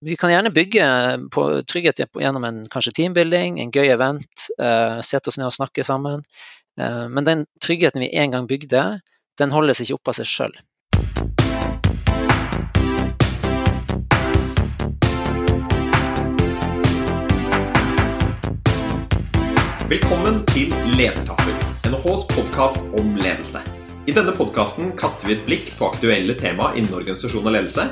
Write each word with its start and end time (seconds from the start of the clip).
vi 0.00 0.16
kan 0.16 0.30
gjerne 0.30 0.50
bygge 0.50 0.86
på 1.30 1.62
trygghet 1.62 2.00
gjennom 2.14 2.44
en 2.44 2.58
kanskje 2.70 2.92
teambuilding, 2.94 3.58
en 3.60 3.72
gøy 3.74 3.90
event, 3.90 4.46
uh, 4.62 5.02
sette 5.02 5.30
oss 5.30 5.38
ned 5.40 5.50
og 5.50 5.56
snakke 5.56 5.82
sammen. 5.84 6.22
Uh, 6.78 7.08
men 7.10 7.26
den 7.26 7.46
tryggheten 7.64 8.04
vi 8.04 8.12
en 8.14 8.30
gang 8.30 8.46
bygde, 8.46 9.00
den 9.38 9.50
holdes 9.54 9.82
ikke 9.82 9.98
opp 9.98 10.12
av 10.12 10.18
seg 10.20 10.30
sjøl. 10.30 10.54
Velkommen 19.88 20.44
til 20.52 20.70
Ledertaffel, 20.94 21.56
NHHs 21.88 22.28
podkast 22.36 22.86
om 23.00 23.16
ledelse. 23.18 23.64
I 24.06 24.14
denne 24.14 24.30
podkasten 24.36 24.92
kaster 25.00 25.26
vi 25.26 25.34
et 25.34 25.42
blikk 25.48 25.74
på 25.80 25.90
aktuelle 25.90 26.38
tema 26.38 26.70
innen 26.76 26.94
organisasjon 27.00 27.48
og 27.48 27.56
ledelse 27.56 27.88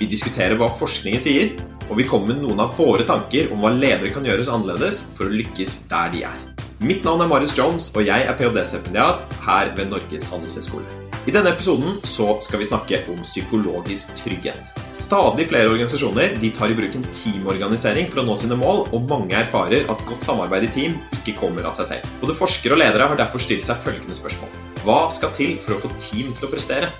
vi 0.00 0.08
diskuterer 0.10 0.58
hva 0.58 0.70
forskningen 0.80 1.22
sier, 1.22 1.54
og 1.90 1.98
vi 2.00 2.06
kommer 2.08 2.32
med 2.32 2.42
noen 2.42 2.64
av 2.64 2.74
våre 2.78 3.04
tanker 3.06 3.52
om 3.54 3.62
hva 3.62 3.72
ledere 3.74 4.12
kan 4.14 4.26
gjøres 4.26 4.50
annerledes 4.50 5.04
for 5.14 5.28
å 5.28 5.36
lykkes 5.36 5.84
der 5.90 6.12
de 6.14 6.24
er. 6.30 6.44
Mitt 6.84 7.04
navn 7.06 7.22
er 7.22 7.30
Marius 7.30 7.54
Jones, 7.56 7.88
og 7.94 8.04
jeg 8.04 8.26
er 8.26 8.36
ph.d.-stipendiat 8.36 9.38
her 9.46 9.70
ved 9.76 9.92
Norges 9.92 10.26
handelshøyskole. 10.32 11.00
I 11.24 11.32
denne 11.32 11.54
episoden 11.54 11.94
så 12.04 12.34
skal 12.44 12.60
vi 12.60 12.66
snakke 12.68 12.98
om 13.08 13.22
psykologisk 13.24 14.10
trygghet. 14.18 14.74
Stadig 14.92 15.46
flere 15.48 15.70
organisasjoner 15.70 16.34
de 16.42 16.50
tar 16.52 16.74
i 16.74 16.76
bruk 16.76 16.98
en 16.98 17.06
teamorganisering 17.16 18.10
for 18.12 18.20
å 18.20 18.26
nå 18.26 18.36
sine 18.36 18.58
mål, 18.60 18.84
og 18.92 19.06
mange 19.08 19.38
erfarer 19.38 19.88
at 19.88 20.04
godt 20.10 20.28
samarbeid 20.28 20.68
i 20.68 20.72
team 20.74 20.98
ikke 21.16 21.38
kommer 21.38 21.64
av 21.64 21.78
seg 21.78 21.94
selv. 21.94 22.10
Både 22.20 22.36
forskere 22.36 22.76
og 22.76 22.82
ledere 22.82 23.08
har 23.08 23.22
derfor 23.22 23.40
stilt 23.40 23.64
seg 23.64 23.80
følgende 23.86 24.18
spørsmål. 24.18 24.52
Hva 24.84 24.98
skal 25.14 25.32
til 25.38 25.56
for 25.64 25.78
å 25.78 25.80
få 25.86 25.94
team 25.96 26.34
til 26.36 26.50
å 26.50 26.52
prestere? 26.52 26.92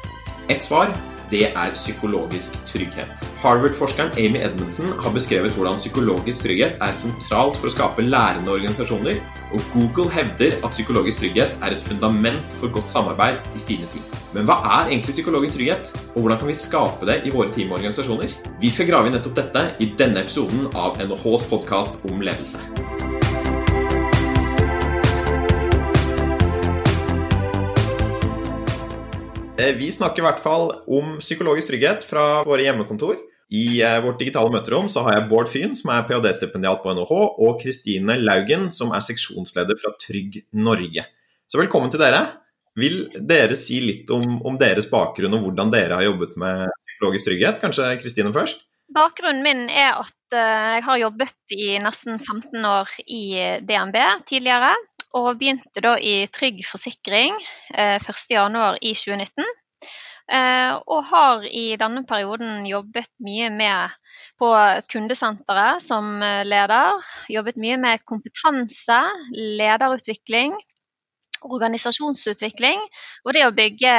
Et 0.48 0.64
svar 0.64 0.94
det 1.30 1.48
er 1.50 1.72
psykologisk 1.74 2.56
trygghet. 2.68 3.24
Harvard-forskeren 3.42 4.12
Amy 4.18 4.42
Edmundsen 4.44 4.92
har 4.92 5.14
beskrevet 5.14 5.56
hvordan 5.56 5.80
psykologisk 5.80 6.44
trygghet 6.44 6.78
er 6.82 6.94
sentralt 6.96 7.58
for 7.60 7.70
å 7.70 7.74
skape 7.74 8.04
lærende 8.06 8.52
organisasjoner, 8.54 9.20
og 9.54 9.70
Google 9.72 10.10
hevder 10.12 10.58
at 10.60 10.76
psykologisk 10.76 11.24
trygghet 11.24 11.56
er 11.62 11.76
et 11.76 11.82
fundament 11.82 12.58
for 12.60 12.72
godt 12.74 12.92
samarbeid 12.92 13.40
i 13.54 13.62
sine 13.62 13.88
team. 13.92 14.06
Men 14.34 14.48
hva 14.48 14.60
er 14.80 14.92
egentlig 14.92 15.16
psykologisk 15.16 15.58
trygghet, 15.58 15.92
og 16.14 16.20
hvordan 16.20 16.40
kan 16.42 16.50
vi 16.50 16.58
skape 16.58 17.10
det 17.10 17.20
i 17.24 17.34
våre 17.34 17.52
teamorganisasjoner? 17.54 18.38
Vi 18.60 18.70
skal 18.70 18.90
grave 18.90 19.10
i 19.10 19.14
nettopp 19.14 19.38
dette 19.40 19.68
i 19.80 19.92
denne 19.98 20.24
episoden 20.24 20.68
av 20.74 20.98
NHHs 21.02 21.48
podkast 21.50 22.02
om 22.10 22.24
ledelse. 22.24 23.23
Vi 29.56 29.92
snakker 29.92 30.22
i 30.22 30.26
hvert 30.26 30.42
fall 30.42 30.70
om 30.90 31.18
psykologisk 31.22 31.70
trygghet 31.70 32.04
fra 32.06 32.42
våre 32.46 32.64
hjemmekontor. 32.66 33.16
I 33.54 33.82
eh, 33.84 34.00
vårt 34.02 34.18
digitale 34.18 34.50
møterom 34.50 34.88
så 34.90 35.04
har 35.06 35.18
jeg 35.18 35.28
Bård 35.30 35.50
Fyn, 35.52 35.76
som 35.78 35.92
er 35.94 36.06
ph.d.-stipendiat 36.08 36.82
på 36.82 36.94
NHH, 36.96 37.12
og 37.44 37.60
Kristine 37.62 38.16
Laugen, 38.18 38.70
som 38.74 38.94
er 38.96 39.04
seksjonsleder 39.04 39.78
fra 39.78 39.92
Trygg 40.02 40.40
Norge. 40.58 41.04
Så 41.46 41.60
velkommen 41.60 41.92
til 41.92 42.02
dere. 42.02 42.24
Vil 42.80 43.04
dere 43.14 43.54
si 43.58 43.78
litt 43.84 44.10
om, 44.10 44.40
om 44.42 44.56
deres 44.58 44.88
bakgrunn 44.90 45.36
og 45.36 45.46
hvordan 45.46 45.70
dere 45.70 46.00
har 46.00 46.08
jobbet 46.08 46.34
med 46.40 46.64
psykologisk 46.88 47.30
trygghet? 47.30 47.60
Kanskje 47.62 47.92
Kristine 48.02 48.34
først? 48.34 48.64
Bakgrunnen 48.94 49.44
min 49.46 49.68
er 49.70 50.00
at 50.00 50.34
eh, 50.34 50.72
jeg 50.80 50.86
har 50.88 51.02
jobbet 51.04 51.54
i 51.54 51.70
nesten 51.82 52.18
15 52.18 52.58
år 52.72 52.90
i 53.06 53.22
DNB 53.62 54.00
tidligere 54.26 54.74
og 55.14 55.38
begynte 55.38 55.82
da 55.84 55.94
i 56.00 56.24
Trygg 56.32 56.64
Forsikring 56.66 57.36
eh, 57.74 58.00
1.1 58.02 58.80
i 58.82 58.94
2019. 58.98 59.52
Eh, 60.24 60.72
og 60.88 61.02
har 61.10 61.44
i 61.44 61.74
denne 61.76 62.06
perioden 62.08 62.64
jobbet 62.64 63.10
mye 63.20 63.50
med 63.52 63.92
på 64.40 64.50
kundesenteret 64.90 65.84
som 65.84 66.22
eh, 66.22 66.42
leder. 66.48 67.02
Jobbet 67.30 67.60
mye 67.60 67.76
med 67.80 68.04
kompetanse, 68.08 69.00
lederutvikling, 69.34 70.56
organisasjonsutvikling 71.44 72.80
og 73.26 73.34
det 73.36 73.44
å 73.44 73.52
bygge 73.52 73.94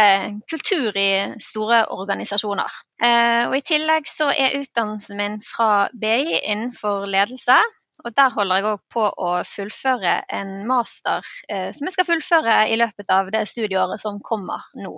kultur 0.49 0.97
i 0.97 1.09
store 1.43 1.83
organisasjoner. 1.93 2.81
Eh, 2.97 3.45
og 3.45 3.57
I 3.59 3.65
tillegg 3.69 4.09
så 4.09 4.31
er 4.33 4.57
utdannelsen 4.63 5.19
min 5.19 5.39
fra 5.45 5.87
BI 5.93 6.39
innenfor 6.41 7.05
ledelse. 7.05 7.61
Og 8.03 8.13
der 8.17 8.33
holder 8.33 8.59
jeg 8.59 8.69
òg 8.73 8.81
på 8.93 9.03
å 9.07 9.31
fullføre 9.47 10.15
en 10.33 10.55
master 10.69 11.25
eh, 11.49 11.71
som 11.75 11.87
jeg 11.87 11.95
skal 11.95 12.09
fullføre 12.09 12.57
i 12.71 12.79
løpet 12.79 13.11
av 13.13 13.31
det 13.33 13.45
studieåret 13.49 14.01
som 14.01 14.19
kommer 14.25 14.65
nå, 14.79 14.93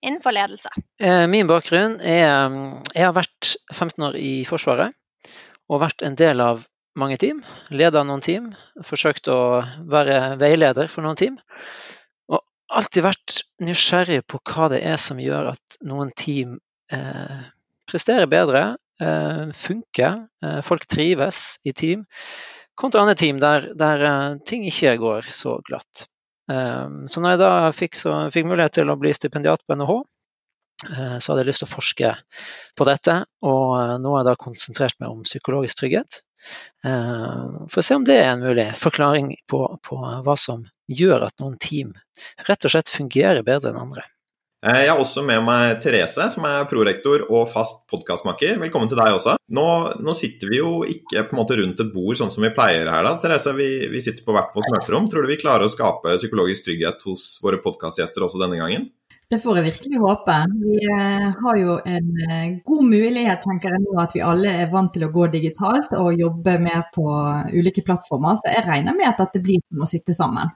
innenfor 0.00 0.36
ledelse. 0.36 0.72
Eh, 1.02 1.26
min 1.30 1.50
bakgrunn 1.50 1.98
er 2.00 2.48
Jeg 2.94 3.04
har 3.04 3.14
vært 3.16 3.54
15 3.74 4.08
år 4.10 4.18
i 4.20 4.32
Forsvaret 4.48 4.96
og 5.68 5.82
vært 5.84 6.04
en 6.06 6.16
del 6.16 6.40
av 6.40 6.64
mange 6.98 7.18
team. 7.20 7.42
Leda 7.70 8.02
noen 8.06 8.24
team, 8.24 8.50
forsøkt 8.84 9.28
å 9.30 9.60
være 9.90 10.38
veileder 10.40 10.88
for 10.90 11.06
noen 11.06 11.18
team. 11.20 11.36
Og 12.32 12.42
alltid 12.72 13.06
vært 13.06 13.42
nysgjerrig 13.62 14.24
på 14.26 14.40
hva 14.48 14.70
det 14.72 14.82
er 14.88 14.98
som 15.00 15.20
gjør 15.22 15.52
at 15.52 15.78
noen 15.86 16.10
team 16.18 16.56
eh, 16.92 17.44
presterer 17.88 18.30
bedre 18.30 18.64
funker. 19.54 20.26
Eh, 20.44 20.60
folk 20.66 20.86
trives 20.86 21.58
i 21.64 21.72
team. 21.72 22.04
Kontra 22.78 23.02
andre 23.02 23.14
team 23.18 23.40
der, 23.42 23.72
der 23.78 24.04
eh, 24.06 24.36
ting 24.46 24.66
ikke 24.68 24.96
går 25.02 25.30
så 25.34 25.58
glatt. 25.66 26.06
Så 26.48 27.20
når 27.20 27.34
jeg 27.34 27.38
da 27.42 27.48
fikk, 27.76 27.96
så, 28.00 28.12
fikk 28.32 28.46
mulighet 28.48 28.78
til 28.78 28.88
å 28.88 28.94
bli 28.96 29.10
stipendiat 29.12 29.60
på 29.68 29.76
NHH, 29.76 29.98
så 31.20 31.34
hadde 31.34 31.42
jeg 31.42 31.48
lyst 31.50 31.60
til 31.60 31.68
å 31.68 31.72
forske 31.74 32.12
på 32.72 32.86
dette, 32.88 33.16
og 33.44 34.00
nå 34.00 34.14
har 34.14 34.22
jeg 34.22 34.28
da 34.30 34.34
konsentrert 34.40 34.96
meg 34.96 35.12
om 35.12 35.26
psykologisk 35.28 35.82
trygghet. 35.82 36.22
For 36.80 37.82
å 37.82 37.84
se 37.84 37.98
om 38.00 38.08
det 38.08 38.16
er 38.22 38.30
en 38.30 38.46
mulig 38.46 38.64
forklaring 38.80 39.34
på, 39.44 39.60
på 39.84 40.00
hva 40.24 40.38
som 40.40 40.64
gjør 40.88 41.28
at 41.28 41.36
noen 41.44 41.60
team 41.60 41.92
rett 42.48 42.64
og 42.64 42.72
slett 42.72 42.96
fungerer 42.96 43.44
bedre 43.44 43.74
enn 43.74 43.82
andre. 43.84 44.08
Eh, 44.66 44.80
jeg 44.82 44.90
har 44.90 44.98
også 44.98 45.22
med 45.22 45.44
meg 45.46 45.76
Therese, 45.78 46.24
som 46.34 46.46
er 46.48 46.64
prorektor 46.66 47.22
og 47.28 47.44
fast 47.52 47.84
podkastmaker. 47.92 48.56
Velkommen 48.58 48.90
til 48.90 48.98
deg 48.98 49.14
også. 49.14 49.36
Nå, 49.54 49.66
nå, 50.02 50.14
sitter 50.18 50.50
vi 50.50 50.58
jo 50.58 50.72
ikke 50.82 51.28
på 51.28 51.36
en 51.36 51.38
måte 51.38 51.58
rundt 51.60 51.82
et 51.84 51.92
bord 51.94 52.18
sånn 52.18 52.32
som 52.34 52.42
vi 52.42 52.50
pleier 52.56 52.90
her. 52.90 53.06
da. 53.06 53.14
Therese, 53.22 53.54
vi, 53.54 53.68
vi 53.92 54.02
sitter 54.02 54.26
på 54.26 54.34
hvert 54.34 54.56
vårt 54.56 54.66
møterom. 54.74 55.06
Tror 55.06 55.22
du 55.22 55.30
vi 55.30 55.38
klarer 55.38 55.68
å 55.68 55.70
skape 55.70 56.16
psykologisk 56.18 56.66
trygghet 56.66 57.06
hos 57.06 57.36
våre 57.44 57.62
podkastgjester 57.62 58.26
også 58.26 58.42
denne 58.42 58.58
gangen? 58.58 58.90
Det 59.30 59.38
får 59.44 59.60
jeg 59.60 59.68
virkelig 59.68 60.02
håpe. 60.02 60.40
Vi 60.58 60.82
eh, 60.90 61.30
har 61.38 61.62
jo 61.62 61.78
en 61.78 62.12
eh, 62.26 62.44
god 62.66 62.84
mulighet, 62.90 63.46
tenker 63.46 63.76
jeg 63.76 63.86
nå, 63.86 63.94
at 64.02 64.18
vi 64.18 64.26
alle 64.26 64.58
er 64.64 64.74
vant 64.74 64.90
til 64.90 65.06
å 65.06 65.12
gå 65.14 65.30
digitalt 65.38 65.94
og 66.00 66.18
jobbe 66.18 66.58
mer 66.64 66.88
på 66.96 67.06
ulike 67.54 67.86
plattformer. 67.86 68.40
Så 68.42 68.58
jeg 68.58 68.66
regner 68.66 68.98
med 68.98 69.12
at 69.12 69.22
dette 69.22 69.44
blir 69.44 69.62
som 69.68 69.86
å 69.86 69.92
sitte 69.94 70.18
sammen. 70.18 70.50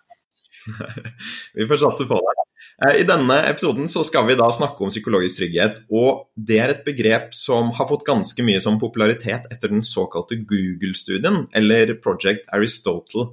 vi 1.54 1.70
får 1.70 1.86
satse 1.86 2.10
på 2.10 2.18
det. 2.18 2.41
Eh, 2.80 3.00
I 3.02 3.06
denne 3.08 3.38
episoden 3.48 3.88
så 3.90 4.04
skal 4.06 4.26
vi 4.28 4.38
da 4.38 4.48
snakke 4.54 4.84
om 4.84 4.92
psykologisk 4.92 5.40
trygghet. 5.40 5.82
og 5.92 6.28
Det 6.36 6.58
er 6.58 6.72
et 6.72 6.84
begrep 6.86 7.34
som 7.36 7.70
har 7.76 7.88
fått 7.90 8.06
ganske 8.08 8.46
mye 8.46 8.60
som 8.64 8.80
popularitet 8.80 9.48
etter 9.52 9.72
den 9.72 9.84
såkalte 9.86 10.40
Google-studien, 10.48 11.46
eller 11.52 11.94
Project 12.02 12.48
Aristotle. 12.52 13.32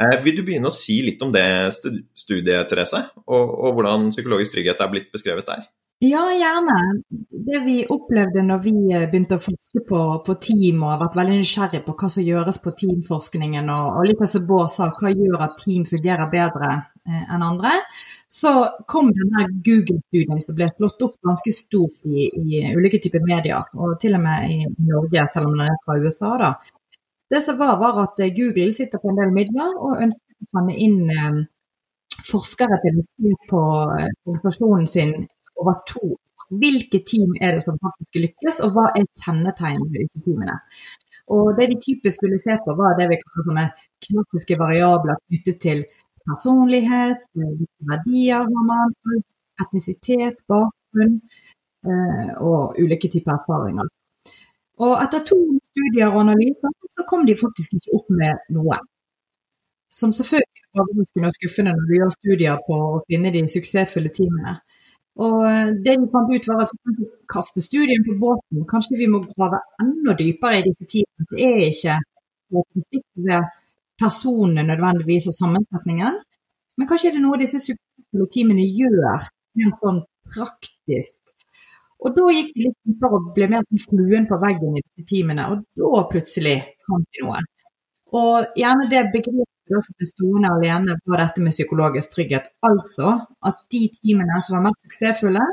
Eh, 0.00 0.16
vil 0.24 0.38
du 0.38 0.44
begynne 0.46 0.70
å 0.70 0.74
si 0.74 1.00
litt 1.04 1.22
om 1.22 1.32
det 1.32 1.44
studiet, 1.74 2.68
Therese, 2.70 3.04
og, 3.26 3.52
og 3.60 3.76
hvordan 3.76 4.08
psykologisk 4.14 4.56
trygghet 4.56 4.80
er 4.80 4.92
blitt 4.92 5.12
beskrevet 5.12 5.46
der? 5.50 5.68
Ja, 6.02 6.20
gjerne. 6.32 7.02
Det 7.30 7.58
vi 7.64 7.74
opplevde 7.88 8.40
når 8.42 8.60
vi 8.64 8.70
eh, 8.88 9.02
begynte 9.12 9.36
å 9.36 9.42
forske 9.42 9.82
på, 9.84 9.98
på 10.24 10.34
team 10.40 10.78
og 10.80 10.94
har 10.94 11.00
vært 11.02 11.16
veldig 11.18 11.34
nysgjerrig 11.42 11.80
på 11.84 11.94
hva 12.00 12.08
som 12.08 12.24
gjøres 12.24 12.58
på 12.64 12.70
teamforskningen, 12.82 13.66
og, 13.68 13.88
og 13.98 14.06
litt 14.08 14.22
som 14.32 14.46
Bård 14.48 14.70
sa, 14.72 14.86
hva 14.96 15.10
gjør 15.12 15.42
at 15.44 15.58
team 15.60 15.82
fungerer 15.90 16.30
bedre 16.32 16.70
eh, 16.72 17.26
enn 17.34 17.44
andre, 17.44 17.74
så 18.32 18.52
kom 18.88 19.10
denne 19.18 19.42
Google-studien 19.66 20.40
som 20.40 20.56
ble 20.56 20.70
slått 20.70 21.04
opp 21.04 21.18
ganske 21.28 21.52
stort 21.52 22.08
i, 22.08 22.30
i, 22.32 22.62
ulike 22.72 23.02
typer 23.04 23.26
medier, 23.26 23.68
og 23.76 23.98
til 24.00 24.16
og 24.16 24.24
med 24.24 24.54
i 24.54 24.56
Norge, 24.88 25.26
selv 25.34 25.50
om 25.50 25.58
den 25.58 25.66
er 25.66 25.76
fra 25.84 25.98
USA. 26.00 26.30
da. 26.40 26.50
Det 27.28 27.42
som 27.44 27.58
var, 27.60 27.74
var 27.82 28.00
at 28.06 28.22
eh, 28.24 28.32
Google 28.38 28.72
sitter 28.72 29.04
på 29.04 29.12
en 29.12 29.20
del 29.20 29.36
midler 29.36 29.76
og 29.76 30.00
ønsker 30.06 30.48
å 30.48 30.48
sende 30.56 30.78
inn 30.80 31.12
eh, 31.12 31.44
forskere 32.30 32.80
til 32.86 33.02
å 33.02 33.04
se 33.04 33.34
på 33.52 33.60
organisasjonen 33.68 34.88
sin 34.88 35.14
over 35.60 35.80
to 35.88 36.16
hvilke 36.50 36.98
team 37.06 37.36
er 37.40 37.54
det 37.54 37.62
som 37.64 37.78
faktisk 37.78 38.18
lykkes, 38.24 38.60
og 38.64 38.74
hva 38.74 38.88
er 38.98 39.06
kjennetegnet 39.22 39.92
ved 39.92 40.00
disse 40.04 40.22
teamene. 40.24 40.56
Og 41.30 41.54
Det 41.56 41.68
vi 41.70 41.76
typisk 41.86 42.22
ville 42.24 42.40
se 42.42 42.56
på, 42.64 42.74
var 42.80 42.96
det 42.98 43.06
vi 43.10 43.20
kaller 43.22 43.46
sånne 43.48 43.66
klassiske 44.06 44.58
variabler 44.58 45.20
knyttet 45.28 45.60
til 45.62 45.84
personlighet, 46.26 47.22
verdier 47.90 48.50
har 48.50 49.22
etnisitet, 49.62 50.42
bakgrunn 50.50 51.20
eh, 51.86 52.30
og 52.42 52.74
ulike 52.82 53.10
typer 53.12 53.36
erfaringer. 53.38 53.86
Og 54.80 54.94
etter 55.04 55.22
to 55.28 55.38
studier 55.70 56.10
og 56.10 56.22
analyser 56.24 56.74
så 56.96 57.06
kom 57.08 57.26
de 57.28 57.36
faktisk 57.38 57.76
ikke 57.76 57.94
opp 57.98 58.10
med 58.20 58.54
noe. 58.56 58.78
Som 59.92 60.14
selvfølgelig 60.16 60.64
er 60.66 60.82
overraskende 60.82 61.30
og 61.30 61.36
skuffende 61.38 61.74
når 61.76 61.86
du 61.88 61.94
gjør 61.98 62.12
studier 62.16 62.60
på 62.66 62.78
å 62.88 63.00
finne 63.06 63.32
de 63.34 63.44
suksessfulle 63.54 64.12
teamene. 64.16 64.58
Og 65.20 65.40
eh, 65.44 65.72
det 65.84 65.96
vi 66.00 66.08
fant 66.12 66.32
ut 66.32 66.48
var 66.48 66.62
at 66.64 66.72
vi 66.88 67.08
kaste 67.34 67.62
studien 67.64 68.04
på 68.06 68.16
båten. 68.24 68.64
Kanskje 68.70 69.00
vi 69.00 69.08
må 69.12 69.22
grave 69.26 69.60
enda 69.82 70.16
dypere 70.16 70.60
i 70.60 70.66
disse 70.68 70.88
teamene. 70.92 71.28
Det 71.30 71.48
er 71.48 71.66
ikke 71.68 71.96
ved 73.28 73.50
personene 74.00 74.64
nødvendigvis 74.70 75.28
og 75.30 75.36
sammensetningen. 75.36 76.20
Men 76.76 76.88
kanskje 76.88 77.10
er 77.10 77.18
det 77.18 77.24
noe 77.24 77.40
disse 77.40 77.60
teamene 78.32 78.64
gjør 78.64 79.28
helt 79.60 79.82
sånn 79.82 80.00
praktisk. 80.32 81.16
Og 82.00 82.14
da 82.16 82.30
gikk 82.32 82.54
de 82.54 82.64
litt 82.64 82.78
dypere 82.88 83.18
og 83.18 83.32
ble 83.36 83.50
mer 83.52 83.64
som 83.68 83.80
fluen 83.84 84.28
på 84.30 84.40
veggen 84.40 84.78
i 84.78 84.84
disse 84.86 85.08
teamene. 85.12 85.50
Og 85.52 85.66
da 85.76 86.04
plutselig 86.12 86.56
fant 86.88 87.08
de 87.12 87.26
noe. 87.26 87.42
Og 88.16 88.56
gjerne 88.58 88.88
det 88.90 89.04
begrepet 89.12 89.59
som 89.78 89.96
ble 89.98 90.08
stående 90.08 90.50
alene, 90.50 90.96
var 91.06 91.22
dette 91.22 91.42
med 91.44 91.54
psykologisk 91.54 92.14
trygghet. 92.14 92.50
Altså 92.66 93.12
at 93.46 93.60
de 93.74 93.84
teamene 93.98 94.40
som 94.46 94.58
var 94.58 94.66
mest 94.68 94.82
suksessfulle, 94.86 95.44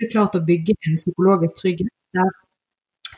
ble 0.00 0.08
klart 0.12 0.38
å 0.38 0.44
bygge 0.46 0.76
en 0.88 0.98
psykologisk 1.00 1.60
trygghet 1.60 1.92
der 2.16 2.32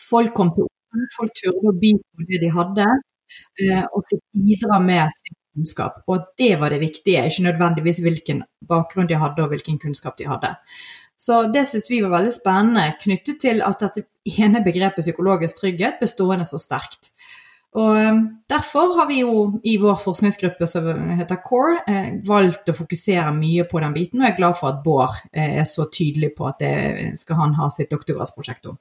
folk 0.05 0.35
kom 0.37 0.53
til 0.57 0.67
orde, 0.67 1.07
folk 1.17 1.33
turde 1.39 1.71
å 1.71 1.77
by 1.81 1.95
på 2.01 2.27
det 2.29 2.43
de 2.43 2.51
hadde, 2.55 2.89
eh, 3.63 3.85
og 3.91 4.05
fikk 4.11 4.23
bidra 4.37 4.81
med 4.83 5.15
sin 5.15 5.39
kunnskap. 5.55 6.03
Og 6.11 6.27
det 6.39 6.53
var 6.61 6.75
det 6.75 6.83
viktige, 6.83 7.25
ikke 7.29 7.47
nødvendigvis 7.49 8.03
hvilken 8.05 8.43
bakgrunn 8.69 9.09
de 9.11 9.19
hadde 9.21 9.43
og 9.45 9.55
hvilken 9.55 9.79
kunnskap 9.83 10.19
de 10.19 10.29
hadde. 10.29 10.55
Så 11.17 11.45
det 11.55 11.65
syns 11.71 11.87
vi 11.89 12.03
var 12.03 12.13
veldig 12.19 12.35
spennende 12.35 12.89
knyttet 13.01 13.41
til 13.41 13.63
at 13.65 13.81
dette 13.81 14.05
ene 14.43 14.61
begrepet 14.65 15.07
psykologisk 15.07 15.63
trygghet 15.63 16.01
ble 16.01 16.09
stående 16.11 16.47
så 16.49 16.59
sterkt. 16.61 17.14
Og 17.75 17.91
um, 17.91 18.25
Derfor 18.51 18.93
har 18.99 19.07
vi 19.09 19.23
jo 19.23 19.61
i 19.65 19.79
vår 19.81 19.97
forskningsgruppe 20.03 20.67
som 20.69 20.87
heter 21.19 21.39
CORE, 21.43 21.79
eh, 21.89 22.09
valgt 22.29 22.69
å 22.69 22.75
fokusere 22.77 23.31
mye 23.33 23.65
på 23.71 23.81
den 23.81 23.95
biten, 23.97 24.21
og 24.21 24.27
jeg 24.27 24.35
er 24.35 24.41
glad 24.41 24.59
for 24.59 24.69
at 24.69 24.83
Bård 24.85 25.15
eh, 25.33 25.57
er 25.63 25.65
så 25.69 25.87
tydelig 25.89 26.35
på 26.37 26.45
at 26.51 26.61
det 26.61 27.15
skal 27.17 27.41
han 27.41 27.55
ha 27.57 27.71
sitt 27.73 27.89
doktorgradsprosjekt 27.95 28.69
om. 28.69 28.77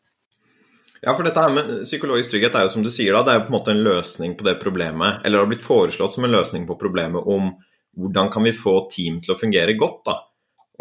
Ja, 1.00 1.14
for 1.16 1.24
dette 1.24 1.40
her 1.40 1.56
med 1.56 1.72
psykologisk 1.88 2.34
trygghet 2.34 2.58
er 2.60 2.68
jo 2.68 2.74
som 2.76 2.84
du 2.84 2.92
sier 2.92 3.16
da, 3.16 3.24
det 3.24 3.32
er 3.32 3.40
jo 3.40 3.46
på 3.48 3.54
en 3.54 3.58
måte 3.58 3.72
en 3.72 3.82
løsning 3.88 4.36
på 4.40 4.48
det 4.50 4.58
problemet, 4.60 5.24
eller 5.24 5.40
det 5.40 5.46
har 5.46 5.52
blitt 5.56 5.66
foreslått 5.66 6.18
som 6.18 6.28
en 6.28 6.36
løsning 6.36 6.68
på 6.68 6.78
problemet 6.80 7.24
om 7.24 7.54
hvordan 8.00 8.30
kan 8.36 8.44
vi 8.44 8.56
få 8.58 8.76
team 8.92 9.22
til 9.24 9.34
å 9.34 9.40
fungere 9.40 9.78
godt. 9.80 10.04
da. 10.12 10.20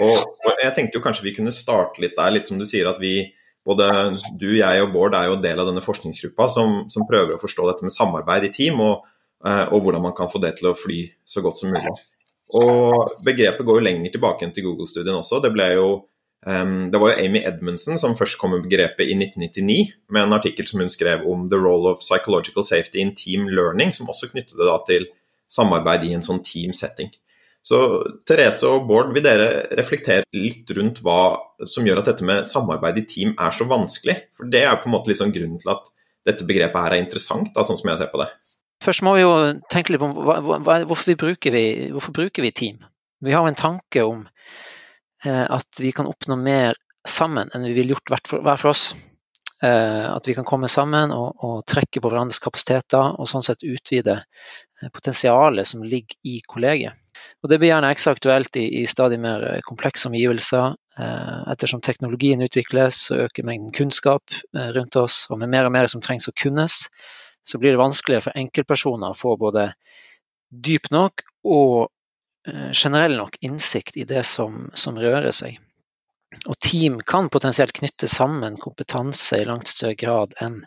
Og, 0.03 0.19
og 0.43 0.62
jeg 0.62 0.75
tenkte 0.75 0.99
jo 0.99 1.05
kanskje 1.05 1.29
vi 1.29 1.37
kunne 1.38 1.55
starte 1.55 2.03
litt 2.03 2.19
der, 2.19 2.35
litt 2.35 2.50
som 2.50 2.59
du 2.59 2.67
sier 2.67 2.91
at 2.91 2.99
vi 3.03 3.20
både 3.67 3.88
du, 4.38 4.49
jeg 4.56 4.85
og 4.85 4.93
Bård 4.94 5.17
er 5.17 5.29
jo 5.31 5.41
del 5.43 5.61
av 5.62 5.69
denne 5.70 5.82
forskningsgruppa 5.85 6.49
som, 6.50 6.79
som 6.91 7.06
prøver 7.09 7.37
å 7.37 7.43
forstå 7.43 7.69
dette 7.69 7.87
med 7.87 7.94
samarbeid 7.94 8.49
i 8.49 8.55
team, 8.55 8.81
og, 8.82 9.05
eh, 9.47 9.67
og, 9.69 9.85
hvordan 9.85 10.03
man 10.09 10.17
kan 10.19 10.31
få 10.32 10.43
det 10.43 10.56
til 10.59 10.73
å 10.73 10.79
fly 10.79 11.05
så 11.25 11.44
godt 11.44 11.62
som 11.62 11.75
mulig. 11.75 11.94
Og 12.59 13.20
Begrepet 13.25 13.64
går 13.64 13.79
jo 13.79 13.85
lenger 13.87 14.12
tilbake 14.12 14.44
enn 14.44 14.53
til 14.53 14.67
Google-studien 14.67 15.14
også. 15.17 15.38
Det, 15.41 15.53
jo, 15.79 15.87
um, 16.44 16.75
det 16.93 17.00
var 17.00 17.14
jo 17.14 17.25
Amy 17.25 17.41
Edmundsen 17.49 18.00
som 18.00 18.19
først 18.19 18.37
kom 18.41 18.53
med 18.53 18.67
begrepet 18.67 19.09
i 19.09 19.17
1999, 19.17 19.94
med 20.12 20.26
en 20.26 20.37
artikkel 20.37 20.69
som 20.69 20.82
hun 20.82 20.93
skrev 20.93 21.25
om 21.25 21.47
'The 21.49 21.62
role 21.62 21.94
of 21.94 22.03
psychological 22.05 22.67
safety 22.67 23.00
in 23.00 23.14
team 23.17 23.49
learning', 23.49 23.94
som 23.97 24.11
også 24.11 24.29
knyttet 24.35 24.59
det 24.59 24.79
til 24.91 25.09
samarbeid 25.49 26.05
i 26.05 26.12
en 26.12 26.26
sånn 26.26 26.43
team 26.44 26.75
setting. 26.76 27.14
Så 27.62 27.79
Therese 28.26 28.67
og 28.67 28.88
Bård, 28.88 29.12
vil 29.14 29.23
dere 29.23 29.69
reflektere 29.79 30.26
litt 30.35 30.70
rundt 30.75 30.99
hva 31.06 31.37
som 31.69 31.87
gjør 31.87 32.00
at 32.03 32.09
dette 32.11 32.26
med 32.26 32.49
samarbeid 32.50 32.99
i 32.99 33.06
team 33.06 33.35
er 33.38 33.55
så 33.55 33.69
vanskelig? 33.70 34.17
For 34.35 34.50
det 34.50 34.64
er 34.67 34.81
på 34.82 34.91
en 34.91 34.97
måte 34.97 35.14
sånn 35.19 35.35
grunnen 35.35 35.61
til 35.62 35.70
at 35.75 35.87
dette 36.26 36.47
begrepet 36.47 36.79
her 36.79 36.97
er 36.97 37.03
interessant, 37.03 37.53
da, 37.55 37.64
sånn 37.67 37.79
som 37.79 37.93
jeg 37.93 38.03
ser 38.03 38.11
på 38.11 38.23
det. 38.23 38.29
Først 38.82 39.05
må 39.06 39.14
vi 39.14 39.23
jo 39.23 39.35
tenke 39.70 39.94
litt 39.94 40.03
på 40.03 40.11
hva, 40.11 40.41
hva, 40.43 40.81
hvorfor, 40.91 41.12
vi 41.12 41.19
bruker 41.19 41.55
vi, 41.55 41.64
hvorfor 41.94 42.14
bruker 42.17 42.43
vi 42.43 42.50
team. 42.50 42.82
Vi 43.23 43.35
har 43.35 43.47
en 43.47 43.59
tanke 43.59 44.03
om 44.03 44.25
eh, 45.25 45.47
at 45.47 45.79
vi 45.79 45.93
kan 45.94 46.11
oppnå 46.11 46.38
mer 46.38 46.79
sammen 47.06 47.50
enn 47.55 47.67
vi 47.69 47.76
ville 47.76 47.94
gjort 47.94 48.11
hver 48.11 48.23
for, 48.26 48.50
for 48.56 48.73
oss. 48.73 48.85
Eh, 49.62 50.06
at 50.11 50.26
vi 50.26 50.35
kan 50.35 50.47
komme 50.47 50.70
sammen 50.70 51.14
og, 51.14 51.38
og, 51.38 51.62
trekke 51.70 52.03
på 52.03 52.11
hverandres 52.11 52.43
kapasiteter 52.43 53.14
og 53.14 53.31
sånn 53.31 53.47
sett 53.47 53.62
utvide 53.62 54.19
eh, 54.19 54.91
potensialet 54.91 55.69
som 55.69 55.87
ligger 55.87 56.19
i 56.26 56.41
kollegiet. 56.43 56.99
Og 57.43 57.51
Det 57.51 57.59
blir 57.59 57.73
gjerne 57.73 57.91
ekstra 57.93 58.15
aktuelt 58.15 58.57
i, 58.57 58.67
i 58.83 58.87
stadig 58.87 59.19
mer 59.21 59.45
eh, 59.49 59.63
komplekse 59.67 60.09
omgivelser. 60.09 60.77
Eh, 60.99 61.41
ettersom 61.53 61.83
teknologien 61.83 62.43
utvikles, 62.45 63.01
så 63.09 63.25
øker 63.27 63.47
mengden 63.49 63.73
kunnskap 63.75 64.23
eh, 64.57 64.71
rundt 64.77 64.97
oss. 64.97 65.25
Og 65.31 65.41
med 65.43 65.51
mer 65.51 65.67
og 65.67 65.75
mer 65.75 65.91
som 65.91 66.05
trengs 66.05 66.31
å 66.31 66.37
kunnes, 66.37 66.87
så 67.43 67.59
blir 67.59 67.75
det 67.75 67.83
vanskeligere 67.83 68.29
for 68.29 68.39
enkeltpersoner 68.39 69.15
å 69.15 69.19
få 69.19 69.37
både 69.41 69.73
dyp 70.53 70.93
nok 70.93 71.27
og 71.49 71.91
generell 72.75 73.15
nok 73.15 73.37
innsikt 73.47 73.97
i 74.03 74.05
det 74.07 74.25
som, 74.27 74.65
som 74.75 74.97
rører 74.99 75.31
seg. 75.35 75.61
Og 76.51 76.57
team 76.59 76.97
kan 77.07 77.29
potensielt 77.31 77.75
knytte 77.77 78.09
sammen 78.11 78.57
kompetanse 78.59 79.39
i 79.39 79.47
langt 79.47 79.71
større 79.71 79.95
grad 79.99 80.35
enn 80.43 80.65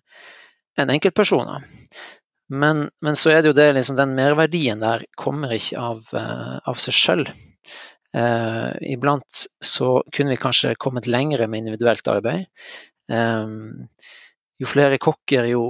enn 0.79 0.91
enkeltpersoner. 0.91 1.63
Men, 2.53 2.89
men, 3.01 3.17
så 3.17 3.31
er 3.33 3.41
det 3.41 3.49
jo 3.49 3.57
det, 3.57 3.71
liksom, 3.73 3.97
den 3.97 4.13
merverdien 4.17 4.83
der 4.83 5.07
kommer 5.17 5.53
ikke 5.55 5.81
av, 5.81 6.03
uh, 6.13 6.57
av 6.61 6.81
seg 6.81 6.97
sjøl. 6.97 7.25
Eh, 8.15 8.91
iblant 8.93 9.47
så 9.59 10.03
kunne 10.13 10.29
vi 10.29 10.39
kanskje 10.39 10.75
kommet 10.79 11.07
lengre 11.07 11.47
med 11.47 11.65
individuelt 11.65 12.07
arbeid. 12.07 12.45
Um, 13.11 13.89
jo 14.59 14.69
flere 14.71 14.99
kokker, 15.01 15.49
jo, 15.51 15.65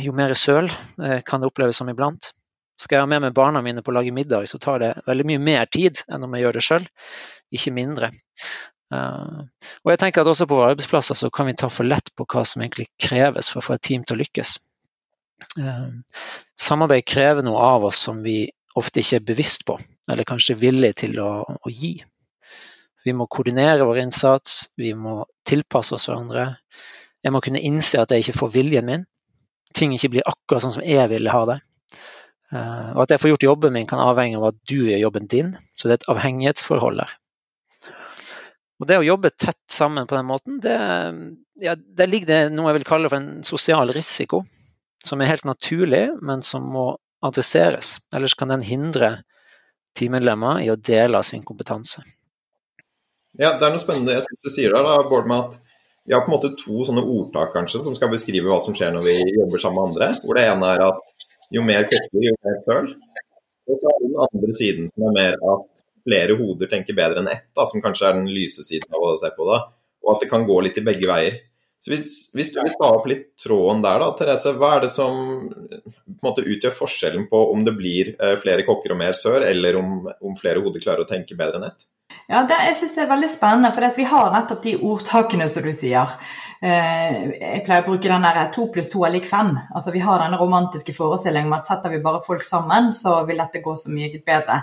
jo 0.00 0.14
mer 0.16 0.32
søl 0.38 0.70
uh, 0.72 1.18
kan 1.26 1.42
det 1.42 1.50
oppleves 1.50 1.76
som 1.82 1.90
iblant. 1.92 2.32
Skal 2.80 2.96
jeg 2.96 3.04
ha 3.04 3.10
med 3.10 3.26
meg 3.26 3.36
barna 3.36 3.60
mine 3.62 3.84
på 3.84 3.92
å 3.92 3.98
lage 3.98 4.14
middag, 4.14 4.48
så 4.48 4.58
tar 4.62 4.80
det 4.80 4.92
veldig 5.06 5.26
mye 5.28 5.42
mer 5.50 5.68
tid 5.68 6.00
enn 6.08 6.24
om 6.24 6.32
jeg 6.32 6.46
gjør 6.46 6.56
det 6.56 6.64
sjøl, 6.64 6.88
ikke 7.52 7.74
mindre. 7.76 8.08
Uh, 8.92 9.44
og 9.84 9.92
jeg 9.92 10.00
tenker 10.00 10.24
at 10.24 10.32
også 10.32 10.48
på 10.48 10.56
våre 10.56 10.72
arbeidsplasser 10.72 11.18
så 11.18 11.28
kan 11.34 11.50
vi 11.50 11.58
ta 11.60 11.68
for 11.72 11.88
lett 11.88 12.08
på 12.16 12.24
hva 12.24 12.46
som 12.48 12.64
egentlig 12.64 12.88
kreves 13.00 13.52
for 13.52 13.60
å 13.60 13.68
få 13.68 13.76
et 13.76 13.84
team 13.90 14.08
til 14.08 14.16
å 14.16 14.22
lykkes. 14.24 14.56
Ehm, 15.58 16.02
samarbeid 16.60 17.04
krever 17.08 17.44
noe 17.44 17.60
av 17.60 17.84
oss 17.90 18.00
som 18.06 18.22
vi 18.24 18.46
ofte 18.78 19.02
ikke 19.02 19.18
er 19.20 19.26
bevisst 19.32 19.66
på, 19.68 19.76
eller 20.10 20.28
kanskje 20.28 20.58
villige 20.60 21.02
til 21.04 21.18
å, 21.22 21.30
å 21.44 21.72
gi. 21.72 21.98
Vi 23.02 23.14
må 23.16 23.26
koordinere 23.26 23.84
vår 23.84 24.04
innsats, 24.04 24.70
vi 24.78 24.94
må 24.94 25.22
tilpasse 25.48 25.96
oss 25.96 26.06
hverandre. 26.08 26.52
Jeg 27.22 27.34
må 27.34 27.42
kunne 27.44 27.62
innse 27.62 28.00
at 28.00 28.14
jeg 28.14 28.24
ikke 28.24 28.38
får 28.38 28.54
viljen 28.54 28.88
min. 28.88 29.04
Ting 29.76 29.94
ikke 29.94 30.12
blir 30.14 30.28
akkurat 30.28 30.64
sånn 30.64 30.76
som 30.76 30.86
jeg 30.86 31.10
ville 31.10 31.34
ha 31.34 31.42
det. 31.50 31.58
Ehm, 32.52 32.94
og 32.94 33.04
at 33.04 33.14
jeg 33.14 33.22
får 33.22 33.34
gjort 33.34 33.48
jobben 33.50 33.76
min 33.76 33.90
kan 33.90 34.02
avhenge 34.02 34.40
av 34.40 34.52
at 34.52 34.62
du 34.68 34.78
gjør 34.78 35.04
jobben 35.08 35.28
din. 35.28 35.52
Så 35.74 35.88
det 35.88 35.98
er 35.98 36.00
et 36.00 36.10
avhengighetsforhold 36.14 37.02
der. 37.02 37.18
Og 38.82 38.88
Det 38.90 38.96
å 38.98 39.04
jobbe 39.06 39.30
tett 39.30 39.60
sammen 39.70 40.08
på 40.10 40.16
den 40.16 40.26
måten, 40.26 40.56
det, 40.58 40.74
ja, 41.62 41.76
der 41.76 42.08
ligger 42.10 42.26
det 42.26 42.40
noe 42.50 42.72
jeg 42.72 42.80
vil 42.80 42.88
kalle 42.88 43.10
for 43.12 43.20
en 43.20 43.44
sosial 43.46 43.92
risiko 43.94 44.40
som 45.06 45.20
er 45.20 45.30
helt 45.32 45.46
naturlig, 45.48 46.06
men 46.22 46.42
som 46.46 46.66
må 46.74 46.86
adresseres. 47.22 47.96
Ellers 48.14 48.34
kan 48.38 48.50
den 48.52 48.64
hindre 48.66 49.22
teammedlemmer 49.98 50.62
i 50.64 50.70
å 50.72 50.78
dele 50.78 51.20
av 51.20 51.26
sin 51.28 51.44
kompetanse. 51.46 52.04
Ja, 53.38 53.54
Det 53.58 53.66
er 53.66 53.72
noe 53.72 53.80
spennende 53.80 54.16
jeg 54.16 54.26
synes 54.26 54.44
du 54.44 54.50
sier 54.52 54.74
der, 54.74 54.84
da, 54.84 55.08
Bård, 55.08 55.28
med 55.28 55.46
at 55.46 55.60
vi 56.04 56.14
har 56.14 56.24
på 56.24 56.32
en 56.32 56.34
måte 56.34 56.50
to 56.58 56.82
sånne 56.84 57.04
ordtak 57.06 57.52
kanskje, 57.54 57.84
som 57.84 57.94
skal 57.94 58.10
beskrive 58.12 58.50
hva 58.50 58.58
som 58.60 58.74
skjer 58.74 58.90
når 58.94 59.04
vi 59.06 59.14
jobber 59.36 59.62
sammen 59.62 59.78
med 59.78 59.92
andre. 59.92 60.08
Hvor 60.24 60.38
det 60.38 60.46
ene 60.50 60.72
er 60.74 60.82
at 60.88 61.14
jo 61.54 61.62
mer 61.66 61.86
kokker, 61.86 62.24
jo 62.26 62.34
mer 62.42 62.58
søl. 62.66 62.90
Og 63.70 63.78
så 63.78 63.92
er 63.92 64.00
det 64.00 64.08
den 64.08 64.18
andre 64.26 64.56
siden 64.58 64.90
som 64.90 65.06
er 65.08 65.14
mer 65.20 65.38
at 65.52 65.84
flere 66.02 66.36
hoder 66.40 66.70
tenker 66.72 66.98
bedre 66.98 67.22
enn 67.22 67.30
ett, 67.30 67.46
da, 67.54 67.66
som 67.68 67.84
kanskje 67.84 68.08
er 68.08 68.18
den 68.18 68.30
lyse 68.34 68.64
siden 68.66 68.90
av 68.90 69.06
å 69.06 69.14
se 69.20 69.30
på 69.36 69.46
det. 69.52 69.60
Og 70.02 70.16
at 70.16 70.24
det 70.24 70.30
kan 70.32 70.48
gå 70.48 70.58
litt 70.66 70.80
i 70.80 70.84
begge 70.84 71.06
veier. 71.06 71.38
Så 71.82 71.90
hvis, 71.90 72.04
hvis, 72.30 72.52
du 72.54 72.60
vil 72.62 72.76
ta 72.78 72.92
opp 72.94 73.08
litt 73.10 73.32
tråden 73.42 73.80
der, 73.82 73.98
da, 73.98 74.12
Therese. 74.14 74.52
Hva 74.54 74.76
er 74.76 74.84
det 74.84 74.90
som 74.94 75.16
måte 76.22 76.44
utgjør 76.46 76.76
forskjellen 76.76 77.26
på 77.30 77.40
om 77.50 77.64
det 77.66 77.74
blir 77.74 78.12
eh, 78.14 78.36
flere 78.38 78.62
kokker 78.68 78.94
og 78.94 79.00
mer 79.00 79.16
sør, 79.18 79.42
eller 79.48 79.80
om, 79.80 79.96
om 80.22 80.36
flere 80.38 80.62
hoder 80.62 80.84
klarer 80.84 81.02
å 81.02 81.10
tenke 81.10 81.34
bedre 81.38 81.58
enn 81.58 81.66
ett? 81.72 81.88
Ja, 82.30 82.44
det, 82.46 82.60
jeg 82.68 82.78
synes 82.78 82.94
det 82.94 83.02
er 83.02 83.10
veldig 83.10 83.32
spennende, 83.32 83.72
for 83.74 83.98
vi 83.98 84.06
har 84.12 84.30
nettopp 84.30 84.62
de 84.62 84.76
ordtakene 84.92 85.48
som 85.50 85.66
du 85.66 85.72
sier. 85.74 86.14
Eh, 86.62 87.18
jeg 87.34 87.64
pleier 87.66 87.82
å 87.82 87.88
bruke 87.90 88.06
den 88.06 88.28
der 88.28 88.42
to 88.54 88.68
pluss 88.70 88.92
to 88.92 89.02
er 89.02 89.16
lik 89.16 89.26
fem. 89.26 89.50
Altså, 89.74 89.90
vi 89.90 90.04
har 90.06 90.22
denne 90.22 90.38
romantiske 90.38 90.94
forestillingen 90.94 91.50
om 91.50 91.58
at 91.58 91.66
setter 91.66 91.90
vi 91.90 92.02
bare 92.04 92.22
folk 92.22 92.46
sammen, 92.46 92.92
så 92.94 93.24
vil 93.26 93.42
dette 93.42 93.64
gå 93.64 93.74
så 93.74 93.90
mye 93.90 94.22
bedre. 94.22 94.62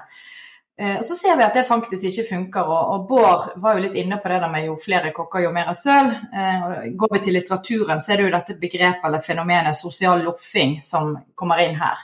Eh, 0.80 0.98
og 1.00 1.06
Så 1.06 1.16
ser 1.16 1.36
vi 1.36 1.44
at 1.44 1.54
det 1.54 1.68
faktisk 1.68 2.06
ikke 2.08 2.28
funker. 2.30 2.68
og, 2.72 3.08
Bård 3.08 3.60
var 3.60 3.76
jo 3.76 3.84
litt 3.84 3.96
inne 4.00 4.18
på 4.18 4.30
det 4.32 4.40
der 4.40 4.52
med 4.52 4.66
jo 4.66 4.78
flere 4.80 5.12
kokker, 5.12 5.44
jo 5.44 5.52
mer 5.52 5.74
søl. 5.74 6.08
Eh, 6.34 6.90
går 6.96 7.14
vi 7.14 7.20
til 7.20 7.36
litteraturen, 7.36 8.02
så 8.02 8.14
er 8.14 8.18
det 8.18 8.28
jo 8.28 8.36
dette 8.38 8.60
begrepet 8.60 9.06
eller 9.06 9.20
fenomenet 9.20 9.76
sosial 9.76 10.24
loffing 10.24 10.80
som 10.84 11.18
kommer 11.36 11.60
inn 11.60 11.76
her. 11.76 11.98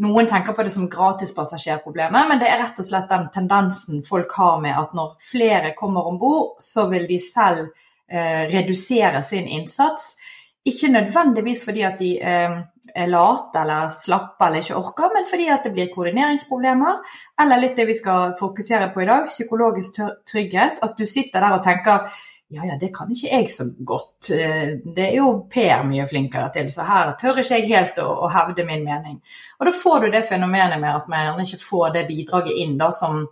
Noen 0.00 0.26
tenker 0.26 0.56
på 0.56 0.64
det 0.64 0.72
som 0.72 0.88
gratispassasjerproblemet, 0.88 2.28
men 2.28 2.38
det 2.40 2.48
er 2.48 2.62
rett 2.62 2.78
og 2.80 2.86
slett 2.86 3.10
den 3.10 3.26
tendensen 3.34 4.00
folk 4.06 4.32
har 4.40 4.60
med 4.60 4.72
at 4.72 4.94
når 4.96 5.18
flere 5.20 5.74
kommer 5.76 6.08
om 6.08 6.16
bord, 6.18 6.54
så 6.64 6.86
vil 6.88 7.04
de 7.10 7.18
selv 7.20 7.66
eh, 8.08 8.48
redusere 8.48 9.22
sin 9.22 9.46
innsats 9.46 10.16
Ikke 10.64 10.88
nødvendigvis 10.88 11.64
fordi 11.64 11.82
at 11.82 11.98
de 11.98 12.20
eh, 12.22 12.56
er 12.94 13.06
late 13.06 13.60
eller 13.60 13.92
slappe 13.94 14.46
eller 14.46 14.64
ikke 14.64 14.80
orker, 14.80 15.12
men 15.14 15.28
fordi 15.28 15.46
at 15.54 15.64
det 15.66 15.72
blir 15.76 15.92
koordineringsproblemer. 15.92 16.98
Eller 17.42 17.62
litt 17.62 17.78
det 17.78 17.86
vi 17.88 17.96
skal 17.98 18.34
fokusere 18.40 18.90
på 18.94 19.04
i 19.04 19.08
dag, 19.08 19.30
psykologisk 19.30 20.00
trygghet. 20.28 20.82
At 20.82 20.98
du 20.98 21.06
sitter 21.06 21.44
der 21.44 21.58
og 21.58 21.64
tenker 21.64 22.10
ja 22.52 22.66
ja, 22.68 22.74
det 22.76 22.90
kan 22.92 23.08
ikke 23.08 23.30
jeg 23.30 23.46
så 23.48 23.64
godt. 23.80 24.28
Eh, 24.36 24.74
det 24.84 25.06
er 25.06 25.14
jo 25.16 25.28
Per 25.52 25.86
mye 25.88 26.04
flinkere 26.08 26.50
til, 26.52 26.66
så 26.68 26.84
her 26.84 27.14
tør 27.20 27.40
ikke 27.40 27.60
jeg 27.62 27.70
helt 27.70 28.00
å, 28.02 28.08
å 28.26 28.28
hevde 28.32 28.66
min 28.68 28.84
mening. 28.84 29.22
Og 29.58 29.68
da 29.68 29.72
får 29.72 30.04
du 30.04 30.10
det 30.12 30.26
fenomenet 30.28 30.80
med 30.82 30.90
at 30.92 31.08
man 31.08 31.24
gjerne 31.24 31.46
ikke 31.48 31.64
får 31.64 31.94
det 31.94 32.02
bidraget 32.10 32.58
inn 32.60 32.76
da 32.80 32.90
som, 32.92 33.22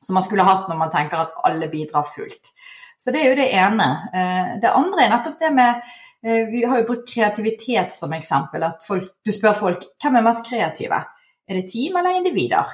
som 0.00 0.16
man 0.16 0.24
skulle 0.24 0.48
hatt 0.48 0.70
når 0.70 0.80
man 0.80 0.94
tenker 0.94 1.26
at 1.26 1.36
alle 1.44 1.68
bidrar 1.68 2.08
fullt. 2.08 2.54
Så 2.96 3.12
det 3.12 3.20
er 3.20 3.34
jo 3.34 3.36
det 3.42 3.50
ene. 3.52 3.90
Eh, 4.16 4.56
det 4.64 4.72
andre 4.72 5.04
er 5.04 5.12
nettopp 5.12 5.36
det 5.44 5.52
med 5.52 5.92
vi 6.24 6.62
har 6.64 6.78
jo 6.80 6.86
brukt 6.88 7.10
kreativitet 7.10 7.92
som 7.92 8.12
eksempel. 8.16 8.62
at 8.64 8.84
folk, 8.86 9.10
Du 9.24 9.32
spør 9.32 9.52
folk 9.58 9.82
hvem 10.00 10.16
er 10.16 10.24
mest 10.24 10.46
kreative. 10.46 11.02
Er 11.44 11.58
det 11.58 11.68
team 11.68 11.96
eller 12.00 12.16
individer? 12.16 12.70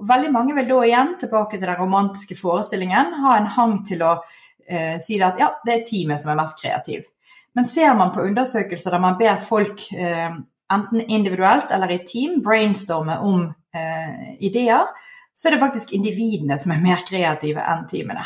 Og 0.00 0.08
veldig 0.08 0.30
mange 0.32 0.54
vil 0.56 0.68
da 0.68 0.80
igjen, 0.86 1.12
tilbake 1.20 1.58
til 1.58 1.68
den 1.68 1.78
romantiske 1.78 2.36
forestillingen, 2.38 3.12
ha 3.22 3.36
en 3.38 3.50
hang 3.58 3.76
til 3.86 4.02
å 4.02 4.14
eh, 4.66 4.96
si 5.02 5.20
at 5.22 5.38
ja, 5.38 5.52
det 5.66 5.74
er 5.74 5.84
teamet 5.86 6.22
som 6.22 6.32
er 6.32 6.40
mest 6.40 6.58
kreativ. 6.62 7.04
Men 7.54 7.68
ser 7.68 7.94
man 7.94 8.10
på 8.14 8.24
undersøkelser 8.26 8.94
der 8.94 9.02
man 9.02 9.18
ber 9.18 9.38
folk 9.42 9.84
eh, 9.94 10.32
enten 10.74 11.04
individuelt 11.04 11.70
eller 11.70 11.92
i 11.94 12.00
team 12.06 12.40
brainstorme 12.42 13.20
om 13.22 13.44
eh, 13.74 14.32
ideer, 14.42 14.90
så 15.34 15.48
er 15.48 15.54
det 15.54 15.62
faktisk 15.62 15.92
individene 15.94 16.58
som 16.58 16.74
er 16.74 16.82
mer 16.82 17.04
kreative 17.06 17.62
enn 17.62 17.86
teamene. 17.90 18.24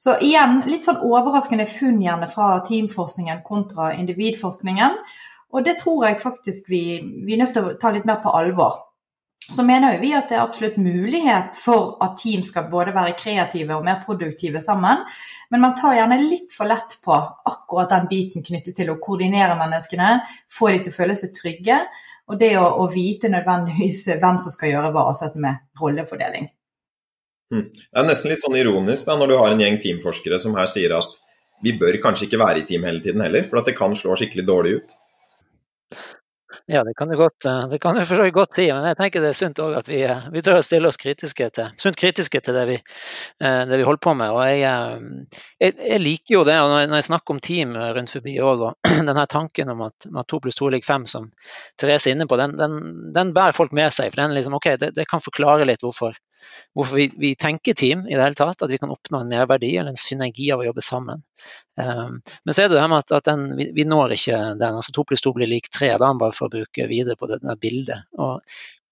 Så 0.00 0.14
igjen 0.24 0.62
litt 0.64 0.86
sånn 0.88 1.02
overraskende 1.04 1.66
funn 1.68 1.98
gjerne 2.00 2.28
fra 2.30 2.54
teamforskningen 2.64 3.42
kontra 3.44 3.90
individforskningen. 3.98 4.94
Og 5.52 5.66
det 5.66 5.80
tror 5.82 6.06
jeg 6.06 6.22
faktisk 6.22 6.70
vi, 6.72 6.84
vi 7.26 7.34
er 7.34 7.42
nødt 7.42 7.52
til 7.56 7.66
å 7.66 7.74
ta 7.80 7.90
litt 7.92 8.06
mer 8.08 8.22
på 8.22 8.32
alvor. 8.32 8.78
Så 9.50 9.64
mener 9.66 9.98
vi 9.98 10.12
at 10.14 10.30
det 10.30 10.36
er 10.38 10.44
absolutt 10.44 10.76
mulighet 10.78 11.58
for 11.58 11.96
at 12.04 12.14
team 12.20 12.44
skal 12.46 12.68
både 12.70 12.94
være 12.94 13.16
kreative 13.18 13.74
og 13.76 13.84
mer 13.84 13.98
produktive 14.04 14.62
sammen. 14.62 15.02
Men 15.50 15.64
man 15.64 15.74
tar 15.76 15.96
gjerne 15.98 16.20
litt 16.22 16.54
for 16.54 16.70
lett 16.70 16.94
på 17.04 17.16
akkurat 17.50 17.90
den 17.90 18.06
biten 18.12 18.46
knyttet 18.46 18.78
til 18.78 18.92
å 18.92 19.00
koordinere 19.02 19.58
menneskene, 19.58 20.20
få 20.48 20.70
de 20.70 20.84
til 20.84 20.94
å 20.94 20.98
føle 21.00 21.18
seg 21.18 21.34
trygge, 21.34 21.80
og 22.30 22.38
det 22.38 22.52
å, 22.60 22.68
å 22.84 22.86
vite 22.94 23.32
nødvendigvis 23.32 24.04
hvem 24.12 24.38
som 24.38 24.54
skal 24.54 24.76
gjøre 24.76 24.94
hva, 24.94 25.08
altså 25.10 25.26
dette 25.26 25.42
med 25.42 25.82
rollefordeling. 25.82 26.46
Mm. 27.50 27.66
Det 27.74 27.98
er 27.98 28.06
nesten 28.06 28.30
litt 28.30 28.42
sånn 28.42 28.58
ironisk 28.58 29.08
da, 29.08 29.18
når 29.18 29.32
du 29.32 29.36
har 29.40 29.50
en 29.50 29.62
gjeng 29.64 29.78
teamforskere 29.82 30.38
som 30.38 30.54
her 30.58 30.70
sier 30.70 30.94
at 30.98 31.18
vi 31.64 31.74
bør 31.76 31.98
kanskje 32.02 32.28
ikke 32.28 32.40
være 32.40 32.62
i 32.62 32.66
team 32.68 32.86
hele 32.88 33.02
tiden 33.04 33.22
heller, 33.24 33.44
for 33.48 33.60
at 33.60 33.68
det 33.68 33.76
kan 33.78 33.96
slå 33.98 34.16
skikkelig 34.16 34.46
dårlig 34.48 34.76
ut. 34.80 34.98
Ja, 36.70 36.84
det 36.84 36.94
kan 36.94 37.08
du 37.08 37.16
godt, 37.16 37.44
eh, 37.44 37.68
det 37.68 37.78
kan 37.82 37.96
du 37.96 38.04
for 38.06 38.30
godt 38.30 38.54
si, 38.54 38.68
men 38.72 38.84
jeg 38.86 38.96
tenker 38.98 39.22
det 39.22 39.30
er 39.32 39.38
sunt 39.38 39.58
òg 39.62 39.74
at 39.78 39.88
vi, 39.90 40.00
eh, 40.06 40.26
vi 40.30 40.42
tør 40.42 40.60
å 40.60 40.62
stille 40.62 40.86
oss 40.86 40.98
kritiske 41.00 41.48
til, 41.56 41.72
sunt 41.82 41.98
kritiske 41.98 42.40
til 42.46 42.54
det 42.54 42.64
vi, 42.68 42.76
eh, 42.78 43.64
det 43.66 43.78
vi 43.78 43.86
holder 43.86 44.02
på 44.06 44.14
med. 44.14 44.30
Og 44.30 44.42
jeg, 44.46 44.60
jeg, 45.58 45.74
jeg, 45.74 46.00
liker 46.00 46.34
jo 46.36 46.44
det 46.46 46.54
når 46.54 46.94
jeg 46.94 47.08
snakker 47.08 47.34
om 47.34 47.42
team 47.42 47.74
rundt 47.74 48.14
forbi 48.14 48.36
òg, 48.38 48.62
og 48.68 48.90
denne 49.10 49.26
tanken 49.26 49.74
om 49.74 49.82
at, 49.88 50.06
at 50.06 50.30
to 50.30 50.38
pluss 50.38 50.58
to 50.58 50.70
ligger 50.70 50.86
fem, 50.86 51.06
som 51.10 51.30
Therese 51.78 52.10
er 52.10 52.14
inne 52.14 52.30
på, 52.30 52.38
den, 52.38 52.54
den, 52.58 52.78
den, 53.14 53.34
bærer 53.34 53.56
folk 53.56 53.72
med 53.72 53.90
seg. 53.90 54.10
for 54.10 54.22
den 54.22 54.38
liksom, 54.38 54.54
ok, 54.54 54.76
det, 54.78 54.94
det 54.94 55.08
kan 55.10 55.22
forklare 55.24 55.66
litt 55.66 55.82
hvorfor 55.82 56.14
hvorfor 56.76 56.98
vi, 57.00 57.06
vi, 57.20 57.34
tenker 57.38 57.76
team 57.78 58.06
i 58.06 58.14
det 58.14 58.22
hele 58.22 58.38
tatt, 58.38 58.62
at 58.62 58.72
vi 58.72 58.78
kan 58.80 58.92
oppnå 58.92 59.22
en 59.22 59.30
merverdi 59.32 59.72
eller 59.76 59.94
en 59.94 60.00
synergi 60.00 60.50
av 60.54 60.62
å 60.62 60.66
jobbe 60.68 60.84
sammen. 60.84 61.22
Um, 61.80 62.18
men 62.44 62.56
så 62.56 62.64
er 62.64 62.72
det 62.72 62.78
det 62.78 62.88
med 62.90 63.04
at, 63.04 63.14
at 63.20 63.30
den, 63.30 63.46
vi, 63.58 63.70
vi, 63.76 63.86
når 63.88 64.16
ikke 64.16 64.40
den. 64.60 64.80
altså 64.80 64.94
To 64.96 65.06
pluss 65.08 65.24
to 65.24 65.34
blir 65.36 65.50
lik 65.50 65.70
tre, 65.72 65.92
bare 66.00 66.34
for 66.36 66.48
å 66.48 66.54
bruke 66.54 66.88
videre 66.90 67.18
på 67.20 67.30
det 67.30 67.40
bildet. 67.62 68.08
Og 68.18 68.44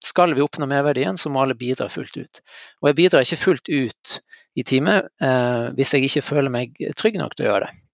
skal 0.05 0.33
vi 0.35 0.43
oppnå 0.43 0.67
merverdien, 0.69 1.17
så 1.19 1.31
må 1.31 1.43
alle 1.43 1.57
bidra 1.59 1.89
fullt 1.91 2.17
ut. 2.17 2.41
Og 2.81 2.91
jeg 2.91 2.99
bidrar 3.01 3.25
ikke 3.25 3.43
fullt 3.43 3.69
ut 3.69 4.19
i 4.57 4.65
teamet 4.65 5.11
uh, 5.23 5.69
hvis 5.77 5.93
jeg 5.95 6.07
ikke 6.07 6.25
føler 6.25 6.53
meg 6.53 6.79
trygg 6.97 7.19
nok 7.19 7.35
til 7.35 7.47
å 7.47 7.51
gjøre 7.51 7.67
det. 7.67 7.85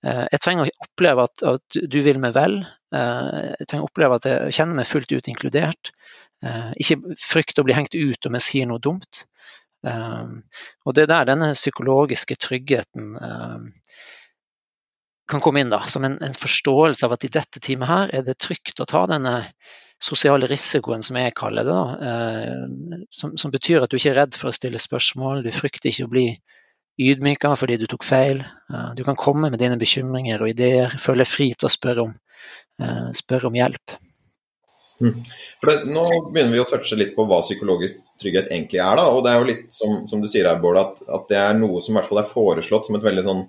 Uh, 0.00 0.26
jeg 0.32 0.42
trenger 0.44 0.68
å 0.68 0.86
oppleve 0.86 1.26
at, 1.28 1.46
at 1.50 1.80
du 1.92 1.98
vil 2.06 2.20
meg 2.22 2.36
vel. 2.36 2.60
Uh, 2.94 3.52
jeg 3.58 3.68
trenger 3.68 3.84
å 3.84 3.90
oppleve 3.90 4.20
at 4.20 4.28
jeg 4.30 4.56
kjenner 4.56 4.80
meg 4.80 4.88
fullt 4.88 5.12
ut 5.12 5.30
inkludert. 5.32 5.92
Eh, 6.40 6.70
ikke 6.80 7.16
frykte 7.20 7.60
å 7.60 7.66
bli 7.68 7.76
hengt 7.76 7.94
ut 7.94 8.26
om 8.26 8.38
jeg 8.38 8.46
sier 8.46 8.68
noe 8.70 8.80
dumt. 8.82 9.24
Eh, 9.86 10.30
og 10.86 10.96
det 10.96 11.04
er 11.04 11.12
der 11.12 11.28
denne 11.34 11.52
psykologiske 11.56 12.38
tryggheten 12.40 13.12
eh, 13.20 13.66
kan 15.30 15.44
komme 15.44 15.62
inn, 15.62 15.72
da, 15.72 15.84
som 15.86 16.06
en, 16.08 16.16
en, 16.24 16.34
forståelse 16.34 17.06
av 17.06 17.14
at 17.14 17.28
i 17.28 17.32
dette 17.32 17.62
teamet 17.62 17.90
her 17.90 18.14
er 18.18 18.24
det 18.26 18.40
trygt 18.40 18.80
å 18.82 18.88
ta 18.88 19.04
denne 19.10 19.34
sosiale 20.00 20.48
risikoen, 20.50 21.04
som 21.06 21.20
jeg 21.20 21.36
kaller 21.38 21.68
det. 21.68 21.76
Da, 21.76 23.04
som, 23.14 23.36
som, 23.38 23.52
betyr 23.52 23.84
at 23.84 23.92
du 23.92 23.98
ikke 23.98 24.14
er 24.14 24.18
redd 24.22 24.38
for 24.40 24.50
å 24.50 24.56
stille 24.56 24.80
spørsmål, 24.80 25.44
du 25.44 25.52
frykter 25.54 25.92
ikke 25.92 26.08
å 26.08 26.12
bli 26.16 26.24
ydmyka 27.00 27.52
fordi 27.60 27.76
du 27.78 27.86
tok 27.86 28.08
feil. 28.08 28.40
Du 28.96 29.04
kan 29.06 29.20
komme 29.20 29.52
med 29.52 29.60
dine 29.60 29.78
bekymringer 29.78 30.42
og 30.42 30.50
ideer, 30.50 30.96
føle 30.98 31.28
fri 31.28 31.52
til 31.52 31.68
å 31.68 31.74
spørre 31.76 32.08
om, 32.08 32.16
spørre 33.14 33.52
om 33.52 33.60
hjelp. 33.60 34.00
Mm. 35.00 35.22
For 35.60 35.70
det, 35.70 35.76
Nå 35.88 36.04
begynner 36.28 36.52
vi 36.52 36.60
å 36.60 36.66
touche 36.68 36.98
litt 36.98 37.14
på 37.16 37.24
hva 37.28 37.40
psykologisk 37.44 38.04
trygghet 38.20 38.50
egentlig 38.50 38.82
er. 38.84 39.00
da, 39.00 39.06
og 39.08 39.24
Det 39.24 39.32
er 39.32 39.40
jo 39.40 39.48
litt 39.48 39.72
som, 39.72 40.02
som 40.10 40.20
du 40.20 40.28
sier 40.28 40.48
her, 40.48 40.60
Bård, 40.60 40.80
at, 40.80 41.00
at, 41.08 41.24
det 41.30 41.40
er 41.40 41.56
noe 41.56 41.80
som 41.84 41.94
i 41.94 42.00
hvert 42.00 42.10
fall 42.10 42.22
er 42.22 42.28
foreslått 42.28 42.90
som 42.90 42.98
et 42.98 43.06
veldig 43.06 43.24
sånn, 43.26 43.42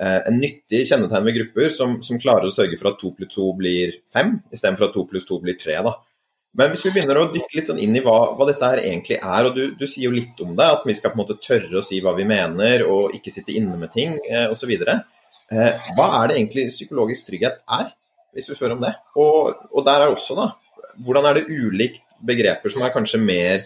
eh, 0.00 0.18
en 0.28 0.38
nyttig 0.42 0.84
kjennetegn 0.90 1.26
ved 1.30 1.40
grupper 1.40 1.72
som, 1.72 1.98
som, 2.06 2.20
klarer 2.20 2.50
å 2.50 2.54
sørge 2.54 2.78
for 2.80 2.92
at 2.92 3.00
to 3.00 3.14
pluss 3.16 3.32
to 3.32 3.48
blir 3.56 3.96
fem, 4.12 4.36
istedenfor 4.52 4.90
at 4.90 4.96
to 4.98 5.06
pluss 5.08 5.28
to 5.28 5.40
blir 5.42 5.56
tre. 5.60 5.80
da. 5.86 5.96
Men 6.58 6.72
hvis 6.72 6.82
vi 6.82 6.90
begynner 6.94 7.20
å 7.20 7.28
dykke 7.30 7.56
litt 7.56 7.68
sånn 7.70 7.78
inn 7.78 7.94
i 7.94 8.02
hva, 8.02 8.32
hva 8.34 8.46
dette 8.48 8.68
her 8.72 8.82
egentlig 8.82 9.20
er, 9.20 9.46
og 9.46 9.54
du, 9.54 9.62
du, 9.78 9.86
sier 9.86 10.08
jo 10.08 10.16
litt 10.16 10.40
om 10.42 10.56
det, 10.58 10.66
at 10.66 10.86
vi 10.86 10.96
skal 10.98 11.12
på 11.12 11.20
en 11.20 11.22
måte 11.22 11.38
tørre 11.38 11.78
å 11.78 11.84
si 11.84 12.00
hva 12.02 12.12
vi 12.16 12.26
mener 12.26 12.82
og 12.90 13.14
ikke 13.16 13.32
sitte 13.32 13.54
inne 13.54 13.78
med 13.78 13.92
ting 13.94 14.16
eh, 14.26 14.48
osv. 14.50 14.72
Eh, 14.74 15.92
hva 15.96 16.08
er 16.18 16.30
det 16.30 16.40
egentlig 16.40 16.66
psykologisk 16.72 17.30
trygghet 17.30 17.62
er, 17.78 17.92
hvis 18.34 18.50
vi 18.50 18.58
spør 18.58 18.74
om 18.74 18.82
det? 18.82 18.92
Og, 19.22 19.62
og 19.70 19.86
der 19.86 20.02
er 20.02 20.10
også 20.10 20.36
da, 20.38 20.48
hvordan 20.98 21.28
er 21.28 21.38
det 21.38 21.48
ulikt 21.50 22.16
begreper 22.26 22.72
som 22.72 22.82
er 22.84 22.92
kanskje 22.94 23.20
mer 23.22 23.62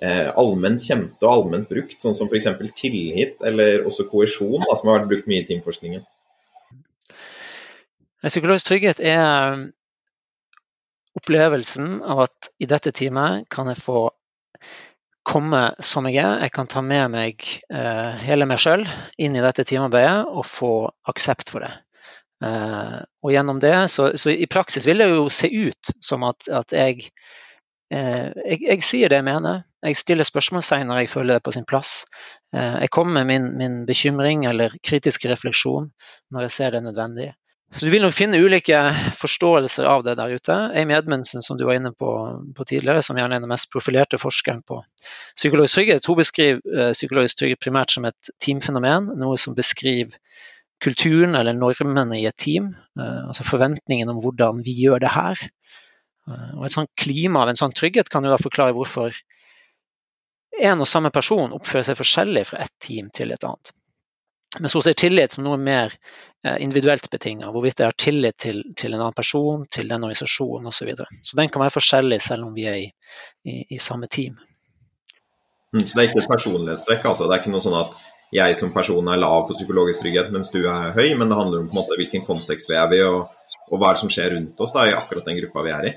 eh, 0.00 0.30
allment 0.38 0.82
kjente 0.82 1.26
og 1.26 1.32
allment 1.32 1.68
brukt, 1.70 1.98
sånn 2.02 2.16
som 2.16 2.30
f.eks. 2.30 2.48
tillit 2.78 3.42
eller 3.46 3.86
også 3.88 4.08
koesjon, 4.10 4.64
som 4.64 4.90
har 4.90 5.00
vært 5.00 5.12
brukt 5.12 5.30
mye 5.30 5.42
i 5.44 5.48
teamforskningen? 5.50 6.04
Psykologisk 8.22 8.68
trygghet 8.68 9.00
er 9.02 9.54
um, 9.56 9.62
opplevelsen 11.18 11.96
av 12.06 12.26
at 12.28 12.52
i 12.62 12.68
dette 12.70 12.92
teamet 12.94 13.48
kan 13.50 13.70
jeg 13.72 13.82
få 13.82 14.04
komme 15.26 15.62
som 15.82 16.06
jeg 16.06 16.22
er. 16.22 16.44
Jeg 16.46 16.54
kan 16.54 16.70
ta 16.70 16.82
med 16.86 17.10
meg 17.14 17.42
eh, 17.70 18.12
hele 18.22 18.46
meg 18.48 18.62
sjøl 18.62 18.84
inn 19.22 19.36
i 19.38 19.42
dette 19.42 19.66
teamarbeidet 19.66 20.30
og 20.30 20.46
få 20.46 20.72
aksept 21.10 21.50
for 21.52 21.66
det. 21.66 21.72
Eh, 22.42 23.00
og 23.22 23.30
gjennom 23.32 23.60
det, 23.62 23.74
så, 23.90 24.10
så, 24.18 24.32
i 24.32 24.48
praksis 24.50 24.86
vil 24.88 25.02
det 25.02 25.10
jo 25.12 25.26
se 25.30 25.50
ut 25.50 25.92
som 26.02 26.24
at, 26.26 26.48
at 26.50 26.74
jeg, 26.74 27.12
eh, 27.94 28.32
jeg, 28.34 28.62
jeg 28.66 28.86
sier 28.86 29.12
det 29.12 29.20
jeg 29.20 29.28
mener. 29.28 29.62
Jeg 29.82 29.98
stiller 29.98 30.26
spørsmålstegn 30.26 30.88
når 30.90 31.02
jeg 31.02 31.12
føler 31.12 31.38
det 31.38 31.46
på 31.46 31.54
sin 31.54 31.68
plass. 31.68 32.02
Eh, 32.54 32.82
jeg 32.84 32.90
kommer 32.94 33.20
med 33.20 33.30
min, 33.30 33.52
min, 33.60 33.78
bekymring 33.86 34.46
eller 34.50 34.74
kritiske 34.82 35.30
refleksjon 35.30 35.92
når 36.34 36.48
jeg 36.48 36.56
ser 36.58 36.74
det 36.74 36.82
nødvendig. 36.82 37.32
Så 37.72 37.86
Du 37.86 37.90
vil 37.94 38.02
nok 38.04 38.12
finne 38.12 38.36
ulike 38.36 38.76
forståelser 39.16 39.86
av 39.88 40.02
det 40.04 40.18
der 40.18 40.34
ute. 40.34 40.56
Amy 40.76 40.92
Edmundsen, 40.92 41.40
som 41.40 41.56
du 41.56 41.64
var 41.64 41.78
inne 41.78 41.94
på, 41.96 42.10
på 42.52 42.66
tidligere, 42.68 43.00
som 43.00 43.16
gjerne 43.16 43.38
er 43.38 43.40
den 43.40 43.48
mest 43.48 43.70
profilerte 43.72 44.18
forskeren 44.20 44.60
på 44.68 44.82
psykologisk 45.38 45.78
trygghet, 45.78 46.08
hun 46.10 46.18
beskriver 46.18 46.92
psykologisk 46.92 47.38
trygghet 47.40 47.62
primært 47.64 47.94
som 47.94 48.04
et 48.04 48.32
teamfenomen. 48.44 49.08
Noe 49.16 49.40
som 49.40 49.56
beskriver 49.56 50.18
kulturen 50.82 51.36
eller 51.38 51.56
normene 51.56 52.18
i 52.20 52.26
et 52.26 52.36
team. 52.36 52.72
Eh, 52.98 53.20
altså 53.26 53.46
forventningen 53.46 54.10
om 54.12 54.22
hvordan 54.22 54.62
vi 54.66 54.74
gjør 54.84 55.02
det 55.04 55.12
her. 55.14 55.44
Eh, 56.28 56.50
og 56.56 56.66
Et 56.66 56.74
sånt 56.74 56.90
klima 56.98 57.44
av 57.44 57.52
en 57.52 57.60
sånn 57.60 57.76
trygghet 57.76 58.10
kan 58.12 58.24
jo 58.24 58.32
da 58.32 58.40
forklare 58.40 58.74
hvorfor 58.76 59.14
en 60.62 60.84
og 60.84 60.88
samme 60.88 61.10
person 61.10 61.54
oppfører 61.56 61.86
seg 61.88 62.00
forskjellig 62.00 62.44
fra 62.50 62.60
ett 62.66 62.74
team 62.82 63.08
til 63.14 63.32
et 63.32 63.44
annet. 63.44 63.72
Men 64.60 64.68
så 64.68 64.82
ser 64.84 64.92
tillit 65.00 65.32
som 65.32 65.46
noe 65.46 65.56
mer 65.56 65.94
eh, 66.44 66.58
individuelt 66.60 67.08
betinga, 67.10 67.48
hvorvidt 67.54 67.80
jeg 67.80 67.88
har 67.88 67.96
tillit 67.96 68.36
til, 68.36 68.60
til, 68.76 68.92
en 68.92 69.00
annen 69.00 69.16
person, 69.16 69.64
til 69.72 69.88
den 69.88 70.04
organisasjonen 70.04 70.68
osv. 70.68 70.82
Så, 70.82 70.88
videre. 70.90 71.20
så 71.22 71.38
den 71.40 71.48
kan 71.48 71.64
være 71.64 71.78
forskjellig 71.78 72.20
selv 72.20 72.50
om 72.50 72.56
vi 72.56 72.66
er 72.68 72.80
i, 72.82 72.88
i, 73.48 73.62
i 73.72 73.80
samme 73.80 74.10
team. 74.12 74.36
Mm, 75.72 75.86
så 75.86 75.96
det 75.96 76.02
er 76.02 76.10
ikke 76.10 76.24
et 76.26 76.34
personlighetstrekk? 76.34 77.06
altså? 77.08 77.28
Det 77.28 77.36
er 77.36 77.40
ikke 77.40 77.54
noe 77.54 77.64
sånn 77.64 77.78
at 77.80 77.96
jeg 78.32 78.56
som 78.56 78.72
person 78.72 79.08
er 79.12 79.20
lav 79.20 79.44
på 79.48 79.56
psykologisk 79.56 80.02
trygghet, 80.02 80.30
mens 80.32 80.50
du 80.52 80.62
er 80.64 80.94
høy, 80.96 81.12
men 81.18 81.28
det 81.28 81.38
handler 81.38 81.62
om 81.62 81.68
på 81.68 81.76
en 81.76 81.80
måte 81.82 81.98
hvilken 82.00 82.24
kontekst 82.24 82.70
vi 82.70 82.78
er 82.80 82.96
i, 82.96 83.02
og, 83.04 83.34
og, 83.68 83.74
hva 83.76 83.90
er 83.90 83.98
det 83.98 84.02
som 84.02 84.12
skjer 84.12 84.34
rundt 84.36 84.62
oss 84.64 84.74
da, 84.74 84.86
i 84.88 84.96
akkurat 84.96 85.28
den 85.28 85.38
gruppa 85.42 85.64
vi 85.66 85.74
er 85.76 85.88
i. 85.90 85.94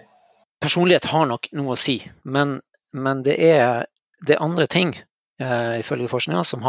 Personlighet 0.66 1.08
har 1.12 1.30
nok 1.30 1.48
noe 1.56 1.76
å 1.76 1.80
si, 1.80 2.00
men, 2.28 2.58
men 2.96 3.24
det, 3.24 3.38
er, 3.40 3.88
det, 4.22 4.36
er, 4.36 4.44
andre 4.44 4.68
ting, 4.72 4.92
eh, 5.40 5.80
ifølge 5.80 6.12
forskninga, 6.12 6.44
som, 6.48 6.66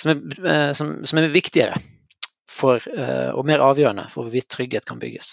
som, 0.00 0.14
eh, 0.14 0.70
som, 0.76 0.94
som, 1.04 1.20
er 1.20 1.32
viktigere 1.32 1.76
for, 2.50 2.82
og 2.82 3.46
mer 3.48 3.62
avgjørende 3.64 4.08
for 4.12 4.26
hvorvidt 4.26 4.50
trygghet 4.52 4.84
kan 4.84 4.98
bygges. 5.00 5.32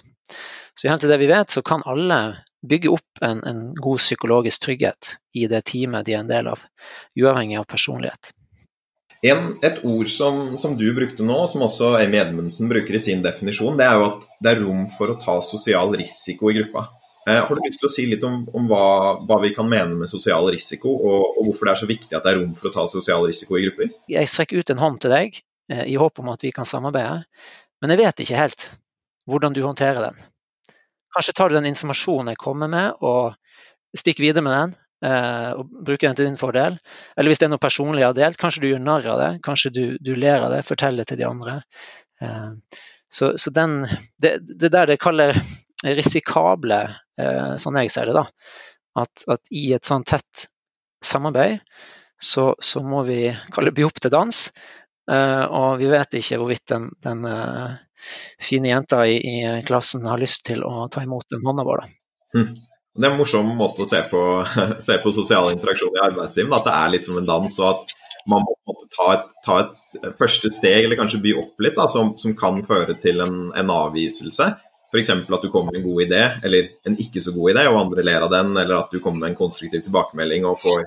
Så 0.78 0.88
i 0.88 0.94
til 1.02 1.12
det 1.12 1.18
vi 1.20 1.28
vet, 1.28 1.52
så 1.52 1.64
kan 1.66 1.84
alle 1.90 2.20
bygge 2.68 2.92
opp 2.94 3.24
en, 3.26 3.42
en 3.44 3.62
god 3.76 4.00
psykologisk 4.00 4.64
trygghet 4.64 5.16
i 5.36 5.48
det 5.52 5.64
teamet 5.68 6.06
de 6.08 6.16
er 6.16 6.22
en 6.22 6.30
del 6.30 6.48
av, 6.52 6.64
uavhengig 7.20 7.58
av 7.60 7.68
personlighet. 7.70 8.32
En, 9.26 9.56
et 9.66 9.80
ord 9.88 10.10
som, 10.14 10.58
som, 10.62 10.76
du 10.78 10.92
brukte 10.94 11.26
nå, 11.26 11.40
som 11.50 11.64
også 11.66 11.96
Amy 11.98 12.20
Edmundsen 12.22 12.70
bruker 12.70 12.98
i 12.98 13.02
sin 13.02 13.24
definisjon, 13.26 13.78
det 13.80 13.88
er 13.88 13.98
jo 13.98 14.06
at 14.12 14.28
det 14.44 14.52
er 14.52 14.62
rom 14.62 14.84
for 14.92 15.10
å 15.10 15.18
ta 15.22 15.40
sosial 15.42 15.96
risiko 15.98 16.52
i 16.52 16.60
gruppa. 16.60 16.86
Eh, 17.28 17.40
har 17.44 17.50
du 17.50 17.64
lyst 17.66 17.82
til 17.82 17.90
å 17.90 17.92
si 17.92 18.06
litt 18.08 18.24
om, 18.24 18.44
om 18.56 18.70
hva, 18.70 18.84
hva, 19.28 19.40
vi 19.44 19.52
kan 19.56 19.68
mene 19.68 19.98
med 20.00 20.12
sosial 20.12 20.48
risiko, 20.54 20.94
og, 20.96 21.26
og, 21.34 21.42
hvorfor 21.50 21.68
det 21.68 21.74
er 21.74 21.82
så 21.82 21.90
viktig 21.90 22.14
at 22.16 22.24
det 22.28 22.34
er 22.34 22.40
rom 22.40 22.54
for 22.56 22.70
å 22.70 22.76
ta 22.78 22.86
sosial 22.92 23.26
risiko 23.28 23.58
i 23.58 23.66
grupper? 23.66 23.92
Jeg 24.14 24.32
strekker 24.32 24.62
ut 24.62 24.72
en 24.72 24.84
hånd 24.84 25.02
til 25.04 25.16
deg 25.16 25.42
eh, 25.74 25.86
i 25.92 25.98
håp 26.00 26.22
om 26.24 26.32
at 26.32 26.46
vi 26.46 26.54
kan 26.56 26.70
samarbeide, 26.70 27.26
men 27.82 27.94
jeg 27.94 28.04
vet 28.04 28.24
ikke 28.24 28.40
helt 28.40 28.70
hvordan 29.28 29.58
du 29.58 29.64
håndterer 29.66 30.06
den. 30.06 30.22
Kanskje 31.18 31.36
tar 31.36 31.50
du 31.50 31.58
den 31.58 31.68
informasjonen 31.68 32.32
jeg 32.32 32.40
kommer 32.40 32.72
med 32.72 33.04
og 33.04 33.36
stikker 33.98 34.24
videre 34.24 34.46
med 34.46 34.56
den, 34.56 34.78
og 35.06 35.68
bruke 35.86 36.08
den 36.08 36.16
til 36.18 36.26
din 36.26 36.40
fordel. 36.40 36.78
Eller 37.16 37.30
hvis 37.30 37.42
det 37.42 37.46
er 37.46 37.52
noe 37.54 37.62
personlig 37.62 38.02
jeg 38.02 38.10
har 38.10 38.18
delt, 38.18 38.40
kanskje 38.42 38.64
du 38.64 38.68
gjør 38.72 38.84
narr 38.84 39.10
av 39.14 39.20
det. 39.22 39.32
Kanskje 39.46 39.72
du, 39.76 39.84
du, 40.02 40.14
ler 40.18 40.46
av 40.46 40.54
det, 40.56 40.64
forteller 40.66 41.04
det 41.04 41.12
til 41.12 41.20
de 41.22 41.28
andre. 41.28 41.58
Eh, 42.22 42.82
så, 43.14 43.32
så 43.38 43.54
den, 43.54 43.84
det, 44.22 44.38
det, 44.42 44.72
der 44.74 44.90
det 44.90 45.00
kaller 45.04 45.38
risikable, 45.86 46.80
eh, 47.22 47.54
sånn 47.62 47.78
jeg 47.84 47.94
ser 47.94 48.10
det, 48.10 48.18
da, 48.18 48.26
at, 49.04 49.28
at 49.38 49.54
i 49.54 49.70
et 49.78 49.86
sånn 49.86 50.06
tett 50.08 50.48
samarbeid 51.06 51.62
så, 52.18 52.56
så, 52.58 52.82
må 52.82 53.04
vi 53.06 53.28
kalle 53.54 53.76
by 53.78 53.86
opp 53.86 54.02
til 54.02 54.14
dans. 54.14 54.40
Og 55.08 55.78
vi 55.80 55.88
vet 55.88 56.18
ikke 56.18 56.40
hvorvidt 56.42 56.66
den, 56.74 56.88
den 57.06 57.22
fine 58.42 58.72
jenta 58.72 59.04
i, 59.08 59.18
i, 59.22 59.62
klassen 59.68 60.06
har 60.10 60.20
lyst 60.22 60.46
til 60.50 60.64
å 60.66 60.88
ta 60.92 61.04
imot 61.06 61.30
den 61.32 61.46
hånda 61.46 61.66
vår. 61.68 61.84
Da. 61.84 61.88
Hm. 62.38 62.50
Det 62.98 63.06
er 63.06 63.14
en 63.14 63.20
morsom 63.20 63.50
måte 63.60 63.86
å 63.86 63.90
se 63.90 64.00
på, 64.10 64.22
se 64.88 64.98
på 65.04 65.14
sosial 65.14 65.52
interaksjon 65.54 65.94
i 65.94 66.04
arbeidstimen. 66.08 66.56
At 66.58 66.66
det 66.66 66.76
er 66.76 66.94
litt 66.96 67.10
som 67.10 67.20
en 67.20 67.30
dans, 67.30 67.60
og 67.62 67.68
at 67.70 67.98
man 68.28 68.44
må 68.44 68.76
ta 68.92 69.12
et, 69.14 69.28
ta 69.46 69.60
et 69.62 70.16
første 70.18 70.50
steg, 70.52 70.84
eller 70.84 71.00
kanskje 71.00 71.22
by 71.24 71.36
opp 71.40 71.64
litt, 71.64 71.78
da, 71.78 71.86
som, 71.92 72.16
som, 72.20 72.34
kan 72.38 72.58
føre 72.68 72.98
til 73.04 73.22
en, 73.24 73.38
en 73.56 73.74
avviselse. 73.76 74.50
F.eks. 74.88 75.14
at 75.14 75.44
du 75.44 75.50
kommer 75.52 75.76
med 75.76 75.82
en 75.82 75.88
god 75.88 76.04
idé, 76.08 76.22
eller 76.48 76.72
en 76.88 76.98
ikke 77.04 77.22
så 77.24 77.36
god 77.36 77.54
idé, 77.54 77.66
og 77.70 77.80
andre 77.84 78.06
ler 78.08 78.26
av 78.26 78.34
den, 78.34 78.54
eller 78.58 78.82
at 78.82 78.92
du 78.92 79.00
kommer 79.04 79.26
med 79.26 79.34
en 79.34 79.40
konstruktiv 79.40 79.84
tilbakemelding 79.86 80.48
og 80.48 80.62
får 80.64 80.86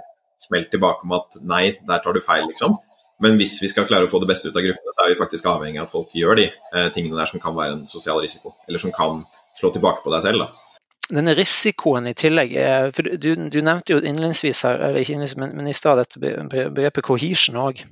smelt 0.48 0.70
tilbake 0.72 1.06
om 1.06 1.14
at 1.18 1.36
nei, 1.46 1.64
der 1.86 2.02
tar 2.02 2.16
du 2.16 2.22
feil, 2.24 2.46
liksom. 2.48 2.78
Men 3.20 3.36
hvis 3.36 3.58
vi 3.60 3.68
skal 3.68 3.84
klare 3.86 4.08
å 4.08 4.10
få 4.10 4.22
det 4.22 4.30
beste 4.32 4.48
ut 4.48 4.56
av 4.56 4.64
gruppene, 4.64 4.96
så 4.96 5.04
er 5.04 5.12
vi 5.12 5.20
faktisk 5.20 5.48
avhengig 5.52 5.82
av 5.82 5.90
at 5.90 5.94
folk 5.94 6.16
gjør 6.16 6.40
de 6.40 6.48
eh, 6.48 6.88
tingene 6.94 7.20
der 7.20 7.28
som 7.28 7.42
kan 7.42 7.54
være 7.56 7.76
en 7.76 7.84
sosial 7.88 8.22
risiko, 8.24 8.56
eller 8.66 8.80
som 8.80 8.94
kan 8.96 9.22
slå 9.60 9.70
tilbake 9.76 10.00
på 10.04 10.12
deg 10.16 10.24
selv. 10.24 10.48
da 10.48 10.69
denne 11.10 11.34
risikoen 11.36 12.08
i 12.10 12.14
tillegg 12.16 12.52
for 12.96 13.06
du, 13.18 13.30
du, 13.50 13.60
nevnte 13.64 13.94
jo 13.94 14.00
innledningsvis 14.00 14.64
her, 14.66 14.80
eller 14.88 15.02
ikke 15.02 15.16
innledningsvis, 15.16 15.40
men, 15.42 15.54
men 15.58 15.70
i 15.70 15.76
stad 15.76 16.00
dette 16.00 16.20
begrepet 16.20 17.06
cohesion 17.06 17.58
òg. 17.60 17.82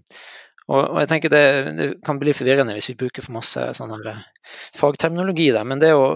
Og, 0.68 0.82
og, 0.82 0.98
jeg 1.00 1.08
tenker 1.10 1.32
det, 1.32 1.44
det, 1.78 1.88
kan 2.04 2.20
bli 2.20 2.34
forvirrende 2.37 2.76
hvis 2.76 2.90
vi 2.92 2.98
bruker 3.00 3.25
for 3.25 3.37
masse 3.38 3.62
sånn 3.78 3.94
her 3.94 4.20
fagterminologi 4.76 5.48
der. 5.54 5.64
Men 5.68 5.80
det 5.80 5.94
å 5.96 6.08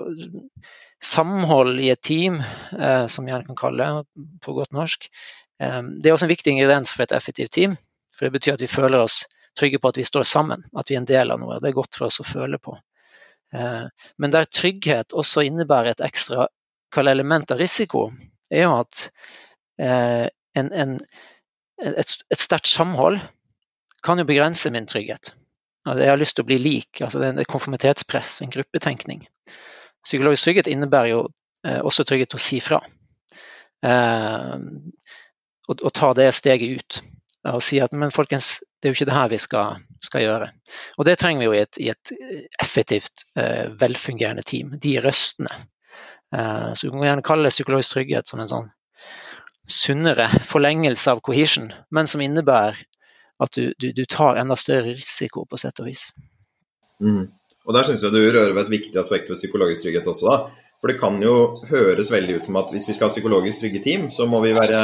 samhold 1.02 1.80
i 1.82 1.88
et 1.92 2.02
team, 2.04 2.38
eh, 2.78 3.06
som 3.11 3.28
gjerne 3.28 3.49
kan 3.49 3.59
kalle 3.59 3.88
det 3.88 4.26
på 4.44 4.54
godt 4.56 4.76
norsk, 4.76 5.09
eh, 5.61 5.80
det 5.99 6.11
er 6.11 6.16
også 6.16 6.28
en 6.28 6.35
viktig 6.35 6.52
ingrediens 6.52 6.92
for 6.92 7.06
et 7.06 7.16
effektivt 7.16 7.54
team. 7.56 7.78
For 8.12 8.28
det 8.28 8.37
betyr 8.37 8.59
at 8.59 8.64
vi 8.64 8.71
føler 8.71 9.00
oss 9.00 9.25
trygge 9.59 9.80
på 9.80 9.88
at 9.88 9.99
vi 9.99 10.06
står 10.06 10.28
sammen, 10.28 10.64
at 10.76 10.88
vi 10.88 10.97
er 10.97 11.02
en 11.02 11.09
del 11.09 11.32
av 11.32 11.40
noe. 11.40 11.59
Det 11.61 11.73
er 11.73 11.80
godt 11.80 11.97
for 11.97 12.11
oss 12.11 12.21
å 12.21 12.28
føle 12.28 12.61
på. 12.61 12.76
Eh, 13.56 13.88
men 14.21 14.37
der 14.37 14.52
trygghet 14.52 15.16
også 15.16 15.47
innebærer 15.49 15.97
et 15.97 16.04
ekstra 16.04 16.47
element 17.01 17.51
av 17.51 17.59
risiko, 17.59 18.11
er 18.53 18.67
jo 18.67 18.75
at 18.81 19.07
eh, 19.81 20.27
en, 20.59 20.73
en, 20.73 20.99
et, 21.83 22.17
et 22.31 22.41
sterkt 22.41 22.69
samhold 22.69 23.21
kan 24.03 24.19
jo 24.19 24.27
begrense 24.29 24.71
min 24.75 24.89
trygghet. 24.91 25.33
Jeg 25.87 26.11
har 26.11 26.19
lyst 26.19 26.37
til 26.39 26.45
å 26.45 26.51
bli 26.51 26.59
lik. 26.63 27.01
altså 27.03 27.19
Det 27.19 27.29
er 27.29 27.39
en 27.39 27.49
konformitetspress, 27.49 28.41
en 28.43 28.53
gruppetenkning. 28.55 29.25
Psykologisk 30.05 30.47
trygghet 30.47 30.71
innebærer 30.71 31.11
jo 31.11 31.23
eh, 31.67 31.81
også 31.83 32.07
trygghet 32.07 32.31
til 32.35 32.39
å 32.39 32.45
si 32.45 32.61
fra. 32.63 32.83
Eh, 33.83 34.55
og, 35.69 35.75
og, 35.81 35.91
ta 35.95 36.13
det 36.19 36.28
steget 36.39 36.78
ut. 36.78 37.00
Og 37.50 37.63
si 37.65 37.81
at 37.83 37.95
men 37.99 38.15
folkens, 38.15 38.61
det 38.78 38.89
er 38.89 38.93
jo 38.93 38.99
ikke 39.00 39.09
det 39.11 39.17
her 39.17 39.31
vi 39.33 39.41
skal, 39.43 39.83
skal 40.02 40.23
gjøre. 40.23 40.50
Og 40.99 41.07
det 41.09 41.17
trenger 41.19 41.43
vi 41.43 41.49
jo 41.49 41.57
i 41.57 41.63
et, 41.65 41.81
i 41.83 41.91
et 41.91 42.13
effektivt, 42.63 43.26
eh, 43.39 43.67
velfungerende 43.81 44.47
team. 44.47 44.76
De 44.83 44.97
røstene 45.02 45.50
så 46.32 46.86
du 46.86 46.90
kan 46.95 47.04
gjerne 47.04 47.25
kalle 47.26 47.49
det 47.49 47.54
psykologisk 47.54 47.97
trygghet 47.97 48.30
som 48.30 48.40
en 48.40 48.50
sånn 48.50 48.71
sunnere 49.68 50.26
forlengelse 50.49 51.12
av 51.12 51.21
cohesion, 51.25 51.71
men 51.95 52.08
som 52.10 52.23
innebærer 52.25 52.80
at 53.42 53.54
du, 53.54 53.73
du, 53.78 53.90
du 53.92 54.04
tar 54.10 54.38
enda 54.40 54.56
større 54.58 54.95
risiko, 54.95 55.45
på 55.47 55.58
sett 55.60 55.80
og 55.82 55.90
vis. 55.90 56.08
Mm. 57.02 57.28
Og 57.66 57.76
Der 57.76 57.86
syns 57.86 58.02
jeg 58.02 58.14
du 58.14 58.21
rører 58.23 58.54
ved 58.54 58.66
et 58.66 58.75
viktig 58.76 58.99
aspekt 58.99 59.30
ved 59.30 59.38
psykologisk 59.38 59.84
trygghet 59.84 60.08
også. 60.10 60.30
da. 60.30 60.62
For 60.82 60.90
det 60.90 60.99
kan 60.99 61.18
jo 61.23 61.62
høres 61.71 62.10
veldig 62.10 62.40
ut 62.40 62.49
som 62.49 62.58
at 62.58 62.73
hvis 62.75 62.88
vi 62.88 62.97
skal 62.97 63.06
ha 63.06 63.14
psykologisk 63.14 63.62
trygge 63.62 63.82
team, 63.84 64.08
så 64.10 64.26
må 64.26 64.40
vi 64.42 64.54
være 64.56 64.80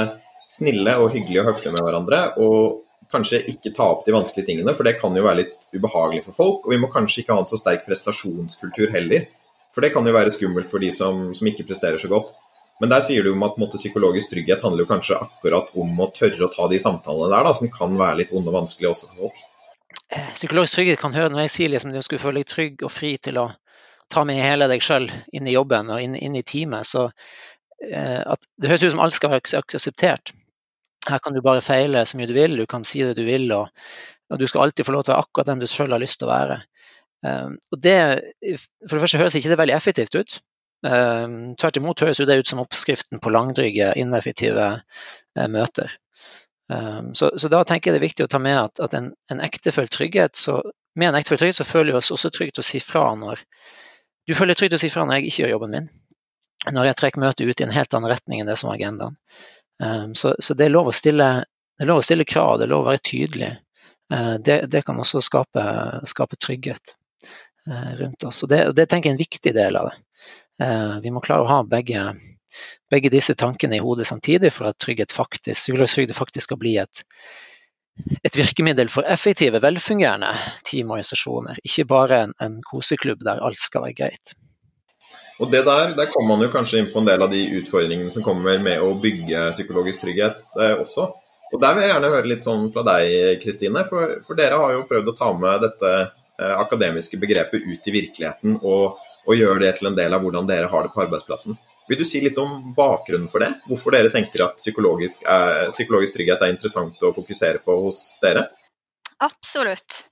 snille 0.48 0.94
og 1.02 1.10
hyggelige 1.10 1.42
og 1.42 1.50
høflige 1.50 1.74
med 1.74 1.82
hverandre. 1.82 2.20
Og 2.38 2.84
kanskje 3.10 3.40
ikke 3.50 3.72
ta 3.74 3.88
opp 3.96 4.04
de 4.06 4.14
vanskelige 4.14 4.46
tingene, 4.46 4.74
for 4.78 4.86
det 4.86 4.98
kan 5.00 5.16
jo 5.16 5.24
være 5.26 5.42
litt 5.42 5.66
ubehagelig 5.74 6.22
for 6.28 6.38
folk. 6.38 6.66
Og 6.66 6.74
vi 6.74 6.78
må 6.78 6.90
kanskje 6.92 7.24
ikke 7.24 7.34
ha 7.34 7.42
en 7.42 7.50
så 7.50 7.58
sterk 7.58 7.82
prestasjonskultur 7.88 8.94
heller. 8.94 9.26
For 9.74 9.84
det 9.84 9.92
kan 9.94 10.06
jo 10.06 10.14
være 10.16 10.32
skummelt 10.34 10.70
for 10.70 10.82
de 10.82 10.90
som, 10.94 11.28
som 11.36 11.50
ikke 11.50 11.66
presterer 11.68 12.00
så 12.00 12.10
godt. 12.10 12.32
Men 12.80 12.92
der 12.92 13.02
sier 13.02 13.26
du 13.26 13.32
om 13.32 13.42
at 13.42 13.58
måte, 13.58 13.78
psykologisk 13.80 14.32
trygghet 14.32 14.62
handler 14.62 14.84
jo 14.84 14.90
kanskje 14.90 15.18
akkurat 15.18 15.72
om 15.78 15.98
å 15.98 16.10
tørre 16.14 16.46
å 16.46 16.50
ta 16.52 16.68
de 16.70 16.78
samtalene 16.82 17.30
der, 17.32 17.46
da, 17.48 17.54
som 17.58 17.70
kan 17.74 17.96
være 17.98 18.20
litt 18.20 18.34
vonde 18.34 18.52
og 18.52 18.60
vanskelige 18.60 18.92
også 18.92 19.08
for 19.10 19.24
folk. 19.24 19.40
Eh, 20.14 20.30
psykologisk 20.36 20.78
trygghet 20.78 21.00
kan 21.02 21.16
høre 21.16 21.32
når 21.32 21.46
jeg 21.46 21.54
sier 21.56 21.72
liksom, 21.72 21.92
du 21.92 22.04
skulle 22.04 22.22
føle 22.22 22.42
deg 22.42 22.52
trygg 22.52 22.84
og 22.86 22.94
fri 22.94 23.16
til 23.22 23.40
å 23.42 23.48
ta 24.08 24.24
med 24.24 24.40
hele 24.40 24.68
deg 24.70 24.84
sjøl 24.84 25.08
inn 25.34 25.48
i 25.48 25.56
jobben 25.56 25.90
og 25.92 26.02
inn, 26.04 26.14
inn 26.16 26.38
i 26.38 26.44
teamet. 26.46 26.86
Så 26.88 27.08
eh, 27.08 28.22
at 28.22 28.46
det 28.56 28.70
høres 28.70 28.86
ut 28.86 28.94
som 28.94 29.02
alt 29.04 29.16
skal 29.16 29.34
være 29.34 29.58
akseptert. 29.58 30.32
Her 31.08 31.22
kan 31.24 31.34
du 31.34 31.42
bare 31.44 31.64
feile 31.64 32.04
så 32.06 32.18
mye 32.18 32.30
du 32.30 32.36
vil, 32.36 32.56
du 32.56 32.66
kan 32.70 32.86
si 32.86 33.02
det 33.02 33.16
du 33.18 33.24
vil, 33.26 33.50
og, 33.56 33.74
og 34.30 34.40
du 34.40 34.46
skal 34.46 34.68
alltid 34.68 34.86
få 34.86 34.94
lov 34.94 35.06
til 35.06 35.14
å 35.14 35.16
være 35.16 35.26
akkurat 35.26 35.50
den 35.50 35.64
du 35.64 35.70
sjøl 35.70 35.94
har 35.96 36.02
lyst 36.02 36.20
til 36.22 36.28
å 36.28 36.34
være. 36.34 36.62
Ehm, 37.26 37.58
og 37.72 37.80
det, 37.82 37.98
for 38.86 38.96
det 38.96 39.02
første 39.02 39.20
høres 39.20 39.36
ikke 39.38 39.52
det 39.52 39.60
veldig 39.60 39.76
effektivt 39.76 40.18
ut. 40.18 40.40
Ehm, 40.86 41.54
tvert 41.58 41.78
imot 41.80 42.04
høres 42.04 42.20
det 42.22 42.38
ut 42.38 42.50
som 42.50 42.62
oppskriften 42.62 43.22
på 43.22 43.32
langdryge, 43.34 43.92
ineffektive 43.98 44.68
eh, 44.78 45.48
møter. 45.50 45.94
Ehm, 46.72 47.14
så, 47.18 47.32
så, 47.36 47.50
da 47.50 47.64
tenker 47.66 47.90
jeg 47.90 47.98
det 47.98 48.02
er 48.02 48.08
viktig 48.08 48.28
å 48.28 48.32
ta 48.34 48.42
med 48.42 48.58
at, 48.60 48.82
at 48.84 48.94
en, 48.94 49.12
en 49.32 49.42
ektefølt 49.44 49.92
trygghet, 49.94 50.38
så, 50.38 50.60
med 50.98 51.10
en 51.10 51.20
ektefølt 51.20 51.42
trygghet 51.42 51.62
så 51.62 51.68
føler 51.68 51.92
vi 51.92 52.02
oss 52.02 52.12
også 52.14 52.30
trygt 52.34 52.60
å 52.62 52.66
si 52.66 52.82
fra 52.82 53.10
når 53.18 53.42
Du 54.28 54.34
føler 54.36 54.58
trygt 54.58 54.76
å 54.76 54.80
si 54.80 54.90
fra 54.92 55.06
når 55.06 55.18
jeg 55.18 55.30
ikke 55.30 55.42
gjør 55.42 55.54
jobben 55.56 55.70
min. 55.72 55.86
Når 56.68 56.90
jeg 56.90 56.96
trekker 57.00 57.22
møtet 57.22 57.48
ut 57.48 57.60
i 57.62 57.64
en 57.64 57.72
helt 57.72 57.94
annen 57.96 58.10
retning 58.12 58.42
enn 58.42 58.50
det 58.50 58.58
som 58.60 58.68
er 58.68 58.76
agendaen. 58.76 59.14
Så, 60.12 60.34
så 60.42 60.56
det, 60.58 60.66
er 60.66 60.90
stille, 60.92 61.28
det 61.78 61.86
er 61.86 61.88
lov 61.88 62.02
å 62.02 62.04
stille 62.04 62.26
krav, 62.28 62.58
det 62.58 62.66
er 62.66 62.72
lov 62.74 62.82
å 62.82 62.88
være 62.90 63.00
tydelig. 63.08 63.48
Det, 64.44 64.58
det 64.68 64.82
kan 64.84 65.00
også 65.00 65.22
skape, 65.24 65.64
skape 66.10 66.36
trygghet. 66.36 66.92
Eh, 67.70 67.96
rundt 67.96 68.24
oss. 68.24 68.42
Og 68.42 68.48
det, 68.48 68.62
det 68.72 68.86
tenker 68.88 69.10
jeg 69.10 69.12
er 69.12 69.18
en 69.18 69.24
viktig 69.24 69.52
del 69.52 69.76
av 69.76 69.90
det. 69.90 69.96
Eh, 70.64 70.94
vi 71.04 71.12
må 71.12 71.20
klare 71.24 71.44
å 71.44 71.50
ha 71.50 71.58
begge, 71.68 72.14
begge 72.90 73.12
disse 73.12 73.36
tankene 73.36 73.76
i 73.76 73.82
hodet 73.84 74.08
samtidig 74.08 74.54
for 74.54 74.70
at 74.70 74.78
trygghet 74.80 75.12
faktisk, 75.12 75.74
trygghet 75.76 76.16
faktisk 76.16 76.48
skal 76.48 76.60
bli 76.62 76.78
et, 76.80 77.02
et 78.24 78.38
virkemiddel 78.40 78.88
for 78.92 79.04
effektive, 79.04 79.60
velfungerende 79.60 80.32
teamorganisasjoner. 80.70 81.60
Ikke 81.68 81.84
bare 81.90 82.22
en, 82.24 82.36
en, 82.40 82.60
koseklubb 82.64 83.26
der 83.26 83.42
alt 83.44 83.60
skal 83.60 83.84
være 83.84 83.98
greit. 84.00 84.32
Og 85.38 85.52
det 85.52 85.66
Der 85.66 85.92
der 85.94 86.08
kommer 86.10 86.36
man 86.36 86.46
jo 86.46 86.50
kanskje 86.50 86.80
inn 86.80 86.92
på 86.92 86.98
en 86.98 87.06
del 87.06 87.22
av 87.22 87.30
de 87.30 87.44
utfordringene 87.60 88.10
som 88.10 88.24
kommer 88.24 88.58
med 88.58 88.80
å 88.80 88.94
bygge 88.98 89.50
psykologisk 89.52 90.06
trygghet 90.06 90.40
eh, 90.56 90.78
også. 90.80 91.10
Og 91.52 91.60
Der 91.60 91.74
vil 91.74 91.84
jeg 91.84 91.92
gjerne 91.92 92.14
høre 92.16 92.30
litt 92.32 92.44
sånn 92.44 92.66
fra 92.72 92.82
deg, 92.84 93.38
Kristine. 93.44 93.84
For, 93.88 94.18
for, 94.24 94.40
dere 94.40 94.56
har 94.60 94.72
jo 94.74 94.88
prøvd 94.88 95.12
å 95.12 95.14
ta 95.20 95.30
med 95.36 95.62
dette 95.64 95.92
akademiske 96.38 97.18
begrepet 97.20 97.66
ut 97.66 97.88
i 97.88 97.94
virkeligheten 97.94 98.60
og, 98.62 99.00
og 99.26 99.34
gjøre 99.36 99.62
det 99.64 99.74
til 99.78 99.90
en 99.90 99.98
del 99.98 100.14
av 100.14 100.22
hvordan 100.22 100.48
dere 100.48 100.70
har 100.70 100.86
det 100.86 100.94
på 100.94 101.02
arbeidsplassen. 101.06 101.58
Vil 101.88 102.02
du 102.02 102.04
si 102.04 102.20
litt 102.20 102.38
om 102.38 102.74
bakgrunnen 102.76 103.30
for 103.32 103.40
det? 103.40 103.54
Hvorfor 103.68 103.96
dere 103.96 104.12
tenker 104.12 104.44
at 104.44 104.60
psykologisk, 104.60 105.24
er, 105.24 105.70
psykologisk 105.72 106.18
trygghet 106.18 106.44
er 106.44 106.52
interessant 106.52 107.00
å 107.00 107.14
fokusere 107.16 107.62
på 107.64 107.76
hos 107.86 108.02
dere? 108.22 108.44
Absolutt. 109.24 110.04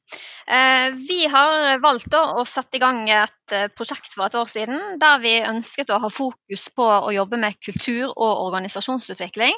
Eh, 0.49 0.89
vi 0.97 1.27
har 1.31 1.77
valgt 1.83 2.15
å 2.17 2.43
sette 2.49 2.79
i 2.79 2.83
gang 2.83 3.05
et 3.11 3.55
eh, 3.55 3.69
prosjekt 3.77 4.09
for 4.15 4.27
et 4.27 4.35
år 4.39 4.49
siden 4.51 4.97
der 5.03 5.21
vi 5.23 5.37
ønsket 5.47 5.93
å 5.95 6.01
ha 6.03 6.11
fokus 6.11 6.67
på 6.75 6.87
å 6.87 7.13
jobbe 7.15 7.39
med 7.39 7.61
kultur 7.63 8.09
og 8.09 8.43
organisasjonsutvikling. 8.49 9.55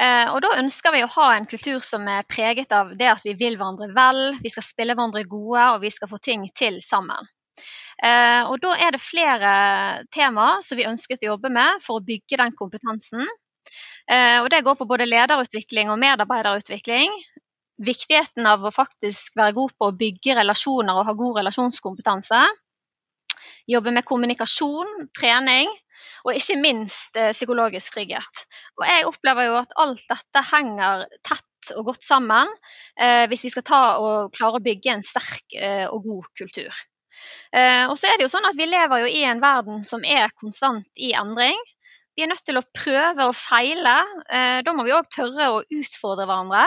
Eh, 0.00 0.28
og 0.32 0.40
da 0.44 0.54
ønsker 0.60 0.94
vi 0.94 1.02
å 1.04 1.10
ha 1.16 1.28
en 1.36 1.46
kultur 1.48 1.82
som 1.84 2.06
er 2.08 2.24
preget 2.28 2.72
av 2.72 2.94
det 2.98 3.10
at 3.12 3.24
vi 3.26 3.34
vil 3.38 3.58
hverandre 3.60 3.90
vel, 3.96 4.22
vi 4.40 4.52
skal 4.52 4.64
spille 4.64 4.96
hverandre 4.96 5.24
gode 5.28 5.66
og 5.74 5.82
vi 5.84 5.92
skal 5.92 6.10
få 6.10 6.20
ting 6.22 6.46
til 6.56 6.80
sammen. 6.84 7.28
Eh, 8.02 8.42
og 8.48 8.56
da 8.62 8.72
er 8.80 8.94
det 8.94 9.02
flere 9.04 9.52
temaer 10.14 10.64
som 10.64 10.80
vi 10.80 10.88
ønsket 10.88 11.22
å 11.22 11.34
jobbe 11.34 11.52
med 11.52 11.84
for 11.84 12.00
å 12.00 12.06
bygge 12.06 12.40
den 12.40 12.56
kompetansen. 12.58 13.28
Eh, 14.10 14.40
og 14.40 14.48
det 14.50 14.64
går 14.66 14.78
på 14.80 14.88
både 14.90 15.06
lederutvikling 15.06 15.92
og 15.92 16.00
medarbeiderutvikling. 16.02 17.14
Viktigheten 17.82 18.46
av 18.48 18.64
å 18.64 18.74
faktisk 18.74 19.36
være 19.38 19.56
god 19.58 19.76
på 19.78 19.88
å 19.90 19.96
bygge 19.98 20.36
relasjoner 20.40 20.98
og 20.98 21.06
ha 21.08 21.14
god 21.18 21.42
relasjonskompetanse. 21.42 22.42
Jobbe 23.70 23.92
med 23.94 24.06
kommunikasjon, 24.08 25.08
trening 25.14 25.70
og 26.22 26.36
ikke 26.36 26.58
minst 26.60 27.16
eh, 27.18 27.32
psykologisk 27.34 27.96
trygghet. 27.96 28.44
Og 28.80 28.86
jeg 28.88 29.08
opplever 29.08 29.48
jo 29.48 29.58
at 29.60 29.74
alt 29.82 30.04
dette 30.10 30.44
henger 30.52 31.06
tett 31.26 31.72
og 31.76 31.92
godt 31.92 32.06
sammen 32.06 32.48
eh, 32.98 33.26
hvis 33.30 33.44
vi 33.46 33.52
skal 33.54 33.66
ta 33.66 33.82
og 34.02 34.32
klare 34.34 34.58
å 34.58 34.64
bygge 34.64 34.96
en 34.96 35.04
sterk 35.06 35.58
eh, 35.58 35.86
og 35.88 36.06
god 36.06 36.30
kultur. 36.38 36.72
Eh, 37.52 37.84
og 37.86 37.96
så 38.00 38.08
er 38.08 38.18
det 38.18 38.26
jo 38.26 38.32
sånn 38.32 38.48
at 38.48 38.58
Vi 38.58 38.66
lever 38.66 39.04
jo 39.04 39.10
i 39.12 39.22
en 39.28 39.42
verden 39.42 39.82
som 39.86 40.04
er 40.04 40.32
konstant 40.38 40.88
i 40.96 41.12
endring. 41.18 41.58
Vi 42.16 42.24
er 42.24 42.30
nødt 42.32 42.44
til 42.44 42.60
å 42.60 42.66
prøve 42.76 43.28
og 43.28 43.36
feile. 43.36 43.98
Eh, 44.28 44.60
da 44.64 44.74
må 44.76 44.84
vi 44.86 44.94
òg 44.96 45.08
tørre 45.12 45.50
å 45.52 45.62
utfordre 45.62 46.26
hverandre. 46.28 46.66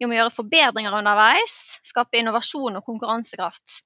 Vi 0.00 0.08
må 0.08 0.16
gjøre 0.16 0.34
forbedringer 0.34 0.96
underveis, 0.98 1.78
skape 1.86 2.18
innovasjon 2.18 2.80
og 2.80 2.84
konkurransekraft. 2.88 3.80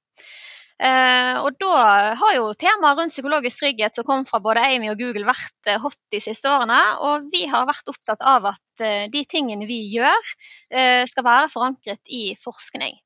Eh, 0.76 1.38
og 1.40 1.54
da 1.56 1.76
har 2.20 2.34
jo 2.36 2.50
temaet 2.58 2.98
rundt 2.98 3.14
psykologisk 3.14 3.62
trygghet 3.62 3.96
som 3.96 4.04
kom 4.04 4.26
fra 4.28 4.42
både 4.44 4.60
Amy 4.60 4.90
og 4.92 5.00
Google 5.00 5.24
vært 5.24 5.70
eh, 5.70 5.80
hot 5.80 5.96
de 6.12 6.20
siste 6.20 6.50
årene. 6.52 6.76
Og 7.08 7.30
vi 7.32 7.46
har 7.48 7.68
vært 7.68 7.88
opptatt 7.92 8.20
av 8.20 8.50
at 8.52 8.84
eh, 8.84 9.06
de 9.12 9.24
tingene 9.28 9.68
vi 9.68 9.80
gjør, 9.94 10.32
skal 11.06 11.24
være 11.24 11.50
forankret 11.52 12.10
i 12.10 12.34
forskning. 12.40 12.96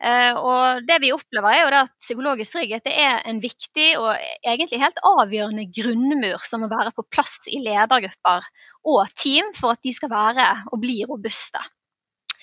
Og 0.00 0.80
det 0.88 0.96
vi 1.04 1.12
opplever 1.12 1.52
er 1.54 1.60
jo 1.60 1.68
at 1.76 1.92
Psykologisk 2.00 2.56
trygghet 2.56 2.88
er 2.90 3.20
en 3.28 3.38
viktig 3.40 3.88
og 4.00 4.08
egentlig 4.16 4.80
helt 4.80 5.00
avgjørende 5.06 5.66
grunnmur 5.76 6.40
som 6.44 6.64
må 6.64 6.70
være 6.72 6.92
på 6.96 7.04
plass 7.12 7.36
i 7.52 7.60
ledergrupper 7.62 8.48
og 8.90 9.12
team 9.12 9.52
for 9.56 9.76
at 9.76 9.84
de 9.84 9.92
skal 9.94 10.12
være 10.12 10.48
og 10.72 10.80
bli 10.82 11.02
robuste. 11.08 11.62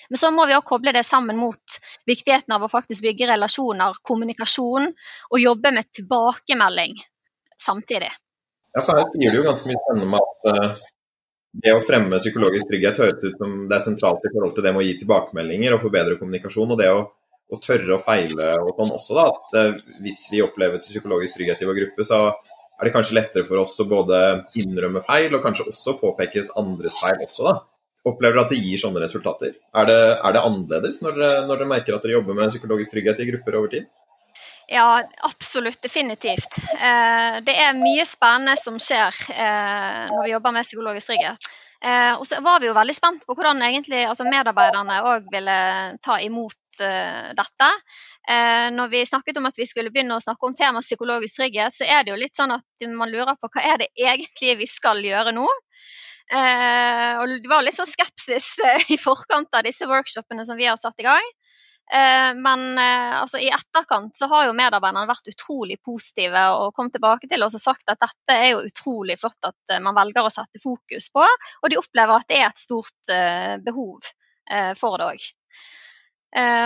Men 0.08 0.20
så 0.20 0.30
må 0.32 0.46
vi 0.48 0.56
også 0.56 0.70
koble 0.70 0.92
det 0.96 1.04
sammen 1.06 1.36
mot 1.36 1.78
viktigheten 2.08 2.54
av 2.56 2.64
å 2.64 2.70
faktisk 2.72 3.04
bygge 3.04 3.28
relasjoner, 3.28 3.98
kommunikasjon 4.02 4.88
og 4.88 5.42
jobbe 5.42 5.72
med 5.76 5.90
tilbakemelding 5.92 6.96
samtidig. 7.60 8.10
Ja, 8.76 8.84
for 8.84 8.96
Her 8.96 9.08
sier 9.12 9.32
du 9.32 9.40
jo 9.40 9.46
ganske 9.46 9.68
mye 9.68 9.80
spennende 9.82 10.08
med 10.12 10.24
at 10.24 10.48
uh, 10.48 10.88
det 11.64 11.74
å 11.74 11.84
fremme 11.84 12.20
psykologisk 12.22 12.68
trygghet 12.70 13.00
høres 13.02 13.24
ut 13.24 13.40
som 13.40 13.54
det 13.68 13.78
er 13.78 13.84
sentralt 13.84 14.24
i 14.24 14.32
forhold 14.32 14.54
til 14.56 14.66
det 14.66 14.74
med 14.74 14.84
å 14.84 14.88
gi 14.88 14.98
tilbakemeldinger 15.00 15.76
og 15.76 15.82
forbedre 15.84 16.18
kommunikasjon. 16.20 16.74
og 16.74 16.80
det 16.80 16.90
å, 16.92 17.00
og 17.48 17.62
tørre 17.64 17.96
å 17.96 18.02
feile 18.02 18.52
og 18.60 18.74
sånn 18.76 18.94
også, 18.96 19.16
da, 19.18 19.26
at 19.32 19.58
uh, 19.58 19.96
Hvis 20.04 20.26
vi 20.32 20.44
opplever 20.44 20.84
psykologisk 20.84 21.36
trygghet 21.36 21.64
i 21.64 21.68
vår 21.68 21.82
gruppe, 21.82 22.06
så 22.06 22.28
er 22.78 22.86
det 22.86 22.94
kanskje 22.94 23.16
lettere 23.18 23.48
for 23.48 23.60
oss 23.60 23.74
å 23.82 23.88
både 23.90 24.20
innrømme 24.60 25.02
feil 25.02 25.34
og 25.34 25.42
kanskje 25.44 25.66
også 25.72 25.98
påpekes 26.00 26.54
andres 26.60 26.96
feil 27.00 27.24
også. 27.24 27.50
da. 27.50 27.58
Opplever 28.06 28.40
at 28.40 28.52
det 28.52 28.60
gir 28.62 28.78
sånne 28.80 29.02
resultater? 29.02 29.56
Er 29.74 29.88
det, 29.88 30.00
er 30.22 30.34
det 30.36 30.42
annerledes 30.46 31.00
når 31.02 31.16
dere, 31.18 31.46
når 31.48 31.62
dere, 31.62 31.70
merker 31.74 31.96
at 31.96 32.04
dere 32.04 32.18
jobber 32.18 32.36
med 32.38 32.52
psykologisk 32.52 32.94
trygghet 32.94 33.22
i 33.24 33.30
grupper 33.32 33.58
over 33.58 33.72
tid? 33.72 33.88
Ja, 34.68 35.00
absolutt. 35.24 35.80
Definitivt. 35.82 36.60
Eh, 36.76 37.38
det 37.44 37.56
er 37.56 37.78
mye 37.78 38.04
spennende 38.06 38.58
som 38.60 38.76
skjer 38.82 39.16
eh, 39.32 40.04
når 40.12 40.26
vi 40.26 40.34
jobber 40.34 40.54
med 40.54 40.68
psykologisk 40.68 41.10
trygghet. 41.10 41.48
Eh, 41.78 42.14
og 42.18 42.26
så 42.26 42.40
var 42.42 42.58
vi 42.60 42.66
jo 42.66 42.74
veldig 42.74 42.94
spent 42.96 43.24
på 43.26 43.36
hvordan 43.38 43.62
egentlig, 43.62 44.02
altså 44.10 44.26
medarbeiderne 44.26 44.98
òg 45.12 45.28
ville 45.30 45.58
ta 46.02 46.18
imot 46.24 46.82
eh, 46.82 47.30
dette. 47.38 47.68
Eh, 48.28 48.66
når 48.74 48.90
vi 48.92 49.04
snakket 49.06 49.38
om 49.38 49.46
at 49.48 49.56
vi 49.56 49.66
skulle 49.68 49.92
begynne 49.94 50.18
å 50.18 50.24
snakke 50.24 50.48
om 50.48 50.56
temaet 50.58 50.84
psykologisk 50.84 51.38
trygghet, 51.38 51.76
så 51.78 51.86
er 51.86 52.02
det 52.02 52.12
jo 52.12 52.20
litt 52.20 52.36
sånn 52.36 52.52
at 52.56 52.88
man 52.90 53.12
lurer 53.12 53.38
på 53.38 53.50
hva 53.54 53.64
er 53.72 53.80
det 53.84 53.92
egentlig 53.94 54.58
vi 54.58 54.68
skal 54.68 55.00
gjøre 55.04 55.32
nå. 55.36 55.46
Eh, 56.28 57.12
og 57.16 57.30
det 57.40 57.48
var 57.48 57.64
litt 57.64 57.76
sånn 57.78 57.88
skepsis 57.88 58.56
eh, 58.60 58.90
i 58.92 58.98
forkant 59.00 59.54
av 59.56 59.64
disse 59.64 59.88
workshopene 59.88 60.44
som 60.44 60.58
vi 60.58 60.66
har 60.68 60.76
satt 60.80 60.98
i 61.00 61.06
gang. 61.06 61.30
Eh, 61.88 62.34
men 62.36 62.66
altså, 62.76 63.40
i 63.40 63.48
etterkant 63.48 64.16
så 64.18 64.28
har 64.28 64.48
jo 64.48 64.56
medarbeiderne 64.56 65.08
vært 65.08 65.30
utrolig 65.32 65.78
positive 65.84 66.42
og 66.58 66.74
kommet 66.76 66.98
tilbake 66.98 67.30
til 67.30 67.46
oss 67.46 67.56
og 67.56 67.64
sagt 67.64 67.88
at 67.88 68.02
dette 68.04 68.36
er 68.36 68.50
jo 68.52 68.66
utrolig 68.68 69.16
flott 69.20 69.48
at 69.48 69.78
man 69.80 69.96
velger 69.96 70.28
å 70.28 70.32
sette 70.32 70.60
fokus 70.60 71.08
på, 71.14 71.24
og 71.24 71.72
de 71.72 71.80
opplever 71.80 72.20
at 72.20 72.28
det 72.28 72.42
er 72.42 72.50
et 72.50 72.64
stort 72.66 73.12
eh, 73.14 73.56
behov 73.64 74.14
for 74.80 74.96
det 74.96 75.04
òg. 75.04 75.24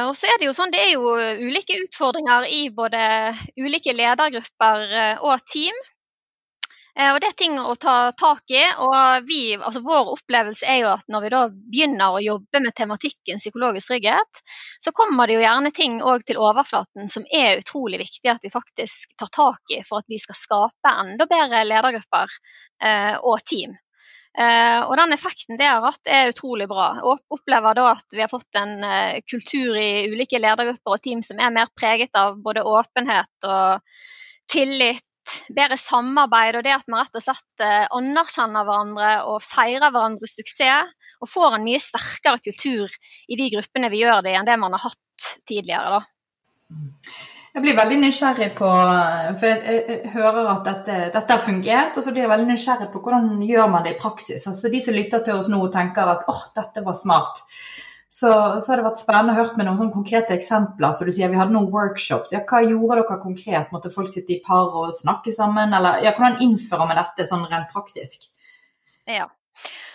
Og 0.07 0.13
så 0.15 0.29
er 0.31 0.37
Det 0.39 0.47
jo 0.47 0.53
sånn, 0.55 0.71
det 0.71 0.79
er 0.85 0.93
jo 0.93 1.17
ulike 1.19 1.81
utfordringer 1.83 2.47
i 2.47 2.61
både 2.71 3.01
ulike 3.59 3.91
ledergrupper 3.91 4.85
og 5.27 5.43
team. 5.51 5.75
Eh, 6.99 7.09
og 7.15 7.21
Det 7.21 7.29
er 7.31 7.37
ting 7.41 7.55
å 7.61 7.75
ta 7.81 8.13
tak 8.19 8.51
i. 8.53 8.63
og 8.85 9.29
vi, 9.29 9.57
altså 9.57 9.81
Vår 9.85 10.13
opplevelse 10.17 10.67
er 10.69 10.83
jo 10.83 10.91
at 10.93 11.07
når 11.09 11.25
vi 11.25 11.31
da 11.35 11.43
begynner 11.53 12.17
å 12.17 12.25
jobbe 12.25 12.61
med 12.65 12.77
tematikken 12.77 13.41
psykologisk 13.41 13.93
trygghet, 13.93 14.43
så 14.85 14.93
kommer 14.97 15.27
det 15.27 15.39
jo 15.39 15.45
gjerne 15.45 15.73
ting 15.73 16.01
til 16.27 16.41
overflaten 16.41 17.09
som 17.09 17.25
er 17.33 17.63
utrolig 17.63 18.03
viktig 18.03 18.29
at 18.33 18.45
vi 18.45 18.53
faktisk 18.53 19.17
tar 19.17 19.33
tak 19.33 19.73
i 19.73 19.81
for 19.89 20.03
at 20.03 20.11
vi 20.13 20.21
skal 20.21 20.37
skape 20.37 20.93
enda 21.05 21.29
bedre 21.31 21.65
ledergrupper 21.65 22.37
eh, 22.85 23.17
og 23.23 23.41
team. 23.49 23.79
Eh, 24.39 24.81
og 24.89 24.97
den 24.97 25.13
effekten 25.13 25.59
det 25.61 25.69
har 25.69 25.85
hatt, 25.85 26.09
er 26.09 26.31
utrolig 26.33 26.69
bra. 26.69 26.89
Og 27.05 27.21
opplever 27.37 27.77
da 27.77 27.91
at 27.93 28.13
vi 28.13 28.21
har 28.25 28.33
fått 28.33 28.61
en 28.61 28.85
eh, 28.85 29.21
kultur 29.29 29.77
i 29.77 30.09
ulike 30.13 30.41
ledergrupper 30.41 30.97
og 30.97 31.05
team 31.05 31.25
som 31.25 31.41
er 31.41 31.53
mer 31.53 31.73
preget 31.77 32.17
av 32.17 32.37
både 32.45 32.65
åpenhet 32.69 33.49
og 33.49 33.81
tillit 34.53 35.05
bedre 35.55 35.79
samarbeid 35.81 36.59
og 36.59 36.65
det 36.67 36.75
at 36.75 36.89
vi 36.89 36.97
rett 36.99 37.19
og 37.19 37.25
slett 37.25 37.65
eh, 37.65 37.85
anerkjenner 37.99 38.67
hverandre 38.69 39.13
og 39.31 39.45
feirer 39.45 39.93
hverandres 39.93 40.37
suksess. 40.39 40.93
Og 41.23 41.31
får 41.31 41.55
en 41.55 41.63
mye 41.63 41.79
sterkere 41.79 42.41
kultur 42.43 42.91
i 43.31 43.37
de 43.39 43.45
gruppene 43.53 43.93
vi 43.93 44.01
gjør 44.01 44.25
det, 44.27 44.33
enn 44.35 44.49
det 44.49 44.57
man 44.59 44.75
har 44.75 44.89
hatt 44.89 45.29
tidligere. 45.47 46.01
da. 46.01 46.81
Jeg 47.53 47.63
blir 47.67 47.77
veldig 47.77 47.99
nysgjerrig 48.01 48.49
på 48.57 48.69
For 49.39 49.47
jeg, 49.47 49.99
hører 50.15 50.49
at 50.55 50.63
dette, 50.67 50.99
dette, 51.13 51.35
har 51.35 51.43
fungert, 51.45 51.99
og 51.99 52.05
så 52.05 52.15
blir 52.15 52.25
jeg 52.25 52.33
veldig 52.33 52.49
nysgjerrig 52.49 52.89
på 52.91 53.03
hvordan 53.05 53.43
gjør 53.45 53.69
man 53.71 53.85
det 53.85 53.95
i 53.95 54.01
praksis. 54.01 54.47
Altså 54.49 54.73
De 54.73 54.81
som 54.85 54.97
lytter 54.97 55.25
til 55.25 55.37
oss 55.37 55.51
nå 55.53 55.61
og 55.61 55.73
tenker 55.75 56.15
at 56.15 56.25
åh, 56.27 56.39
oh, 56.39 56.47
dette 56.57 56.85
var 56.87 56.97
smart. 56.97 57.45
Så, 58.13 58.29
så, 58.61 58.67
har 58.69 58.77
det 58.77 58.85
vært 58.85 58.99
spennende 59.01 59.33
å 59.33 59.39
høre 59.39 59.57
med 59.57 59.65
noen 59.65 59.79
sånne 59.81 59.95
konkrete 59.95 60.35
eksempler. 60.37 60.93
Så 60.93 61.07
du 61.09 61.13
sier 61.15 61.31
vi 61.33 61.39
hadde 61.41 61.55
noen 61.55 61.71
workshops. 61.73 62.35
Ja, 62.35 62.43
hva 62.45 62.61
gjorde 62.61 62.99
dere 63.01 63.17
konkret? 63.23 63.71
Måtte 63.73 63.93
folk 63.95 64.11
sitte 64.13 64.35
i 64.35 64.43
par 64.45 64.75
og 64.77 64.91
snakke 64.99 65.33
sammen? 65.33 65.73
Eller 65.73 66.05
ja, 66.05 66.13
hvordan 66.19 66.37
innfører 66.45 66.91
vi 66.91 66.99
dette 66.99 67.27
sånn 67.31 67.47
rent 67.49 67.73
praktisk? 67.73 68.29
Ja. 69.09 69.31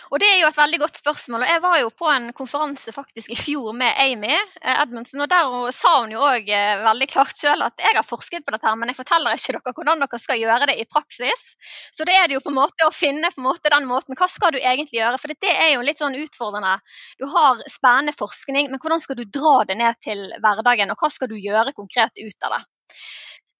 Og 0.08 0.20
Det 0.20 0.28
er 0.28 0.38
jo 0.40 0.48
et 0.48 0.56
veldig 0.56 0.78
godt 0.80 1.00
spørsmål. 1.02 1.42
og 1.44 1.50
Jeg 1.52 1.62
var 1.62 1.76
jo 1.80 1.90
på 1.92 2.08
en 2.08 2.32
konferanse 2.32 2.92
faktisk 2.92 3.32
i 3.32 3.36
fjor 3.36 3.74
med 3.76 3.92
Amy 4.00 4.32
eh, 4.32 4.82
Edmundsen. 4.82 5.20
og 5.20 5.28
Der 5.28 5.72
sa 5.76 6.00
hun 6.00 6.14
jo 6.14 6.22
òg 6.24 6.48
eh, 6.48 6.80
veldig 6.84 7.08
klart 7.12 7.36
selv 7.36 7.66
at 7.68 7.76
jeg 7.82 7.96
har 7.96 8.06
forsket 8.06 8.46
på 8.46 8.54
dette, 8.54 8.66
her, 8.66 8.78
men 8.80 8.88
jeg 8.88 8.96
forteller 8.96 9.36
ikke 9.36 9.56
dere 9.58 9.74
hvordan 9.76 10.04
dere 10.04 10.22
skal 10.22 10.40
gjøre 10.40 10.70
det 10.70 10.78
i 10.80 10.88
praksis. 10.88 11.44
Så 11.92 12.08
det 12.08 12.16
er 12.16 12.28
det 12.28 12.38
jo 12.38 12.44
på 12.44 12.52
en 12.54 12.60
måte 12.60 12.88
å 12.88 12.94
finne 12.94 13.32
på 13.34 13.42
en 13.42 13.48
måte 13.50 13.72
den 13.74 13.88
måten. 13.90 14.16
Hva 14.16 14.30
skal 14.32 14.54
du 14.56 14.58
egentlig 14.58 15.00
gjøre? 15.02 15.20
For 15.20 15.28
det 15.34 15.52
er 15.52 15.74
jo 15.74 15.84
litt 15.84 16.00
sånn 16.00 16.16
utfordrende. 16.16 16.78
Du 17.20 17.28
har 17.28 17.60
spennende 17.68 18.16
forskning, 18.16 18.72
men 18.72 18.80
hvordan 18.80 19.04
skal 19.04 19.20
du 19.20 19.26
dra 19.28 19.62
det 19.68 19.76
ned 19.76 20.00
til 20.04 20.28
hverdagen? 20.40 20.92
Og 20.92 21.00
hva 21.04 21.12
skal 21.12 21.28
du 21.28 21.36
gjøre 21.36 21.76
konkret 21.76 22.16
ut 22.16 22.48
av 22.48 22.56
det? 22.56 22.64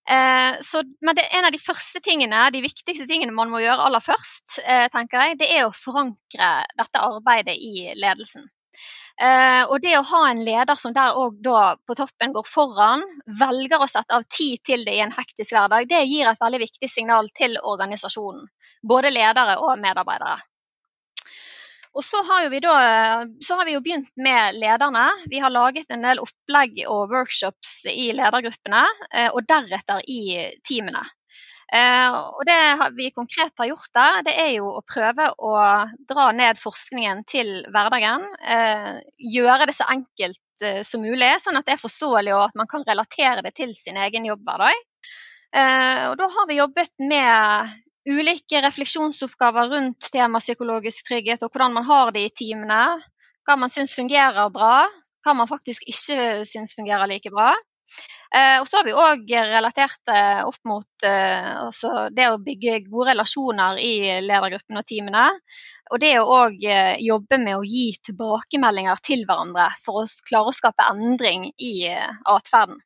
Eh, 0.09 0.61
så, 0.65 0.83
men 1.01 1.15
det, 1.15 1.27
en 1.37 1.45
av 1.45 1.53
de 1.53 1.61
første 1.61 2.01
tingene, 2.01 2.47
de 2.55 2.63
viktigste 2.65 3.05
tingene 3.11 3.35
man 3.37 3.51
må 3.53 3.61
gjøre 3.61 3.89
aller 3.89 4.01
først, 4.01 4.61
eh, 4.65 4.87
tenker 4.93 5.25
jeg, 5.27 5.41
det 5.43 5.49
er 5.53 5.67
å 5.67 5.75
forankre 5.77 6.53
dette 6.79 7.03
arbeidet 7.05 7.59
i 7.61 7.91
ledelsen. 7.93 8.47
Eh, 9.21 9.65
og 9.67 9.83
det 9.83 9.97
å 9.99 10.07
ha 10.07 10.21
en 10.31 10.41
leder 10.47 10.79
som 10.79 10.95
der 10.97 11.17
òg 11.19 11.41
da 11.45 11.75
på 11.85 11.97
toppen 11.99 12.33
går 12.33 12.47
foran, 12.47 13.03
velger 13.41 13.83
å 13.83 13.91
sette 13.91 14.15
av 14.15 14.25
tid 14.31 14.63
til 14.65 14.87
det 14.87 14.95
i 14.95 15.03
en 15.05 15.13
hektisk 15.13 15.53
hverdag, 15.53 15.89
det 15.91 16.05
gir 16.07 16.31
et 16.31 16.41
veldig 16.41 16.63
viktig 16.63 16.91
signal 16.93 17.29
til 17.37 17.59
organisasjonen. 17.61 18.47
Både 18.89 19.11
ledere 19.13 19.59
og 19.61 19.75
medarbeidere. 19.83 20.39
Og 21.97 22.05
så 22.05 22.21
har, 22.23 22.49
vi 22.53 22.61
da, 22.61 22.75
så 23.45 23.59
har 23.59 23.67
vi 23.67 23.75
jo 23.77 23.83
begynt 23.85 24.11
med 24.17 24.59
lederne. 24.61 25.07
Vi 25.31 25.41
har 25.43 25.53
laget 25.53 25.91
en 25.91 26.05
del 26.05 26.21
opplegg 26.23 26.83
og 26.87 27.13
workshops 27.13 27.87
i 27.91 28.11
ledergruppene, 28.17 28.85
eh, 29.13 29.31
og 29.33 29.47
deretter 29.49 30.05
i 30.07 30.21
teamene. 30.69 31.05
Eh, 31.73 32.13
og 32.13 32.45
Det 32.49 32.59
vi 32.97 33.11
konkret 33.13 33.53
har 33.61 33.71
gjort 33.71 33.93
der, 33.97 34.21
det 34.29 34.37
er 34.41 34.53
jo 34.57 34.71
å 34.79 34.85
prøve 34.89 35.31
å 35.37 35.55
dra 36.09 36.29
ned 36.33 36.61
forskningen 36.61 37.25
til 37.29 37.51
hverdagen. 37.73 38.29
Eh, 38.41 39.01
gjøre 39.37 39.69
det 39.69 39.77
så 39.77 39.89
enkelt 39.89 40.45
som 40.83 41.05
mulig, 41.07 41.37
sånn 41.39 41.55
at 41.55 41.69
det 41.69 41.77
er 41.77 41.79
forståelig 41.79 42.33
og 42.35 42.49
at 42.49 42.57
man 42.59 42.67
kan 42.67 42.83
relatere 42.83 43.45
det 43.47 43.53
til 43.55 43.71
sin 43.79 43.95
egen 43.95 44.25
jobbhverdag. 44.27 44.81
Og 45.55 46.17
Da 46.19 46.27
har 46.35 46.49
vi 46.51 46.57
jobbet 46.59 46.99
med 46.99 47.77
ulike 48.09 48.63
refleksjonsoppgaver 48.65 49.71
rundt 49.75 50.11
tema 50.13 50.41
psykologisk 50.43 51.07
trygghet, 51.09 51.45
og 51.45 51.53
hvordan 51.53 51.77
man 51.77 51.87
har 51.89 52.13
det 52.15 52.25
i 52.27 52.35
teamene. 52.43 52.83
Hva 53.47 53.57
man 53.57 53.73
syns 53.73 53.95
fungerer 53.97 54.51
bra, 54.53 54.89
hva 55.25 55.35
man 55.37 55.49
faktisk 55.51 55.87
ikke 55.89 56.45
syns 56.49 56.77
fungerer 56.77 57.09
like 57.11 57.33
bra. 57.33 57.55
Eh, 58.37 58.59
og 58.61 58.67
så 58.69 58.81
har 58.81 58.85
vi 58.85 58.93
òg 58.93 59.31
relatert 59.49 60.01
det 60.09 60.25
opp 60.45 60.59
mot 60.69 61.07
eh, 61.09 61.53
altså 61.65 62.11
det 62.13 62.27
å 62.29 62.41
bygge 62.45 62.83
gode 62.85 63.15
relasjoner 63.15 63.81
i 63.81 63.93
ledergruppen 64.21 64.81
og 64.81 64.85
teamene. 64.89 65.25
Og 65.89 66.03
det 66.03 66.13
å 66.21 66.27
òg 66.43 66.67
eh, 66.69 66.99
jobbe 67.01 67.41
med 67.41 67.57
å 67.57 67.65
gi 67.65 67.87
tilbakemeldinger 68.11 69.01
til 69.05 69.25
hverandre 69.29 69.71
for 69.85 70.03
å 70.03 70.07
klare 70.29 70.53
å 70.53 70.57
skape 70.57 70.91
endring 70.93 71.49
i 71.57 71.73
eh, 71.89 72.13
atferden. 72.29 72.77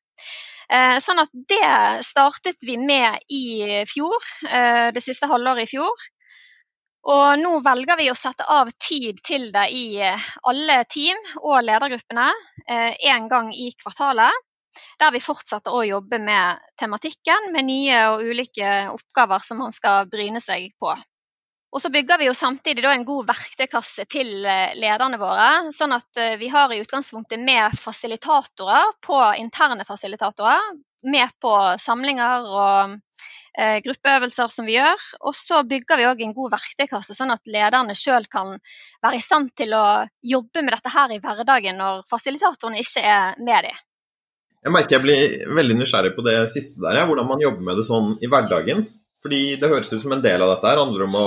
Eh, 0.72 0.98
sånn 1.04 1.20
at 1.20 1.32
det 1.32 2.00
startet 2.06 2.62
vi 2.64 2.78
med 2.80 3.20
i 3.28 3.82
fjor, 3.90 4.16
eh, 4.48 4.88
det 4.94 5.02
siste 5.04 5.28
halvåret 5.28 5.66
i 5.66 5.72
fjor. 5.74 6.06
Og 7.12 7.26
nå 7.40 7.58
velger 7.66 7.98
vi 7.98 8.06
å 8.12 8.16
sette 8.16 8.46
av 8.48 8.70
tid 8.80 9.20
til 9.26 9.50
det 9.52 9.66
i 9.74 9.84
eh, 10.00 10.28
alle 10.48 10.78
team 10.88 11.18
og 11.42 11.60
ledergruppene 11.66 12.30
én 12.72 13.28
gang 13.28 13.50
i 13.52 13.72
kvartalet. 13.74 14.32
Der 15.02 15.12
vi 15.12 15.20
fortsetter 15.20 15.74
å 15.74 15.84
jobbe 15.84 16.16
med 16.22 16.62
tematikken 16.80 17.50
med 17.52 17.66
nye 17.68 17.98
og 18.14 18.22
ulike 18.24 18.70
oppgaver 18.94 19.44
som 19.44 19.60
man 19.60 19.74
skal 19.76 20.06
bryne 20.08 20.40
seg 20.40 20.70
på. 20.80 20.94
Og 21.72 21.80
så 21.80 21.88
bygger 21.88 22.20
vi 22.20 22.28
jo 22.28 22.34
samtidig 22.36 22.84
en 22.84 23.04
god 23.08 23.28
verktøykasse 23.30 24.04
til 24.12 24.44
eh, 24.44 24.74
lederne 24.76 25.16
våre. 25.20 25.72
Sånn 25.72 25.94
at 25.96 26.20
eh, 26.20 26.34
vi 26.40 26.50
har 26.52 26.72
i 26.72 26.82
utgangspunktet 26.82 27.40
med 27.40 27.72
fasilitatorer 27.80 28.92
på 29.00 29.20
interne 29.40 29.86
fasilitatorer. 29.88 30.74
Med 31.08 31.32
på 31.42 31.52
samlinger 31.80 32.44
og 32.46 32.92
eh, 33.56 33.78
gruppeøvelser 33.86 34.52
som 34.52 34.68
vi 34.68 34.76
gjør. 34.76 35.06
Og 35.24 35.34
så 35.34 35.62
bygger 35.68 35.98
vi 35.98 36.08
òg 36.10 36.20
en 36.26 36.34
god 36.36 36.52
verktøykasse, 36.58 37.16
sånn 37.16 37.32
at 37.32 37.40
lederne 37.48 37.96
sjøl 37.96 38.28
kan 38.30 38.52
være 39.02 39.16
i 39.16 39.24
stand 39.24 39.54
til 39.56 39.72
å 39.72 39.86
jobbe 40.20 40.62
med 40.66 40.76
dette 40.76 40.92
her 40.92 41.14
i 41.16 41.22
hverdagen 41.24 41.80
når 41.80 42.04
fasilitatorene 42.10 42.84
ikke 42.84 43.04
er 43.14 43.40
med 43.40 43.70
dem. 43.70 43.80
Jeg 44.62 44.74
merker 44.76 44.98
jeg 44.98 45.02
blir 45.06 45.54
veldig 45.56 45.78
nysgjerrig 45.80 46.12
på 46.14 46.22
det 46.26 46.36
siste 46.52 46.84
der, 46.84 47.00
hvordan 47.08 47.26
man 47.26 47.40
jobber 47.42 47.64
med 47.64 47.80
det 47.80 47.86
sånn 47.88 48.12
i 48.20 48.28
hverdagen. 48.30 48.84
Fordi 49.22 49.56
det 49.56 49.70
høres 49.70 49.90
ut 49.94 50.02
som 50.04 50.12
en 50.14 50.22
del 50.22 50.42
av 50.42 50.52
dette 50.52 50.68
her 50.68 50.82
handler 50.82 51.06
om 51.06 51.16
å 51.18 51.26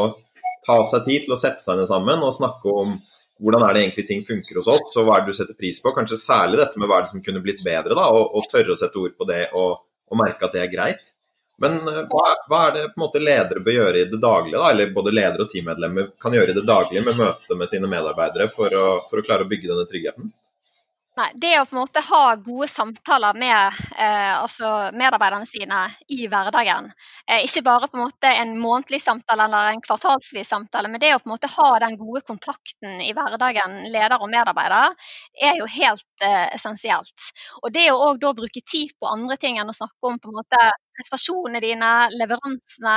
ta 0.66 0.80
seg 0.88 1.06
tid 1.06 1.26
til 1.26 1.36
å 1.36 1.40
sette 1.40 1.64
seg 1.64 1.80
ned 1.80 1.90
sammen 1.90 2.24
og 2.26 2.34
snakke 2.36 2.72
om 2.72 2.96
hvordan 3.44 3.66
er 3.68 3.76
det 3.76 3.82
egentlig 3.84 4.06
ting 4.08 4.22
funker 4.28 4.62
hos 4.62 4.70
oss, 4.72 4.94
og 4.96 5.08
hva 5.08 5.18
er 5.18 5.26
det 5.26 5.34
du 5.34 5.38
setter 5.38 5.58
pris 5.60 5.82
på. 5.84 5.92
Kanskje 5.96 6.20
særlig 6.22 6.62
dette 6.62 6.80
med 6.80 6.88
hva 6.88 7.02
er 7.02 7.06
det 7.06 7.12
som 7.12 7.24
kunne 7.24 7.44
blitt 7.44 7.66
bedre, 7.66 7.98
da, 7.98 8.08
og, 8.16 8.32
og 8.32 8.48
tørre 8.52 8.72
å 8.72 8.80
sette 8.80 9.02
ord 9.02 9.18
på 9.18 9.28
det 9.28 9.50
og, 9.52 9.84
og, 9.84 10.18
merke 10.22 10.48
at 10.48 10.56
det 10.56 10.64
er 10.64 10.72
greit. 10.72 11.12
Men 11.62 11.78
eh, 11.88 12.02
hva, 12.12 12.24
hva, 12.48 12.62
er 12.68 12.74
det 12.76 12.86
på 12.94 13.00
en 13.00 13.06
måte 13.06 13.24
ledere 13.24 13.64
bør 13.64 13.78
gjøre 13.80 14.02
i 14.02 14.08
det 14.12 14.22
daglige, 14.24 14.62
da, 14.62 14.72
eller 14.72 14.96
både 14.96 15.14
ledere 15.16 15.46
og 15.46 15.52
teammedlemmer 15.52 16.10
kan 16.22 16.36
gjøre 16.36 16.56
i 16.56 16.58
det 16.58 16.66
daglige 16.68 17.04
med 17.06 17.20
møte 17.20 17.60
med 17.60 17.72
sine 17.72 17.92
medarbeidere 17.92 18.50
for 18.56 18.80
å, 18.80 18.88
for 19.10 19.20
å 19.20 19.28
klare 19.28 19.48
å 19.48 19.52
bygge 19.52 19.72
denne 19.72 19.88
tryggheten? 19.90 20.32
Nei, 21.16 21.30
Det 21.40 21.50
å 21.62 21.64
på 21.64 21.76
en 21.76 21.80
måte 21.80 22.02
ha 22.04 22.22
gode 22.44 22.68
samtaler 22.68 23.38
med 23.40 23.78
eh, 24.04 24.34
altså 24.36 24.68
medarbeiderne 25.00 25.48
sine 25.48 25.78
i 26.12 26.26
hverdagen. 26.32 26.90
Eh, 27.24 27.46
ikke 27.48 27.64
bare 27.64 27.88
på 27.88 27.96
en 27.96 28.04
måte 28.04 28.32
en 28.42 28.52
månedlig 28.60 29.00
samtale 29.00 29.46
eller 29.48 29.70
en 29.72 29.84
kvartalsvis 29.86 30.52
samtale, 30.52 30.92
men 30.92 31.00
det 31.00 31.14
å 31.16 31.22
på 31.24 31.30
en 31.30 31.34
måte 31.38 31.52
ha 31.54 31.70
den 31.86 31.96
gode 32.02 32.20
kontakten 32.28 33.00
i 33.06 33.14
hverdagen, 33.16 33.78
leder 33.96 34.20
og 34.20 34.28
medarbeider, 34.34 34.92
er 35.40 35.56
jo 35.62 35.70
helt 35.78 36.28
eh, 36.28 36.50
essensielt. 36.58 37.30
Og 37.64 37.72
det 37.78 37.88
å 37.94 38.02
òg 38.10 38.20
da 38.26 38.34
bruke 38.36 38.66
tid 38.68 38.92
på 39.00 39.08
andre 39.16 39.40
ting 39.40 39.62
enn 39.62 39.72
å 39.72 39.78
snakke 39.80 40.12
om 40.12 40.20
på 40.20 40.34
en 40.34 40.42
måte 40.42 40.66
prestasjonene 40.98 41.62
dine, 41.64 41.92
leveransene. 42.16 42.96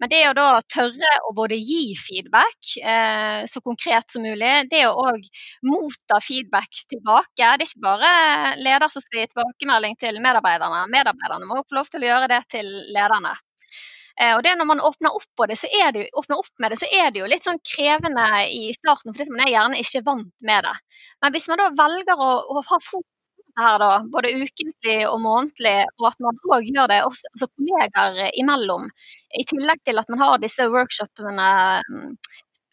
Men 0.00 0.12
det 0.12 0.22
å 0.28 0.34
da 0.36 0.48
tørre 0.74 1.12
å 1.28 1.34
både 1.36 1.58
gi 1.60 1.94
feedback 1.98 2.74
eh, 2.82 3.44
så 3.50 3.62
konkret 3.64 4.10
som 4.14 4.24
mulig, 4.26 4.52
det 4.72 4.84
å 4.88 4.94
òg 5.06 5.24
motta 5.68 6.20
feedback 6.24 6.84
tilbake. 6.90 7.38
Det 7.38 7.48
er 7.48 7.66
ikke 7.68 7.86
bare 7.86 8.12
leder 8.60 8.90
som 8.92 9.04
skal 9.04 9.22
gi 9.22 9.30
tilbakemelding 9.32 9.98
til 10.00 10.20
medarbeiderne. 10.24 10.86
Medarbeiderne 10.92 11.50
må 11.50 11.62
få 11.62 11.80
lov 11.80 11.90
til 11.92 12.04
å 12.04 12.12
gjøre 12.12 12.30
det 12.34 12.44
til 12.56 12.70
lederne. 12.94 13.34
Eh, 14.20 14.36
og 14.36 14.44
det 14.46 14.54
Når 14.58 14.68
man 14.70 14.80
åpner 14.80 15.14
opp, 15.16 15.48
det, 15.50 15.58
det, 15.94 16.04
åpner 16.14 16.38
opp 16.38 16.52
med 16.62 16.70
det, 16.70 16.78
så 16.78 16.86
er 16.86 17.10
det 17.10 17.22
jo 17.22 17.30
litt 17.30 17.46
sånn 17.46 17.58
krevende 17.66 18.26
i 18.46 18.70
starten, 18.76 19.14
fordi 19.14 19.34
man 19.34 19.46
er 19.46 19.54
gjerne 19.56 19.80
ikke 19.82 20.04
vant 20.06 20.46
med 20.46 20.68
det. 20.68 20.74
Men 21.24 21.34
hvis 21.34 21.48
man 21.50 21.62
da 21.62 21.72
velger 21.74 22.22
å, 22.22 22.30
å 22.54 22.62
ha 22.62 22.78
fokus 22.78 23.13
her, 23.58 23.78
da, 23.82 23.90
både 24.10 24.32
ukentlig 24.40 24.96
og 25.08 25.20
månedlig, 25.22 25.76
og 26.00 26.08
at 26.10 26.24
man 26.24 26.40
òg 26.56 26.66
gjør 26.70 26.90
det 26.90 27.00
også, 27.06 27.30
altså 27.32 27.48
kollegaer 27.52 28.32
imellom. 28.40 28.88
I 29.34 29.46
tillegg 29.50 29.84
til 29.86 30.00
at 30.00 30.10
man 30.12 30.22
har 30.24 30.42
disse 30.42 30.66
workshopene 30.72 31.48
mm, 31.86 32.10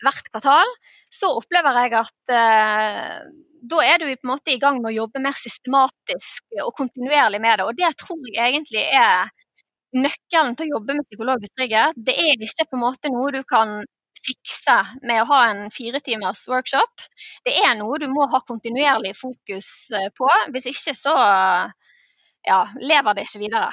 hvert 0.01 0.31
kvartal, 0.31 0.75
så 1.11 1.29
opplever 1.37 1.77
jeg 1.83 1.95
at 1.99 2.33
eh, 2.33 3.15
da 3.71 3.83
er 3.85 3.99
du 4.01 4.07
på 4.07 4.25
en 4.25 4.31
måte 4.31 4.53
i 4.53 4.59
gang 4.61 4.79
med 4.81 4.89
å 4.91 4.97
jobbe 5.03 5.21
mer 5.21 5.37
systematisk 5.37 6.61
og 6.63 6.73
kontinuerlig 6.77 7.41
med 7.43 7.59
det. 7.59 7.67
Og 7.67 7.77
det 7.77 7.91
tror 8.01 8.21
jeg 8.31 8.55
egentlig 8.55 8.85
er 8.97 9.29
nøkkelen 9.93 10.55
til 10.57 10.69
å 10.69 10.77
jobbe 10.77 10.95
med 10.97 11.07
psykologisk 11.07 11.57
trygghet. 11.59 11.97
Det 11.97 12.15
er 12.15 12.45
ikke 12.47 12.69
på 12.71 12.79
en 12.79 12.85
måte 12.85 13.11
noe 13.13 13.33
du 13.35 13.41
kan 13.47 13.81
fikse 14.21 14.77
med 15.07 15.23
å 15.23 15.27
ha 15.31 15.41
en 15.49 15.67
fire 15.73 16.01
timers 16.03 16.45
workshop. 16.49 17.05
Det 17.45 17.55
er 17.63 17.75
noe 17.79 17.99
du 18.01 18.07
må 18.11 18.27
ha 18.31 18.41
kontinuerlig 18.45 19.15
fokus 19.19 19.71
eh, 19.95 20.09
på. 20.17 20.29
Hvis 20.53 20.69
ikke 20.73 20.95
så 20.97 21.15
ja, 22.47 22.61
lever 22.81 23.17
det 23.17 23.27
ikke 23.27 23.43
videre. 23.45 23.71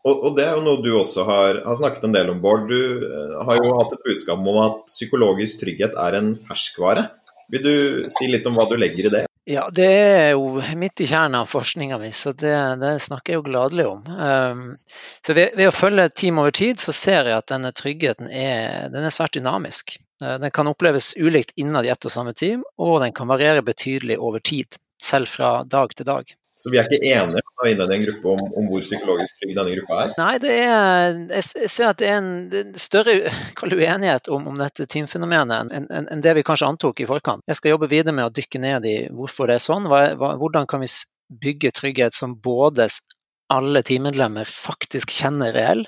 Og, 0.00 0.14
og, 0.14 0.30
det 0.36 0.46
er 0.46 0.54
jo 0.56 0.64
noe 0.64 0.80
du 0.80 0.90
også 0.96 1.26
har, 1.28 1.60
har, 1.66 1.76
snakket 1.76 2.06
en 2.08 2.14
del 2.14 2.30
om, 2.32 2.40
Bård. 2.40 2.68
Du 2.70 3.04
eh, 3.04 3.34
har 3.46 3.60
jo 3.60 3.74
hatt 3.76 3.96
et 3.96 4.06
budskap 4.06 4.40
om 4.40 4.60
at 4.62 4.84
psykologisk 4.88 5.64
trygghet 5.64 5.98
er 6.00 6.16
en 6.20 6.32
ferskvare. 6.38 7.10
Vil 7.52 7.66
du 7.66 7.74
si 8.12 8.30
litt 8.30 8.46
om 8.48 8.56
hva 8.56 8.68
du 8.70 8.78
legger 8.80 9.10
i 9.10 9.14
det? 9.18 9.26
Ja, 9.48 9.70
det 9.72 9.86
er 9.88 10.30
jo 10.34 10.60
midt 10.76 11.00
i 11.00 11.06
kjernen 11.08 11.38
av 11.40 11.48
forskninga 11.48 11.96
mi, 11.98 12.10
så 12.12 12.32
det, 12.36 12.52
det, 12.82 12.90
snakker 13.00 13.32
jeg 13.32 13.40
jo 13.40 13.46
gladelig 13.46 13.86
om. 13.88 14.02
Um, 14.04 14.60
så 15.26 15.34
ved, 15.34 15.56
ved, 15.56 15.70
å 15.70 15.74
følge 15.74 16.10
team 16.12 16.38
over 16.42 16.52
tid, 16.54 16.80
så 16.82 16.92
ser 16.94 17.30
jeg 17.30 17.38
at 17.38 17.48
denne 17.48 17.72
tryggheten 17.72 18.28
er, 18.28 18.90
den 18.92 19.06
er 19.08 19.14
svært 19.14 19.38
dynamisk. 19.38 19.96
Uh, 20.22 20.36
den 20.42 20.52
kan 20.54 20.68
oppleves 20.70 21.14
ulikt 21.16 21.56
innad 21.56 21.88
i 21.88 21.92
ett 21.94 22.04
og 22.04 22.14
samme 22.14 22.36
team, 22.36 22.66
og 22.76 23.00
den 23.02 23.16
kan 23.16 23.32
variere 23.32 23.64
betydelig 23.64 24.20
over 24.20 24.44
tid, 24.44 24.76
selv 25.02 25.32
fra 25.32 25.54
dag 25.64 25.96
til 25.96 26.10
dag. 26.12 26.36
Så 26.60 26.70
vi 26.72 26.76
er 26.76 26.88
ikke 26.88 27.00
enige 27.08 27.40
i 27.40 27.72
en 27.72 28.04
gruppe 28.04 28.32
om, 28.34 28.40
om, 28.56 28.66
hvor 28.68 28.82
psykologisk 28.84 29.40
trygg 29.40 29.54
denne 29.56 29.76
gruppa 29.78 30.00
er? 30.02 30.10
Nei, 30.20 30.32
er, 30.52 31.20
jeg 31.32 31.70
ser 31.72 31.90
at 31.90 32.00
det 32.00 32.08
er 32.10 32.18
en, 32.18 32.32
det 32.52 32.62
er 32.62 32.82
større 32.82 33.14
uenighet 33.80 34.28
om, 34.32 34.48
om, 34.50 34.58
dette 34.60 34.88
teamfenomenet 34.90 35.72
enn 35.72 35.88
en, 35.88 36.10
en 36.12 36.24
det 36.24 36.34
vi 36.36 36.44
kanskje 36.46 36.68
antok 36.68 37.00
i 37.00 37.08
forkant. 37.08 37.44
Jeg 37.48 37.60
skal 37.60 37.74
jobbe 37.74 37.90
videre 37.92 38.16
med 38.16 38.28
å 38.28 38.34
dykke 38.34 38.60
ned 38.60 38.88
i 38.88 38.96
hvorfor 39.08 39.48
det 39.48 39.56
er 39.56 39.64
sånn. 39.64 39.88
Hva, 39.88 40.02
hva, 40.20 40.34
hvordan 40.40 40.68
kan 40.70 40.84
vi 40.84 40.90
bygge 41.40 41.72
trygghet 41.80 42.16
som 42.16 42.36
både 42.42 42.90
alle 43.50 43.82
teammedlemmer 43.86 44.48
faktisk 44.50 45.12
kjenner 45.14 45.54
reell, 45.56 45.86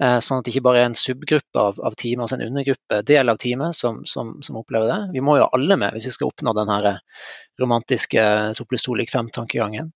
sånn 0.00 0.40
at 0.40 0.46
det 0.46 0.54
ikke 0.54 0.64
bare 0.64 0.80
er 0.80 0.86
en 0.88 0.96
subgruppe 0.96 1.60
av, 1.60 1.80
av 1.84 1.96
teamet, 2.00 2.22
altså 2.24 2.38
en 2.38 2.46
undergruppe, 2.46 3.00
del 3.04 3.28
av 3.28 3.36
teamet, 3.42 3.76
som, 3.76 3.98
som, 4.08 4.30
som, 4.40 4.56
opplever 4.56 4.88
det. 4.88 4.98
Vi 5.12 5.20
må 5.24 5.34
jo 5.36 5.48
alle 5.52 5.76
med 5.76 5.92
hvis 5.92 6.06
vi 6.08 6.14
skal 6.14 6.30
oppnå 6.30 6.54
den 6.56 6.72
romantiske 7.60 8.22
to 8.56 8.64
pluss 8.64 8.86
to 8.86 8.96
lik 8.96 9.12
fem-tankegangen. 9.12 9.90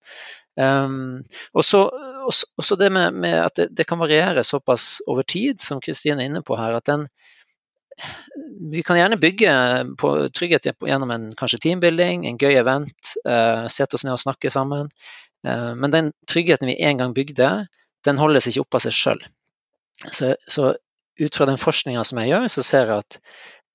Um, 0.61 1.25
og 1.53 1.65
så 1.67 2.77
det 2.79 2.91
med, 2.93 3.17
med 3.25 3.35
at 3.43 3.57
det, 3.59 3.69
det, 3.75 3.87
kan 3.89 3.99
variere 3.99 4.45
såpass 4.45 5.01
over 5.07 5.23
tid, 5.23 5.61
som 5.61 5.81
Kristine 5.83 6.23
er 6.23 6.31
inne 6.31 6.45
på 6.47 6.57
her, 6.61 6.77
at 6.79 6.87
den 6.87 7.09
vi 8.71 8.83
kan 8.83 8.99
gjerne 8.99 9.21
bygge 9.23 9.51
på 9.99 10.09
trygghet 10.35 10.67
gjennom 10.83 11.11
en 11.15 11.29
kanskje 11.39 11.61
teambuilding, 11.63 12.25
en 12.27 12.39
gøy 12.39 12.59
event, 12.59 13.15
uh, 13.23 13.71
sette 13.71 13.95
oss 13.95 14.05
ned 14.07 14.17
og 14.17 14.23
snakke 14.23 14.51
sammen. 14.51 14.91
Uh, 15.47 15.75
men 15.79 15.95
den 15.95 16.13
tryggheten 16.31 16.71
vi 16.71 16.81
en 16.83 16.99
gang 16.99 17.15
bygde, 17.15 17.51
den 18.05 18.19
holdes 18.19 18.49
ikke 18.51 18.65
opp 18.65 18.79
av 18.79 18.85
seg 18.87 18.97
sjøl. 18.97 19.23
Så, 20.11 20.35
så 20.47 20.75
ut 21.21 21.37
fra 21.37 21.47
den 21.47 21.61
forskninga 21.61 22.05
som 22.05 22.19
jeg 22.21 22.33
gjør, 22.33 22.49
så 22.51 22.65
ser 22.67 22.91
jeg 22.91 23.05
at 23.05 23.19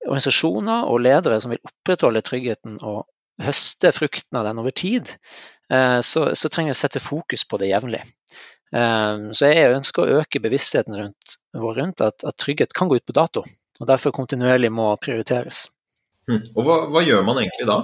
organisasjoner 0.08 0.90
og 0.90 1.02
ledere 1.04 1.40
som 1.42 1.54
vil 1.54 1.62
opprettholde 1.64 2.24
tryggheten 2.26 2.78
og 2.80 3.06
høste 3.44 3.92
frukten 3.96 4.40
av 4.40 4.48
den 4.48 4.60
over 4.62 4.76
tid, 4.76 5.14
eh, 5.72 6.00
så, 6.04 6.30
så 6.36 6.52
trenger 6.52 6.74
vi 6.74 6.78
å 6.78 6.82
sette 6.82 7.04
fokus 7.04 7.46
på 7.48 7.60
det 7.62 7.72
jevnlig. 7.72 8.02
Eh, 8.76 9.30
så 9.36 9.50
jeg 9.50 9.72
ønsker 9.78 10.04
å 10.04 10.20
øke 10.22 10.44
bevisstheten 10.44 10.98
rundt, 11.00 11.40
vår 11.56 11.82
rundt 11.82 12.04
at, 12.06 12.24
at, 12.24 12.38
trygghet 12.40 12.76
kan 12.76 12.92
gå 12.92 13.00
ut 13.00 13.08
på 13.08 13.16
dato, 13.16 13.46
og 13.80 13.90
derfor 13.90 14.16
kontinuerlig 14.16 14.72
må 14.76 14.92
prioriteres. 15.02 15.68
Hm. 16.30 16.44
Og 16.54 16.64
hva, 16.66 16.80
hva, 16.92 17.04
gjør 17.06 17.26
man 17.26 17.42
egentlig 17.42 17.70
da? 17.70 17.82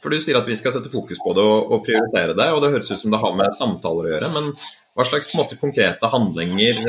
For 0.00 0.12
Du 0.12 0.20
sier 0.22 0.38
at 0.38 0.48
vi 0.48 0.56
skal 0.56 0.72
sette 0.74 0.90
fokus 0.92 1.20
på 1.22 1.32
det 1.36 1.44
og, 1.44 1.72
og 1.74 1.84
prioritere 1.86 2.34
det, 2.36 2.48
og 2.54 2.62
det 2.64 2.72
høres 2.74 2.90
ut 2.90 3.00
som 3.00 3.14
det 3.14 3.20
har 3.20 3.34
med 3.36 3.54
samtaler 3.56 4.08
å 4.08 4.12
gjøre. 4.14 4.30
Men 4.32 4.52
hva 4.96 5.06
slags 5.06 5.32
måte, 5.36 5.58
konkrete 5.60 6.08
handlinger 6.10 6.82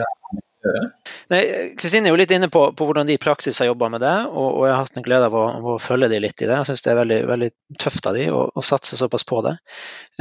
Kristine 0.62 2.10
er 2.10 2.14
jo 2.14 2.20
litt 2.20 2.32
inne 2.36 2.50
på, 2.52 2.64
på, 2.78 2.86
hvordan 2.86 3.08
de 3.10 3.16
i 3.18 3.22
praksis 3.22 3.58
har 3.62 3.72
jobba 3.72 3.90
med 3.94 4.04
det, 4.04 4.14
og, 4.30 4.48
og, 4.48 4.66
jeg 4.68 4.76
har 4.76 4.84
hatt 4.84 5.00
en 5.00 5.06
glede 5.06 5.30
av 5.30 5.38
å, 5.38 5.46
å, 5.74 5.76
følge 5.82 6.12
de 6.12 6.20
litt 6.22 6.44
i 6.44 6.48
det. 6.50 6.60
Jeg 6.60 6.70
syns 6.70 6.86
det 6.86 6.92
er 6.94 7.00
veldig, 7.02 7.20
veldig, 7.32 7.50
tøft 7.82 8.10
av 8.10 8.18
de 8.18 8.28
å, 8.36 8.44
å 8.54 8.64
satse 8.66 9.00
såpass 9.00 9.26
på 9.28 9.42
det. 9.48 9.56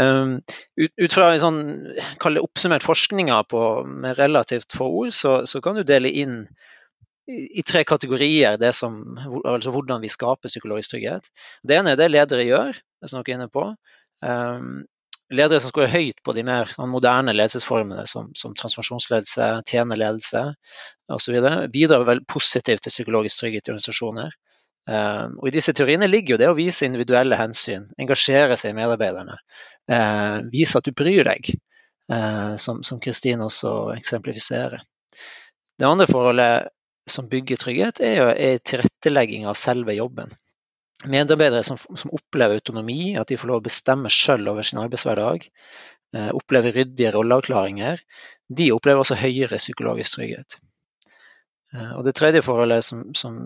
Um, 0.01 0.39
ut, 0.81 0.93
ut, 0.95 1.13
fra 1.13 1.31
en 1.35 1.43
sånn, 1.43 1.61
oppsummert 2.41 2.87
forskninga 2.87 3.43
med 3.91 4.17
relativt 4.21 4.77
få 4.77 4.89
ord, 5.03 5.15
så, 5.17 5.41
så, 5.51 5.61
kan 5.65 5.77
du 5.77 5.85
dele 5.85 6.13
inn 6.23 6.43
i 7.31 7.63
tre 7.63 7.85
kategorier 7.87 8.59
som, 8.75 8.97
altså 9.45 9.71
hvordan 9.75 10.01
vi 10.03 10.11
skaper 10.11 10.51
psykologisk 10.51 10.97
trygghet. 10.97 11.29
Det 11.63 11.77
ene 11.77 11.93
er 11.93 12.01
det 12.01 12.09
ledere 12.11 12.49
gjør, 12.49 12.81
som 13.05 13.21
dere 13.21 13.37
er 13.37 13.39
inne 13.39 13.53
på. 13.53 13.69
Um, 14.25 14.81
ledere 15.31 15.61
som 15.63 15.71
skårer 15.73 15.93
høyt 15.93 16.21
på 16.27 16.35
de 16.37 16.45
mer 16.47 16.71
sånn, 16.73 16.91
moderne 16.91 17.35
ledelsesformene 17.37 18.07
som, 18.11 18.31
som 18.39 18.55
transformasjonsledelse, 18.59 19.49
tjenerledelse 19.71 20.45
osv., 21.15 21.37
bidrar 21.73 22.07
vel 22.09 22.23
positivt 22.29 22.85
til 22.87 22.95
psykologisk 22.95 23.43
trygghet 23.43 23.69
i 23.69 23.75
organisasjoner. 23.75 24.35
Um, 24.91 25.37
og 25.39 25.51
I 25.51 25.55
disse 25.55 25.75
teoriene 25.77 26.09
ligger 26.11 26.35
jo 26.35 26.41
det 26.41 26.49
å 26.51 26.57
vise 26.59 26.89
individuelle 26.89 27.39
hensyn, 27.39 27.87
engasjere 28.01 28.57
seg 28.59 28.73
i 28.73 28.79
medarbeiderne. 28.81 29.37
Uh, 29.91 30.41
vise 30.51 30.81
at 30.81 30.89
du 30.89 30.95
bryr 30.97 31.29
deg, 31.29 31.53
uh, 32.11 32.57
som 32.59 33.03
Kristine 33.03 33.47
også 33.47 33.95
eksemplifiserer. 33.95 34.83
Det 35.79 35.89
andre 35.89 36.09
forholdet 36.11 36.71
som 37.11 37.29
bygger 37.31 37.61
trygghet, 37.61 38.03
er, 38.05 38.17
jo, 38.19 38.31
er 38.35 38.65
tilrettelegging 38.67 39.47
av 39.49 39.59
selve 39.59 39.95
jobben. 39.97 40.33
Medarbeidere 41.09 41.63
som, 41.65 41.79
som, 41.97 42.13
opplever 42.13 42.59
autonomi, 42.61 43.15
at 43.17 43.31
de 43.31 43.39
får 43.41 43.49
lov 43.49 43.63
å 43.63 43.69
bestemme 43.69 44.11
sjøl 44.13 44.51
over 44.53 44.67
sin 44.67 44.83
arbeidshverdag, 44.83 45.47
eh, 46.17 46.33
opplever 46.37 46.77
ryddige 46.77 47.15
rolleavklaringer, 47.15 48.03
de 48.51 48.73
opplever 48.75 49.01
også 49.01 49.17
høyere 49.21 49.61
psykologisk 49.63 50.19
trygghet. 50.19 50.59
Eh, 51.73 51.93
og 51.97 52.05
Det 52.05 52.17
tredje 52.19 52.43
forholdet 52.45 52.85
som, 52.85 53.07
som 53.15 53.39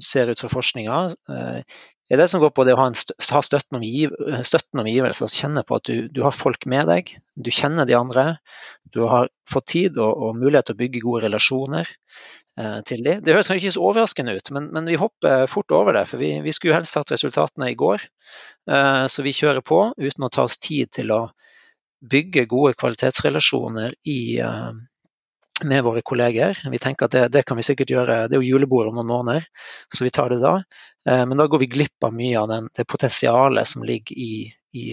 ser 0.00 0.30
ut 0.30 0.40
fra 0.40 0.52
forskninga, 0.52 1.00
eh, 1.34 1.82
er 2.12 2.20
det 2.20 2.28
som 2.30 2.40
går 2.42 2.52
på 2.52 2.64
det 2.68 2.74
å 2.74 2.80
ha, 2.82 2.86
en 2.90 2.96
ha 2.96 3.40
støtten 3.42 3.78
omgivelser, 3.80 5.08
Altså 5.08 5.28
kjenne 5.32 5.64
på 5.64 5.78
at 5.80 5.88
du, 5.88 6.08
du, 6.12 6.20
har 6.22 6.36
folk 6.36 6.66
med 6.68 6.86
deg, 6.90 7.14
du 7.34 7.50
kjenner 7.50 7.88
de 7.88 7.96
andre. 7.96 8.26
Du 8.92 9.06
har 9.08 9.30
fått 9.50 9.72
tid 9.72 9.96
og, 9.98 10.12
og 10.12 10.36
mulighet 10.36 10.68
til 10.68 10.76
å 10.76 10.82
bygge 10.82 11.04
gode 11.04 11.24
relasjoner 11.24 11.88
eh, 11.88 12.43
til 12.86 13.00
dem. 13.02 13.22
Det 13.26 13.34
høres 13.34 13.48
ikke 13.50 13.72
så 13.74 13.82
overraskende 13.82 14.36
ut, 14.36 14.50
men, 14.54 14.68
men 14.70 14.86
vi 14.86 14.98
hopper 15.00 15.48
fort 15.50 15.72
over 15.74 15.96
det. 15.96 16.04
For 16.06 16.22
vi, 16.22 16.36
vi 16.44 16.52
skulle 16.54 16.76
helst 16.76 16.94
hatt 16.94 17.10
resultatene 17.10 17.72
i 17.72 17.78
går. 17.78 18.04
Eh, 18.70 19.06
så 19.06 19.22
vi 19.22 19.34
kjører 19.34 19.64
på 19.64 19.80
uten 19.96 20.24
å 20.24 20.32
ta 20.32 20.46
oss 20.48 20.58
tid 20.58 20.92
til 20.94 21.12
å 21.12 21.22
bygge 22.04 22.46
gode 22.48 22.74
kvalitetsrelasjoner 22.80 23.94
i, 24.08 24.38
eh, 24.40 24.72
med 25.64 25.84
våre 25.84 26.02
kolleger. 26.02 26.58
Vi 26.70 26.80
tenker 26.82 27.06
at 27.06 27.16
det, 27.16 27.24
det, 27.36 27.44
kan 27.48 27.60
vi 27.60 27.66
sikkert 27.66 27.92
gjøre, 27.92 28.22
det 28.28 28.36
er 28.36 28.42
jo 28.42 28.54
julebord 28.56 28.90
om 28.90 28.98
noen 28.98 29.12
måneder, 29.12 29.48
så 29.92 30.04
vi 30.04 30.12
tar 30.14 30.32
det 30.32 30.40
da. 30.44 30.56
Eh, 31.08 31.24
men 31.28 31.40
da 31.40 31.48
går 31.48 31.64
vi 31.64 31.72
glipp 31.76 32.08
av 32.08 32.16
mye 32.16 32.40
av 32.40 32.48
den, 32.52 32.70
det 32.76 32.88
potensialet 32.88 33.68
som 33.68 33.84
ligger 33.84 34.16
i, 34.16 34.48
i 34.74 34.86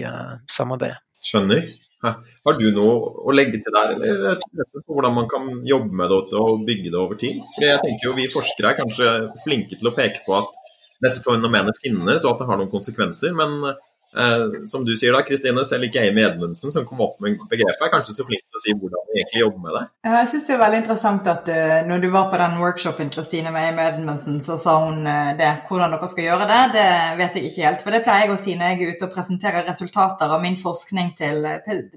samarbeidet. 0.52 1.02
Skjønner. 1.22 1.68
Har 2.02 2.58
du 2.58 2.66
noe 2.74 2.96
å 3.28 3.34
legge 3.36 3.60
til 3.62 3.76
der, 3.76 3.94
eller 3.94 4.40
på 4.42 4.96
hvordan 4.96 5.14
man 5.20 5.30
kan 5.30 5.48
jobbe 5.68 5.94
med 6.02 6.10
det 6.10 6.40
og 6.40 6.66
bygge 6.68 6.90
det 6.90 6.98
over 6.98 7.20
tid? 7.22 7.42
Jeg 7.62 7.82
tenker 7.84 8.10
jo 8.10 8.18
Vi 8.18 8.32
forskere 8.32 8.72
er 8.72 8.80
kanskje 8.80 9.12
flinke 9.46 9.78
til 9.78 9.92
å 9.92 9.96
peke 9.96 10.24
på 10.26 10.40
at 10.40 10.58
dette 11.02 11.22
fenomenet 11.26 11.78
finnes 11.82 12.26
og 12.26 12.34
at 12.34 12.42
det 12.42 12.50
har 12.50 12.60
noen 12.62 12.74
konsekvenser, 12.74 13.34
men 13.38 13.74
Eh, 14.18 14.66
som 14.66 14.84
du 14.86 14.92
sier 15.00 15.14
da, 15.16 15.22
Kristine, 15.24 15.64
selv 15.68 15.88
ikke 15.88 16.02
Amy 16.04 16.24
Edmundsen, 16.26 16.72
som 16.74 16.84
kom 16.88 17.00
opp 17.06 17.22
med 17.24 17.40
begrepet, 17.52 17.80
er 17.86 17.92
kanskje 17.94 18.18
så 18.18 18.26
flink 18.28 18.44
til 18.44 18.60
å 18.60 18.64
si 18.64 18.76
hvordan 18.76 19.08
vi 19.08 19.22
egentlig 19.22 19.44
jobber 19.44 19.64
med 19.64 19.78
det? 19.78 19.84
Jeg 20.10 20.30
syns 20.34 20.48
det 20.50 20.56
er 20.56 20.62
veldig 20.66 20.82
interessant 20.82 21.32
at 21.32 21.52
uh, 21.54 21.78
når 21.88 22.04
du 22.04 22.10
var 22.12 22.28
på 22.34 22.42
den 22.42 22.60
workshopen 22.60 23.12
Kristine 23.14 23.54
med 23.56 23.70
Amy 23.72 23.86
Edmundsen, 23.88 24.42
så 24.44 24.60
sa 24.60 24.76
hun 24.84 25.08
uh, 25.08 25.32
det. 25.40 25.52
Hvordan 25.70 25.96
dere 25.96 26.12
skal 26.12 26.28
gjøre 26.28 26.50
det, 26.52 26.62
det 26.76 26.88
vet 27.22 27.40
jeg 27.40 27.52
ikke 27.52 27.68
helt. 27.70 27.84
For 27.86 27.96
det 27.96 28.04
pleier 28.08 28.28
jeg 28.28 28.36
å 28.36 28.40
si 28.44 28.58
når 28.60 28.74
jeg 28.74 28.82
er 28.82 28.96
ute 28.96 29.08
og 29.08 29.16
presenterer 29.16 29.68
resultater 29.72 30.36
av 30.36 30.44
min 30.44 30.60
forskning 30.60 31.14
til 31.22 31.48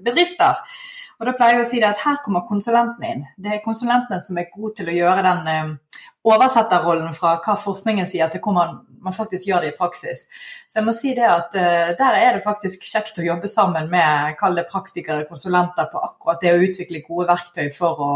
bedrifter. 0.05 0.63
Og 1.19 1.27
da 1.27 1.35
pleier 1.35 1.59
jeg 1.59 1.65
å 1.65 1.69
si 1.69 1.83
det 1.83 1.91
at 1.91 2.03
her 2.03 2.19
kommer 2.23 2.47
konsulentene 2.47 3.11
inn. 3.11 3.27
Det 3.39 3.57
er 3.57 3.63
konsulentene 3.63 4.23
som 4.23 4.39
er 4.39 4.51
gode 4.53 4.77
til 4.79 4.91
å 4.91 4.95
gjøre 4.95 5.27
den 5.27 5.51
uh, 5.51 5.99
oversetterrollen 6.31 7.11
fra 7.17 7.37
hva 7.43 7.59
forskningen 7.59 8.07
sier, 8.09 8.31
til 8.31 8.43
hvor 8.43 8.55
man, 9.05 9.15
faktisk 9.15 9.47
gjør 9.47 9.63
det 9.63 9.71
i 9.71 9.75
praksis. 9.77 10.25
Så 10.67 10.79
jeg 10.79 10.87
må 10.87 10.95
si 10.97 11.13
det 11.17 11.27
at 11.29 11.55
uh, 11.57 11.93
der 11.99 12.17
er 12.19 12.37
det 12.37 12.43
faktisk 12.45 12.83
kjekt 12.87 13.21
å 13.21 13.27
jobbe 13.27 13.51
sammen 13.51 13.89
med 13.91 14.35
kall 14.39 14.57
det 14.59 14.65
praktikere, 14.71 15.27
konsulenter 15.29 15.87
på 15.91 16.01
akkurat 16.07 16.41
det 16.43 16.55
å 16.55 16.65
utvikle 16.65 17.03
gode 17.05 17.29
verktøy 17.31 17.69
for 17.75 18.01
å, 18.01 18.11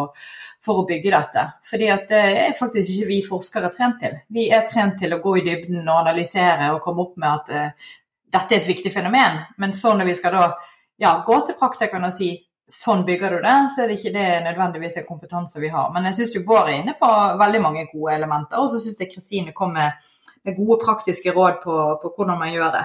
for 0.66 0.82
å 0.82 0.88
bygge 0.90 1.14
dette. 1.16 1.46
Fordi 1.70 1.94
at 1.94 2.10
det 2.12 2.26
er 2.48 2.58
faktisk 2.60 2.96
ikke 2.96 3.12
vi 3.14 3.22
forskere 3.30 3.72
trent 3.76 4.02
til. 4.04 4.20
Vi 4.34 4.50
er 4.56 4.68
trent 4.70 5.00
til 5.00 5.16
å 5.16 5.22
gå 5.24 5.38
i 5.40 5.46
dybden 5.48 5.86
og 5.86 6.02
analysere 6.02 6.74
og 6.74 6.84
komme 6.84 7.08
opp 7.08 7.16
med 7.22 7.32
at 7.32 7.56
uh, 7.56 7.96
dette 8.30 8.56
er 8.56 8.62
et 8.62 8.74
viktig 8.74 8.92
fenomen. 8.94 9.42
Men 9.58 9.74
så 9.74 9.96
når 9.98 10.12
vi 10.12 10.20
skal 10.20 10.36
da 10.36 10.52
ja, 11.00 11.16
gå 11.26 11.40
til 11.48 11.58
praktikerne 11.60 12.12
og 12.12 12.16
si 12.16 12.34
sånn 12.70 13.02
bygger 13.06 13.34
du 13.34 13.42
det, 13.42 13.56
så 13.74 13.82
er 13.82 13.90
det 13.90 13.98
ikke 13.98 14.14
det 14.14 14.28
nødvendigvis 14.46 15.00
en 15.02 15.08
kompetanse 15.08 15.62
vi 15.62 15.72
har. 15.74 15.90
Men 15.94 16.06
jeg 16.10 16.20
syns 16.20 16.46
Bård 16.46 16.70
er 16.70 16.78
inne 16.78 16.94
på 17.00 17.10
veldig 17.42 17.62
mange 17.64 17.88
gode 17.90 18.14
elementer. 18.14 18.62
Og 18.62 18.70
så 18.74 18.82
syns 18.84 19.02
jeg 19.02 19.10
Kristine 19.14 19.54
kom 19.58 19.74
med, 19.74 20.10
med, 20.46 20.58
gode 20.58 20.80
praktiske 20.84 21.34
råd 21.36 21.62
på, 21.64 21.78
på 22.02 22.12
hvordan 22.16 22.40
man 22.40 22.52
gjør 22.54 22.76
det. 22.76 22.84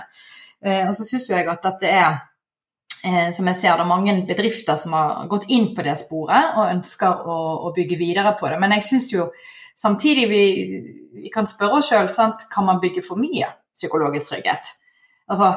Eh, 0.65 0.85
og 0.89 0.95
så 0.97 1.07
syns 1.09 1.29
jeg 1.31 1.49
at 1.51 1.67
dette 1.67 1.91
er 1.91 2.09
eh, 3.05 3.31
som 3.37 3.51
jeg 3.51 3.61
ser 3.61 3.77
det 3.77 3.85
er 3.85 3.91
mange 3.91 4.17
bedrifter 4.29 4.79
som 4.81 4.97
har 4.97 5.29
gått 5.31 5.49
inn 5.53 5.73
på 5.77 5.85
det 5.87 5.97
sporet 6.01 6.59
og 6.59 6.71
ønsker 6.73 7.27
å, 7.29 7.39
å 7.69 7.73
bygge 7.77 8.01
videre 8.01 8.37
på 8.41 8.51
det. 8.51 8.61
Men 8.63 8.77
jeg 8.79 8.89
syns 8.91 9.09
jo 9.13 9.31
samtidig 9.77 10.29
vi, 10.31 10.45
vi 11.21 11.33
kan 11.35 11.49
spørre 11.51 11.81
oss 11.81 11.91
sjøl 11.93 12.11
kan 12.51 12.69
man 12.69 12.83
bygge 12.83 13.05
for 13.07 13.21
mye 13.21 13.51
psykologisk 13.75 14.31
trygghet. 14.31 14.71
Altså, 15.31 15.57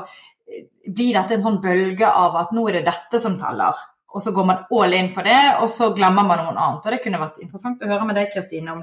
blir 0.88 1.14
dette 1.14 1.36
en 1.36 1.44
sånn 1.44 1.62
bølge 1.62 2.08
av 2.08 2.36
at 2.40 2.56
nå 2.56 2.64
er 2.70 2.80
det 2.80 2.88
dette 2.88 3.20
som 3.22 3.36
teller? 3.38 3.78
og 4.18 4.24
så 4.24 4.32
går 4.32 4.46
man 4.46 4.64
all 4.72 4.94
in 4.94 5.12
på 5.14 5.22
det, 5.22 5.40
og 5.62 5.70
så 5.70 5.92
glemmer 5.96 6.26
man 6.26 6.40
noen 6.42 6.58
annet. 6.58 6.86
Og 6.86 6.94
Det 6.94 7.02
kunne 7.04 7.22
vært 7.22 7.42
interessant 7.44 7.84
å 7.84 7.90
høre 7.92 8.08
med 8.08 8.18
deg, 8.18 8.32
Kristine, 8.34 8.74
om, 8.74 8.82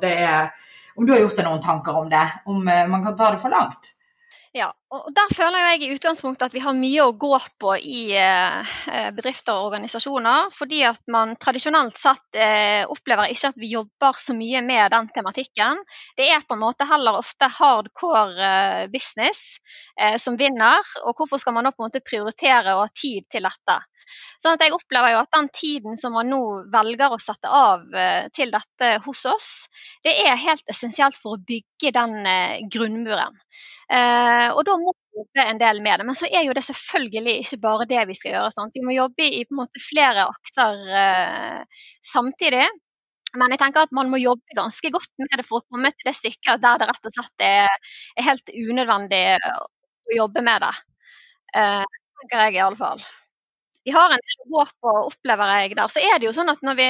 om, 0.96 1.07
du 1.07 1.12
har 1.12 1.20
gjort 1.24 1.37
deg 1.40 1.48
noen 1.48 1.64
tanker 1.64 2.00
om 2.04 2.09
det. 2.12 2.24
Om 2.46 2.64
uh, 2.68 2.87
man 2.90 3.04
kan 3.04 3.18
ta 3.18 3.35
det 3.35 3.42
for 3.42 3.54
langt. 3.54 3.92
Ja, 4.54 4.68
og 4.94 5.09
Der 5.11 5.33
føler 5.35 5.64
jeg 5.64 5.80
i 5.83 5.94
utgangspunktet 5.96 6.44
at 6.46 6.52
vi 6.54 6.61
har 6.62 6.76
mye 6.78 7.02
å 7.02 7.14
gå 7.18 7.33
på 7.59 7.72
i 7.74 8.02
uh, 8.14 8.74
bedrifter 9.16 9.57
og 9.57 9.72
organisasjoner. 9.72 10.52
Fordi 10.54 10.85
at 10.87 11.02
man 11.11 11.35
tradisjonelt 11.42 11.98
sett 11.98 12.38
opplever 12.87 13.33
ikke 13.35 13.50
at 13.50 13.59
vi 13.59 13.72
jobber 13.72 14.20
så 14.22 14.37
mye 14.38 14.62
med 14.62 14.94
den 14.94 15.11
tematikken. 15.16 15.83
Det 16.14 16.28
er 16.30 16.46
på 16.46 16.54
en 16.54 16.62
måte 16.62 16.87
heller 16.87 17.18
ofte 17.18 17.50
hardcore 17.50 18.87
business 18.94 19.59
som 20.22 20.38
vinner. 20.38 20.87
Og 21.02 21.18
hvorfor 21.18 21.42
skal 21.42 21.59
man 21.59 21.66
nå 21.66 21.74
på 21.74 21.83
en 21.83 21.90
måte 21.90 22.04
prioritere 22.07 22.76
å 22.76 22.85
ha 22.85 22.94
tid 22.94 23.26
til 23.35 23.50
dette? 23.50 23.80
Sånn 24.42 24.59
at 24.59 24.64
jeg 24.64 24.74
opplever 24.77 25.14
jo 25.14 25.20
at 25.22 25.33
den 25.33 25.48
tiden 25.57 25.98
som 26.00 26.12
man 26.16 26.29
nå 26.29 26.40
velger 26.72 27.14
å 27.14 27.20
sette 27.22 27.48
av 27.48 27.87
eh, 27.96 28.27
til 28.37 28.53
dette 28.53 28.90
hos 29.07 29.22
oss, 29.31 29.48
det 30.05 30.12
er 30.27 30.40
helt 30.40 30.68
essensielt 30.70 31.16
for 31.16 31.37
å 31.37 31.42
bygge 31.48 31.92
den 31.96 32.18
eh, 32.29 32.59
grunnmuren. 32.72 33.38
Eh, 33.88 34.48
og 34.50 34.61
da 34.68 34.77
må 34.81 34.92
vi 34.92 35.22
jobbe 35.22 35.46
en 35.48 35.62
del 35.62 35.81
med 35.87 36.00
det. 36.00 36.09
Men 36.11 36.18
så 36.18 36.29
er 36.29 36.44
jo 36.44 36.57
det 36.57 36.66
selvfølgelig 36.66 37.37
ikke 37.40 37.61
bare 37.64 37.88
det 37.88 38.05
vi 38.11 38.18
skal 38.18 38.35
gjøre. 38.35 38.53
Sant? 38.53 38.77
Vi 38.77 38.85
må 38.85 38.96
jobbe 38.96 39.29
i 39.31 39.44
på 39.46 39.57
en 39.57 39.62
måte 39.62 39.83
flere 39.83 40.29
akser 40.29 41.64
samtidig. 42.05 42.68
Men 43.35 43.50
jeg 43.50 43.64
tenker 43.64 43.88
at 43.88 43.96
man 43.96 44.12
må 44.12 44.20
jobbe 44.20 44.57
ganske 44.61 44.92
godt 44.94 45.11
med 45.18 45.40
det 45.40 45.46
for 45.48 45.62
å 45.62 45.66
komme 45.72 45.90
til 45.94 46.07
det 46.07 46.14
stykket 46.20 46.62
der 46.62 46.79
det 46.79 46.90
rett 46.90 47.09
og 47.11 47.16
slett 47.16 47.48
er, 47.48 47.90
er 48.14 48.29
helt 48.29 48.53
unødvendig 48.55 49.24
å 49.48 50.18
jobbe 50.20 50.44
med 50.46 50.62
det. 50.62 50.74
Uh, 51.55 51.83
tenker 52.20 52.46
jeg 52.46 52.59
i 52.59 52.62
alle 52.62 52.79
fall 52.79 53.03
vi 53.84 53.94
har 53.94 54.12
en 54.12 54.24
del 54.24 54.42
å 54.44 54.50
gå 54.56 54.64
på, 54.80 54.96
opplever 55.10 55.54
jeg 55.58 55.76
der. 55.76 55.92
Så 55.92 56.02
er 56.02 56.18
det 56.18 56.28
jo 56.28 56.34
sånn 56.36 56.52
at 56.52 56.62
når 56.64 56.78
vi 56.80 56.88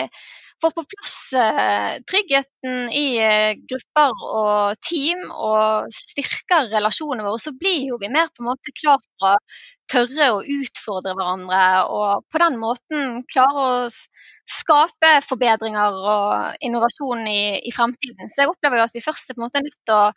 får 0.62 0.72
på 0.76 0.84
plass 0.92 1.16
uh, 1.36 1.94
tryggheten 2.08 2.90
i 2.94 3.06
uh, 3.18 3.52
grupper 3.70 4.26
og 4.28 4.76
team 4.86 5.24
og 5.32 5.90
styrker 5.92 6.70
relasjonene 6.72 7.26
våre, 7.26 7.42
så 7.42 7.54
blir 7.58 7.88
jo 7.90 7.98
vi 8.00 8.12
mer 8.12 8.30
på 8.30 8.44
en 8.44 8.52
måte 8.52 8.74
klar 8.78 9.02
for 9.02 9.34
å 9.34 9.40
tørre 9.90 10.30
å 10.32 10.44
utfordre 10.56 11.16
hverandre 11.18 11.64
og 11.92 12.24
på 12.32 12.40
den 12.40 12.56
måten 12.62 13.18
klare 13.30 13.64
å 13.64 13.90
skape 14.50 15.10
forbedringer 15.24 15.98
og 16.14 16.64
innovasjon 16.64 17.26
i, 17.28 17.42
i 17.64 17.72
fremtiden. 17.74 18.30
Så 18.30 18.44
jeg 18.44 18.52
opplever 18.52 18.80
jo 18.80 18.86
at 18.88 18.96
vi 18.96 19.04
først 19.04 19.30
er 19.30 19.36
på 19.36 19.42
en 19.42 19.46
måte 19.46 19.64
nødt 19.64 19.78
til 19.80 19.96
å, 19.96 20.10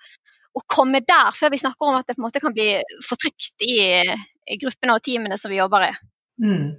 å 0.58 0.64
komme 0.72 1.02
der, 1.08 1.32
før 1.36 1.54
vi 1.54 1.62
snakker 1.64 1.90
om 1.90 2.00
at 2.00 2.08
det 2.08 2.18
på 2.18 2.22
en 2.22 2.28
måte 2.28 2.44
kan 2.44 2.56
bli 2.56 2.70
for 3.08 3.20
trygt 3.20 3.64
i, 3.68 3.80
i 4.04 4.60
gruppene 4.60 4.98
og 4.98 5.04
teamene 5.06 5.40
som 5.40 5.54
vi 5.54 5.62
jobber 5.62 5.90
i. 5.90 5.92
Mm. 6.38 6.76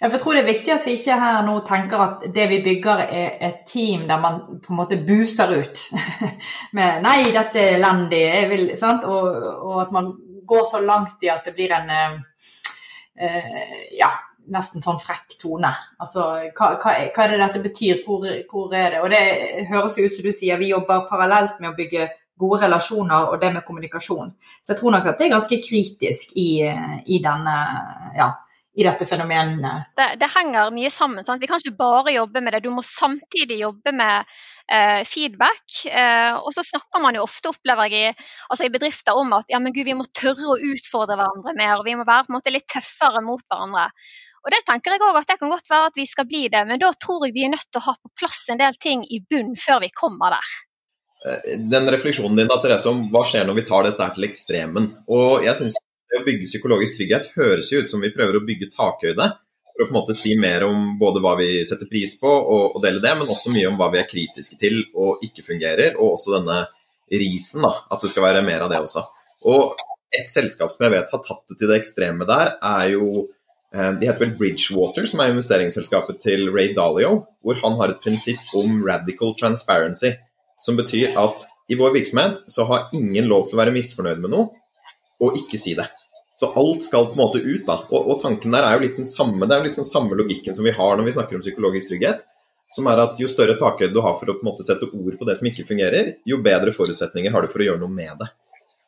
Jeg 0.00 0.18
tror 0.20 0.36
det 0.36 0.42
er 0.44 0.52
viktig 0.52 0.72
at 0.72 0.84
vi 0.86 0.92
ikke 0.94 1.16
her 1.18 1.40
nå 1.42 1.56
tenker 1.66 2.02
at 2.04 2.26
det 2.34 2.46
vi 2.52 2.60
bygger 2.62 3.00
er 3.08 3.40
et 3.48 3.64
team 3.66 4.04
der 4.06 4.20
man 4.22 4.38
på 4.62 4.70
en 4.70 4.78
måte 4.78 5.00
buser 5.06 5.50
ut 5.50 5.82
med 6.78 7.02
'nei, 7.02 7.24
dette 7.34 7.58
er 7.58 7.78
elendig', 7.78 9.04
og, 9.04 9.26
og, 9.66 9.82
at 9.82 9.92
man 9.92 10.12
går 10.46 10.64
så 10.70 10.80
langt 10.80 11.22
i 11.22 11.28
at 11.28 11.42
det 11.44 11.54
blir 11.54 11.74
en 11.74 11.90
eh, 11.90 12.18
eh, 13.18 13.96
ja, 13.98 14.10
nesten 14.50 14.82
sånn 14.82 14.98
frekk 15.02 15.34
tone. 15.40 15.72
Altså, 15.98 16.26
hva, 16.54 16.76
hva, 16.78 16.94
hva, 17.10 17.24
er 17.24 17.34
det 17.34 17.40
dette 17.42 17.62
betyr? 17.62 18.02
Hvor, 18.06 18.26
hvor, 18.50 18.74
er 18.74 18.94
det? 18.94 19.00
Og 19.02 19.10
det 19.10 19.66
høres 19.70 19.98
jo 19.98 20.06
ut 20.06 20.14
som 20.14 20.26
du 20.26 20.32
sier, 20.32 20.58
vi 20.58 20.70
jobber 20.70 21.08
parallelt 21.10 21.58
med 21.60 21.72
å 21.72 21.76
bygge 21.78 22.08
gode 22.40 22.62
relasjoner 22.62 23.30
og 23.30 23.40
det 23.42 23.50
med 23.54 23.66
kommunikasjon. 23.66 24.30
Så 24.62 24.72
jeg 24.72 24.80
tror 24.80 24.94
nok 24.96 25.10
at 25.10 25.18
det 25.18 25.26
er 25.26 25.34
ganske 25.34 25.60
kritisk 25.66 26.32
i, 26.40 26.62
i 27.06 27.18
denne 27.22 27.56
ja, 28.16 28.30
i 28.78 28.84
dette 28.86 29.06
fenomenet. 29.06 29.90
Det, 29.98 30.06
det 30.20 30.28
henger 30.30 30.70
mye 30.74 30.90
sammen. 30.94 31.26
Sant? 31.26 31.42
Vi 31.42 31.48
kan 31.50 31.58
ikke 31.58 31.78
bare 31.78 32.14
jobbe 32.14 32.42
med 32.44 32.54
det. 32.54 32.62
Du 32.64 32.70
må 32.74 32.84
samtidig 32.86 33.58
jobbe 33.64 33.92
med 33.96 34.30
eh, 34.70 35.02
feedback. 35.08 35.64
Eh, 35.90 36.38
og 36.38 36.54
så 36.54 36.64
snakker 36.66 37.02
man 37.02 37.18
jo 37.18 37.26
ofte, 37.26 37.50
opplever 37.50 37.90
jeg, 37.90 38.16
altså 38.48 38.68
i 38.68 38.72
bedrifter 38.72 39.18
om 39.18 39.34
at 39.36 39.50
ja, 39.50 39.58
men 39.62 39.74
Gud, 39.74 39.88
vi 39.88 39.98
må 39.98 40.06
tørre 40.14 40.54
å 40.54 40.58
utfordre 40.70 41.18
hverandre 41.18 41.56
mer, 41.58 41.76
og 41.80 41.86
vi 41.88 41.96
må 41.98 42.06
være 42.06 42.28
på 42.28 42.34
en 42.34 42.38
måte 42.38 42.54
litt 42.54 42.68
tøffere 42.70 43.24
mot 43.26 43.42
hverandre. 43.42 43.90
Og 44.40 44.54
Det 44.54 44.62
tenker 44.64 44.94
jeg 44.94 45.02
også 45.04 45.20
at 45.20 45.34
det 45.34 45.38
kan 45.42 45.52
godt 45.52 45.68
være 45.68 45.90
at 45.90 45.98
vi 46.00 46.06
skal 46.08 46.30
bli 46.30 46.46
det, 46.52 46.62
men 46.68 46.80
da 46.80 46.94
tror 46.96 47.26
jeg 47.26 47.36
vi 47.36 47.44
er 47.44 47.52
nødt 47.52 47.66
til 47.68 47.82
å 47.82 47.88
ha 47.90 47.98
på 47.98 48.12
plass 48.22 48.46
en 48.52 48.60
del 48.62 48.78
ting 48.80 49.02
i 49.04 49.20
bunn 49.20 49.52
før 49.58 49.82
vi 49.82 49.90
kommer 49.92 50.38
der. 50.38 50.54
Eh, 51.26 51.58
den 51.74 51.90
refleksjonen 51.92 52.38
din 52.38 52.48
da, 52.48 52.56
Therese, 52.62 52.88
om 52.88 53.08
hva 53.12 53.26
skjer 53.28 53.50
når 53.50 53.58
vi 53.58 53.66
tar 53.68 53.90
dette 53.90 54.06
her 54.06 54.16
til 54.16 54.30
ekstremen. 54.30 54.92
Og 55.10 55.44
jeg 55.44 55.58
synes 55.58 55.76
det 56.10 56.20
Å 56.20 56.26
bygge 56.26 56.48
psykologisk 56.48 56.98
trygghet 56.98 57.30
høres 57.36 57.70
jo 57.72 57.80
ut 57.82 57.90
som 57.90 58.02
vi 58.02 58.12
prøver 58.14 58.38
å 58.38 58.44
bygge 58.46 58.70
takhøyde 58.74 59.28
for 59.70 59.84
å 59.84 59.86
på 59.86 59.94
en 59.94 59.98
måte 59.98 60.16
si 60.18 60.34
mer 60.38 60.66
om 60.66 60.96
både 61.00 61.22
hva 61.22 61.36
vi 61.38 61.50
setter 61.68 61.88
pris 61.88 62.16
på 62.20 62.28
og, 62.28 62.64
og, 62.74 62.80
dele 62.84 63.02
det, 63.02 63.12
men 63.16 63.30
også 63.30 63.52
mye 63.54 63.68
om 63.70 63.78
hva 63.78 63.88
vi 63.94 64.00
er 64.02 64.08
kritiske 64.10 64.58
til 64.60 64.82
og 64.98 65.22
ikke 65.24 65.46
fungerer, 65.46 65.94
og 65.96 66.16
også 66.16 66.34
denne 66.38 66.64
risen. 67.10 67.62
da, 67.64 67.72
At 67.94 68.02
det 68.02 68.10
skal 68.12 68.26
være 68.26 68.42
mer 68.46 68.66
av 68.66 68.74
det 68.74 68.82
også. 68.82 69.06
Og 69.50 69.86
Et 70.10 70.26
selskap 70.26 70.72
som 70.74 70.82
jeg 70.82 70.90
vet 70.90 71.12
har 71.14 71.20
tatt 71.22 71.44
det 71.46 71.54
til 71.60 71.68
det 71.70 71.76
ekstreme 71.78 72.26
der, 72.26 72.56
er 72.66 72.88
jo 72.96 73.28
Eh, 73.74 73.92
de 74.00 74.06
heter 74.06 74.24
vel 74.24 74.34
Bridgewater, 74.38 75.06
som 75.06 75.22
er 75.22 75.30
investeringsselskapet 75.30 76.18
til 76.24 76.48
Ray 76.50 76.72
Dalio, 76.74 77.20
hvor 77.44 77.58
han 77.62 77.76
har 77.78 77.92
et 77.92 78.02
prinsipp 78.02 78.54
om 78.58 78.80
radical 78.86 79.36
transparency, 79.38 80.16
som 80.58 80.78
betyr 80.78 81.14
at 81.18 81.46
i 81.70 81.78
vår 81.78 81.94
virksomhet 81.94 82.42
så 82.50 82.66
har 82.66 82.88
ingen 82.96 83.30
lov 83.30 83.46
til 83.46 83.56
å 83.56 83.62
være 83.62 83.74
misfornøyd 83.76 84.24
med 84.24 84.34
noe 84.34 84.50
og 85.22 85.38
ikke 85.38 85.60
si 85.60 85.76
det. 85.78 85.86
Så 86.40 86.48
alt 86.56 86.84
skal 86.86 87.10
på 87.10 87.18
en 87.18 87.20
måte 87.20 87.38
ut, 87.44 87.66
da. 87.66 87.82
Og, 87.92 88.06
og 88.14 88.20
tanken 88.22 88.54
der 88.54 88.64
er 88.64 88.78
jo 88.78 88.86
litt 88.86 88.96
den 88.96 89.08
samme 89.08 89.44
det 89.44 89.52
er 89.52 89.60
jo 89.60 89.68
litt 89.68 89.76
den 89.76 89.88
samme 89.88 90.16
logikken 90.16 90.56
som 90.56 90.64
vi 90.64 90.72
har 90.72 90.94
når 90.96 91.04
vi 91.10 91.12
snakker 91.12 91.36
om 91.36 91.42
psykologisk 91.44 91.92
trygghet. 91.92 92.22
Som 92.72 92.86
er 92.88 93.02
at 93.02 93.20
jo 93.20 93.28
større 93.28 93.58
takhøyde 93.60 93.92
du 93.92 94.00
har 94.00 94.14
for 94.16 94.30
å 94.30 94.38
på 94.38 94.46
en 94.46 94.48
måte 94.48 94.64
sette 94.64 94.88
ord 94.88 95.18
på 95.20 95.26
det 95.28 95.34
som 95.36 95.48
ikke 95.50 95.66
fungerer, 95.68 96.14
jo 96.24 96.38
bedre 96.40 96.72
forutsetninger 96.72 97.34
har 97.34 97.44
du 97.44 97.52
for 97.52 97.60
å 97.60 97.66
gjøre 97.66 97.82
noe 97.82 97.92
med 97.92 98.22
det. 98.22 98.30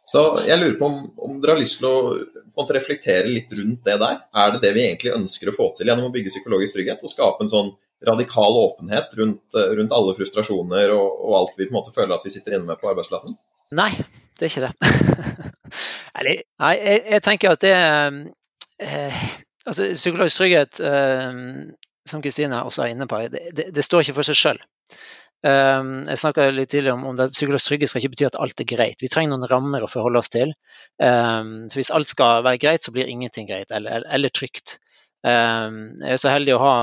Så 0.09 0.22
jeg 0.46 0.61
lurer 0.62 0.78
på 0.80 0.88
om, 0.88 0.98
om 1.28 1.36
dere 1.42 1.57
har 1.57 1.61
lyst 1.61 1.82
til 1.82 1.88
å 1.90 2.64
reflektere 2.72 3.28
litt 3.28 3.53
rundt 3.59 3.84
det 3.84 3.98
der. 4.00 4.18
Er 4.32 4.55
det 4.55 4.62
det 4.64 4.72
vi 4.78 4.86
egentlig 4.86 5.12
ønsker 5.18 5.53
å 5.53 5.57
få 5.57 5.68
til 5.76 5.92
gjennom 5.92 6.09
å 6.09 6.14
bygge 6.14 6.32
psykologisk 6.32 6.78
trygghet? 6.78 7.05
Og 7.05 7.12
skape 7.12 7.44
en 7.44 7.53
sånn 7.53 7.72
radikal 8.09 8.57
åpenhet 8.64 9.12
rundt, 9.20 9.61
rundt 9.76 9.94
alle 9.94 10.16
frustrasjoner 10.16 10.96
og, 10.96 11.09
og, 11.20 11.36
alt 11.38 11.57
vi 11.59 11.68
på 11.68 11.74
en 11.74 11.82
måte 11.82 11.94
føler 11.94 12.16
at 12.16 12.24
vi 12.26 12.32
sitter 12.34 12.57
inne 12.57 12.72
med 12.72 12.80
på 12.80 12.90
arbeidsplassen? 12.90 13.36
Nei, 13.76 13.90
det 14.40 14.48
er 14.48 14.53
ikke 14.53 14.70
det. 14.70 14.92
Nei, 16.60 16.74
jeg, 16.76 17.04
jeg, 17.08 17.22
tenker 17.24 17.54
at 17.54 17.62
det 17.64 17.72
eh, 17.72 19.22
altså, 19.64 19.88
Psykologisk 19.94 20.42
trygghet, 20.42 20.80
eh, 20.84 21.40
som 22.08 22.22
Kristine 22.24 22.60
også 22.66 22.84
er 22.84 22.94
inne 22.94 23.08
på, 23.08 23.22
det, 23.32 23.48
det, 23.56 23.70
det 23.74 23.84
står 23.86 24.04
ikke 24.04 24.18
for 24.20 24.28
seg 24.28 24.38
sjøl. 24.38 24.62
Ehm, 25.42 26.04
jeg 26.06 26.20
snakka 26.22 26.44
litt 26.54 26.70
tidligere 26.70 26.94
om, 26.94 27.18
at 27.18 27.34
psykologisk 27.34 27.66
trygghet 27.66 27.90
skal 27.90 28.02
ikke 28.02 28.12
bety 28.12 28.26
at 28.28 28.38
alt 28.44 28.62
er 28.62 28.68
greit. 28.70 29.02
Vi 29.02 29.10
trenger 29.10 29.34
noen 29.34 29.48
rammer 29.50 29.82
å 29.82 29.90
forholde 29.90 30.22
oss 30.22 30.30
til. 30.30 30.54
Ehm, 31.02 31.52
for 31.72 31.80
hvis 31.80 31.90
alt 31.94 32.10
skal 32.12 32.44
være 32.46 32.60
greit, 32.62 32.86
så 32.86 32.94
blir 32.94 33.10
ingenting 33.10 33.48
greit, 33.50 33.74
eller, 33.74 34.06
eller 34.06 34.30
trygt. 34.30 34.76
Ehm, 35.26 35.80
jeg 36.02 36.14
er 36.14 36.22
så 36.22 36.30
heldig 36.30 36.54
å 36.56 36.62
ha, 36.62 36.76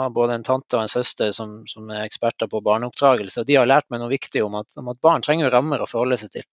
ha, 0.00 0.04
både 0.12 0.36
en 0.36 0.44
tante 0.44 0.76
og 0.76 0.84
en 0.84 0.92
søster 0.92 1.32
som, 1.36 1.58
som, 1.68 1.88
er 1.92 2.04
eksperter 2.04 2.48
på 2.52 2.60
barneoppdragelse. 2.64 3.42
og 3.42 3.48
De 3.48 3.56
har 3.60 3.68
lært 3.68 3.88
meg 3.92 4.00
noe 4.04 4.12
viktig 4.12 4.44
om 4.44 4.60
at, 4.60 4.68
om 4.80 4.92
at 4.92 5.00
barn 5.04 5.24
trenger 5.24 5.52
rammer 5.52 5.80
å 5.80 5.88
forholde 5.88 6.20
seg 6.20 6.36
til. 6.36 6.46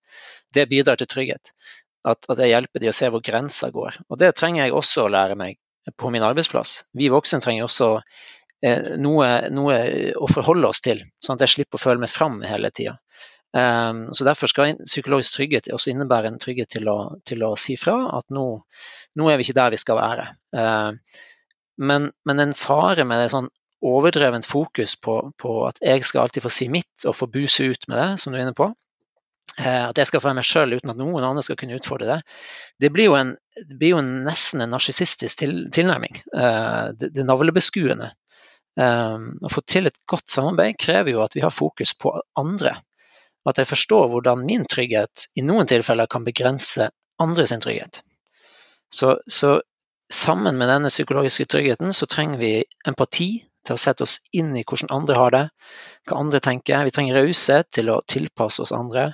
Det 0.55 0.67
bidrar 0.71 0.99
til 0.99 1.11
trygghet. 1.11 1.53
At, 2.07 2.23
at 2.31 2.39
jeg 2.39 2.53
hjelper 2.53 2.83
dem 2.83 2.93
å 2.93 2.95
se 2.95 3.09
hvor 3.11 3.23
grensa 3.23 3.71
går. 3.75 3.99
Og 4.07 4.19
Det 4.21 4.31
trenger 4.37 4.65
jeg 4.65 4.75
også 4.77 5.05
å 5.05 5.11
lære 5.11 5.35
meg 5.39 5.59
på 5.99 6.11
min 6.13 6.23
arbeidsplass. 6.23 6.83
Vi 6.95 7.09
voksne 7.11 7.41
trenger 7.43 7.65
også 7.65 7.95
Eh, 8.59 8.95
noe, 8.99 9.27
noe, 9.55 9.75
å 10.19 10.27
forholde 10.27 10.67
oss 10.67 10.81
til, 10.83 10.99
sånn 11.23 11.37
at 11.37 11.45
jeg 11.45 11.53
slipper 11.53 11.79
å 11.79 11.83
føle 11.83 12.03
meg 12.03 12.11
fram 12.11 12.41
hele 12.43 12.71
tida. 12.75 12.97
Um, 13.55 14.09
så 14.13 14.27
Derfor 14.27 14.51
skal 14.51 14.75
psykologisk 14.83 15.37
trygghet 15.37 15.71
også 15.73 15.93
innebære 15.93 16.29
en 16.29 16.41
trygghet 16.41 16.69
til 16.75 16.89
å, 16.91 16.97
til 17.25 17.41
å 17.47 17.55
si 17.57 17.79
fra 17.81 17.95
at 18.19 18.27
nå, 18.35 18.43
nå, 19.17 19.29
er 19.31 19.39
vi 19.39 19.47
ikke 19.47 19.57
der 19.57 19.73
vi 19.73 19.79
skal 19.81 19.97
være. 19.97 20.27
Uh, 20.53 20.91
men, 21.79 22.11
men, 22.27 22.43
en 22.43 22.53
fare 22.57 23.07
med 23.07 23.23
det 23.23 23.31
sånn 23.33 23.47
overdrevent 23.89 24.45
fokus 24.45 24.97
på, 24.99 25.15
på, 25.39 25.55
at 25.69 25.79
jeg 25.81 26.03
skal 26.03 26.25
alltid 26.25 26.43
få 26.43 26.51
si 26.51 26.67
mitt 26.69 27.07
og 27.07 27.15
få 27.15 27.29
buse 27.31 27.71
ut 27.71 27.87
med 27.87 27.95
det, 27.95 28.09
som 28.19 28.35
du 28.35 28.37
er 28.37 28.43
inne 28.43 28.57
på, 28.57 28.67
at 29.57 29.97
jeg 29.97 30.09
skal 30.09 30.21
få 30.21 30.29
være 30.29 30.39
meg 30.39 30.47
sjøl 30.47 30.77
uten 30.77 30.93
at 30.93 30.99
noen 30.99 31.25
andre 31.25 31.43
skal 31.45 31.57
kunne 31.59 31.77
utfordre 31.79 32.07
det, 32.07 32.17
det 32.79 32.91
blir 32.95 33.09
jo, 33.09 33.15
en, 33.19 33.33
blir 33.79 33.95
jo 33.95 34.01
en, 34.01 34.11
nesten 34.27 34.63
en 34.63 34.73
narsissistisk 34.73 35.41
til, 35.41 35.55
tilnærming. 35.75 36.21
Uh, 36.33 36.91
det, 36.95 37.11
det 37.15 37.25
navlebeskuende. 37.27 38.13
Um, 38.79 39.33
å 39.43 39.51
få 39.51 39.63
til 39.67 39.89
et 39.89 39.97
godt 40.07 40.29
samarbeid 40.31 40.77
krever 40.79 41.15
jo 41.15 41.23
at 41.25 41.35
vi 41.35 41.43
har 41.43 41.51
fokus 41.55 41.95
på 41.99 42.13
andre. 42.39 42.77
At 43.47 43.59
jeg 43.59 43.67
forstår 43.71 44.07
hvordan 44.11 44.45
min 44.45 44.67
trygghet 44.69 45.29
i 45.39 45.43
noen 45.43 45.67
tilfeller 45.67 46.07
kan 46.11 46.27
begrense 46.27 46.91
andre 47.19 47.47
sin 47.49 47.63
trygghet. 47.63 48.01
Så, 48.93 49.17
så 49.27 49.59
sammen 50.13 50.57
med 50.57 50.69
denne 50.69 50.89
psykologiske 50.89 51.45
tryggheten 51.45 51.93
så 51.93 52.07
trenger 52.09 52.39
vi 52.41 52.51
empati 52.87 53.29
til 53.65 53.75
å 53.75 53.81
sette 53.81 54.05
oss 54.05 54.17
inn 54.33 54.55
i 54.57 54.63
hvordan 54.63 54.91
andre 54.95 55.17
har 55.17 55.35
det, 55.35 55.45
hva 56.07 56.19
andre 56.23 56.41
tenker. 56.43 56.85
Vi 56.87 56.93
trenger 56.95 57.19
raushet 57.19 57.69
til 57.75 57.91
å 57.93 58.01
tilpasse 58.07 58.63
oss 58.63 58.73
andre. 58.75 59.11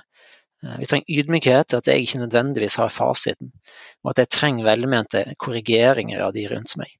Eh, 0.66 0.78
vi 0.82 0.88
trenger 0.90 1.20
ydmykhet 1.20 1.70
til 1.70 1.80
at 1.80 1.90
jeg 1.90 2.06
ikke 2.06 2.22
nødvendigvis 2.24 2.78
har 2.80 2.92
fasiten, 2.92 3.52
og 4.04 4.12
at 4.12 4.24
jeg 4.24 4.32
trenger 4.34 4.66
velmente 4.66 5.24
korrigeringer 5.42 6.24
av 6.26 6.34
de 6.36 6.46
rundt 6.50 6.76
meg. 6.80 6.92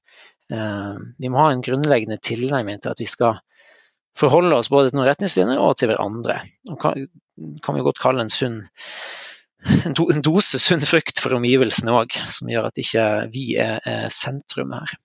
Eh, 0.53 0.95
vi 1.19 1.31
må 1.31 1.43
ha 1.43 1.51
en 1.51 1.63
grunnleggende 1.65 2.19
tilnærming 2.23 2.81
til 2.81 2.95
at 2.95 3.03
vi 3.03 3.09
skal 3.09 3.41
forholde 4.17 4.57
oss 4.57 4.71
både 4.73 4.89
til 4.89 4.99
noen 4.99 5.09
retningslinjer 5.11 5.61
og 5.61 5.77
til 5.77 5.91
hverandre. 5.91 6.39
Og 6.71 6.79
kan, 6.81 7.75
vi 7.75 7.85
godt 7.85 8.01
kalle 8.01 8.25
en 8.25 8.33
sunn 8.33 8.63
en, 9.67 9.95
do, 9.97 10.07
en 10.13 10.23
dose 10.23 10.59
sunn 10.61 10.83
frykt 10.85 11.19
for 11.21 11.35
omgivelsene 11.37 11.93
òg, 11.93 12.13
som 12.31 12.49
gjør 12.49 12.69
at 12.69 12.79
ikke 12.81 13.03
vi 13.33 13.49
er, 13.61 13.81
er 13.85 14.07
sentrum 14.13 14.73
her. 14.77 14.95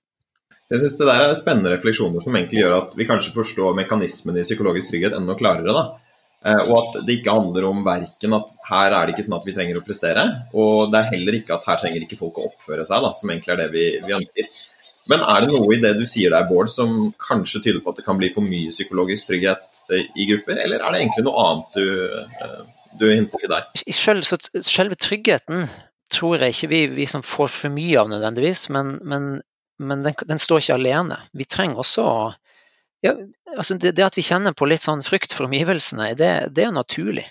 Jeg 0.72 0.80
synes 0.80 0.96
Det 0.96 1.06
der 1.08 1.22
er 1.26 1.34
spennende 1.36 1.72
refleksjoner 1.74 2.24
som 2.24 2.36
egentlig 2.36 2.62
gjør 2.62 2.76
at 2.78 2.92
vi 2.96 3.04
kanskje 3.08 3.34
forstår 3.34 3.74
mekanismen 3.76 4.38
i 4.40 4.44
psykologisk 4.46 4.92
trygghet 4.92 5.16
enda 5.18 5.36
klarere. 5.36 5.74
da. 5.76 5.82
Eh, 6.42 6.62
og 6.66 6.74
at 6.78 7.00
det 7.06 7.20
ikke 7.20 7.34
handler 7.36 7.68
om 7.68 7.84
verken 7.86 8.34
at 8.34 8.52
her 8.66 8.96
er 8.96 9.06
det 9.06 9.14
ikke 9.14 9.26
sånn 9.28 9.38
at 9.38 9.46
vi 9.46 9.54
trenger 9.54 9.78
å 9.78 9.84
prestere, 9.86 10.24
og 10.58 10.90
det 10.90 10.98
er 10.98 11.12
heller 11.14 11.38
ikke 11.38 11.54
at 11.54 11.68
her 11.70 11.82
trenger 11.82 12.02
ikke 12.02 12.18
folk 12.18 12.40
å 12.40 12.48
oppføre 12.50 12.86
seg, 12.88 13.04
da, 13.04 13.12
som 13.18 13.30
egentlig 13.30 13.54
er 13.54 13.60
det 13.62 13.68
vi, 13.74 13.84
vi 14.02 14.16
ønsker. 14.18 14.48
Men 15.10 15.22
er 15.26 15.42
det 15.42 15.50
noe 15.50 15.74
i 15.74 15.80
det 15.82 15.92
du 15.98 16.04
sier 16.06 16.34
der, 16.34 16.46
Bård, 16.46 16.70
som 16.70 17.12
kanskje 17.22 17.62
tyder 17.62 17.80
på 17.82 17.90
at 17.90 17.98
det 17.98 18.06
kan 18.06 18.18
bli 18.18 18.30
for 18.34 18.46
mye 18.46 18.70
psykologisk 18.74 19.30
trygghet 19.30 19.82
eh, 19.94 20.10
i 20.18 20.28
grupper, 20.30 20.58
eller 20.64 20.82
er 20.82 20.94
det 20.94 21.04
egentlig 21.04 21.26
noe 21.26 21.46
annet 21.46 21.78
du, 21.78 21.86
eh, 22.46 22.60
du 22.98 23.08
hinter 23.10 23.42
til 23.42 23.54
der? 23.54 23.70
Selv, 24.02 24.26
selve 24.66 24.98
tryggheten 24.98 25.66
tror 26.12 26.42
jeg 26.42 26.54
ikke 26.54 26.70
vi, 26.74 26.82
vi, 26.98 27.08
som 27.10 27.24
får 27.26 27.50
for 27.54 27.74
mye 27.74 27.98
av 28.02 28.10
nødvendigvis, 28.12 28.68
men, 28.74 28.96
men, 29.08 29.28
men 29.78 30.06
den, 30.06 30.18
den, 30.28 30.42
står 30.42 30.62
ikke 30.62 30.78
alene. 30.78 31.18
Vi 31.38 31.46
trenger 31.48 31.82
også 31.82 32.06
ja, 33.02 33.12
altså 33.56 33.76
det, 33.82 33.96
det, 33.98 34.04
at 34.06 34.16
vi 34.18 34.24
kjenner 34.26 34.54
på 34.54 34.68
litt 34.70 34.84
sånn 34.86 35.02
frykt 35.02 35.34
for 35.34 35.48
omgivelsene, 35.48 36.12
det, 36.18 36.32
det 36.54 36.68
er 36.68 36.74
naturlig. 36.74 37.26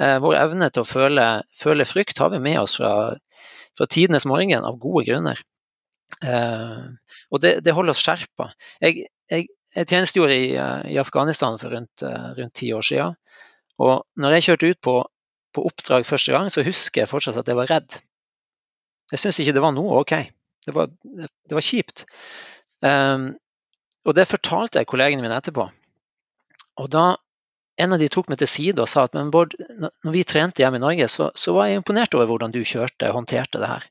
Eh, 0.00 0.16
vår 0.22 0.36
evne 0.38 0.70
til 0.70 0.84
å 0.84 0.88
føle, 0.88 1.26
føle, 1.58 1.86
frykt 1.88 2.20
har 2.22 2.30
vi 2.32 2.40
med 2.42 2.60
oss 2.62 2.76
fra, 2.78 2.92
fra 3.78 3.88
tidenes 3.90 4.26
morgen 4.30 4.64
av 4.64 4.78
gode 4.80 5.08
grunner. 5.10 5.40
Eh, 6.24 6.84
og 7.30 7.42
det, 7.42 7.56
det, 7.66 7.74
holder 7.74 7.96
oss 7.96 8.04
skjerpa. 8.06 8.50
Jeg, 8.80 9.08
jeg, 9.32 9.48
jeg 9.76 9.90
tjenestegjorde 9.90 10.36
i, 10.36 10.46
uh, 10.58 10.86
i, 10.90 10.96
Afghanistan 11.02 11.58
for 11.60 11.74
rundt, 11.74 12.02
uh, 12.02 12.32
rundt 12.38 12.56
ti 12.58 12.72
år 12.74 12.86
siden. 12.86 13.18
Og 13.80 14.00
når 14.20 14.36
jeg 14.36 14.46
kjørte 14.48 14.70
ut 14.70 14.80
på, 14.86 14.96
på, 15.54 15.66
oppdrag 15.70 16.06
første 16.08 16.34
gang, 16.34 16.50
så 16.50 16.64
husker 16.66 17.04
jeg 17.04 17.10
fortsatt 17.10 17.38
at 17.40 17.50
jeg 17.50 17.58
var 17.58 17.70
redd. 17.70 18.00
Jeg 19.10 19.22
syns 19.22 19.38
ikke 19.42 19.54
det 19.56 19.62
var 19.62 19.74
noe 19.76 20.00
OK. 20.02 20.16
Det 20.66 20.74
var, 20.76 20.90
det 20.90 21.56
var 21.56 21.64
kjipt. 21.64 22.04
Um, 22.84 23.32
og 24.06 24.16
det 24.16 24.28
fortalte 24.28 24.80
jeg 24.80 24.88
kollegene 24.88 25.24
mine 25.24 25.36
etterpå. 25.36 25.66
Og 26.80 26.88
da 26.92 27.14
en 27.80 27.94
av 27.96 28.00
de 28.00 28.08
tok 28.12 28.28
meg 28.28 28.40
til 28.40 28.50
side 28.50 28.82
og 28.82 28.88
sa 28.90 29.06
at 29.06 29.14
men 29.16 29.30
Bård, 29.32 29.54
når 29.80 30.12
vi 30.14 30.24
trente 30.28 30.62
hjemme 30.62 30.80
i 30.80 30.82
Norge, 30.82 31.06
så, 31.08 31.30
så 31.34 31.54
var 31.56 31.68
jeg 31.68 31.80
imponert 31.80 32.14
over 32.16 32.28
hvordan 32.28 32.52
du 32.52 32.60
kjørte 32.60 33.08
og 33.08 33.20
håndterte 33.20 33.60
det 33.62 33.70
her. 33.70 33.86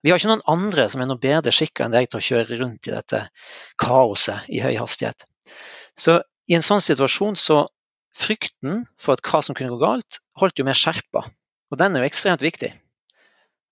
Vi 0.00 0.10
har 0.10 0.18
ikke 0.18 0.30
noen 0.30 0.46
andre 0.48 0.86
som 0.90 1.02
er 1.02 1.10
noe 1.10 1.20
bedre 1.20 1.52
skikka 1.54 1.86
enn 1.86 1.94
deg 1.94 2.08
til 2.08 2.20
å 2.20 2.26
kjøre 2.26 2.58
rundt 2.62 2.88
i 2.88 2.94
dette 2.94 3.22
kaoset 3.80 4.48
i 4.48 4.62
høy 4.64 4.72
hastighet. 4.80 5.26
Så 5.98 6.22
i 6.50 6.56
en 6.56 6.66
sånn 6.66 6.82
situasjon 6.82 7.36
så 7.38 7.62
frykten 8.16 8.84
for 8.98 9.14
at 9.14 9.24
hva 9.26 9.42
som 9.44 9.56
kunne 9.56 9.74
gå 9.74 9.80
galt, 9.82 10.22
holdt 10.40 10.58
jo 10.58 10.66
mer 10.66 10.78
skjerpa. 10.78 11.26
Og 11.70 11.78
den 11.78 11.94
er 11.94 12.02
jo 12.02 12.10
ekstremt 12.10 12.42
viktig. 12.42 12.72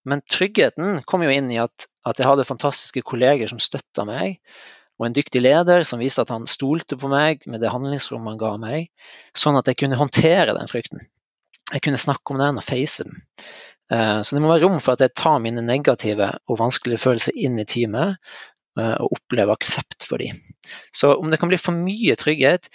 Men 0.09 0.23
tryggheten 0.31 1.03
kom 1.09 1.25
jo 1.25 1.33
inn 1.33 1.49
i 1.51 1.59
at, 1.61 1.89
at 2.07 2.21
jeg 2.21 2.29
hadde 2.29 2.47
fantastiske 2.49 3.03
kolleger 3.09 3.51
som 3.51 3.61
støtta 3.61 4.07
meg, 4.09 4.39
og 4.99 5.07
en 5.07 5.15
dyktig 5.15 5.43
leder 5.45 5.85
som 5.87 6.03
viste 6.03 6.25
at 6.25 6.33
han 6.35 6.49
stolte 6.51 6.99
på 6.99 7.11
meg 7.11 7.47
med 7.47 7.63
det 7.63 7.71
handlingsrommet 7.71 8.35
han 8.35 8.41
ga 8.41 8.53
meg, 8.61 8.91
sånn 9.37 9.59
at 9.61 9.71
jeg 9.71 9.79
kunne 9.85 10.01
håndtere 10.01 10.57
den 10.57 10.71
frykten. 10.71 11.05
Jeg 11.73 11.85
kunne 11.85 12.01
snakke 12.01 12.35
om 12.35 12.41
den 12.41 12.59
og 12.59 12.67
face 12.67 13.07
den. 13.07 13.23
Eh, 13.93 14.21
så 14.23 14.35
det 14.35 14.43
må 14.43 14.51
være 14.51 14.67
rom 14.67 14.79
for 14.83 14.97
at 14.97 15.05
jeg 15.05 15.17
tar 15.17 15.41
mine 15.45 15.63
negative 15.65 16.33
og 16.49 16.61
vanskelige 16.61 17.03
følelser 17.03 17.37
inn 17.39 17.61
i 17.61 17.67
teamet 17.69 18.17
eh, 18.79 18.97
og 18.99 19.19
opplever 19.21 19.55
aksept 19.55 20.09
for 20.09 20.21
dem. 20.23 20.41
Så 20.93 21.15
om 21.15 21.31
det 21.31 21.41
kan 21.41 21.53
bli 21.53 21.61
for 21.61 21.77
mye 21.77 22.17
trygghet 22.19 22.71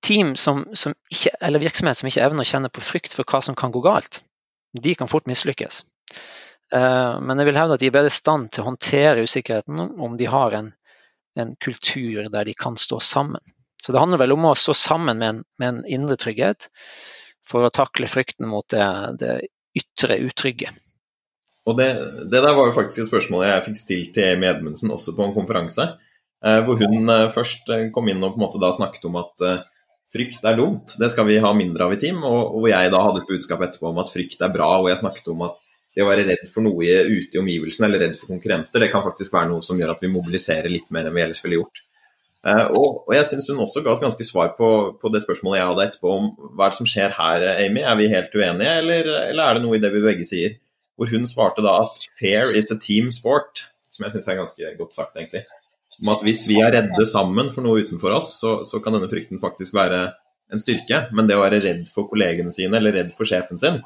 team 0.00 0.36
som, 0.40 0.64
som 0.72 0.94
ikke, 1.12 1.34
eller 1.42 1.62
virksomhet 1.62 1.98
som 1.98 2.08
ikke 2.08 2.22
evner 2.24 2.46
å 2.46 2.48
kjenne 2.48 2.70
på 2.72 2.84
frykt 2.84 3.16
for 3.16 3.28
hva 3.28 3.42
som 3.44 3.58
kan 3.58 3.74
gå 3.74 3.82
galt, 3.84 4.22
de 4.74 4.94
kan 4.98 5.10
fort 5.10 5.28
mislykkes. 5.30 5.82
Eh, 6.74 7.20
men 7.20 7.38
jeg 7.38 7.50
vil 7.50 7.58
hevde 7.60 7.76
at 7.76 7.82
de 7.82 7.90
er 7.90 7.94
bedre 7.94 8.12
i 8.12 8.14
stand 8.14 8.50
til 8.52 8.64
å 8.64 8.70
håndtere 8.70 9.26
usikkerheten 9.26 9.82
om 10.02 10.16
de 10.18 10.30
har 10.30 10.56
en, 10.58 10.72
en, 11.40 11.56
kultur 11.60 12.28
der 12.30 12.48
de 12.48 12.54
kan 12.54 12.78
stå 12.80 13.00
sammen. 13.00 13.42
Så 13.82 13.92
det 13.92 14.00
handler 14.00 14.22
vel 14.22 14.32
om 14.32 14.46
å 14.48 14.54
stå 14.56 14.74
sammen 14.76 15.20
med 15.20 15.28
en, 15.28 15.42
med 15.60 15.68
en 15.68 15.82
indre 15.98 16.16
trygghet 16.20 16.70
for 17.44 17.66
å 17.66 17.74
takle 17.74 18.08
frykten 18.08 18.48
mot 18.48 18.64
det, 18.72 18.86
det 19.20 19.34
ytre 19.76 20.18
utrygge. 20.24 20.72
Og 21.68 21.76
det, 21.78 21.90
det, 22.28 22.40
der 22.40 22.52
var 22.52 22.68
jo 22.68 22.76
faktisk 22.76 23.02
et 23.02 23.10
spørsmål 23.10 23.46
jeg 23.46 23.64
fikk 23.68 23.78
stilt 23.80 24.16
til 24.16 24.34
Amy 24.34 24.48
Edmundsen 24.50 24.92
også 24.92 25.16
på 25.16 25.26
en 25.26 25.36
konferanse. 25.36 25.94
Eh, 26.44 26.60
hvor 26.66 26.76
hun 26.80 27.08
eh, 27.08 27.30
først 27.32 27.70
eh, 27.72 27.86
kom 27.94 28.10
inn 28.12 28.20
og 28.20 28.34
på 28.34 28.40
en 28.40 28.44
måte 28.44 28.60
da 28.60 28.68
snakket 28.74 29.06
om 29.08 29.16
at 29.20 29.44
frykt 30.14 30.44
er 30.46 30.58
dumt, 30.58 30.92
det 31.00 31.08
skal 31.10 31.26
vi 31.26 31.40
ha 31.42 31.50
mindre 31.56 31.88
av 31.88 31.94
i 31.96 31.98
team. 32.00 32.20
Og 32.22 32.58
hvor 32.60 32.70
jeg 32.70 32.92
da 32.92 33.00
hadde 33.02 33.24
et 33.24 33.30
budskap 33.30 33.64
etterpå 33.64 33.90
om 33.90 34.00
at 34.02 34.12
frykt 34.12 34.44
er 34.44 34.52
bra, 34.54 34.68
og 34.80 34.90
jeg 34.92 35.00
snakket 35.00 35.32
om 35.32 35.46
at 35.48 35.56
det 35.94 36.02
å 36.02 36.08
være 36.08 36.26
redd 36.26 36.46
for 36.50 36.66
noe 36.66 37.00
ute 37.06 37.36
i 37.36 37.40
omgivelsene 37.40 37.88
eller 37.88 38.06
redd 38.06 38.16
for 38.18 38.32
konkurrenter, 38.34 38.82
det 38.82 38.90
kan 38.92 39.04
faktisk 39.04 39.34
være 39.34 39.52
noe 39.52 39.62
som 39.62 39.78
gjør 39.78 39.94
at 39.94 40.02
vi 40.02 40.10
mobiliserer 40.10 40.72
litt 40.72 40.90
mer 40.94 41.06
enn 41.06 41.14
vi 41.14 41.22
ellers 41.22 41.42
ville 41.44 41.60
gjort. 41.60 41.84
Og, 42.44 43.06
og 43.06 43.12
jeg 43.16 43.24
syns 43.24 43.46
hun 43.48 43.62
også 43.64 43.80
ga 43.80 43.94
et 43.94 44.02
ganske 44.04 44.24
svar 44.28 44.50
på, 44.58 44.68
på, 45.00 45.10
det 45.12 45.22
spørsmålet 45.22 45.62
jeg 45.62 45.68
hadde 45.70 45.84
etterpå 45.88 46.10
om 46.12 46.26
hva 46.52 46.66
er 46.66 46.74
det 46.74 46.76
som 46.76 46.88
skjer 46.90 47.14
her, 47.16 47.44
Amy? 47.54 47.80
Er 47.80 47.96
vi 47.96 48.10
helt 48.12 48.34
uenige, 48.36 48.74
eller, 48.82 49.08
eller 49.30 49.44
er 49.44 49.56
det 49.56 49.62
noe 49.64 49.78
i 49.78 49.80
det 49.80 49.92
vi 49.94 50.02
begge 50.04 50.26
sier? 50.28 50.58
Hvor 50.98 51.08
hun 51.10 51.24
svarte 51.26 51.64
da 51.64 51.78
at 51.86 52.04
fair 52.20 52.52
is 52.52 52.68
a 52.74 52.76
team 52.78 53.08
sport, 53.14 53.64
som 53.88 54.04
jeg 54.04 54.16
syns 54.16 54.28
er 54.28 54.42
ganske 54.42 54.74
godt 54.76 54.98
sagt, 54.98 55.16
egentlig. 55.16 55.46
Om 56.02 56.12
at 56.12 56.26
hvis 56.26 56.44
vi 56.50 56.58
er 56.60 56.74
redde 56.74 57.06
sammen 57.08 57.48
for 57.54 57.64
noe 57.64 57.86
utenfor 57.86 58.12
oss, 58.18 58.34
så, 58.42 58.58
så, 58.66 58.82
kan 58.82 58.96
denne 58.96 59.08
frykten 59.10 59.40
faktisk 59.40 59.76
være 59.78 60.04
en 60.52 60.60
styrke. 60.60 61.06
Men 61.16 61.30
det 61.30 61.38
å 61.38 61.44
være 61.46 61.62
redd 61.64 61.88
for 61.88 62.10
kollegene 62.10 62.52
sine 62.54 62.76
eller 62.76 62.98
redd 62.98 63.14
for 63.16 63.28
sjefen 63.30 63.60
sin, 63.62 63.80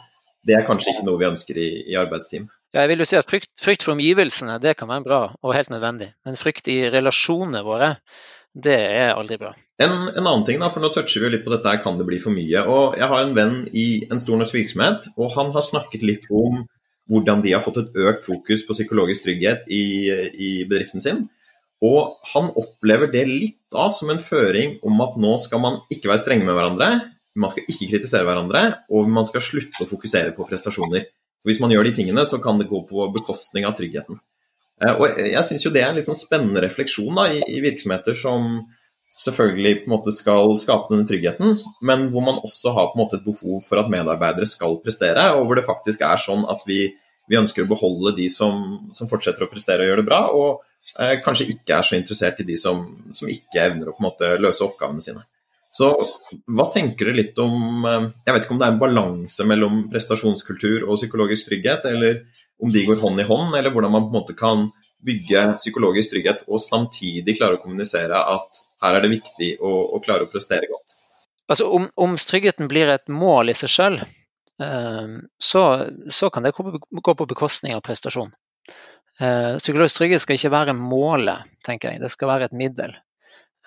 det 0.47 0.57
er 0.57 0.67
kanskje 0.67 0.95
ikke 0.95 1.07
noe 1.09 1.21
vi 1.21 1.29
ønsker 1.29 1.59
i, 1.61 1.69
i 1.93 1.99
arbeidsteam. 1.99 2.49
Ja, 2.75 2.83
jeg 2.83 2.93
vil 2.93 3.03
jo 3.03 3.09
si 3.09 3.17
at 3.19 3.29
frykt, 3.29 3.51
frykt, 3.61 3.85
for 3.87 3.95
omgivelsene 3.95 4.59
det 4.63 4.77
kan 4.79 4.91
være 4.91 5.07
bra 5.07 5.21
og 5.41 5.55
helt 5.57 5.71
nødvendig. 5.73 6.13
Men 6.27 6.39
frykt 6.39 6.69
i 6.71 6.83
relasjonene 6.93 7.63
våre, 7.67 7.95
det 8.53 8.77
er 8.77 9.15
aldri 9.15 9.39
bra. 9.41 9.55
En, 9.81 9.95
en, 10.11 10.25
annen 10.25 10.45
ting, 10.47 10.59
da, 10.61 10.71
for 10.73 10.83
nå 10.83 10.91
toucher 10.93 11.23
vi 11.23 11.29
jo 11.29 11.33
litt 11.37 11.47
på 11.47 11.53
dette, 11.53 11.77
kan 11.85 11.99
det 11.99 12.07
bli 12.09 12.19
for 12.23 12.35
mye. 12.35 12.65
Og 12.69 12.99
Jeg 12.99 13.11
har 13.11 13.25
en 13.25 13.37
venn 13.37 13.57
i 13.73 13.89
en 14.09 14.21
stor 14.21 14.41
norsk 14.41 14.57
virksomhet, 14.57 15.11
og 15.17 15.33
han 15.37 15.53
har 15.55 15.65
snakket 15.65 16.07
litt 16.07 16.29
om 16.29 16.65
hvordan 17.09 17.41
de 17.45 17.55
har 17.55 17.65
fått 17.65 17.81
et 17.81 18.01
økt 18.05 18.27
fokus 18.27 18.67
på 18.69 18.77
psykologisk 18.77 19.25
trygghet 19.25 19.69
i, 19.73 19.85
i 20.37 20.51
bedriften 20.69 21.01
sin. 21.01 21.25
Og 21.85 22.19
han 22.35 22.51
opplever 22.59 23.09
det 23.13 23.25
litt 23.31 23.61
da 23.73 23.87
som 23.95 24.11
en 24.13 24.21
føring 24.21 24.77
om 24.87 24.99
at 25.05 25.17
nå 25.21 25.37
skal 25.41 25.63
man 25.63 25.79
ikke 25.95 26.11
være 26.11 26.25
strenge 26.25 26.45
med 26.49 26.59
hverandre, 26.59 26.91
man 27.37 27.53
skal 27.53 27.67
ikke 27.69 27.91
kritisere 27.93 28.27
hverandre, 28.27 28.63
og 28.95 29.11
man 29.13 29.27
skal 29.29 29.45
slutte 29.45 29.85
å 29.85 29.89
fokusere 29.89 30.35
på 30.37 30.47
prestasjoner. 30.49 31.07
Hvis 31.47 31.61
man 31.63 31.73
gjør 31.73 31.87
de 31.87 31.95
tingene, 32.01 32.25
så 32.27 32.41
kan 32.43 32.59
det 32.59 32.69
gå 32.71 32.81
på 32.89 33.07
bekostning 33.15 33.67
av 33.69 33.77
tryggheten. 33.79 34.19
Eh, 34.83 34.95
og 34.95 35.19
Jeg 35.19 35.45
syns 35.47 35.67
jo 35.67 35.73
det 35.75 35.85
er 35.85 35.93
en 35.93 35.99
litt 35.99 36.09
sånn 36.09 36.19
spennende 36.19 36.63
refleksjon 36.65 37.15
da, 37.19 37.29
i, 37.35 37.61
virksomheter 37.65 38.17
som 38.19 38.65
selvfølgelig 39.15 39.75
på 39.83 39.89
en 39.89 39.95
måte 39.95 40.13
skal 40.13 40.53
skape 40.61 40.93
denne 40.93 41.09
tryggheten, 41.09 41.61
men 41.89 42.09
hvor 42.13 42.25
man 42.27 42.41
også 42.45 42.75
har 42.77 42.91
på 42.91 42.99
en 42.99 43.05
måte 43.07 43.17
et 43.21 43.25
behov 43.25 43.63
for 43.65 43.81
at 43.81 43.89
medarbeidere 43.93 44.49
skal 44.49 44.81
prestere, 44.85 45.31
og 45.39 45.47
hvor 45.47 45.57
det 45.57 45.69
faktisk 45.69 46.03
er 46.05 46.21
sånn 46.21 46.45
at 46.53 46.67
vi, 46.69 46.83
vi 47.31 47.39
ønsker 47.39 47.65
å 47.65 47.71
beholde 47.71 48.13
de 48.19 48.27
som, 48.33 48.91
som 48.93 49.09
fortsetter 49.09 49.47
å 49.47 49.49
prestere 49.49 49.87
og 49.87 49.93
gjøre 49.93 50.05
det 50.05 50.11
bra, 50.11 50.21
og 50.37 50.67
Eh, 50.97 51.19
kanskje 51.23 51.49
ikke 51.53 51.77
er 51.77 51.87
så 51.87 51.99
interessert 51.99 52.41
i 52.43 52.47
de 52.49 52.57
som, 52.59 52.81
som 53.15 53.31
ikke 53.31 53.61
evner 53.69 53.91
å 53.91 53.95
på 53.95 54.03
en 54.03 54.09
måte 54.09 54.31
løse 54.41 54.65
oppgavene 54.65 55.05
sine. 55.05 55.23
Så 55.71 55.91
hva 56.49 56.67
tenker 56.73 57.11
du 57.11 57.17
litt 57.19 57.39
om 57.43 57.85
eh, 57.85 58.07
Jeg 58.25 58.35
vet 58.35 58.45
ikke 58.47 58.55
om 58.55 58.61
det 58.61 58.69
er 58.69 58.75
en 58.75 58.81
balanse 58.81 59.47
mellom 59.49 59.83
prestasjonskultur 59.93 60.87
og 60.87 60.97
psykologisk 60.97 61.51
trygghet, 61.51 61.89
eller 61.91 62.23
om 62.63 62.73
de 62.75 62.85
går 62.87 63.03
hånd 63.03 63.21
i 63.23 63.27
hånd, 63.29 63.55
eller 63.55 63.75
hvordan 63.75 63.93
man 63.95 64.07
på 64.07 64.13
en 64.13 64.19
måte 64.19 64.39
kan 64.39 64.69
bygge 65.07 65.45
psykologisk 65.61 66.15
trygghet 66.15 66.47
og 66.49 66.63
samtidig 66.63 67.37
klare 67.39 67.59
å 67.59 67.63
kommunisere 67.63 68.19
at 68.19 68.63
her 68.83 68.97
er 68.97 69.05
det 69.05 69.13
viktig 69.13 69.51
å, 69.63 69.75
å 69.95 70.01
klare 70.03 70.27
å 70.27 70.31
prestere 70.31 70.71
godt. 70.71 70.97
Altså 71.49 71.69
Om, 71.73 71.89
om 71.97 72.17
tryggheten 72.19 72.69
blir 72.69 72.91
et 72.93 73.07
mål 73.09 73.53
i 73.53 73.57
seg 73.57 73.73
selv, 73.73 74.03
eh, 74.63 75.15
så, 75.39 75.65
så, 76.13 76.31
kan 76.35 76.45
det 76.45 76.55
gå 76.57 77.15
på 77.15 77.29
bekostning 77.31 77.77
av 77.77 77.85
prestasjon. 77.87 78.35
Eh, 79.19 79.57
psykologisk 79.59 80.01
trygghet 80.01 80.25
skal 80.25 80.39
ikke 80.39 80.55
være 80.55 80.77
målet, 80.79 81.49
tenker 81.67 81.95
jeg. 81.95 82.03
Det 82.03 82.13
skal 82.13 82.33
være 82.35 82.51
et 82.51 82.59
middel. 82.59 82.95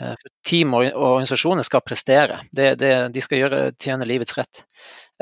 Eh, 0.01 0.15
for 0.17 0.33
team 0.47 0.73
og 0.77 0.87
organisasjoner 0.89 1.67
skal 1.67 1.85
prestere. 1.85 2.41
Det, 2.51 2.73
det, 2.81 2.91
de 3.13 3.23
skal 3.23 3.43
gjøre, 3.43 3.61
tjene 3.81 4.07
livets 4.09 4.37
rett. 4.37 4.63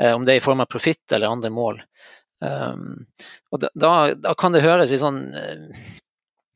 Eh, 0.00 0.14
om 0.14 0.24
det 0.24 0.36
er 0.36 0.40
i 0.40 0.44
form 0.44 0.64
av 0.64 0.70
profitt 0.70 1.12
eller 1.12 1.30
andre 1.30 1.52
mål. 1.54 1.84
og 2.40 3.58
da, 3.60 3.68
da, 4.16 4.30
kan 4.40 4.54
det 4.54 4.62
høres 4.64 4.88
litt 4.88 5.02
sånn 5.02 5.18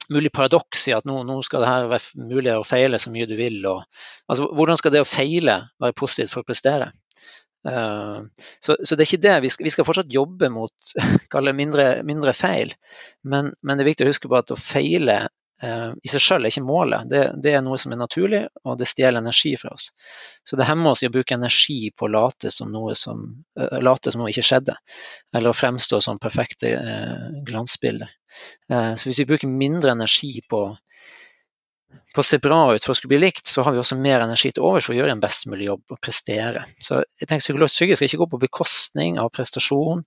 mulig 0.09 0.31
paradoks 0.33 0.87
i 0.89 0.95
at 0.97 1.05
nå, 1.09 1.18
nå, 1.29 1.37
skal 1.45 1.61
det 1.61 1.68
her 1.68 1.89
være 1.91 2.25
mulig 2.31 2.55
å 2.57 2.64
feile 2.64 3.01
så 3.01 3.12
mye 3.12 3.29
du 3.29 3.35
vil. 3.37 3.59
Og, 3.68 3.83
altså, 4.29 4.49
hvordan 4.57 4.81
skal 4.81 4.95
det 4.95 5.03
å 5.05 5.09
feile 5.09 5.59
være 5.83 5.97
positivt 5.99 6.33
for 6.33 6.41
å 6.41 6.49
prestere? 6.49 6.91
Uh, 7.64 8.29
så, 8.61 8.77
så, 8.85 8.93
det 8.93 9.05
er 9.05 9.09
ikke 9.09 9.25
det. 9.25 9.37
Vi 9.45 9.53
skal, 9.53 9.68
vi 9.68 9.72
skal 9.72 9.89
fortsatt 9.89 10.12
jobbe 10.12 10.51
mot 10.53 10.97
mindre, 11.61 11.89
mindre, 12.05 12.37
feil. 12.37 12.75
Men, 13.22 13.55
men, 13.61 13.77
det 13.77 13.85
er 13.85 13.93
viktig 13.93 14.09
å 14.09 14.12
huske 14.12 14.31
på 14.31 14.41
at 14.41 14.53
å 14.53 14.61
feile 14.61 15.25
i 15.65 16.11
seg 16.11 16.23
selv 16.23 16.45
er 16.45 16.53
ikke 16.53 16.65
målet. 16.67 17.09
Det, 17.11 17.23
det, 17.43 17.55
er 17.57 17.65
noe 17.65 17.79
som 17.81 17.95
er 17.95 18.01
naturlig, 18.01 18.43
og 18.65 18.79
det 18.81 18.89
stjeler 18.91 19.23
energi 19.23 19.55
fra 19.61 19.73
oss. 19.75 19.91
Så 20.45 20.59
det 20.61 20.69
hemmer 20.69 20.93
oss 20.93 21.05
i 21.05 21.09
å 21.09 21.15
bruke 21.15 21.37
energi 21.37 21.91
på 21.97 22.09
å 22.09 22.12
late 22.12 22.53
som 22.55 22.73
noe 22.75 22.97
som, 22.99 23.25
uh, 23.61 23.79
late 23.85 24.12
som 24.12 24.23
noe 24.23 24.33
ikke 24.33 24.47
skjedde. 24.47 24.77
Eller 25.35 25.53
å 25.53 25.57
fremstå 25.57 26.01
som 26.05 26.21
perfekte 26.23 26.71
glansbilder. 27.47 28.11
så 28.69 29.07
hvis 29.07 29.21
vi 29.21 29.29
bruker 29.29 29.51
mindre 29.51 29.93
energi 29.95 30.41
på 30.49 30.67
på 32.15 32.23
å 32.23 32.27
se 32.27 32.39
bra 32.43 32.59
ut 32.75 32.85
for 32.85 32.93
å 32.93 32.97
skulle 32.97 33.15
bli 33.15 33.23
likt, 33.25 33.49
så 33.51 33.65
har 33.67 33.75
vi 33.75 33.81
også 33.83 33.99
mer 33.99 34.23
energi 34.23 34.53
til 34.55 34.67
overs 34.67 34.87
for 34.87 34.95
å 34.95 34.99
gjøre 34.99 35.17
en 35.17 35.23
best 35.23 35.49
mulig 35.51 35.69
jobb 35.69 35.95
og 35.95 36.01
prestere. 36.03 36.65
Så 36.79 37.01
jeg 37.03 37.29
tenker 37.29 37.43
Psykologisk 37.43 37.81
trygghet 37.81 38.01
skal 38.01 38.11
ikke 38.11 38.21
gå 38.23 38.29
på 38.35 38.43
bekostning 38.47 39.19
av 39.23 39.33
prestasjon 39.35 40.05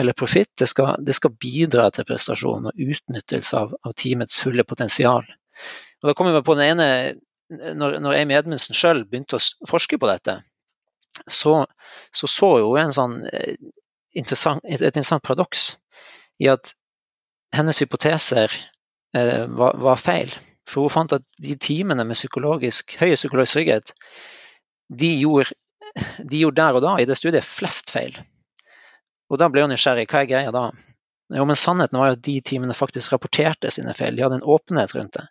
eller 0.00 0.16
profitt. 0.16 0.50
Det, 0.58 0.70
det, 1.06 1.16
skal 1.16 1.36
bidra 1.40 1.90
til 1.94 2.06
prestasjon 2.08 2.70
og 2.70 2.86
utnyttelse 2.86 3.60
av, 3.60 3.76
av 3.86 3.94
teamets 3.98 4.40
fulle 4.42 4.64
potensial. 4.66 5.26
Og 6.02 6.10
da 6.10 6.16
kommer 6.18 6.34
vi 6.36 6.44
på 6.46 6.56
den 6.58 6.74
ene, 6.74 6.88
når, 7.78 8.00
når 8.02 8.18
Amy 8.18 8.36
Edmundsen 8.38 8.76
sjøl 8.76 9.04
begynte 9.06 9.38
å 9.38 9.70
forske 9.70 10.00
på 10.00 10.10
dette, 10.10 10.40
så 11.30 11.62
så, 12.10 12.26
så 12.26 12.50
jo 12.62 12.74
en 12.78 12.94
sånn 12.94 13.20
eh, 13.30 13.56
interessant, 14.18 14.64
et, 14.64 14.82
interessant 14.82 15.24
paradoks 15.24 15.74
i 16.42 16.50
at 16.50 16.74
hennes 17.54 17.78
hypoteser 17.82 18.52
eh, 19.14 19.44
var, 19.46 19.78
var 19.82 20.00
feil. 20.00 20.32
For 20.68 20.86
hun 20.86 20.92
fant 20.92 21.14
at 21.16 21.26
de 21.42 21.56
timene 21.60 22.06
med 22.06 22.18
psykologisk, 22.18 22.96
høy 23.00 23.14
psykologisk 23.14 23.58
trygghet, 23.58 23.94
de 24.88 25.10
gjorde, 25.20 25.54
de 26.18 26.44
gjorde, 26.44 26.60
der 26.62 26.78
og 26.78 26.84
da 26.86 26.96
i 26.98 27.08
det 27.08 27.18
studiet 27.20 27.46
flest 27.46 27.92
feil. 27.94 28.16
Og 29.34 29.40
da 29.42 29.50
ble 29.50 29.64
hun 29.64 29.72
nysgjerrig. 29.74 30.06
Hva 30.06 30.22
er 30.22 30.30
greia 30.30 30.54
da? 30.54 30.68
Jo, 31.34 31.44
men 31.48 31.58
Sannheten 31.58 31.98
var 31.98 32.12
jo 32.12 32.16
at 32.18 32.22
de 32.22 32.36
teamene 32.46 32.76
faktisk 32.76 33.14
rapporterte 33.14 33.72
sine 33.74 33.94
feil. 33.96 34.14
De 34.14 34.22
hadde 34.22 34.38
en 34.38 34.50
åpenhet 34.54 34.94
rundt 34.94 35.16
det. 35.18 35.24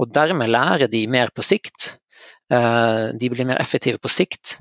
Og 0.00 0.08
dermed 0.14 0.48
lærer 0.48 0.88
de 0.88 1.02
mer 1.10 1.32
på 1.34 1.44
sikt. 1.44 1.98
Eh, 2.54 3.08
de 3.20 3.30
blir 3.30 3.44
mer 3.44 3.60
effektive 3.60 4.00
på 4.00 4.08
sikt 4.08 4.54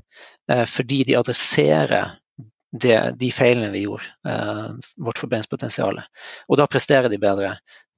eh, 0.52 0.66
fordi 0.68 1.06
de 1.08 1.16
adresserer 1.16 2.18
det, 2.76 2.98
de 3.16 3.30
feilene 3.32 3.72
vi 3.72 3.86
gjorde, 3.86 4.10
eh, 4.28 4.66
vårt 5.00 5.22
forbedringspotensial. 5.22 6.02
Og 6.50 6.60
da 6.60 6.68
presterer 6.68 7.08
de 7.08 7.22
bedre 7.22 7.54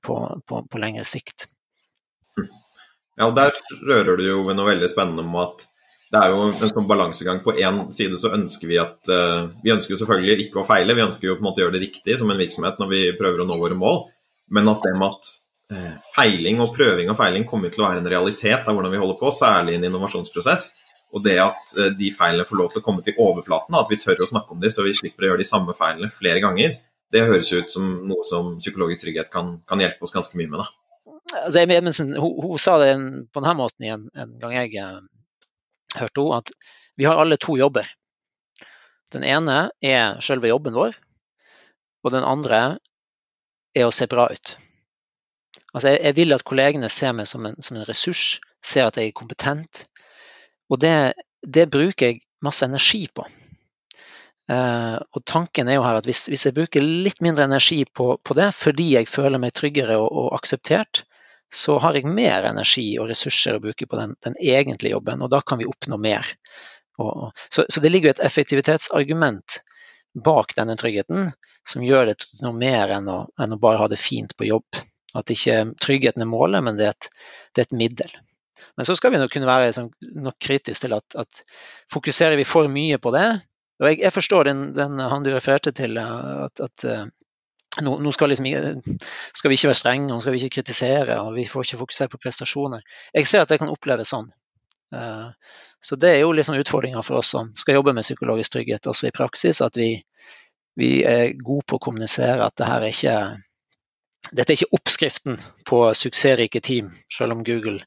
på, 0.05 0.19
på, 0.45 0.61
på 0.69 0.81
lengre 0.83 1.07
sikt. 1.07 1.47
Ja, 3.17 3.25
og 3.25 3.33
Der 3.35 3.57
rører 3.81 4.15
du 4.19 4.27
jo 4.27 4.43
ved 4.45 4.59
noe 4.59 4.69
veldig 4.69 4.91
spennende 4.91 5.25
om 5.25 5.41
at 5.41 5.65
det 6.09 6.19
er 6.19 6.31
jo 6.33 6.45
en 6.49 6.71
sånn 6.71 6.87
balansegang. 6.89 7.41
På 7.45 7.53
én 7.53 7.83
side 7.93 8.17
så 8.21 8.31
ønsker 8.33 8.69
vi 8.71 8.79
at 8.81 9.11
uh, 9.13 9.51
Vi 9.63 9.73
ønsker 9.73 9.93
jo 9.93 9.99
selvfølgelig 10.01 10.47
ikke 10.47 10.63
å 10.63 10.65
feile, 10.67 10.95
vi 10.97 11.05
ønsker 11.05 11.29
jo 11.29 11.37
på 11.37 11.43
en 11.43 11.49
måte 11.51 11.61
å 11.61 11.67
gjøre 11.67 11.77
det 11.77 11.85
riktig 11.85 12.17
som 12.17 12.31
en 12.33 12.41
virksomhet 12.41 12.81
når 12.81 12.89
vi 12.93 13.03
prøver 13.19 13.43
å 13.43 13.47
nå 13.49 13.59
våre 13.61 13.77
mål, 13.77 14.01
men 14.55 14.71
at 14.71 14.81
det 14.85 14.95
med 14.97 15.13
at 15.13 15.31
uh, 15.75 15.95
feiling 16.15 16.63
og 16.65 16.73
prøving 16.77 17.13
og 17.13 17.19
feiling 17.19 17.45
kommer 17.49 17.73
til 17.73 17.83
å 17.83 17.87
være 17.91 18.01
en 18.01 18.11
realitet 18.15 18.65
av 18.65 18.77
hvordan 18.77 18.95
vi 18.95 19.01
holder 19.03 19.19
på, 19.21 19.33
særlig 19.37 19.75
i 19.75 19.81
en 19.81 19.89
innovasjonsprosess. 19.91 20.65
Og 21.13 21.23
det 21.25 21.37
at 21.41 21.75
uh, 21.77 21.91
de 21.93 22.09
feilene 22.13 22.47
får 22.49 22.61
lov 22.63 22.73
til 22.73 22.81
å 22.81 22.87
komme 22.89 23.05
til 23.05 23.21
overflaten, 23.21 23.77
at 23.77 23.93
vi 23.93 24.01
tør 24.01 24.25
å 24.25 24.31
snakke 24.33 24.57
om 24.57 24.65
dem 24.65 24.73
så 24.73 24.87
vi 24.87 24.97
slipper 24.97 25.27
å 25.27 25.31
gjøre 25.33 25.43
de 25.43 25.49
samme 25.51 25.77
feilene 25.77 26.09
flere 26.13 26.41
ganger, 26.41 26.73
det 27.13 27.25
høres 27.25 27.53
ut 27.53 27.69
som 27.73 27.85
noe 28.09 28.25
som 28.25 28.55
psykologisk 28.57 29.05
trygghet 29.05 29.29
kan, 29.33 29.59
kan 29.69 29.81
hjelpe 29.81 30.05
oss 30.05 30.13
ganske 30.13 30.37
mye 30.41 30.49
med. 30.49 30.65
da 30.65 30.69
altså 31.29 31.61
Amy 31.61 31.75
hun, 31.77 32.13
hun, 32.17 32.57
sa 32.57 32.79
det 32.81 32.93
på 33.29 33.41
denne 33.41 33.57
måten 33.57 33.85
igjen 33.85 34.05
en 34.17 34.31
gang 34.41 34.55
jeg 34.55 34.79
hørte 35.97 36.21
hun 36.21 36.37
at 36.37 36.51
vi 36.99 37.07
har 37.07 37.19
alle 37.19 37.39
to 37.39 37.55
jobber. 37.57 37.87
Den 39.13 39.23
ene 39.25 39.69
er 39.81 40.19
selve 40.21 40.51
jobben 40.51 40.75
vår, 40.77 40.97
og 42.05 42.13
den 42.13 42.27
andre 42.27 42.59
er 43.75 43.87
å 43.87 43.93
se 43.95 44.07
bra 44.09 44.27
ut. 44.29 44.55
Altså 45.73 45.93
jeg, 45.93 46.01
jeg 46.03 46.17
vil 46.17 46.35
at 46.35 46.45
kollegene 46.47 46.89
ser 46.93 47.13
meg 47.17 47.29
som 47.29 47.45
en, 47.45 47.57
som 47.61 47.77
en, 47.77 47.85
ressurs, 47.87 48.39
ser 48.61 48.89
at 48.89 48.97
jeg 48.99 49.11
er 49.11 49.17
kompetent, 49.17 49.85
Og 50.69 50.77
det, 50.77 51.13
det 51.41 51.71
bruker 51.71 52.11
jeg 52.11 52.19
masse 52.45 52.65
energi 52.65 53.07
på. 53.09 53.23
Uh, 54.49 54.97
og 55.13 55.23
tanken 55.25 55.67
er 55.69 55.77
jo 55.77 55.85
her 55.85 55.99
at 55.99 56.05
hvis, 56.05 56.27
hvis, 56.29 56.45
jeg 56.45 56.55
bruker 56.57 56.81
litt 56.81 57.21
mindre 57.21 57.45
energi 57.45 57.83
på, 57.85 58.15
på 58.25 58.33
det 58.37 58.47
fordi 58.57 58.95
jeg 58.95 59.09
føler 59.09 59.41
meg 59.41 59.53
tryggere 59.53 59.97
og, 59.97 60.09
og, 60.09 60.29
akseptert, 60.37 61.03
så 61.53 61.79
har 61.81 61.97
jeg 61.97 62.09
mer 62.09 62.45
energi 62.49 62.91
og 63.01 63.09
ressurser 63.09 63.57
å 63.57 63.63
bruke 63.63 63.87
på 63.89 63.97
den, 63.97 64.13
den 64.25 64.37
egentlige 64.37 64.93
jobben, 64.93 65.23
og 65.25 65.31
da 65.33 65.41
kan 65.41 65.59
vi 65.61 65.67
oppnå 65.69 65.97
mer. 66.01 66.27
Og, 67.01 67.31
så, 67.49 67.65
så, 67.69 67.81
det 67.81 67.89
ligger 67.89 68.11
jo 68.11 68.17
et 68.17 68.25
effektivitetsargument 68.27 69.59
bak 70.25 70.53
denne 70.57 70.75
tryggheten 70.77 71.31
som 71.67 71.85
gjør 71.85 72.11
det 72.11 72.17
noe 72.43 72.55
mer 72.57 72.91
enn 72.97 73.09
å, 73.09 73.19
enn 73.39 73.55
å 73.55 73.61
bare 73.61 73.81
ha 73.81 73.89
det 73.89 74.01
fint 74.01 74.35
på 74.37 74.49
jobb. 74.49 74.81
At 75.17 75.31
ikke 75.33 75.71
tryggheten 75.81 76.21
er 76.21 76.29
målet, 76.29 76.63
men 76.65 76.77
det 76.77 76.89
er 76.89 76.97
et, 76.97 77.09
det 77.55 77.63
er 77.63 77.69
et 77.69 77.77
middel. 77.81 78.11
Men 78.77 78.85
så 78.85 78.95
skal 78.95 79.13
vi 79.13 79.21
nok 79.21 79.31
kunne 79.33 79.49
være 79.49 79.71
liksom, 79.71 79.89
nok 80.21 80.37
kritisk 80.43 80.85
til 80.85 80.93
at, 80.97 81.17
at 81.17 81.41
fokuserer 81.91 82.37
vi 82.37 82.45
for 82.47 82.69
mye 82.71 82.99
på 83.01 83.13
det, 83.15 83.27
og 83.79 83.87
jeg, 83.87 84.01
jeg 84.03 84.13
forstår 84.13 84.49
den, 84.49 84.61
den, 84.75 84.99
han 84.99 85.23
du 85.23 85.31
refererte 85.31 85.71
til, 85.75 85.97
at, 85.99 86.61
at 86.63 86.85
eh, 86.85 87.05
nå, 87.85 87.95
nå 88.03 88.11
skal, 88.15 88.31
liksom, 88.31 88.47
skal, 89.35 89.51
vi 89.51 89.57
ikke 89.57 89.71
være 89.71 89.79
strenge, 89.79 90.07
nå 90.09 90.19
skal 90.21 90.35
vi 90.35 90.41
ikke 90.43 90.59
kritisere, 90.59 91.19
og 91.23 91.33
vi 91.37 91.47
får 91.49 91.67
ikke 91.67 91.81
fokusere 91.81 92.13
på 92.13 92.21
prestasjoner. 92.21 92.85
Jeg 93.15 93.27
ser 93.29 93.43
at 93.43 93.51
det 93.51 93.59
kan 93.61 93.71
oppleves 93.73 94.13
sånn. 94.13 94.29
Eh, 94.95 95.27
så 95.79 95.97
det 95.99 96.13
er 96.15 96.23
jo 96.23 96.31
liksom 96.35 96.57
utfordringa 96.59 97.03
for 97.05 97.21
oss 97.21 97.33
som 97.35 97.51
skal 97.57 97.79
jobbe 97.79 97.93
med 97.95 98.07
psykologisk 98.07 98.57
trygghet 98.57 98.89
også 98.91 99.09
i 99.09 99.15
praksis, 99.15 99.61
at 99.65 99.77
vi, 99.79 99.93
vi 100.79 100.91
er 101.07 101.37
gode 101.37 101.67
på 101.69 101.79
å 101.79 101.85
kommunisere 101.89 102.43
at 102.45 102.57
det 102.59 102.67
her 102.67 102.83
er 102.87 102.95
ikke 102.95 103.19
dette 104.35 104.51
er 104.51 104.57
ikke 104.59 104.75
oppskriften 104.75 105.37
på 105.65 105.77
suksessrike 105.95 106.59
team, 106.61 106.89
selv 107.09 107.37
om 107.37 107.45
Google 107.47 107.79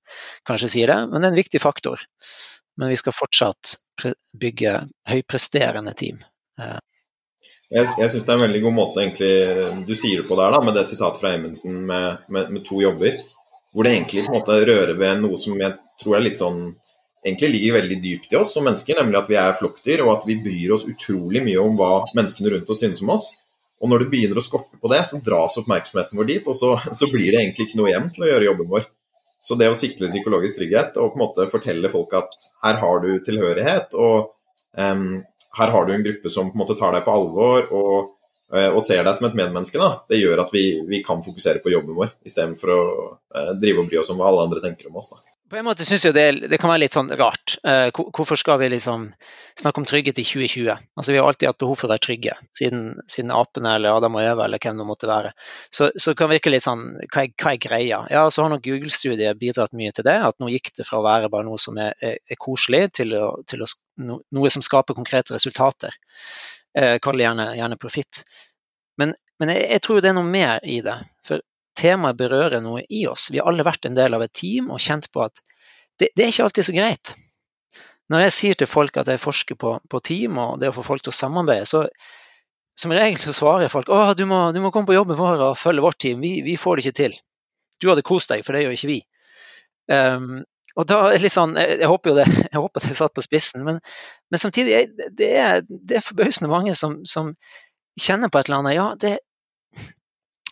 kanskje 0.48 0.70
sier 0.72 0.90
det, 0.90 0.96
men 1.10 1.20
det 1.20 1.28
er 1.28 1.34
en 1.34 1.42
viktig 1.42 1.60
faktor 1.62 2.00
men 2.76 2.88
vi 2.88 2.96
skal 2.96 3.12
fortsatt 3.12 3.76
bygge 4.40 4.76
høypresterende 5.08 5.94
team. 5.94 6.22
Jeg, 7.72 7.88
jeg 7.96 8.12
syns 8.12 8.26
det 8.28 8.32
er 8.32 8.38
en 8.38 8.44
veldig 8.44 8.62
god 8.66 8.74
måte 8.76 9.00
egentlig, 9.00 9.34
du 9.88 9.94
sier 9.96 10.20
det 10.20 10.28
på 10.28 10.36
der, 10.36 10.52
da, 10.52 10.60
med 10.64 10.76
det 10.76 10.84
sitatet 10.88 11.22
fra 11.22 11.32
Amundsen 11.32 11.78
med, 11.88 12.24
med, 12.28 12.50
med, 12.52 12.64
to 12.66 12.82
jobber. 12.82 13.16
Hvor 13.72 13.86
det 13.86 13.94
egentlig 13.94 14.26
på 14.26 14.32
en 14.32 14.36
måte 14.36 14.58
rører 14.68 14.92
ved 15.00 15.22
noe 15.22 15.38
som 15.40 15.56
jeg 15.60 15.78
tror 16.02 16.18
er 16.18 16.26
litt 16.26 16.42
sånn 16.42 16.66
egentlig 17.24 17.52
ligger 17.54 17.78
veldig 17.78 17.98
dypt 18.02 18.34
i 18.34 18.38
oss 18.40 18.52
som 18.54 18.66
mennesker, 18.66 18.98
nemlig 18.98 19.20
at 19.20 19.30
vi 19.30 19.38
er 19.38 19.54
flokkdyr, 19.56 20.02
og 20.04 20.16
at 20.16 20.26
vi 20.28 20.40
bryr 20.42 20.74
oss 20.74 20.88
utrolig 20.90 21.42
mye 21.46 21.60
om 21.62 21.78
hva 21.78 21.92
menneskene 22.18 22.50
rundt 22.52 22.72
oss 22.74 22.82
synes 22.82 23.02
om 23.04 23.14
oss. 23.14 23.28
Og 23.82 23.90
når 23.90 24.04
det 24.04 24.10
begynner 24.12 24.38
å 24.38 24.44
skorte 24.44 24.78
på 24.78 24.90
det, 24.90 25.00
så 25.06 25.22
dras 25.24 25.58
oppmerksomheten 25.62 26.18
vår 26.18 26.28
dit, 26.28 26.50
og 26.50 26.58
så, 26.58 26.74
så 26.98 27.08
blir 27.10 27.30
det 27.30 27.40
egentlig 27.40 27.68
ikke 27.68 27.80
noe 27.80 27.90
hjem 27.94 28.10
til 28.14 28.26
å 28.26 28.30
gjøre 28.30 28.48
jobben 28.50 28.70
vår. 28.74 28.86
Så 29.42 29.58
det 29.58 29.70
å 29.72 29.78
sikre 29.78 30.10
psykologisk 30.10 30.60
trygghet 30.60 30.98
og 31.02 31.14
på 31.14 31.18
en 31.18 31.24
måte 31.24 31.48
fortelle 31.50 31.90
folk 31.90 32.12
at 32.14 32.46
her 32.62 32.78
har 32.82 33.02
du 33.02 33.10
tilhørighet, 33.26 33.96
og 33.98 34.34
um, 34.78 35.22
her 35.58 35.72
har 35.74 35.86
du 35.86 35.94
en 35.94 36.04
gruppe 36.04 36.32
som 36.32 36.50
på 36.50 36.56
en 36.56 36.62
måte 36.64 36.76
tar 36.78 36.94
deg 36.96 37.04
på 37.06 37.14
alvor 37.14 37.68
og, 37.74 38.12
uh, 38.54 38.70
og 38.70 38.80
ser 38.84 39.04
deg 39.04 39.16
som 39.16 39.28
et 39.28 39.36
medmenneske, 39.38 39.80
da, 39.80 40.04
det 40.08 40.22
gjør 40.22 40.44
at 40.46 40.54
vi, 40.54 40.64
vi 40.88 41.02
kan 41.04 41.24
fokusere 41.24 41.62
på 41.64 41.72
jobben 41.74 41.98
vår 41.98 42.14
istedenfor 42.28 42.74
å 42.76 42.82
uh, 43.36 43.52
drive 43.58 43.84
og 43.84 43.90
bry 43.90 44.00
oss 44.00 44.12
om 44.14 44.20
hva 44.20 44.30
alle 44.30 44.48
andre 44.48 44.64
tenker 44.64 44.90
om 44.90 45.00
oss. 45.02 45.12
da. 45.12 45.22
På 45.52 45.58
en 45.60 45.66
måte 45.66 45.84
syns 45.84 46.06
jeg 46.06 46.14
det, 46.16 46.22
det, 46.48 46.56
kan 46.56 46.70
være 46.70 46.80
litt 46.86 46.94
sånn 46.96 47.10
rart. 47.20 47.58
Eh, 47.68 47.90
hvorfor 47.92 48.38
skal 48.40 48.56
vi 48.62 48.70
liksom 48.72 49.02
snakke 49.60 49.82
om 49.82 49.84
trygghet 49.84 50.16
i 50.22 50.24
2020? 50.24 50.70
Altså 50.96 51.12
Vi 51.12 51.18
har 51.20 51.28
alltid 51.28 51.50
hatt 51.50 51.58
behov 51.60 51.76
for 51.76 51.90
å 51.90 51.92
være 51.92 52.00
trygge, 52.06 52.36
siden, 52.56 52.86
siden 53.04 53.34
apene 53.36 53.74
eller 53.76 53.98
Adam 53.98 54.16
og 54.16 54.24
Eva 54.24 54.46
eller 54.46 54.62
hvem 54.64 54.80
det 54.80 54.86
måtte 54.88 55.10
være. 55.10 55.34
Så, 55.68 55.90
så 56.00 56.14
kan 56.16 56.32
virke 56.32 56.48
litt 56.54 56.64
sånn 56.64 56.86
hva 57.02 57.26
er, 57.26 57.34
hva 57.36 57.52
er 57.52 57.60
greia? 57.66 58.00
Ja, 58.14 58.24
så 58.32 58.46
har 58.46 58.54
nok 58.54 58.64
Google-studiet 58.64 59.42
bidratt 59.42 59.76
mye 59.76 59.92
til 59.92 60.08
det. 60.08 60.16
At 60.30 60.40
nå 60.40 60.48
gikk 60.54 60.72
det 60.80 60.88
fra 60.88 61.02
å 61.02 61.04
være 61.04 61.28
bare 61.36 61.44
noe 61.50 61.60
som 61.60 61.76
er, 61.84 61.92
er, 62.00 62.16
er 62.24 62.40
koselig, 62.40 62.86
til, 63.02 63.12
å, 63.20 63.28
til 63.44 63.66
å, 63.66 63.68
noe 64.00 64.56
som 64.56 64.64
skaper 64.64 64.96
konkrete 64.96 65.36
resultater. 65.36 66.00
Eh, 66.72 66.96
Kall 67.04 67.20
det 67.20 67.28
gjerne, 67.28 67.50
gjerne 67.60 67.82
profitt. 67.84 68.24
Men, 68.96 69.12
men 69.36 69.52
jeg, 69.52 69.68
jeg 69.76 69.84
tror 69.84 70.00
det 70.00 70.14
er 70.14 70.16
noe 70.16 70.32
mer 70.32 70.64
i 70.64 70.80
det. 70.80 70.96
For 71.28 71.44
temaet 71.78 72.18
berører 72.18 72.62
noe 72.64 72.84
i 72.88 73.04
oss. 73.10 73.30
Vi 73.32 73.40
har 73.40 73.50
alle 73.50 73.66
vært 73.66 73.88
en 73.88 73.96
del 73.96 74.14
av 74.16 74.24
et 74.24 74.32
team 74.36 74.70
og 74.72 74.80
kjent 74.82 75.10
på 75.12 75.24
at 75.24 75.42
det, 76.00 76.10
det 76.16 76.24
er 76.24 76.32
ikke 76.32 76.48
alltid 76.48 76.68
så 76.68 76.74
greit. 76.76 77.14
Når 78.12 78.26
jeg 78.26 78.34
sier 78.36 78.58
til 78.58 78.68
folk 78.68 78.96
at 79.00 79.08
jeg 79.08 79.20
forsker 79.22 79.58
på, 79.58 79.76
på, 79.88 80.00
team 80.04 80.40
og 80.42 80.58
det 80.60 80.72
å 80.72 80.76
få 80.76 80.84
folk 80.84 81.04
til 81.04 81.12
å 81.12 81.16
samarbeide, 81.16 81.68
så 81.68 81.86
som 82.78 82.92
regel 82.96 83.20
så 83.20 83.34
svarer 83.36 83.72
folk 83.72 83.90
at 83.92 84.16
du, 84.16 84.24
du, 84.24 84.60
må 84.64 84.70
komme 84.72 84.88
på 84.88 84.96
jobben 84.96 85.18
vår 85.18 85.42
og 85.50 85.58
følge 85.60 85.84
vårt 85.84 85.98
team, 86.00 86.22
vi, 86.24 86.38
vi, 86.44 86.56
får 86.60 86.78
det 86.78 86.86
ikke 86.86 86.98
til. 87.02 87.18
Du 87.80 87.90
hadde 87.90 88.04
kost 88.06 88.32
deg, 88.32 88.44
for 88.46 88.56
det 88.56 88.64
gjør 88.64 88.76
ikke 88.78 88.90
vi. 88.90 89.00
Um, 89.92 90.40
og 90.78 90.86
da 90.88 91.02
er 91.12 91.20
litt 91.20 91.34
sånn, 91.34 91.52
Jeg, 91.58 91.82
jeg 91.82 91.90
håper 91.90 92.12
jo 92.12 92.16
det, 92.16 92.26
jeg 92.52 92.62
håper 92.62 92.80
at 92.80 92.88
jeg 92.88 92.96
satt 92.96 93.16
på 93.16 93.24
spissen, 93.24 93.64
men, 93.66 93.82
men 94.32 94.40
samtidig 94.40 94.86
det 95.18 95.28
er 95.36 95.60
det 95.68 95.98
er 95.98 96.06
forbausende 96.06 96.48
mange 96.52 96.76
som, 96.78 97.02
som, 97.08 97.34
kjenner 98.00 98.30
på 98.32 98.40
et 98.40 98.48
eller 98.48 98.62
annet. 98.62 98.72
Ja, 98.72 98.86
det, 98.96 99.10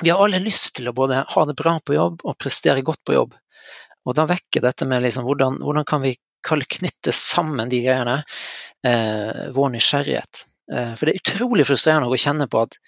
vi 0.01 0.11
har 0.11 0.23
alle 0.25 0.41
lyst 0.43 0.75
til 0.77 0.89
å 0.89 0.97
både 0.97 1.25
ha 1.29 1.45
det 1.49 1.57
bra 1.59 1.77
på 1.85 1.97
jobb 1.97 2.25
og 2.25 2.39
prestere 2.41 2.85
godt 2.87 3.03
på 3.07 3.17
jobb. 3.17 3.37
Og 4.09 4.17
da 4.17 4.25
vekker 4.29 4.65
dette 4.65 4.89
med 4.89 5.05
liksom, 5.05 5.27
hvordan, 5.29 5.61
hvordan, 5.61 5.85
kan 5.85 6.03
vi 6.05 6.15
knytte 6.47 7.13
sammen 7.13 7.69
de 7.69 7.83
greiene, 7.85 8.23
eh, 8.87 9.51
vår 9.53 9.75
nysgjerrighet. 9.75 10.45
Eh, 10.73 10.93
for 10.97 11.07
det 11.07 11.15
er 11.15 11.21
utrolig 11.21 11.67
frustrerende 11.69 12.09
å 12.09 12.21
kjenne 12.21 12.49
på 12.49 12.63
at 12.65 12.79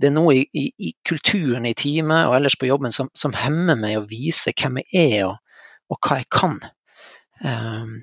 det 0.00 0.08
er 0.08 0.14
noe 0.16 0.34
i, 0.38 0.46
i, 0.56 0.66
i 0.78 0.92
kulturen 1.06 1.68
i 1.68 1.74
teamet 1.76 2.30
og 2.30 2.38
ellers 2.38 2.56
på 2.56 2.70
jobben 2.70 2.94
som, 2.96 3.10
som, 3.14 3.36
hemmer 3.36 3.76
meg 3.78 3.98
å 3.98 4.06
vise 4.08 4.54
hvem 4.56 4.80
jeg 4.80 5.18
er 5.18 5.26
og, 5.28 5.36
og 5.92 6.00
hva 6.00 6.22
jeg 6.22 6.30
kan. 6.32 6.56
Eh, 7.44 7.96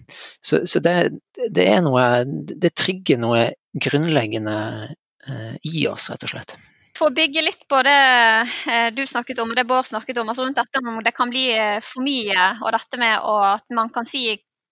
så, 0.46 0.62
så 0.70 0.84
det, 0.86 0.98
det, 1.42 1.66
er 1.66 1.82
noe 1.86 2.06
Det 2.54 2.76
trigger 2.78 3.22
noe 3.22 3.48
grunnleggende 3.80 4.58
uh, 4.90 5.56
i 5.66 5.88
oss, 5.88 6.10
rett 6.12 6.26
og 6.26 6.32
slett 6.32 6.58
for 7.00 7.10
å 7.10 7.16
bygge 7.16 7.44
litt 7.46 7.64
på 7.72 7.80
det 7.88 7.96
eh, 7.96 8.90
du 8.96 9.06
snakket 9.08 9.40
om 9.44 9.54
det 9.56 9.66
Bård 9.70 9.88
snakket 9.88 10.20
om, 10.20 10.30
altså 10.32 10.46
rundt 10.46 10.60
dette 10.60 10.84
om 10.84 11.00
det 11.06 11.16
kan 11.16 11.32
bli 11.32 11.48
eh, 11.56 11.80
for 11.86 12.04
mye, 12.06 12.52
og 12.60 12.76
dette 12.76 13.00
med 13.00 13.16
at 13.16 13.66
man 13.76 13.92
kan 13.96 14.08
si 14.10 14.28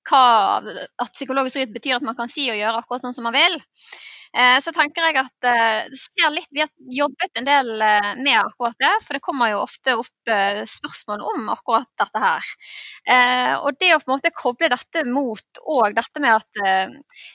hva, 0.07 0.59
at 1.03 1.15
psykologisk 1.15 1.57
trygghet 1.57 1.75
betyr 1.75 1.97
at 1.97 2.05
man 2.07 2.15
kan 2.19 2.32
si 2.32 2.47
og 2.51 2.59
gjøre 2.59 2.84
akkurat 2.84 3.07
sånn 3.07 3.15
som 3.15 3.28
man 3.28 3.36
vil. 3.36 3.57
Eh, 4.38 4.57
så 4.61 4.71
tenker 4.73 5.07
jeg 5.07 5.17
at 5.17 5.47
eh, 5.49 6.29
litt, 6.35 6.49
Vi 6.53 6.61
har 6.61 6.69
jobbet 6.93 7.39
en 7.39 7.47
del 7.47 7.71
eh, 7.81 8.09
med 8.19 8.38
akkurat 8.38 8.77
det, 8.77 8.91
for 9.05 9.17
det 9.17 9.23
kommer 9.25 9.49
jo 9.53 9.63
ofte 9.63 9.95
opp 9.97 10.31
spørsmål 10.67 11.23
om 11.23 11.49
akkurat 11.53 11.88
dette 12.01 12.19
her. 12.19 12.47
Og 13.63 13.77
det 13.79 13.93
å 13.95 13.99
på 14.01 14.09
en 14.09 14.13
måte 14.17 14.31
koble 14.35 14.67
dette 14.73 15.03
mot 15.07 15.61
og 15.63 15.95
dette 15.95 16.19
med 16.19 16.35
at 16.35 16.89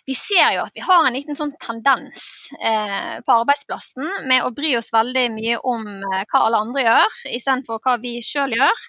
vi 0.04 0.12
ser 0.18 0.58
jo 0.58 0.66
at 0.66 0.76
vi 0.76 0.84
har 0.84 1.06
en 1.06 1.16
liten 1.16 1.38
sånn 1.38 1.54
tendens 1.62 2.26
på 2.60 3.36
arbeidsplassen 3.38 4.28
med 4.28 4.44
å 4.44 4.52
bry 4.52 4.74
oss 4.76 4.92
veldig 4.92 5.24
mye 5.38 5.62
om 5.72 5.88
hva 6.04 6.42
alle 6.42 6.60
andre 6.66 6.84
gjør, 6.84 7.16
istedenfor 7.38 7.80
hva 7.80 7.96
vi 8.04 8.18
sjøl 8.26 8.52
gjør. 8.58 8.84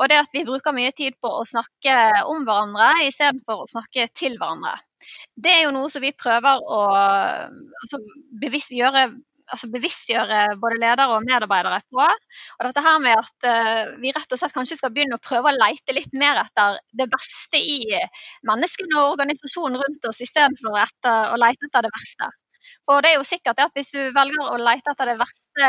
Og 0.00 0.10
det 0.10 0.18
at 0.24 0.32
vi 0.34 0.42
bruker 0.46 0.74
mye 0.74 0.92
tid 0.96 1.14
på 1.22 1.30
å 1.30 1.44
snakke 1.46 1.94
om 2.30 2.42
hverandre 2.46 3.06
istedenfor 3.06 3.62
å 3.62 3.70
snakke 3.70 4.08
til 4.16 4.38
hverandre. 4.40 4.74
Det 5.36 5.52
er 5.52 5.62
jo 5.66 5.74
noe 5.76 5.90
som 5.92 6.02
vi 6.02 6.10
prøver 6.16 6.64
å 6.64 6.80
altså, 6.96 8.00
bevisstgjøre, 8.42 9.04
altså, 9.54 9.70
bevisstgjøre 9.70 10.40
både 10.62 10.80
ledere 10.82 11.08
og 11.14 11.26
medarbeidere 11.28 11.80
på. 11.94 12.06
Og 12.58 12.66
dette 12.66 12.84
her 12.86 13.00
med 13.04 13.20
at 13.20 13.48
uh, 13.48 13.94
vi 14.02 14.14
rett 14.16 14.34
og 14.34 14.40
slett 14.40 14.56
kanskje 14.56 14.80
skal 14.80 14.94
begynne 14.94 15.20
å 15.20 15.24
prøve 15.24 15.52
å 15.52 15.58
leite 15.58 15.94
litt 15.94 16.14
mer 16.16 16.42
etter 16.42 16.80
det 16.96 17.06
beste 17.12 17.60
i 17.60 18.00
menneskene 18.48 18.98
og 19.02 19.14
organisasjonen 19.14 19.78
rundt 19.82 20.10
oss, 20.10 20.24
istedenfor 20.24 20.74
å 20.74 21.38
leite 21.38 21.70
etter 21.70 21.86
det 21.86 21.94
verste. 21.94 22.34
For 22.84 23.00
det 23.00 23.14
er 23.14 23.16
jo 23.16 23.24
sikkert 23.24 23.60
at 23.64 23.72
hvis 23.76 23.88
du 23.94 24.00
velger 24.12 24.44
å 24.44 24.58
lete 24.60 24.92
etter 24.92 25.08
det 25.08 25.16
verste 25.16 25.68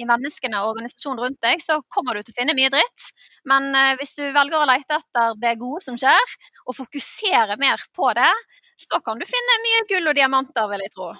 i 0.00 0.06
menneskene 0.08 0.62
og 0.62 0.72
organisasjonen 0.72 1.20
rundt 1.24 1.40
deg, 1.44 1.60
så 1.60 1.80
kommer 1.92 2.16
du 2.16 2.24
til 2.24 2.32
å 2.32 2.38
finne 2.40 2.56
mye 2.56 2.72
dritt. 2.72 3.08
Men 3.48 3.68
eh, 3.76 3.94
hvis 4.00 4.16
du 4.16 4.24
velger 4.24 4.56
å 4.62 4.68
lete 4.68 4.96
etter 4.96 5.36
det 5.42 5.54
gode 5.60 5.84
som 5.84 5.98
skjer, 6.00 6.36
og 6.64 6.76
fokusere 6.78 7.58
mer 7.60 7.84
på 7.96 8.10
det, 8.16 8.32
så 8.80 9.02
kan 9.04 9.20
du 9.20 9.28
finne 9.28 9.60
mye 9.64 9.86
gull 9.90 10.08
og 10.08 10.16
diamanter, 10.16 10.68
vil 10.72 10.84
jeg 10.86 10.94
tro. 10.94 11.12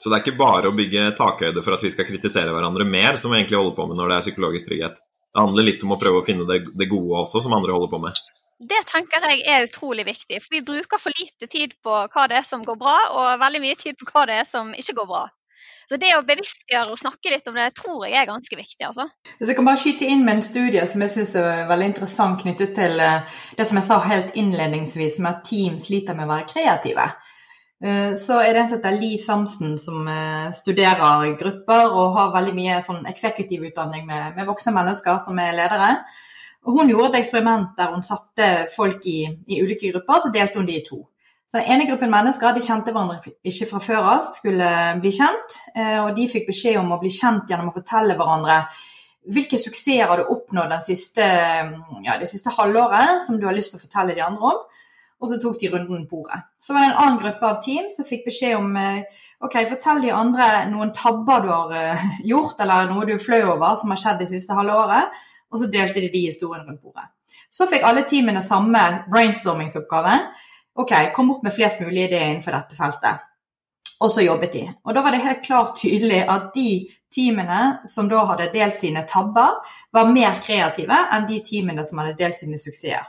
Så 0.00 0.08
det 0.08 0.16
er 0.16 0.22
ikke 0.24 0.40
bare 0.40 0.70
å 0.70 0.76
bygge 0.76 1.10
takhøyde 1.18 1.64
for 1.64 1.76
at 1.76 1.82
vi 1.84 1.90
skal 1.92 2.06
kritisere 2.08 2.54
hverandre 2.54 2.86
mer, 2.88 3.18
som 3.20 3.34
vi 3.34 3.40
egentlig 3.40 3.58
holder 3.58 3.76
på 3.76 3.88
med 3.90 3.98
når 3.98 4.12
det 4.12 4.18
er 4.18 4.28
psykologisk 4.28 4.70
trygghet. 4.70 5.00
Det 5.30 5.42
handler 5.42 5.66
litt 5.66 5.82
om 5.86 5.94
å 5.94 5.98
prøve 6.00 6.22
å 6.22 6.26
finne 6.26 6.46
det 6.48 6.88
gode 6.90 7.24
også, 7.24 7.42
som 7.42 7.54
andre 7.58 7.74
holder 7.74 7.90
på 7.92 8.00
med. 8.06 8.22
Det 8.60 8.80
tenker 8.90 9.24
jeg 9.24 9.44
er 9.48 9.64
utrolig 9.64 10.04
viktig. 10.04 10.40
For 10.44 10.52
vi 10.52 10.64
bruker 10.64 11.00
for 11.00 11.16
lite 11.16 11.48
tid 11.48 11.72
på 11.84 11.94
hva 12.12 12.26
det 12.28 12.42
er 12.42 12.46
som 12.46 12.64
går 12.66 12.76
bra, 12.80 12.96
og 13.16 13.40
veldig 13.40 13.62
mye 13.64 13.78
tid 13.80 13.96
på 13.96 14.10
hva 14.12 14.26
det 14.28 14.42
er 14.42 14.48
som 14.48 14.74
ikke 14.76 14.98
går 15.00 15.08
bra. 15.08 15.22
Så 15.90 15.96
det 15.98 16.12
å 16.14 16.22
bevisstgjøre 16.22 16.92
og 16.92 17.00
snakke 17.00 17.32
litt 17.32 17.48
om 17.50 17.56
det, 17.58 17.64
tror 17.74 18.04
jeg 18.06 18.20
er 18.20 18.28
ganske 18.28 18.56
viktig. 18.56 18.84
altså. 18.86 19.08
Jeg 19.40 19.56
kan 19.58 19.66
bare 19.66 19.80
skyte 19.80 20.06
inn 20.06 20.22
med 20.22 20.36
en 20.36 20.46
studie 20.46 20.84
som 20.86 21.02
jeg 21.02 21.14
syns 21.16 21.32
er 21.40 21.66
veldig 21.66 21.88
interessant 21.90 22.38
knyttet 22.44 22.76
til 22.76 23.02
eh, 23.02 23.26
det 23.58 23.66
som 23.66 23.80
jeg 23.80 23.88
sa 23.88 23.98
helt 24.04 24.36
innledningsvis, 24.38 25.18
med 25.18 25.32
at 25.32 25.44
team 25.48 25.80
sliter 25.82 26.14
med 26.14 26.28
å 26.28 26.34
være 26.36 26.48
kreative. 26.52 27.10
Eh, 27.82 28.12
så 28.20 28.38
er 28.44 28.52
det 28.52 28.62
en 28.62 28.70
som 28.70 28.78
heter 28.78 29.00
Lee 29.00 29.18
Thompson, 29.24 29.74
som 29.82 30.06
eh, 30.14 30.52
studerer 30.54 31.32
grupper 31.40 31.90
og 31.90 32.14
har 32.20 32.34
veldig 32.36 32.54
mye 32.60 32.80
sånn 32.86 33.02
utdanning 33.08 34.06
med, 34.06 34.36
med 34.36 34.46
voksne 34.46 34.76
mennesker 34.76 35.18
som 35.24 35.42
er 35.42 35.56
ledere. 35.58 35.94
Og 36.68 36.76
hun 36.76 36.90
gjorde 36.92 37.14
et 37.14 37.22
eksperiment 37.22 37.72
der 37.78 37.94
hun 37.94 38.04
satte 38.04 38.50
folk 38.74 39.06
i, 39.08 39.22
i 39.48 39.62
ulike 39.62 39.92
grupper, 39.94 40.20
så 40.20 40.32
delte 40.34 40.60
hun 40.60 40.68
de 40.68 40.76
i 40.76 40.84
to. 40.84 41.00
Så 41.50 41.58
den 41.58 41.72
ene 41.72 41.86
gruppen 41.88 42.12
mennesker 42.12 42.54
de 42.54 42.62
kjente 42.62 42.92
hverandre 42.94 43.32
ikke 43.42 43.66
fra 43.72 43.80
før 43.82 44.04
av, 44.06 44.28
skulle 44.36 44.68
bli 45.02 45.10
kjent. 45.16 45.56
Eh, 45.74 45.96
og 46.04 46.12
de 46.14 46.28
fikk 46.30 46.46
beskjed 46.52 46.78
om 46.78 46.92
å 46.94 47.00
bli 47.00 47.10
kjent 47.10 47.50
gjennom 47.50 47.72
å 47.72 47.74
fortelle 47.74 48.14
hverandre 48.18 48.60
hvilke 49.30 49.58
suksesser 49.60 50.06
har 50.08 50.20
du 50.20 50.30
oppnådd 50.32 50.76
siste, 50.84 51.24
ja, 52.06 52.14
det 52.20 52.28
siste 52.30 52.52
halvåret 52.54 53.20
som 53.26 53.36
du 53.38 53.44
har 53.48 53.56
lyst 53.56 53.74
til 53.74 53.80
å 53.80 53.82
fortelle 53.82 54.14
de 54.16 54.22
andre 54.24 54.52
om. 54.54 54.62
Og 55.20 55.28
så 55.28 55.36
tok 55.36 55.58
de 55.60 55.68
runden 55.68 56.06
på 56.08 56.22
bordet. 56.22 56.38
Så 56.62 56.72
var 56.72 56.80
det 56.80 56.92
en 56.94 57.00
annen 57.02 57.18
gruppe 57.20 57.44
av 57.44 57.58
team 57.60 57.90
som 57.92 58.06
fikk 58.08 58.22
beskjed 58.30 58.54
om 58.56 58.70
eh, 58.80 59.02
ok, 59.44 59.58
fortell 59.74 60.00
de 60.00 60.14
andre 60.16 60.46
noen 60.70 60.94
tabber 60.96 61.44
du 61.44 61.50
har 61.52 61.74
eh, 61.76 62.06
gjort, 62.30 62.62
eller 62.62 62.88
noe 62.88 63.04
du 63.08 63.12
er 63.18 63.20
flau 63.20 63.42
over 63.56 63.74
som 63.76 63.92
har 63.92 64.00
skjedd 64.00 64.22
det 64.22 64.30
siste 64.30 64.56
halve 64.56 64.78
året. 64.86 65.20
Og 65.50 65.60
så 65.60 65.70
delte 65.72 66.00
de 66.00 66.10
de 66.12 66.26
historiene 66.26 66.66
rundt 66.66 66.82
bordet. 66.82 67.08
Så 67.50 67.66
fikk 67.70 67.84
alle 67.86 68.04
teamene 68.08 68.42
samme 68.42 68.82
brainstormingsoppgave. 69.10 70.14
Ok, 70.78 70.94
kom 71.14 71.34
opp 71.34 71.42
med 71.46 71.54
flest 71.54 71.82
mulig 71.82 72.06
ideer 72.06 72.30
innenfor 72.30 72.54
dette 72.54 72.78
feltet. 72.78 73.26
Og 74.00 74.12
så 74.14 74.24
jobbet 74.24 74.54
de. 74.54 74.64
Og 74.86 74.94
da 74.96 75.02
var 75.04 75.12
det 75.12 75.24
helt 75.24 75.42
klart 75.44 75.74
tydelig 75.82 76.22
at 76.30 76.52
de 76.54 76.70
teamene 77.12 77.80
som 77.90 78.08
da 78.08 78.22
hadde 78.30 78.52
delt 78.54 78.78
sine 78.78 79.02
tabber, 79.08 79.58
var 79.92 80.12
mer 80.14 80.38
kreative 80.42 80.96
enn 81.12 81.26
de 81.28 81.40
teamene 81.44 81.84
som 81.84 82.00
hadde 82.00 82.16
delt 82.20 82.38
sine 82.38 82.58
suksesser. 82.60 83.04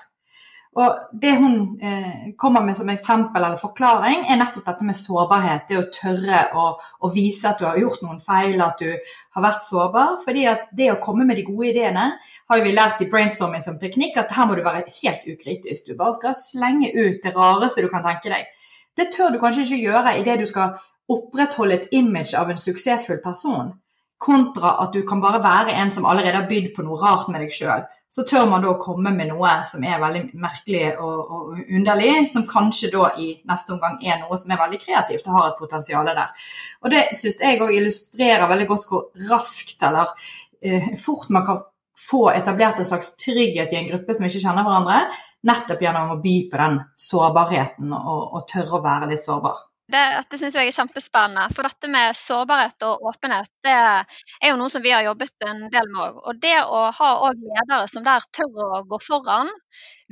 Og 0.80 1.20
Det 1.22 1.32
hun 1.36 1.80
eh, 1.84 2.32
kommer 2.38 2.64
med 2.64 2.78
som 2.78 2.90
eksempel 2.90 3.44
eller 3.44 3.60
forklaring, 3.60 4.22
er 4.24 4.38
nettopp 4.40 4.70
dette 4.70 4.86
med 4.88 4.96
sårbarhet. 4.96 5.66
Det 5.68 5.76
å 5.78 5.90
tørre 5.92 6.46
å, 6.56 6.68
å, 6.80 7.12
vise 7.12 7.50
at 7.50 7.60
du 7.60 7.66
har 7.68 7.80
gjort 7.82 8.00
noen 8.06 8.22
feil, 8.24 8.56
at 8.64 8.80
du 8.80 8.88
har 9.36 9.44
vært 9.44 9.66
sårbar. 9.68 10.22
fordi 10.24 10.46
at 10.48 10.72
det 10.72 10.94
å 10.94 11.02
komme 11.04 11.28
med 11.28 11.36
de 11.36 11.44
gode 11.50 11.74
ideene 11.74 12.08
har 12.48 12.64
vi 12.64 12.72
lært 12.72 13.04
i 13.04 13.10
brainstorming 13.12 13.66
som 13.68 13.80
teknikk 13.80 14.18
at 14.18 14.32
her 14.32 14.48
må 14.48 14.56
du 14.56 14.64
være 14.64 14.88
helt 15.02 15.28
ukritisk. 15.28 15.92
Du 15.92 15.96
bare 16.00 16.16
skal 16.16 16.40
slenge 16.40 16.94
ut 16.96 17.20
det 17.20 17.36
rareste 17.36 17.84
du 17.84 17.92
kan 17.92 18.08
tenke 18.08 18.32
deg. 18.32 18.48
Det 18.96 19.12
tør 19.12 19.36
du 19.36 19.40
kanskje 19.44 19.68
ikke 19.68 19.84
gjøre 19.92 20.18
idet 20.24 20.40
du 20.40 20.48
skal 20.48 20.80
opprettholde 21.12 21.82
et 21.82 21.88
image 21.92 22.32
av 22.38 22.48
en 22.48 22.60
suksessfull 22.60 23.20
person, 23.20 23.74
kontra 24.22 24.78
at 24.86 24.96
du 24.96 25.04
kan 25.04 25.20
bare 25.20 25.44
være 25.44 25.76
en 25.84 25.92
som 25.92 26.08
allerede 26.08 26.38
har 26.38 26.48
bydd 26.48 26.72
på 26.76 26.86
noe 26.88 27.00
rart 27.02 27.28
med 27.28 27.44
deg 27.44 27.52
sjøl 27.52 27.84
så 28.12 28.26
tør 28.28 28.50
man 28.52 28.64
da 28.64 28.74
komme 28.80 29.14
med 29.16 29.30
noe 29.32 29.52
som 29.70 29.84
er 29.88 30.02
veldig 30.02 30.36
merkelig 30.44 30.84
og, 31.00 31.20
og, 31.32 31.52
underlig, 31.64 32.28
som 32.32 32.44
kanskje 32.48 32.90
da 32.92 33.08
i 33.16 33.30
neste 33.48 33.72
omgang 33.72 33.96
er 34.04 34.20
noe 34.20 34.40
som 34.40 34.52
er 34.52 34.60
veldig 34.60 34.80
kreativt 34.82 35.30
og 35.30 35.38
har 35.38 35.48
et 35.50 35.62
potensial 35.62 36.10
der. 36.10 36.48
Og 36.84 36.92
Det 36.92 37.06
syns 37.16 37.40
jeg 37.40 37.62
òg 37.64 37.72
illustrerer 37.78 38.52
veldig 38.52 38.68
godt 38.68 38.90
hvor 38.90 39.08
raskt 39.30 39.88
eller 39.88 40.12
eh, 40.60 40.92
fort 41.00 41.32
man 41.32 41.48
kan 41.48 41.64
få 42.02 42.26
etablert 42.36 42.82
en 42.82 42.92
slags 42.92 43.14
trygghet 43.16 43.72
i 43.72 43.80
en 43.80 43.88
gruppe 43.94 44.18
som 44.18 44.28
ikke 44.28 44.44
kjenner 44.44 44.68
hverandre, 44.68 45.02
nettopp 45.48 45.84
gjennom 45.86 46.16
å 46.18 46.22
by 46.22 46.38
på 46.52 46.60
den 46.60 46.80
sårbarheten 47.00 47.94
og, 47.96 48.24
og 48.36 48.48
tørre 48.52 48.82
å 48.82 48.84
være 48.84 49.14
litt 49.14 49.24
sårbar. 49.24 49.71
Det, 49.92 50.02
det 50.32 50.40
syns 50.40 50.56
jeg 50.56 50.70
er 50.70 50.76
kjempespennende. 50.76 51.48
For 51.56 51.68
dette 51.68 51.90
med 51.92 52.18
sårbarhet 52.18 52.86
og 52.88 53.08
åpenhet, 53.12 53.50
det 53.66 53.74
er 53.76 54.52
jo 54.52 54.58
noe 54.60 54.72
som 54.72 54.84
vi 54.84 54.94
har 54.94 55.04
jobbet 55.06 55.48
en 55.48 55.66
del 55.74 55.90
med. 55.92 56.20
Og 56.22 56.40
det 56.44 56.56
å 56.64 56.84
ha 56.96 57.12
ledere 57.36 57.88
som 57.92 58.06
der 58.06 58.24
tør 58.36 58.62
å 58.80 58.84
gå 58.88 59.02
foran, 59.04 59.52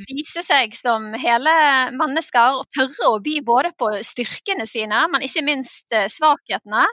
vise 0.10 0.44
seg 0.46 0.76
som 0.78 1.10
hele 1.20 1.54
mennesker 1.96 2.60
og 2.60 2.68
tørre 2.76 3.12
å 3.14 3.22
by 3.24 3.40
både 3.46 3.74
på 3.80 3.92
styrkene 4.06 4.68
sine, 4.70 5.06
men 5.12 5.26
ikke 5.26 5.46
minst 5.48 5.96
eh, 5.96 6.08
svakhetene, 6.12 6.86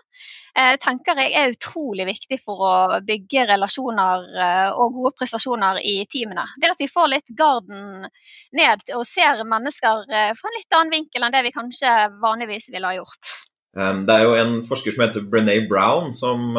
eh, 0.58 0.74
tenker 0.82 1.20
jeg 1.20 1.34
er 1.36 1.54
utrolig 1.54 2.06
viktig 2.08 2.38
for 2.42 2.64
å 2.66 3.00
bygge 3.06 3.46
relasjoner 3.52 4.26
eh, 4.34 4.70
og 4.72 4.96
gode 4.96 5.14
prestasjoner 5.18 5.80
i 5.84 5.96
teamene. 6.12 6.46
Det 6.60 6.72
at 6.72 6.82
vi 6.82 6.90
får 6.90 7.12
litt 7.12 7.34
garden 7.38 8.08
ned 8.56 8.84
og 8.96 9.06
ser 9.08 9.44
mennesker 9.44 10.04
fra 10.08 10.50
en 10.50 10.58
litt 10.58 10.78
annen 10.78 10.94
vinkel 10.98 11.26
enn 11.26 11.34
det 11.34 11.44
vi 11.46 11.54
kanskje 11.54 11.94
vanligvis 12.22 12.70
ville 12.72 12.88
ha 12.88 12.98
gjort. 12.98 13.32
Det 13.76 14.14
er 14.14 14.22
jo 14.24 14.36
en 14.40 14.60
forsker 14.64 14.94
som 14.94 15.02
heter 15.04 15.24
Brené 15.28 15.58
Brown, 15.68 16.14
som, 16.16 16.54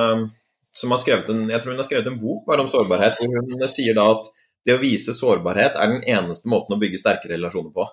som 0.70 0.92
har 0.94 1.00
skrevet 1.02 1.32
en, 1.34 1.48
jeg 1.50 1.64
tror 1.64 1.74
hun 1.74 1.82
har 1.82 1.88
skrevet 1.88 2.10
en 2.12 2.20
bok 2.22 2.44
bare 2.46 2.62
om 2.62 2.70
sårbarhet. 2.70 3.18
hvor 3.18 3.32
Hun 3.34 3.64
sier 3.72 3.98
da 3.98 4.06
at 4.14 4.30
det 4.68 4.76
å 4.76 4.82
vise 4.82 5.16
sårbarhet 5.16 5.80
er 5.80 5.94
den 5.96 6.04
eneste 6.06 6.52
måten 6.52 6.76
å 6.76 6.82
bygge 6.82 7.00
sterke 7.02 7.32
relasjoner 7.32 7.72
på. 7.74 7.88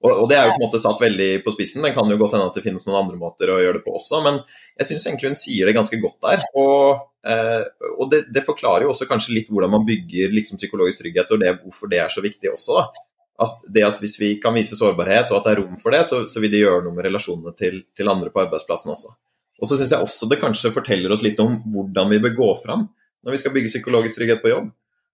Og, 0.00 0.10
og, 0.14 0.26
det 0.30 0.38
er 0.38 0.46
jo 0.48 0.54
på 0.54 0.62
en 0.62 0.64
måte 0.64 0.80
satt 0.80 1.02
veldig 1.02 1.28
på 1.44 1.52
spissen. 1.52 1.84
Det 1.84 1.92
kan 1.96 2.08
jo 2.08 2.16
godt 2.20 2.32
hende 2.36 2.48
at 2.48 2.56
det 2.56 2.64
finnes 2.64 2.86
noen 2.86 3.02
andre 3.02 3.18
måter 3.20 3.52
å 3.52 3.58
gjøre 3.60 3.78
det 3.78 3.84
på 3.84 3.98
også, 3.98 4.22
men 4.24 4.38
jeg 4.80 4.88
syns 4.88 5.04
egentlig 5.06 5.32
hun 5.32 5.36
sier 5.36 5.68
det 5.68 5.76
ganske 5.76 6.00
godt 6.00 6.18
der. 6.24 6.44
Og, 6.56 7.02
eh, 7.28 7.66
og 7.98 8.08
det, 8.12 8.22
det, 8.32 8.46
forklarer 8.46 8.86
jo 8.86 8.94
også 8.94 9.08
kanskje 9.10 9.36
litt 9.36 9.52
hvordan 9.52 9.74
man 9.76 9.84
bygger 9.88 10.32
liksom, 10.32 10.60
psykologisk 10.60 11.04
trygghet, 11.04 11.36
og 11.36 11.44
det, 11.44 11.52
hvorfor 11.66 11.92
det 11.92 12.00
er 12.00 12.12
så 12.12 12.24
viktig 12.24 12.52
også. 12.54 12.80
da. 12.80 13.04
At 13.44 13.68
det 13.72 13.84
at 13.84 14.00
Hvis 14.00 14.16
vi 14.20 14.34
kan 14.40 14.56
vise 14.56 14.76
sårbarhet, 14.76 15.28
og 15.32 15.40
at 15.40 15.48
det 15.48 15.52
er 15.52 15.62
rom 15.62 15.76
for 15.80 15.92
det, 15.96 16.02
så, 16.08 16.24
så 16.28 16.40
vil 16.40 16.52
det 16.52 16.64
gjøre 16.64 16.84
noe 16.86 16.96
med 16.96 17.08
relasjonene 17.08 17.52
til, 17.56 17.82
til 17.96 18.12
andre 18.12 18.32
på 18.32 18.40
arbeidsplassen 18.46 18.92
også. 18.96 19.12
Og 19.60 19.68
så 19.68 19.76
syns 19.76 19.92
jeg 19.92 20.00
også 20.00 20.28
det 20.30 20.40
kanskje 20.40 20.72
forteller 20.72 21.12
oss 21.12 21.24
litt 21.24 21.40
om 21.44 21.58
hvordan 21.72 22.08
vi 22.08 22.24
bør 22.24 22.36
gå 22.36 22.50
fram 22.64 22.88
når 23.20 23.34
vi 23.34 23.40
skal 23.42 23.52
bygge 23.52 23.68
psykologisk 23.68 24.16
trygghet 24.16 24.40
på 24.40 24.52
jobb. 24.52 24.70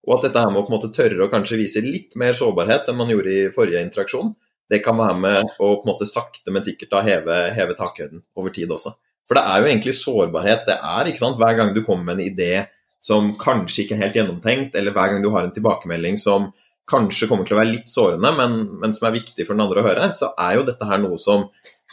Og 0.07 0.13
at 0.15 0.29
dette 0.29 0.43
her 0.43 0.53
med 0.53 0.61
å 0.61 0.67
på 0.67 0.71
en 0.71 0.77
måte 0.77 0.93
tørre 0.95 1.25
å 1.25 1.31
kanskje 1.33 1.59
vise 1.59 1.83
litt 1.83 2.15
mer 2.19 2.37
sårbarhet 2.39 2.87
enn 2.87 2.99
man 2.99 3.11
gjorde 3.11 3.33
i 3.33 3.49
forrige 3.55 3.83
interaksjon, 3.83 4.31
det 4.71 4.83
kan 4.85 4.99
være 4.99 5.19
med 5.21 5.57
å 5.59 5.73
på 5.79 5.85
en 5.85 5.91
måte 5.93 6.09
sakte, 6.09 6.51
men 6.55 6.65
sikkert 6.67 6.93
da 6.95 7.03
heve, 7.07 7.37
heve 7.55 7.77
takhøyden 7.79 8.25
over 8.39 8.55
tid 8.55 8.73
også. 8.75 8.97
For 9.27 9.39
det 9.39 9.45
er 9.47 9.63
jo 9.63 9.71
egentlig 9.71 9.95
sårbarhet. 9.99 10.67
Det 10.69 10.77
er 10.77 11.11
ikke 11.11 11.23
sant, 11.23 11.39
hver 11.41 11.57
gang 11.59 11.73
du 11.75 11.83
kommer 11.87 12.11
med 12.11 12.21
en 12.21 12.29
idé 12.29 12.67
som 13.03 13.33
kanskje 13.39 13.85
ikke 13.85 13.97
er 13.97 14.07
helt 14.07 14.19
gjennomtenkt, 14.19 14.79
eller 14.79 14.95
hver 14.95 15.13
gang 15.13 15.23
du 15.23 15.31
har 15.35 15.47
en 15.47 15.55
tilbakemelding 15.55 16.19
som 16.19 16.51
kanskje 16.91 17.29
kommer 17.31 17.47
til 17.47 17.57
å 17.57 17.61
være 17.61 17.73
litt 17.73 17.91
sårende, 17.91 18.31
men, 18.39 18.59
men 18.81 18.95
som 18.95 19.09
er 19.09 19.17
viktig 19.17 19.47
for 19.47 19.57
den 19.57 19.65
andre 19.65 19.83
å 19.83 19.87
høre, 19.87 20.09
så 20.15 20.31
er 20.39 20.59
jo 20.59 20.67
dette 20.67 20.87
her 20.87 21.01
noe 21.03 21.19
som 21.19 21.49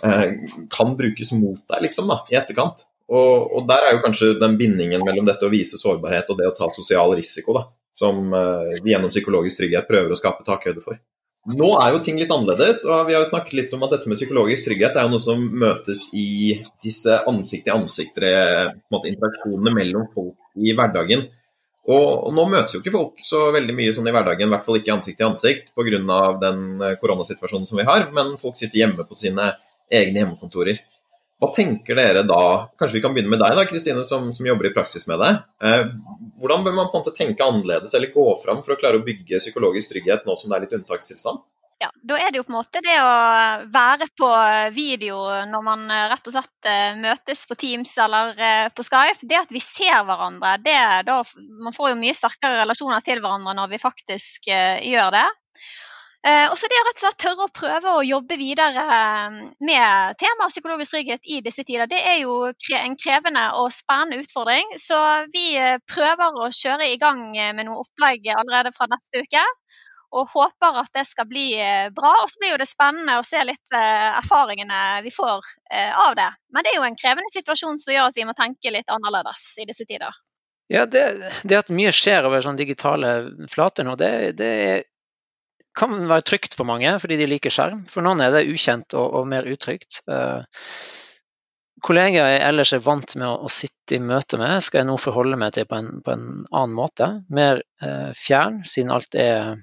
eh, 0.06 0.36
kan 0.74 0.94
brukes 0.98 1.34
mot 1.38 1.62
deg 1.70 1.88
liksom 1.88 2.10
da, 2.10 2.20
i 2.30 2.38
etterkant. 2.38 2.86
Og, 3.14 3.50
og, 3.50 3.66
der 3.70 3.88
er 3.88 3.96
jo 3.96 4.04
kanskje 4.06 4.36
den 4.42 4.58
bindingen 4.58 5.04
mellom 5.06 5.26
dette 5.28 5.46
å 5.46 5.52
vise 5.52 5.80
sårbarhet 5.82 6.30
og 6.32 6.40
det 6.40 6.50
å 6.50 6.54
ta 6.58 6.70
sosial 6.74 7.14
risiko, 7.18 7.58
da, 7.58 7.66
som 7.98 8.34
eh, 8.38 8.78
gjennom 8.86 9.14
psykologisk 9.14 9.64
trygghet 9.64 9.90
prøver 9.90 10.14
å 10.14 10.20
skape 10.20 10.46
takhøyde 10.48 10.86
for. 10.86 11.02
Nå 11.44 11.74
er 11.76 11.92
jo 11.92 11.98
ting 12.00 12.16
litt 12.16 12.32
annerledes, 12.32 12.88
og 12.88 13.04
vi 13.10 13.18
har 13.18 13.20
jo 13.20 13.28
snakket 13.28 13.52
litt 13.58 13.74
om 13.76 13.82
at 13.84 13.92
dette 13.98 14.08
med 14.08 14.16
psykologisk 14.16 14.64
trygghet 14.70 14.96
er 14.96 15.04
jo 15.04 15.12
noe 15.12 15.20
som 15.20 15.44
møtes 15.44 16.08
i 16.16 16.56
disse 16.86 17.12
ansikt-til-ansikt-interaksjonene 17.28 19.74
mellom 19.76 20.08
folk 20.16 20.40
i 20.56 20.72
hverdagen. 20.78 21.28
Og, 21.92 22.32
nå 22.32 22.48
møtes 22.48 22.72
jo 22.78 22.80
ikke 22.80 22.96
folk 22.96 23.20
så 23.20 23.52
veldig 23.52 23.76
mye 23.76 23.92
sånn 23.92 24.08
i 24.08 24.16
hverdagen, 24.16 24.48
i 24.48 24.56
hvert 24.56 24.64
fall 24.64 24.80
ikke 24.80 24.96
ansikt 24.96 25.20
til 25.20 25.28
ansikt 25.28 25.76
pga. 25.76 26.00
den 26.40 26.80
eh, 26.80 26.96
koronasituasjonen 27.02 27.68
som 27.68 27.76
vi 27.82 27.90
har, 27.92 28.08
men 28.16 28.40
folk 28.40 28.56
sitter 28.56 28.80
hjemme 28.80 29.04
på 29.04 29.12
sine 29.20 29.60
egne 29.92 30.20
hjemmekontorer. 30.22 30.80
Hva 31.44 31.50
tenker 31.52 31.98
dere 32.00 32.22
da? 32.24 32.44
Kanskje 32.80 32.96
vi 32.96 33.04
kan 33.04 33.16
begynne 33.16 33.34
med 33.34 33.42
deg, 33.44 33.58
da, 33.58 33.66
Kristine, 33.68 34.06
som, 34.08 34.30
som, 34.32 34.46
jobber 34.48 34.70
i 34.70 34.76
praksis 34.76 35.04
med 35.10 35.20
det. 35.20 35.32
Eh, 35.60 35.90
hvordan 36.40 36.64
bør 36.64 36.78
man 36.78 36.88
på 36.88 36.96
en 36.96 37.04
måte 37.04 37.16
tenke 37.18 37.44
annerledes 37.44 37.92
eller 37.98 38.14
gå 38.14 38.28
fram 38.40 38.62
for 38.64 38.78
å 38.78 38.80
klare 38.80 39.02
å 39.02 39.04
bygge 39.04 39.42
psykologisk 39.44 39.92
trygghet 39.92 40.24
nå 40.24 40.38
som 40.40 40.48
det 40.48 40.56
er 40.56 40.66
litt 40.66 40.78
unntakstilstand? 40.80 41.44
Ja, 41.84 41.90
Da 42.00 42.16
er 42.16 42.32
det 42.32 42.40
jo 42.40 42.46
på 42.48 42.54
en 42.54 42.60
måte 42.62 42.80
det 42.84 42.96
å 42.96 43.14
være 43.74 44.08
på 44.16 44.30
video 44.76 45.18
når 45.50 45.64
man 45.66 45.82
eh, 45.92 46.06
rett 46.14 46.30
og 46.30 46.36
slett 46.36 46.70
eh, 46.70 46.96
møtes 46.96 47.44
på 47.50 47.58
Teams 47.60 47.92
eller 48.00 48.40
eh, 48.40 48.68
på 48.72 48.86
Skype. 48.88 49.28
Det 49.28 49.40
at 49.42 49.52
vi 49.52 49.60
ser 49.64 50.06
hverandre, 50.08 50.56
det, 50.64 50.80
da, 51.10 51.20
man 51.66 51.76
får 51.76 51.92
jo 51.92 52.00
mye 52.00 52.16
sterkere 52.16 52.62
relasjoner 52.62 53.04
til 53.04 53.20
hverandre 53.20 53.56
når 53.60 53.74
vi 53.74 53.82
faktisk 53.84 54.48
gjør 54.48 55.12
det. 55.18 55.26
Eh, 56.24 56.46
og 56.48 56.56
så 56.56 56.70
det 56.72 56.78
å 56.80 56.84
rett 56.88 57.02
og 57.02 57.04
slett 57.04 57.20
tørre 57.20 57.46
å 57.46 57.52
prøve 57.52 57.94
å 57.98 58.04
jobbe 58.08 58.38
videre 58.40 58.84
eh, 58.96 59.34
med 59.68 60.20
temaet 60.22 60.54
psykologisk 60.54 60.94
trygghet 60.96 61.28
i 61.28 61.42
disse 61.44 61.66
tider, 61.68 61.90
det 61.92 62.00
er 62.00 62.22
jo 62.22 62.38
en 62.78 62.96
krevende 62.96 63.44
og 63.60 63.74
spennende 63.76 64.22
utfordring. 64.24 64.72
Så 64.80 65.00
vi 65.34 65.50
eh, 65.60 65.82
prøver 65.84 66.40
å 66.40 66.48
kjøre 66.48 66.88
i 66.94 66.96
gang 67.02 67.26
med 67.34 67.68
noe 67.68 67.84
opplegg 67.84 68.30
allerede 68.32 68.72
fra 68.76 68.88
neste 68.94 69.26
uke. 69.26 69.44
Og 70.14 70.30
håper 70.30 70.78
at 70.78 70.94
det 70.94 71.08
skal 71.10 71.26
bli 71.26 71.48
bra. 71.98 72.12
Og 72.22 72.30
så 72.30 72.38
blir 72.38 72.60
det 72.62 72.70
spennende 72.70 73.16
å 73.18 73.24
se 73.26 73.40
litt 73.42 73.74
erfaringene 73.74 75.00
vi 75.02 75.10
får 75.10 75.42
av 75.74 76.14
det. 76.20 76.28
Men 76.54 76.62
det 76.62 76.70
er 76.70 76.78
jo 76.78 76.86
en 76.86 77.00
krevende 77.00 77.34
situasjon 77.34 77.82
som 77.82 77.96
gjør 77.96 78.12
at 78.12 78.20
vi 78.20 78.28
må 78.30 78.36
tenke 78.38 78.76
litt 78.76 78.94
annerledes 78.94 79.42
i 79.58 79.66
disse 79.66 79.88
tider. 79.90 80.14
Ja, 80.70 80.86
det, 80.86 81.02
det 81.42 81.58
at 81.64 81.74
mye 81.74 81.90
skjer 81.98 82.30
over 82.30 82.46
sånne 82.46 82.62
digitale 82.62 83.16
flater 83.50 83.90
nå, 83.90 83.98
det, 83.98 84.14
det 84.38 84.52
er 84.68 84.86
kan 85.78 85.96
være 86.10 86.26
trygt 86.28 86.58
for 86.58 86.70
mange 86.70 86.92
fordi 87.02 87.18
de 87.20 87.30
liker 87.30 87.54
skjerm. 87.54 87.86
For 87.92 88.06
noen 88.06 88.24
er 88.24 88.34
det 88.36 88.48
ukjent 88.52 88.96
og, 88.98 89.08
og 89.20 89.30
mer 89.30 89.48
utrygt. 89.50 90.02
Eh, 90.08 90.68
kollegaer 91.84 92.36
jeg 92.36 92.44
ellers 92.48 92.74
er 92.76 92.84
vant 92.86 93.16
med 93.20 93.28
å, 93.28 93.36
å, 93.48 93.52
sitte 93.52 93.98
i 93.98 94.04
møte 94.04 94.40
med, 94.42 94.60
skal 94.64 94.84
jeg 94.84 94.90
nå 94.90 94.98
forholde 95.02 95.40
meg 95.40 95.56
til 95.58 95.68
på 95.70 95.80
en, 95.82 95.92
på 96.06 96.16
en 96.16 96.28
annen 96.50 96.78
måte. 96.78 97.10
Mer 97.34 97.64
eh, 97.84 98.12
fjern, 98.18 98.62
siden 98.68 98.94
alt 98.94 99.18
er 99.20 99.58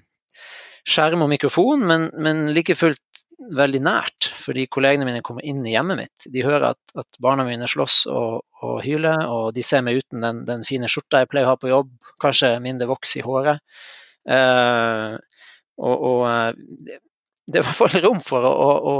skjerm 0.88 1.24
og 1.24 1.30
mikrofon, 1.32 1.84
men, 1.86 2.10
men 2.18 2.50
like 2.56 2.76
fullt 2.78 3.24
veldig 3.56 3.80
nært. 3.84 4.28
Fordi 4.36 4.66
kollegene 4.72 5.06
mine 5.08 5.22
kommer 5.24 5.46
inn 5.46 5.62
i 5.64 5.74
hjemmet 5.74 6.00
mitt. 6.02 6.28
De 6.32 6.44
hører 6.44 6.72
at, 6.72 6.80
at 6.98 7.20
barna 7.22 7.46
mine 7.48 7.68
slåss 7.70 8.02
og, 8.10 8.42
og, 8.60 8.76
hyler, 8.84 9.24
og 9.28 9.54
de 9.56 9.64
ser 9.64 9.84
meg 9.86 10.02
uten 10.02 10.24
den, 10.24 10.44
den, 10.48 10.66
fine 10.68 10.90
skjorta 10.90 11.22
jeg 11.22 11.30
pleier 11.32 11.48
å 11.48 11.54
ha 11.54 11.60
på 11.60 11.72
jobb, 11.72 11.94
kanskje 12.20 12.56
mindre 12.64 12.90
voks 12.90 13.16
i 13.16 13.24
håret. 13.24 13.64
Eh, 14.28 15.16
og, 15.80 16.06
og, 16.10 16.22
eh, 16.28 17.00
det 17.50 17.60
er 17.60 17.64
i 17.64 17.66
hvert 17.66 17.80
fall 17.80 18.02
rom 18.04 18.20
for 18.22 18.46
å, 18.46 18.70
å, 18.92 18.94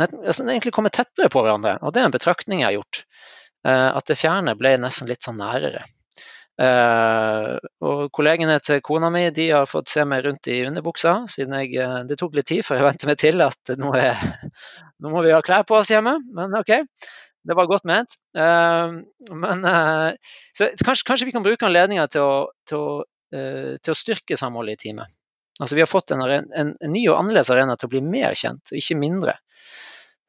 altså, 0.00 0.42
egentlig 0.46 0.74
komme 0.74 0.92
tettere 0.94 1.30
på 1.32 1.44
hverandre. 1.44 1.76
Og 1.84 1.94
det 1.94 2.02
er 2.02 2.10
en 2.10 2.14
betraktning 2.14 2.64
jeg 2.64 2.70
har 2.70 2.78
gjort. 2.80 3.04
Eh, 3.68 3.88
at 3.92 4.08
det 4.08 4.18
fjerne 4.18 4.56
ble 4.58 4.74
nesten 4.80 5.10
litt 5.10 5.22
sånn 5.26 5.38
nærere. 5.40 5.84
Uh, 6.60 7.56
og 7.80 8.10
kollegene 8.12 8.58
til 8.60 8.82
kona 8.84 9.08
mi 9.10 9.22
de 9.34 9.46
har 9.54 9.64
fått 9.66 9.88
se 9.88 10.02
meg 10.04 10.26
rundt 10.26 10.50
i 10.52 10.58
underbuksa, 10.68 11.14
siden 11.32 11.56
jeg, 11.56 11.72
uh, 11.80 12.02
det 12.04 12.18
tok 12.20 12.36
litt 12.36 12.50
tid 12.50 12.60
før 12.66 12.78
jeg 12.78 12.86
vente 12.90 13.08
meg 13.08 13.18
til 13.22 13.40
at 13.42 13.72
nå, 13.80 13.94
er, 13.96 14.20
nå, 15.00 15.08
må 15.14 15.22
vi 15.24 15.32
ha 15.32 15.40
klær 15.44 15.64
på 15.66 15.78
oss 15.80 15.90
hjemme. 15.90 16.18
Men 16.36 16.52
OK, 16.60 16.74
det 17.48 17.56
var 17.56 17.70
godt 17.70 17.88
ment. 17.88 18.18
Uh, 18.36 19.00
men 19.32 19.64
så 20.52 20.68
kanskje, 20.84 21.08
kanskje, 21.08 21.30
vi 21.30 21.34
kan 21.34 21.46
bruke 21.46 21.66
anledninga 21.66 22.06
til, 22.12 22.52
til, 22.68 23.02
til, 23.32 23.94
å 23.94 23.98
styrke 23.98 24.38
samholdet 24.38 24.76
i 24.76 24.82
teamet. 24.84 25.18
Altså, 25.60 25.76
vi 25.76 25.82
har 25.84 25.90
fått 25.90 26.10
en, 26.14 26.22
en, 26.22 26.46
en, 26.80 26.92
ny 26.92 27.04
og 27.10 27.18
annerledes 27.18 27.50
arena 27.52 27.76
til 27.76 27.90
å 27.90 27.92
bli 27.92 28.02
mer 28.04 28.36
kjent, 28.38 28.72
ikke 28.72 28.96
mindre. 28.98 29.36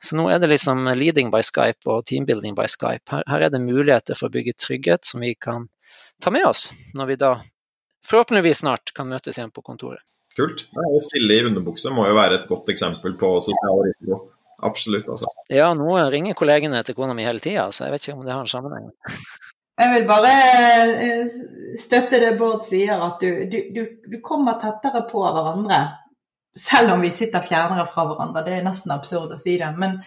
Så 0.03 0.17
nå 0.19 0.28
er 0.30 0.41
det 0.43 0.49
liksom 0.51 0.84
leading 0.99 1.30
by 1.32 1.39
Skype 1.47 1.88
og 1.88 2.03
teambuilding 2.09 2.57
by 2.57 2.67
Skype. 2.67 3.07
Her, 3.07 3.24
her 3.32 3.45
er 3.47 3.53
det 3.53 3.63
muligheter 3.63 4.19
for 4.19 4.28
å 4.28 4.34
bygge 4.34 4.57
trygghet 4.59 5.07
som 5.07 5.24
vi 5.24 5.32
kan 5.39 5.69
ta 6.24 6.32
med 6.32 6.45
oss 6.45 6.67
når 6.93 7.11
vi 7.11 7.19
da 7.21 7.38
forhåpentligvis 8.03 8.65
snart 8.65 8.91
kan 8.95 9.07
møtes 9.07 9.39
igjen 9.39 9.53
på 9.55 9.63
kontoret. 9.63 10.03
Kult. 10.36 10.65
Å 10.74 10.99
stille 11.03 11.38
i 11.38 11.45
underbukse 11.47 11.93
må 11.93 12.07
jo 12.09 12.17
være 12.17 12.41
et 12.41 12.47
godt 12.49 12.71
eksempel 12.74 13.15
på 13.19 13.30
sosial 13.45 13.84
risiko. 13.88 14.19
Absolutt, 14.63 15.07
altså. 15.11 15.30
Ja, 15.51 15.69
nå 15.78 15.95
ringer 16.11 16.38
kollegene 16.39 16.82
til 16.88 16.95
kona 16.97 17.15
mi 17.15 17.26
hele 17.28 17.43
tida, 17.43 17.67
så 17.71 17.86
jeg 17.86 17.93
vet 17.93 18.07
ikke 18.07 18.17
om 18.17 18.26
det 18.26 18.34
har 18.34 18.45
en 18.45 18.49
sammenheng. 18.49 18.89
Jeg 19.82 19.89
vil 19.93 20.05
bare 20.05 20.34
eh, 21.01 21.38
støtte 21.80 22.19
det 22.21 22.36
Bård 22.38 22.61
sier, 22.67 22.99
at 23.01 23.24
du, 23.24 23.45
du, 23.49 23.82
du, 24.05 24.19
kommer 24.26 24.59
tettere 24.61 25.01
på 25.09 25.24
hverandre. 25.24 25.80
Selv 26.53 26.93
om 26.93 27.01
vi 27.01 27.09
sitter 27.09 27.41
fjernere 27.41 27.88
fra 27.89 28.05
hverandre. 28.05 28.45
Det 28.45 28.59
er 28.59 28.67
nesten 28.67 28.93
absurd 28.93 29.34
å 29.34 29.41
si 29.41 29.57
det. 29.57 29.71
Men 29.80 29.97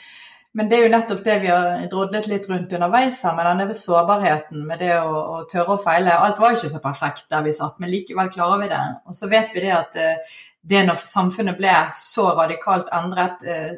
men 0.57 0.71
det 0.71 0.77
er 0.79 0.87
jo 0.87 0.93
nettopp 0.95 1.19
det 1.25 1.35
vi 1.43 1.49
har 1.53 1.83
drodlet 1.93 2.27
litt 2.31 2.47
rundt 2.49 2.71
underveis 2.73 3.19
her, 3.27 3.35
med 3.37 3.45
denne 3.45 3.75
sårbarheten, 3.77 4.63
med 4.65 4.81
det 4.81 4.95
å, 5.03 5.11
å, 5.13 5.41
tørre 5.51 5.75
å 5.75 5.83
feile. 5.83 6.15
Alt 6.17 6.41
var 6.41 6.57
ikke 6.57 6.71
så 6.73 6.81
perfekt 6.81 7.27
der 7.33 7.43
vi 7.45 7.53
satt, 7.53 7.75
men 7.83 7.93
likevel 7.93 8.31
klarer 8.33 8.63
vi 8.63 8.71
det. 8.71 8.79
Og 9.05 9.19
så 9.19 9.29
vet 9.29 9.53
vi 9.53 9.67
det 9.67 9.75
at 9.77 9.99
eh, 10.01 10.39
det 10.65 10.87
når 10.87 11.05
samfunnet 11.05 11.59
ble 11.61 11.75
så 12.01 12.31
radikalt 12.39 12.89
endret, 12.97 13.45
eh, 13.45 13.75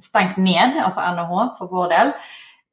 stengt 0.00 0.40
ned, 0.40 0.80
altså 0.80 1.04
NHH 1.12 1.44
for 1.58 1.68
vår 1.76 1.92
del, 1.92 2.14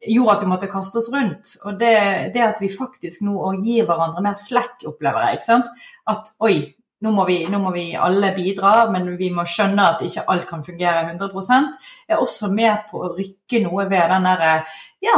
gjorde 0.08 0.36
at 0.36 0.44
vi 0.44 0.50
måtte 0.50 0.70
kaste 0.72 1.00
oss 1.02 1.10
rundt. 1.14 1.56
Og 1.66 1.80
det, 1.80 1.96
det 2.34 2.44
at 2.46 2.62
vi 2.62 2.72
faktisk 2.74 3.24
nå 3.26 3.54
gir 3.62 3.88
hverandre 3.90 4.24
mer 4.26 4.38
slekk, 4.40 4.86
opplever 4.90 5.28
jeg. 5.28 5.40
ikke 5.40 5.50
sant? 5.50 5.84
At 6.10 6.32
oi, 6.42 6.56
nå 7.02 7.14
må, 7.16 7.26
vi, 7.26 7.40
nå 7.50 7.58
må, 7.62 7.72
vi, 7.74 7.88
alle 7.98 8.32
bidra, 8.36 8.86
men 8.94 9.10
vi 9.18 9.32
må 9.34 9.46
skjønne 9.50 9.88
at 9.96 10.04
ikke 10.06 10.28
alt 10.30 10.46
kan 10.50 10.62
fungere 10.66 11.08
100% 11.16 11.72
er 12.12 12.22
også 12.22 12.52
med 12.54 12.86
på 12.92 13.02
å 13.02 13.12
rykke 13.16 13.64
noe 13.64 13.88
ved 13.90 14.14
den 14.14 14.30
derre 14.30 14.54
Ja, 15.02 15.18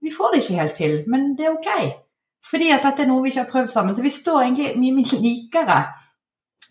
vi 0.00 0.12
får 0.12 0.34
det 0.34 0.42
ikke 0.42 0.60
helt 0.60 0.76
til, 0.76 1.00
men 1.08 1.32
det 1.38 1.48
er 1.48 1.56
OK. 1.56 1.72
Fordi 2.50 2.70
at 2.74 2.84
dette 2.84 3.04
er 3.04 3.08
noe 3.08 3.24
vi 3.24 3.32
ikke 3.32 3.44
har 3.44 3.52
prøvd 3.52 3.72
sammen. 3.72 3.96
Så 3.96 4.04
vi 4.04 4.12
står 4.12 4.44
egentlig 4.44 4.74
mye 4.80 4.96
mye 4.96 5.20
likere 5.24 5.80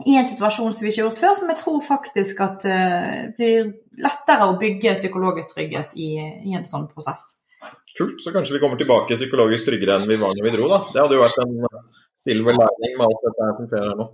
i 0.08 0.16
en 0.16 0.28
situasjon 0.30 0.74
som 0.74 0.86
vi 0.86 0.94
ikke 0.94 1.02
har 1.02 1.10
gjort 1.10 1.22
før, 1.22 1.36
som 1.36 1.52
jeg 1.52 1.60
tror 1.60 1.80
faktisk 1.84 2.42
at 2.46 2.66
uh, 2.70 3.24
blir 3.36 3.74
lettere 4.04 4.48
å 4.48 4.56
bygge 4.60 4.96
psykologisk 5.00 5.54
trygghet 5.56 5.94
i, 6.00 6.14
i 6.50 6.56
en 6.58 6.68
sånn 6.68 6.88
prosess. 6.92 7.26
Kult, 7.98 8.22
så 8.24 8.32
kanskje 8.32 8.56
vi 8.56 8.62
kommer 8.64 8.80
tilbake 8.80 9.18
psykologisk 9.18 9.68
tryggere 9.68 9.98
enn 10.00 10.08
vi 10.08 10.18
var 10.22 10.36
når 10.36 10.46
vi 10.46 10.56
dro, 10.56 10.70
da. 10.72 10.80
Det 10.94 11.02
hadde 11.04 11.18
jo 11.18 11.24
vært 11.26 11.42
en 11.44 11.56
silver 12.24 12.56
lining 12.56 12.96
med 12.96 13.06
alt 13.08 13.26
dette 13.26 13.50
som 13.58 13.70
skjer 13.72 13.88
her 13.90 13.98
nå. 14.00 14.08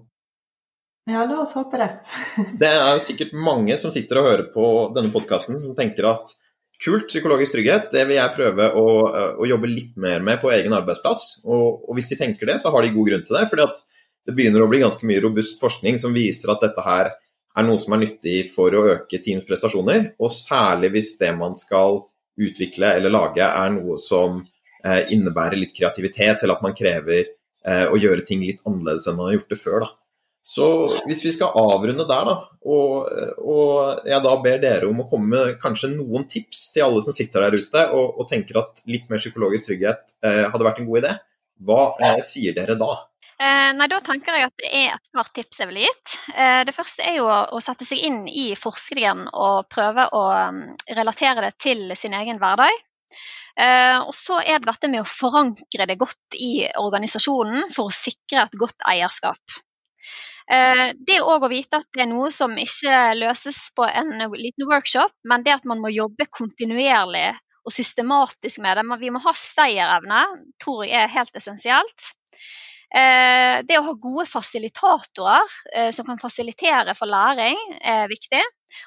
Ja, 1.05 1.21
la 1.29 1.37
oss 1.43 1.53
håpe 1.53 1.77
det. 1.77 1.89
det 2.61 2.71
er 2.71 2.95
jo 2.95 3.03
sikkert 3.05 3.35
mange 3.37 3.77
som 3.77 3.93
sitter 3.93 4.21
og 4.21 4.29
hører 4.31 4.47
på 4.53 4.69
denne 4.95 5.13
podkasten 5.13 5.59
som 5.61 5.75
tenker 5.77 6.07
at 6.09 6.33
kult, 6.81 7.05
psykologisk 7.11 7.55
trygghet, 7.55 7.91
det 7.93 8.07
vil 8.09 8.17
jeg 8.17 8.35
prøve 8.35 8.71
å, 8.73 8.85
å 9.37 9.47
jobbe 9.47 9.69
litt 9.69 9.93
mer 10.01 10.25
med 10.25 10.41
på 10.41 10.49
egen 10.55 10.73
arbeidsplass. 10.75 11.43
Og, 11.45 11.85
og, 11.85 11.91
hvis 11.97 12.09
de 12.11 12.17
tenker 12.19 12.49
det, 12.49 12.57
så 12.61 12.73
har 12.73 12.83
de 12.83 12.95
god 12.95 13.11
grunn 13.11 13.27
til 13.27 13.37
det. 13.37 13.45
fordi 13.51 13.67
at 13.67 13.83
det 14.25 14.33
begynner 14.33 14.65
å 14.65 14.69
bli 14.71 14.81
ganske 14.81 15.05
mye 15.05 15.21
robust 15.21 15.61
forskning 15.61 16.01
som 16.01 16.15
viser 16.15 16.49
at 16.51 16.65
dette 16.65 16.81
her 16.81 17.13
er 17.55 17.67
noe 17.67 17.79
som 17.81 17.95
er 17.95 18.03
nyttig 18.03 18.39
for 18.51 18.75
å 18.75 18.85
øke 18.95 19.21
teams 19.23 19.47
prestasjoner, 19.47 20.11
og 20.19 20.33
særlig 20.33 20.91
hvis 20.95 21.15
det 21.21 21.31
man 21.37 21.55
skal 21.59 22.03
utvikle 22.35 22.95
eller 22.97 23.13
lage 23.13 23.45
er 23.47 23.69
noe 23.71 23.97
som 24.01 24.41
eh, 24.83 25.05
innebærer 25.15 25.59
litt 25.59 25.75
kreativitet, 25.75 26.43
eller 26.43 26.57
at 26.57 26.65
man 26.65 26.75
krever 26.75 27.23
eh, 27.23 27.85
å 27.87 27.99
gjøre 27.99 28.25
ting 28.27 28.43
litt 28.43 28.63
annerledes 28.67 29.07
enn 29.07 29.19
man 29.19 29.31
har 29.31 29.39
gjort 29.39 29.55
det 29.55 29.61
før. 29.61 29.85
da. 29.85 29.93
Så 30.45 30.65
hvis 31.07 31.23
vi 31.25 31.31
skal 31.33 31.55
avrunde 31.57 32.05
der, 32.05 32.27
da, 32.27 32.35
og, 32.69 33.07
og, 33.41 34.03
jeg 34.05 34.21
da 34.21 34.33
ber 34.43 34.59
dere 34.61 34.85
om 34.85 34.99
å 35.01 35.07
komme 35.09 35.31
med 35.31 35.55
kanskje 35.63 35.89
noen 35.95 36.27
tips 36.29 36.67
til 36.75 36.85
alle 36.85 37.01
som 37.01 37.15
sitter 37.17 37.47
der 37.47 37.63
ute 37.63 37.85
og, 37.97 38.19
og 38.21 38.27
tenker 38.29 38.59
at 38.61 38.83
litt 38.85 39.09
mer 39.09 39.21
psykologisk 39.23 39.71
trygghet 39.71 40.03
eh, 40.21 40.43
hadde 40.43 40.67
vært 40.67 40.83
en 40.83 40.89
god 40.91 41.01
idé, 41.01 41.15
hva 41.65 41.79
eh, 41.97 42.21
sier 42.27 42.53
dere 42.53 42.77
da? 42.77 42.91
Eh, 43.35 43.71
nei, 43.75 43.87
Da 43.91 43.99
tenker 43.99 44.37
jeg 44.37 44.47
at 44.47 44.61
det 44.61 44.69
er 44.71 44.93
et 44.95 45.09
par 45.15 45.27
tips 45.35 45.59
jeg 45.59 45.67
ville 45.67 45.83
gitt. 45.83 46.15
Eh, 46.31 46.61
det 46.67 46.75
første 46.75 47.03
er 47.03 47.17
jo 47.19 47.27
å, 47.27 47.59
sette 47.63 47.87
seg 47.87 47.99
inn 48.07 48.21
i 48.31 48.53
forskningen 48.55 49.27
og 49.33 49.67
prøve 49.71 50.07
å 50.15 50.23
um, 50.31 50.61
relatere 50.87 51.43
det 51.43 51.55
til 51.59 51.91
sin 51.99 52.15
egen 52.15 52.39
hverdag. 52.39 52.71
Eh, 53.59 53.99
og 53.99 54.13
så 54.15 54.39
er 54.39 54.59
det 54.59 54.69
dette 54.69 54.91
med 54.91 55.03
å 55.03 55.09
forankre 55.09 55.87
det 55.87 55.99
godt 55.99 56.39
i 56.39 56.67
organisasjonen 56.79 57.69
for 57.75 57.91
å 57.91 57.95
sikre 57.95 58.45
et 58.45 58.59
godt 58.59 58.87
eierskap. 58.87 59.61
Det 60.45 61.15
òg 61.25 61.41
å 61.41 61.49
vite 61.49 61.79
at 61.81 61.87
det 61.97 62.03
er 62.03 62.09
noe 62.11 62.27
som 62.29 62.51
ikke 62.61 63.15
løses 63.17 63.71
på 63.73 63.87
en 63.87 64.11
liten 64.37 64.67
workshop, 64.69 65.09
men 65.25 65.41
det 65.41 65.55
at 65.55 65.65
man 65.65 65.81
må 65.81 65.89
jobbe 65.89 66.27
kontinuerlig 66.29 67.31
og 67.65 67.73
systematisk 67.73 68.61
med 68.61 68.77
det. 68.77 68.83
Vi 69.01 69.09
må 69.09 69.23
ha 69.23 69.33
stayerevne, 69.33 70.21
tror 70.61 70.83
jeg 70.85 71.01
er 71.01 71.15
helt 71.15 71.41
essensielt. 71.41 72.11
Eh, 72.93 73.63
det 73.65 73.79
å 73.79 73.85
ha 73.87 73.93
gode 73.97 74.27
fasilitatorer 74.29 75.55
eh, 75.73 75.89
som 75.95 76.05
kan 76.07 76.21
fasilitere 76.21 76.93
for 76.97 77.09
læring, 77.09 77.57
er 77.81 78.07
viktig. 78.11 78.43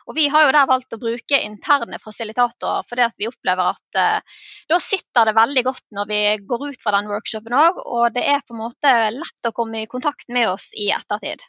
Og 0.07 0.17
Vi 0.17 0.29
har 0.29 0.45
jo 0.45 0.55
der 0.55 0.69
valgt 0.69 0.95
å 0.95 1.01
bruke 1.01 1.41
interne 1.43 1.99
fasilitatorer, 2.03 2.87
fordi 2.89 3.09
vi 3.19 3.29
opplever 3.31 3.73
at 3.73 4.01
eh, 4.01 4.41
da 4.71 4.81
sitter 4.83 5.29
det 5.29 5.37
veldig 5.39 5.65
godt 5.67 5.85
når 5.99 6.11
vi 6.13 6.23
går 6.49 6.67
ut 6.71 6.83
fra 6.83 6.95
den 6.99 7.11
workshopen 7.11 7.57
òg, 7.59 7.83
og 7.85 8.11
det 8.17 8.25
er 8.29 8.43
på 8.47 8.57
en 8.57 8.63
måte 8.67 8.97
lett 9.15 9.51
å 9.51 9.55
komme 9.57 9.83
i 9.83 9.91
kontakt 9.91 10.29
med 10.33 10.51
oss 10.53 10.71
i 10.77 10.91
ettertid. 10.95 11.43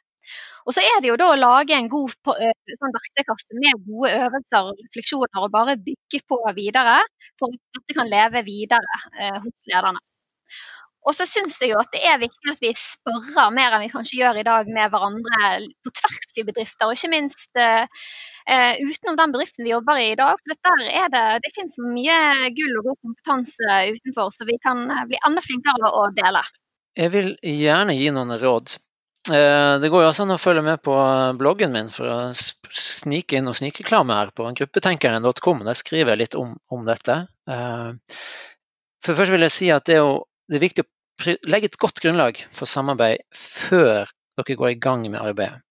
Og 0.68 0.76
så 0.76 0.84
er 0.86 1.00
det 1.02 1.10
jo 1.10 1.18
da 1.18 1.32
å 1.32 1.40
lage 1.40 1.74
en 1.74 1.88
god 1.90 2.14
sånn 2.14 2.94
verktøykasse 2.94 3.58
med 3.58 3.82
gode 3.88 4.12
øvelser 4.26 4.70
og 4.70 4.84
refleksjoner, 4.84 5.42
og 5.42 5.54
bare 5.56 5.80
bygge 5.82 6.22
på 6.30 6.40
videre 6.58 7.00
for 7.40 7.50
at 7.50 7.80
dette 7.80 7.98
kan 7.98 8.12
leve 8.12 8.46
videre 8.46 9.02
eh, 9.18 9.40
hos 9.42 9.70
lederne. 9.72 10.04
Og 11.10 11.16
så 11.18 11.26
syns 11.26 11.58
jeg 11.58 11.72
jo 11.72 11.80
at 11.82 11.90
det 11.96 12.04
er 12.06 12.20
viktig 12.22 12.52
at 12.52 12.60
vi 12.62 12.70
spørrer 12.78 13.54
mer 13.56 13.74
enn 13.74 13.82
vi 13.82 13.90
kanskje 13.90 14.20
gjør 14.20 14.38
i 14.38 14.46
dag 14.46 14.68
med 14.70 14.92
hverandre 14.94 15.48
på 15.82 15.94
tvers 15.98 16.36
i 16.38 16.44
bedrifter, 16.46 16.86
og 16.86 16.94
ikke 16.94 17.10
minst 17.10 17.58
uh, 17.58 17.88
utenom 18.84 19.18
den 19.18 19.34
bedriften 19.34 19.66
vi 19.66 19.74
jobber 19.74 20.02
i 20.02 20.12
i 20.12 20.20
dag. 20.20 20.38
For 20.44 20.60
der 20.70 20.92
er 20.92 21.10
det, 21.14 21.24
det 21.48 21.54
finnes 21.56 21.80
mye 21.82 22.20
gull 22.58 22.78
og 22.82 22.92
god 22.92 23.00
kompetanse 23.08 23.80
utenfor, 23.96 24.30
så 24.36 24.46
vi 24.46 24.60
kan 24.62 24.86
eh, 24.86 25.08
bli 25.10 25.18
enda 25.26 25.42
flinkere 25.46 25.92
å 25.98 26.06
dele. 26.14 26.46
Jeg 27.00 27.14
vil 27.16 27.34
gjerne 27.42 27.98
gi 27.98 28.14
noen 28.14 28.38
råd. 28.42 28.78
Det 29.30 29.90
går 29.92 30.02
jo 30.02 30.08
også 30.10 30.24
an 30.26 30.34
å 30.34 30.40
følge 30.42 30.64
med 30.66 30.80
på 30.82 30.94
bloggen 31.38 31.74
min 31.76 31.90
for 31.94 32.08
å 32.10 32.20
snike 32.34 33.38
inn 33.38 33.50
og 33.52 33.58
snikreklame 33.60 34.16
her 34.16 34.32
på 34.34 34.48
gruppetenkeren.com. 34.62 35.62
Der 35.68 35.78
skriver 35.78 36.16
jeg 36.16 36.22
litt 36.24 36.38
om, 36.40 36.56
om 36.74 36.88
dette. 36.88 37.20
For 37.46 39.20
først 39.20 39.36
vil 39.36 39.46
jeg 39.46 39.54
si 39.54 39.70
at 39.76 39.86
det 39.90 40.00
å 40.02 40.24
det 40.50 40.58
er 40.58 40.66
viktig 40.66 40.86
å 40.86 40.90
legge 41.26 41.70
et 41.70 41.80
godt 41.82 42.02
grunnlag 42.04 42.40
for 42.56 42.70
samarbeid 42.70 43.26
før 43.36 44.10
dere 44.40 44.56
går 44.56 44.72
i 44.72 44.80
gang 44.80 45.04
med 45.10 45.20
arbeidet. 45.20 45.62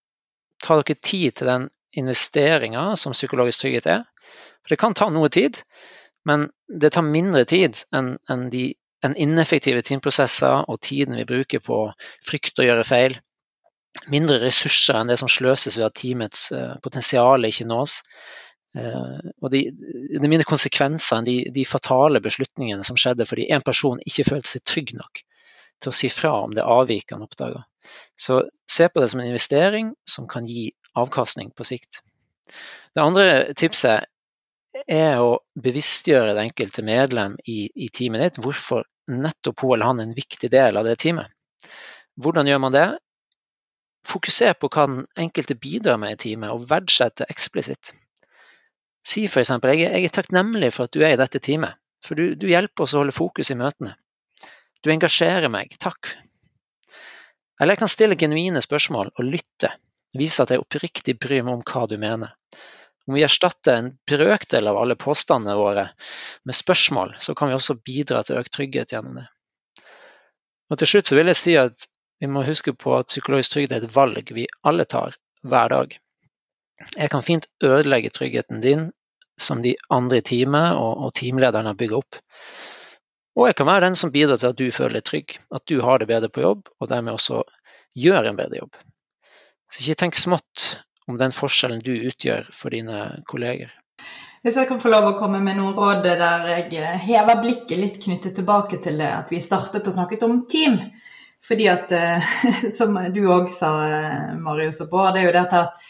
Ta 0.63 0.77
dere 0.81 0.99
tid 0.99 1.39
til 1.39 1.49
den 1.49 1.69
investeringa 1.97 2.91
som 3.01 3.17
psykologisk 3.17 3.63
trygghet 3.63 3.87
er. 3.87 4.05
For 4.63 4.75
det 4.75 4.81
kan 4.83 4.97
ta 4.99 5.09
noe 5.11 5.31
tid, 5.33 5.63
men 6.29 6.51
det 6.69 6.93
tar 6.93 7.07
mindre 7.07 7.47
tid 7.49 7.81
enn 7.95 8.17
en 8.29 8.51
de 8.53 8.73
en 9.07 9.15
ineffektive 9.15 9.83
teamprosesser 9.87 10.65
og 10.67 10.81
tiden 10.83 11.15
vi 11.15 11.27
bruker 11.29 11.63
på 11.63 11.85
frykt 12.27 12.59
å 12.59 12.67
gjøre 12.67 12.87
feil. 12.87 13.15
Mindre 14.11 14.41
ressurser 14.43 14.99
enn 14.99 15.13
det 15.13 15.19
som 15.21 15.31
sløses 15.31 15.79
ved 15.79 15.87
at 15.87 15.97
teamets 15.99 16.49
eh, 16.55 16.75
potensial 16.83 17.47
ikke 17.47 17.67
nås. 17.71 18.01
Eh, 18.75 19.31
og 19.39 19.53
de, 19.55 19.65
er 19.71 20.27
mindre 20.27 20.49
konsekvenser 20.49 21.21
enn 21.21 21.29
de, 21.29 21.37
de, 21.55 21.67
fatale 21.69 22.21
beslutningene 22.25 22.87
som 22.87 22.99
skjedde 22.99 23.27
fordi 23.29 23.49
en 23.55 23.65
person 23.65 24.03
ikke 24.05 24.27
følte 24.33 24.57
seg 24.57 24.67
trygg 24.67 24.97
nok 24.99 25.23
til 25.83 25.93
å 25.93 25.97
si 25.97 26.11
fra 26.13 26.35
om 26.45 26.55
det 26.55 26.67
avviket 26.67 27.17
han 27.17 27.25
oppdaga. 27.27 27.65
Så 28.19 28.43
se 28.69 28.89
på 28.89 29.01
det 29.01 29.09
som 29.13 29.23
en 29.23 29.31
investering 29.31 29.95
som 30.09 30.29
kan 30.29 30.47
gi 30.47 30.71
avkastning 30.99 31.51
på 31.57 31.67
sikt. 31.67 32.01
Det 32.95 33.05
andre 33.05 33.55
tipset 33.59 34.09
er 34.87 35.21
å 35.23 35.39
bevisstgjøre 35.59 36.35
det 36.37 36.47
enkelte 36.49 36.85
medlem 36.85 37.37
i, 37.47 37.69
i 37.75 37.89
teamet 37.95 38.25
ditt 38.25 38.41
hvorfor 38.45 38.87
nettopp 39.09 39.65
hun 39.65 39.75
eller 39.75 39.91
han 39.91 40.01
er 40.01 40.09
en 40.09 40.17
viktig 40.17 40.51
del 40.53 40.79
av 40.79 40.89
det 40.89 40.99
teamet. 41.03 41.31
Hvordan 42.19 42.51
gjør 42.51 42.61
man 42.65 42.75
det? 42.75 42.89
Fokuser 44.09 44.55
på 44.59 44.71
hva 44.73 44.87
den 44.89 45.07
enkelte 45.21 45.57
bidrar 45.59 45.99
med 46.01 46.17
i 46.17 46.21
teamet, 46.25 46.51
og 46.51 46.69
verdsette 46.71 47.27
eksplisitt. 47.29 47.93
Si 49.07 49.25
f.eks.: 49.29 49.51
jeg, 49.51 49.81
jeg 49.85 50.05
er 50.05 50.15
takknemlig 50.15 50.73
for 50.75 50.89
at 50.89 50.95
du 50.95 51.03
er 51.05 51.15
i 51.15 51.21
dette 51.21 51.41
teamet, 51.45 51.79
for 52.05 52.19
du, 52.19 52.35
du 52.35 52.49
hjelper 52.49 52.85
oss 52.85 52.95
å 52.95 53.03
holde 53.03 53.17
fokus 53.17 53.53
i 53.53 53.59
møtene. 53.59 53.95
Du 54.85 54.91
engasjerer 54.93 55.51
meg. 55.51 55.75
Takk. 55.83 56.15
Eller 57.61 57.75
jeg 57.75 57.83
kan 57.83 57.91
stille 57.91 58.19
genuine 58.19 58.63
spørsmål 58.63 59.11
og 59.17 59.25
lytte. 59.27 59.73
Vise 60.17 60.45
at 60.45 60.53
jeg 60.55 60.63
oppriktig 60.63 61.19
bryr 61.21 61.43
meg 61.45 61.59
om 61.59 61.65
hva 61.67 61.87
du 61.91 61.97
mener. 62.01 62.35
Om 63.09 63.17
vi 63.17 63.25
erstatter 63.25 63.81
en 63.81 63.91
brøkdel 64.09 64.69
av 64.69 64.79
alle 64.79 64.95
påstandene 65.01 65.57
våre 65.57 65.87
med 66.45 66.57
spørsmål, 66.57 67.15
så 67.19 67.35
kan 67.35 67.49
vi 67.49 67.57
også 67.57 67.79
bidra 67.81 68.23
til 68.23 68.39
økt 68.41 68.53
trygghet 68.55 68.93
gjennom 68.93 69.19
det. 69.21 69.27
Og 70.69 70.79
Til 70.79 70.91
slutt 70.91 71.11
så 71.11 71.17
vil 71.17 71.33
jeg 71.33 71.41
si 71.41 71.57
at 71.57 71.89
vi 72.21 72.29
må 72.29 72.43
huske 72.45 72.75
på 72.77 72.99
at 72.99 73.09
psykologisk 73.09 73.55
trygghet 73.55 73.75
er 73.79 73.87
et 73.87 73.97
valg 73.97 74.33
vi 74.37 74.47
alle 74.67 74.85
tar 74.85 75.17
hver 75.43 75.73
dag. 75.73 75.97
Jeg 76.95 77.11
kan 77.11 77.25
fint 77.27 77.49
ødelegge 77.65 78.13
tryggheten 78.15 78.61
din 78.63 78.91
som 79.41 79.63
de 79.63 79.75
andre 79.91 80.21
i 80.21 80.27
teamet 80.27 80.77
og, 80.77 81.07
og 81.07 81.15
teamlederen 81.15 81.67
har 81.71 81.97
opp. 81.97 82.21
Og 83.39 83.47
jeg 83.47 83.55
kan 83.59 83.69
være 83.69 83.87
den 83.87 83.97
som 83.99 84.11
bidrar 84.11 84.41
til 84.41 84.51
at 84.51 84.59
du 84.59 84.67
føler 84.75 84.99
deg 84.99 85.07
trygg, 85.07 85.37
at 85.55 85.63
du 85.71 85.79
har 85.85 86.01
det 86.03 86.09
bedre 86.11 86.31
på 86.33 86.43
jobb, 86.43 86.69
og 86.83 86.91
dermed 86.91 87.15
også 87.15 87.45
gjør 87.95 88.27
en 88.27 88.39
bedre 88.39 88.65
jobb. 88.65 88.79
Så 89.71 89.85
ikke 89.85 90.01
tenk 90.03 90.19
smått 90.19 90.65
om 91.09 91.19
den 91.21 91.35
forskjellen 91.35 91.85
du 91.85 91.93
utgjør 92.11 92.49
for 92.53 92.75
dine 92.75 93.23
kolleger. 93.31 93.71
Hvis 94.43 94.59
jeg 94.59 94.69
kan 94.71 94.81
få 94.83 94.91
lov 94.91 95.07
å 95.09 95.17
komme 95.19 95.41
med 95.43 95.59
noen 95.59 95.75
råd 95.77 96.05
der 96.07 96.49
jeg 96.71 96.99
hever 97.07 97.41
blikket 97.43 97.79
litt 97.79 98.01
knyttet 98.03 98.37
tilbake 98.39 98.79
til 98.83 98.99
det 99.01 99.11
at 99.11 99.31
vi 99.35 99.41
startet 99.43 99.87
og 99.87 99.95
snakket 99.95 100.27
om 100.27 100.41
team. 100.51 100.79
Fordi 101.43 101.69
at, 101.71 101.93
eh, 101.95 102.31
som 102.79 102.97
du 103.15 103.21
òg 103.31 103.51
sa, 103.55 103.71
Marius 104.43 104.83
og 104.83 104.91
Bård, 104.91 105.15
det 105.15 105.23
er 105.23 105.29
jo 105.29 105.37
dette 105.39 105.63
at 105.67 105.87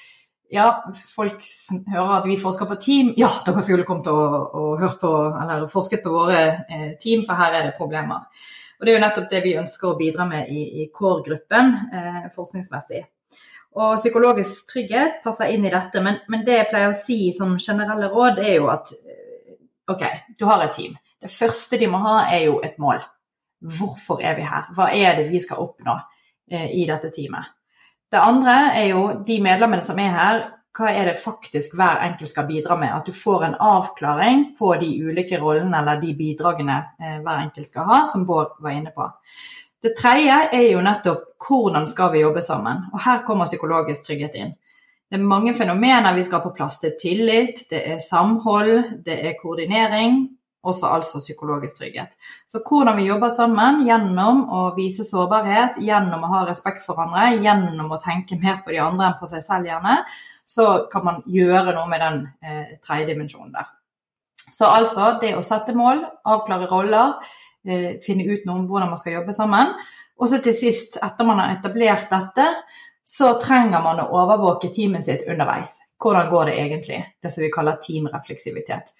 ja, 0.50 0.68
folk 1.12 1.42
hører 1.92 2.14
at 2.18 2.28
vi 2.28 2.38
forsker 2.40 2.68
på 2.70 2.78
team. 2.80 3.10
Ja, 3.20 3.28
dere 3.44 3.64
skulle 3.64 3.84
kommet 3.88 4.08
og, 4.12 4.54
og 4.56 4.80
hørt 4.80 4.96
på, 5.02 5.10
eller 5.42 5.66
forsket 5.72 6.04
på 6.04 6.12
våre 6.14 6.40
eh, 6.64 6.94
team, 7.02 7.26
for 7.26 7.36
her 7.36 7.58
er 7.58 7.68
det 7.68 7.76
problemer. 7.76 8.24
Og 8.78 8.86
Det 8.86 8.92
er 8.92 8.96
jo 8.96 9.02
nettopp 9.02 9.28
det 9.30 9.42
vi 9.44 9.56
ønsker 9.58 9.90
å 9.90 9.98
bidra 9.98 10.24
med 10.28 10.48
i, 10.54 10.64
i 10.82 10.88
CORE-gruppen 10.94 11.72
eh, 11.92 12.20
forskningsmessig. 12.34 13.02
Og 13.78 13.98
Psykologisk 14.00 14.70
trygghet 14.72 15.20
passer 15.24 15.52
inn 15.52 15.66
i 15.66 15.72
dette, 15.74 16.00
men, 16.02 16.22
men, 16.32 16.46
det 16.46 16.56
jeg 16.56 16.70
pleier 16.70 16.94
å 16.94 17.02
si 17.04 17.18
som 17.36 17.58
generelle 17.60 18.08
råd, 18.12 18.40
er 18.40 18.56
jo 18.56 18.70
at 18.72 18.94
eh, 18.96 19.58
OK, 19.92 20.06
du 20.38 20.46
har 20.48 20.64
et 20.64 20.74
team. 20.78 20.96
Det 21.18 21.30
første 21.32 21.80
de 21.80 21.90
må 21.90 22.00
ha, 22.06 22.22
er 22.30 22.46
jo 22.46 22.58
et 22.64 22.78
mål. 22.80 23.02
Hvorfor 23.78 24.22
er 24.22 24.38
vi 24.38 24.46
her? 24.46 24.72
Hva 24.74 24.88
er 24.94 25.18
det 25.18 25.28
vi 25.32 25.42
skal 25.42 25.60
oppnå 25.66 25.98
eh, 26.50 26.70
i 26.78 26.86
dette 26.88 27.10
teamet? 27.12 27.57
Det 28.08 28.20
andre 28.20 28.54
er 28.78 28.86
jo 28.92 29.02
de 29.26 29.36
medlemmene 29.44 29.84
som 29.84 29.98
er 30.00 30.14
her, 30.14 30.44
hva 30.78 30.92
er 30.94 31.08
det 31.10 31.18
faktisk 31.20 31.74
hver 31.76 32.00
enkelt 32.06 32.30
skal 32.30 32.46
bidra 32.48 32.76
med? 32.78 32.92
At 32.94 33.08
du 33.08 33.12
får 33.16 33.44
en 33.44 33.56
avklaring 33.60 34.44
på 34.58 34.72
de 34.80 34.90
ulike 35.02 35.40
rollene 35.40 35.80
eller 35.80 36.00
de 36.00 36.14
bidragene 36.16 36.76
eh, 37.00 37.18
hver 37.24 37.42
enkelt 37.42 37.66
skal 37.66 37.88
ha, 37.88 38.04
som 38.06 38.26
Bård 38.28 38.60
var 38.62 38.76
inne 38.76 38.92
på. 38.94 39.08
Det 39.82 39.94
tredje 39.98 40.38
er 40.54 40.70
jo 40.72 40.82
nettopp 40.82 41.26
hvordan 41.48 41.86
skal 41.90 42.12
vi 42.14 42.22
jobbe 42.22 42.42
sammen. 42.42 42.86
Og 42.92 43.02
her 43.04 43.24
kommer 43.26 43.50
psykologisk 43.50 44.06
trygghet 44.06 44.38
inn. 44.38 44.54
Det 45.08 45.16
er 45.16 45.24
mange 45.24 45.54
fenomener 45.56 46.14
vi 46.14 46.24
skal 46.26 46.40
ha 46.40 46.48
på 46.48 46.56
plass. 46.56 46.80
Det 46.82 46.92
er 46.92 46.98
tillit, 47.00 47.62
det 47.70 47.80
er 47.94 48.02
samhold, 48.04 49.02
det 49.06 49.16
er 49.24 49.38
koordinering, 49.40 50.26
også 50.68 50.90
altså 50.98 51.20
psykologisk 51.22 51.80
trygghet. 51.80 52.14
Så 52.48 52.60
hvordan 52.66 52.96
vi 52.98 53.08
jobber 53.08 53.32
sammen 53.34 53.82
gjennom 53.86 54.44
å 54.52 54.62
vise 54.76 55.06
sårbarhet, 55.06 55.80
gjennom 55.84 56.24
å 56.24 56.32
ha 56.34 56.44
respekt 56.48 56.84
for 56.86 57.00
andre, 57.02 57.30
gjennom 57.42 57.90
å 57.92 58.00
tenke 58.02 58.38
mer 58.40 58.60
på 58.64 58.74
de 58.74 58.82
andre 58.84 59.10
enn 59.10 59.18
på 59.20 59.30
seg 59.30 59.44
selv 59.44 59.70
gjerne, 59.70 59.98
så 60.48 60.68
kan 60.92 61.04
man 61.04 61.20
gjøre 61.28 61.74
noe 61.76 61.88
med 61.90 62.04
den 62.04 62.22
eh, 62.40 62.76
tredje 62.84 63.10
dimensjonen 63.10 63.52
der. 63.56 63.68
Så 64.50 64.68
altså 64.68 65.14
det 65.20 65.34
å 65.36 65.44
sette 65.44 65.74
mål, 65.76 66.00
avklare 66.24 66.70
roller, 66.70 67.18
eh, 67.68 67.98
finne 68.04 68.24
ut 68.30 68.46
noe 68.48 68.62
om 68.62 68.68
hvordan 68.70 68.94
man 68.94 69.00
skal 69.00 69.18
jobbe 69.18 69.36
sammen. 69.36 69.74
Og 70.18 70.30
så 70.30 70.40
til 70.42 70.56
sist, 70.56 70.96
etter 71.04 71.28
man 71.28 71.42
har 71.42 71.58
etablert 71.58 72.08
dette, 72.10 72.46
så 73.08 73.34
trenger 73.40 73.84
man 73.84 74.00
å 74.02 74.08
overvåke 74.20 74.72
teamet 74.74 75.06
sitt 75.06 75.28
underveis. 75.28 75.76
Hvordan 75.98 76.28
går 76.30 76.50
det 76.50 76.56
egentlig? 76.62 76.98
Det 77.22 77.30
som 77.32 77.42
vi 77.42 77.52
kaller 77.52 77.78
teamrefleksivitet. 77.82 78.92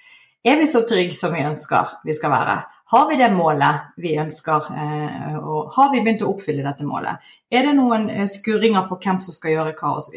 Er 0.49 0.57
vi 0.57 0.67
så 0.71 0.81
trygge 0.89 1.17
som 1.17 1.35
vi 1.35 1.45
ønsker 1.45 1.99
vi 2.09 2.15
skal 2.17 2.33
være? 2.33 2.57
Har 2.89 3.09
vi 3.11 3.19
det 3.21 3.29
målet 3.35 3.91
vi 4.01 4.15
ønsker, 4.17 4.69
eh, 4.73 5.35
og 5.37 5.75
har 5.75 5.91
vi 5.93 6.01
begynt 6.01 6.23
å 6.25 6.31
oppfylle 6.33 6.65
dette 6.65 6.87
målet? 6.89 7.21
Er 7.53 7.67
det 7.67 7.75
noen 7.77 8.07
eh, 8.09 8.25
skurringer 8.33 8.87
på 8.89 8.97
hvem 9.03 9.19
som 9.25 9.35
skal 9.35 9.53
gjøre 9.59 9.75
hva 9.77 9.91
osv.? 9.99 10.15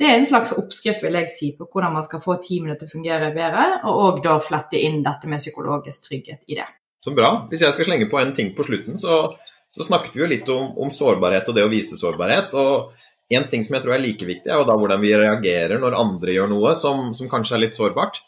Det 0.00 0.08
er 0.08 0.16
en 0.16 0.26
slags 0.26 0.54
oppskrift 0.58 1.04
vil 1.04 1.20
jeg 1.20 1.30
si, 1.30 1.52
på 1.54 1.68
hvordan 1.68 1.94
man 1.94 2.02
skal 2.02 2.24
få 2.24 2.40
teamene 2.42 2.74
til 2.80 2.88
å 2.88 2.94
fungere 2.96 3.28
bedre, 3.36 3.68
og 3.92 4.18
da 4.24 4.34
flette 4.42 4.80
inn 4.82 4.98
dette 5.04 5.30
med 5.30 5.44
psykologisk 5.44 6.08
trygghet 6.08 6.42
i 6.50 6.58
det. 6.58 6.66
Så 7.04 7.14
bra. 7.14 7.30
Hvis 7.52 7.62
jeg 7.62 7.76
skal 7.76 7.86
slenge 7.86 8.10
på 8.10 8.18
en 8.18 8.34
ting 8.34 8.50
på 8.56 8.66
slutten, 8.66 8.98
så, 8.98 9.20
så 9.70 9.86
snakket 9.86 10.18
vi 10.18 10.24
jo 10.24 10.30
litt 10.32 10.50
om, 10.50 10.72
om, 10.74 10.90
sårbarhet 10.90 11.52
og 11.52 11.58
det 11.58 11.68
å 11.68 11.70
vise 11.70 12.00
sårbarhet. 12.00 12.50
og 12.58 12.98
en 13.32 13.46
ting 13.48 13.62
som 13.62 13.78
jeg 13.78 13.86
tror 13.86 13.94
er 13.94 14.02
like 14.02 14.26
viktig, 14.26 14.50
er 14.50 14.58
jo 14.58 14.66
da 14.66 14.74
hvordan 14.76 15.00
vi 15.00 15.14
reagerer 15.16 15.78
når 15.80 16.00
andre 16.02 16.34
gjør 16.34 16.50
noe 16.50 16.74
som, 16.76 17.12
som 17.14 17.30
kanskje 17.30 17.60
er 17.60 17.66
litt 17.68 17.78
sårbart. 17.78 18.24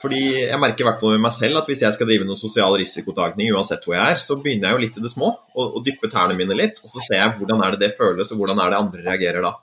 Fordi 0.00 0.22
jeg 0.50 0.60
merker 0.60 0.84
i 0.84 0.86
hvert 0.90 1.00
fall 1.00 1.14
med 1.14 1.24
meg 1.24 1.32
selv 1.32 1.62
at 1.62 1.68
hvis 1.70 1.82
jeg 1.86 1.96
skal 1.96 2.08
drive 2.08 2.26
noen 2.28 2.38
sosial 2.38 2.74
risikotakning, 2.76 3.48
uansett 3.56 3.84
hvor 3.86 3.96
jeg 3.96 4.12
er, 4.12 4.18
så 4.20 4.36
begynner 4.36 4.68
jeg 4.68 4.76
jo 4.76 4.82
litt 4.82 4.98
i 5.00 5.04
det 5.06 5.12
små 5.12 5.30
og, 5.32 5.62
og 5.64 5.78
dypper 5.86 6.12
tærne 6.12 6.36
mine 6.36 6.56
litt. 6.58 6.82
Og 6.84 6.92
så 6.92 7.00
ser 7.00 7.22
jeg 7.22 7.36
hvordan 7.38 7.62
er 7.64 7.74
det 7.74 7.86
det 7.86 7.94
føles, 7.96 8.32
og 8.32 8.42
hvordan 8.42 8.60
er 8.60 8.74
det 8.74 8.80
andre 8.82 9.06
reagerer 9.06 9.46
da. 9.46 9.54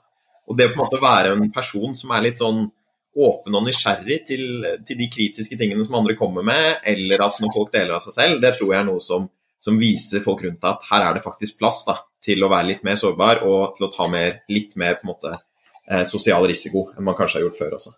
Og 0.50 0.58
det 0.58 0.68
å 0.68 0.72
på 0.72 0.80
en 0.80 0.82
måte 0.82 1.02
være 1.02 1.36
en 1.36 1.46
person 1.54 1.94
som 1.96 2.12
er 2.16 2.26
litt 2.26 2.42
sånn 2.42 2.66
åpen 3.14 3.54
og 3.54 3.64
nysgjerrig 3.68 4.18
til, 4.26 4.44
til, 4.86 4.98
de 4.98 5.08
kritiske 5.10 5.58
tingene 5.58 5.84
som 5.86 6.00
andre 6.00 6.16
kommer 6.18 6.42
med, 6.46 6.80
eller 6.90 7.22
at 7.28 7.38
når 7.40 7.54
folk 7.54 7.72
deler 7.74 7.96
av 7.96 8.02
seg 8.02 8.16
selv, 8.16 8.40
det 8.42 8.56
tror 8.56 8.72
jeg 8.72 8.80
er 8.80 8.88
noe 8.88 9.02
som, 9.02 9.28
som 9.62 9.78
viser 9.78 10.24
folk 10.24 10.42
rundt 10.44 10.60
deg 10.60 10.70
at 10.72 10.88
her 10.90 11.06
er 11.06 11.16
det 11.16 11.24
faktisk 11.24 11.60
plass 11.60 11.84
da, 11.86 11.96
til 12.24 12.42
å 12.42 12.50
være 12.50 12.72
litt 12.72 12.86
mer 12.86 12.98
sårbar 12.98 13.44
og 13.46 13.76
til 13.76 13.86
å 13.86 13.92
ta 13.94 14.08
mer, 14.10 14.40
litt 14.50 14.74
mer 14.80 14.98
på 14.98 15.06
en 15.06 15.12
måte, 15.12 15.36
eh, 15.86 16.02
sosial 16.08 16.48
risiko 16.50 16.88
enn 16.96 17.06
man 17.06 17.16
kanskje 17.18 17.38
har 17.38 17.46
gjort 17.46 17.60
før 17.60 17.78
også. 17.78 17.94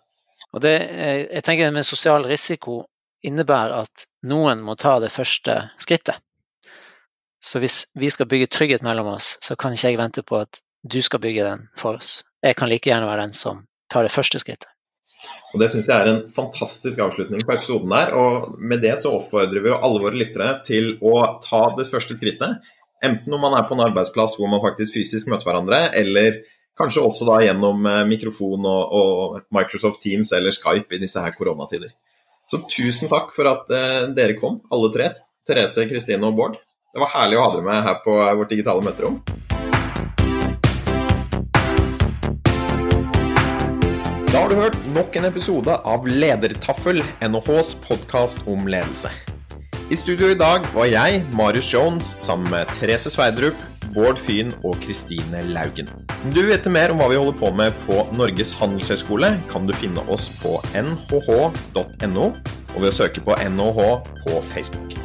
Og 0.57 0.63
det, 0.63 0.77
jeg 0.89 1.43
tenker 1.45 1.73
med 1.73 1.85
sosial 1.85 2.25
risiko 2.25 2.87
innebærer 3.25 3.83
at 3.83 4.07
noen 4.25 4.63
må 4.65 4.73
ta 4.79 4.95
det 5.03 5.11
første 5.13 5.59
skrittet. 5.81 6.17
Så 7.37 7.61
hvis 7.61 7.83
vi 7.93 8.09
skal 8.09 8.29
bygge 8.29 8.49
trygghet 8.49 8.85
mellom 8.85 9.11
oss, 9.13 9.35
så 9.45 9.55
kan 9.55 9.75
ikke 9.75 9.91
jeg 9.91 9.99
vente 9.99 10.23
på 10.25 10.39
at 10.41 10.57
du 10.81 10.97
skal 11.05 11.21
bygge 11.21 11.45
den 11.45 11.67
for 11.77 11.99
oss. 11.99 12.23
Jeg 12.41 12.57
kan 12.57 12.71
like 12.71 12.89
gjerne 12.89 13.05
være 13.05 13.27
den 13.27 13.37
som 13.37 13.61
tar 13.91 14.07
det 14.07 14.13
første 14.13 14.41
skrittet. 14.41 14.71
Og 15.53 15.61
Det 15.61 15.69
syns 15.71 15.87
jeg 15.89 15.97
er 16.01 16.09
en 16.11 16.25
fantastisk 16.29 16.99
avslutning 17.05 17.45
på 17.45 17.53
episoden 17.53 17.93
der. 17.93 18.13
Og 18.17 18.57
med 18.57 18.81
det 18.81 18.95
så 19.01 19.13
oppfordrer 19.19 19.63
vi 19.63 19.71
jo 19.71 19.79
alle 19.79 20.01
våre 20.03 20.17
lyttere 20.17 20.57
til 20.67 20.95
å 21.05 21.13
ta 21.43 21.63
det 21.77 21.87
første 21.89 22.17
skrittet. 22.17 22.65
Enten 23.05 23.33
om 23.33 23.41
man 23.45 23.53
er 23.57 23.65
på 23.69 23.77
en 23.77 23.85
arbeidsplass 23.85 24.35
hvor 24.37 24.49
man 24.49 24.63
faktisk 24.63 24.97
fysisk 24.97 25.29
møter 25.29 25.51
hverandre, 25.51 25.83
eller 25.97 26.41
Kanskje 26.77 27.01
også 27.01 27.25
da 27.25 27.39
gjennom 27.41 27.85
eh, 27.89 28.03
mikrofon 28.05 28.65
og, 28.69 28.91
og, 28.93 29.39
Microsoft 29.55 30.03
Teams 30.03 30.29
eller 30.37 30.53
Skype 30.53 30.93
i 30.93 31.01
disse 31.01 31.21
her 31.21 31.33
koronatider. 31.33 31.89
Så 32.47 32.61
tusen 32.69 33.09
takk 33.09 33.33
for 33.33 33.49
at 33.49 33.71
eh, 33.73 34.03
dere 34.17 34.37
kom, 34.37 34.59
alle 34.69 34.91
tre. 34.93 35.09
Therese, 35.47 35.87
Kristine 35.89 36.27
og 36.29 36.37
Bård. 36.37 36.59
Det 36.93 37.01
var 37.01 37.13
herlig 37.15 37.39
å 37.39 37.45
ha 37.45 37.51
dere 37.55 37.65
med 37.65 37.81
her 37.87 37.97
på 38.03 38.13
vårt 38.13 38.53
digitale 38.53 38.85
møterom. 38.85 39.17
Da 44.27 44.43
har 44.43 44.51
du 44.51 44.59
hørt 44.59 44.77
nok 44.93 45.17
en 45.17 45.25
episode 45.31 45.79
av 45.81 46.05
Ledertaffel, 46.05 47.01
NHHs 47.25 47.73
podkast 47.87 48.45
om 48.45 48.69
ledelse. 48.69 49.09
I 49.89 49.97
studio 49.97 50.29
i 50.29 50.37
dag 50.37 50.67
var 50.75 50.91
jeg, 50.91 51.23
Marius 51.33 51.71
Jones, 51.73 52.13
sammen 52.21 52.51
med 52.53 52.69
Therese 52.77 53.09
Sverdrup, 53.13 53.57
Bård 53.95 54.19
Fyn 54.21 54.51
og 54.63 54.77
Kristine 54.83 55.41
Laugen. 55.51 55.89
Om 56.23 56.33
du 56.35 56.41
vite 56.47 56.71
mer 56.73 56.93
om 56.93 57.01
hva 57.01 57.09
vi 57.11 57.19
holder 57.19 57.37
på 57.39 57.51
med 57.55 57.75
på 57.85 58.03
Norges 58.17 58.53
handelshøyskole, 58.59 59.33
kan 59.51 59.67
du 59.67 59.75
finne 59.77 60.03
oss 60.11 60.27
på 60.41 60.57
nhh.no, 60.73 62.27
og 62.27 62.77
ved 62.77 62.89
å 62.91 62.95
søke 62.95 63.23
på 63.25 63.37
NHH 63.47 63.81
på 64.23 64.39
Facebook. 64.51 64.97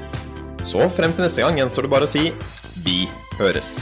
Så 0.66 0.86
frem 0.94 1.14
til 1.14 1.26
neste 1.26 1.42
gang 1.44 1.58
gjenstår 1.58 1.88
det 1.88 1.94
bare 1.96 2.08
å 2.08 2.12
si 2.12 2.28
vi 2.84 3.04
høres. 3.38 3.80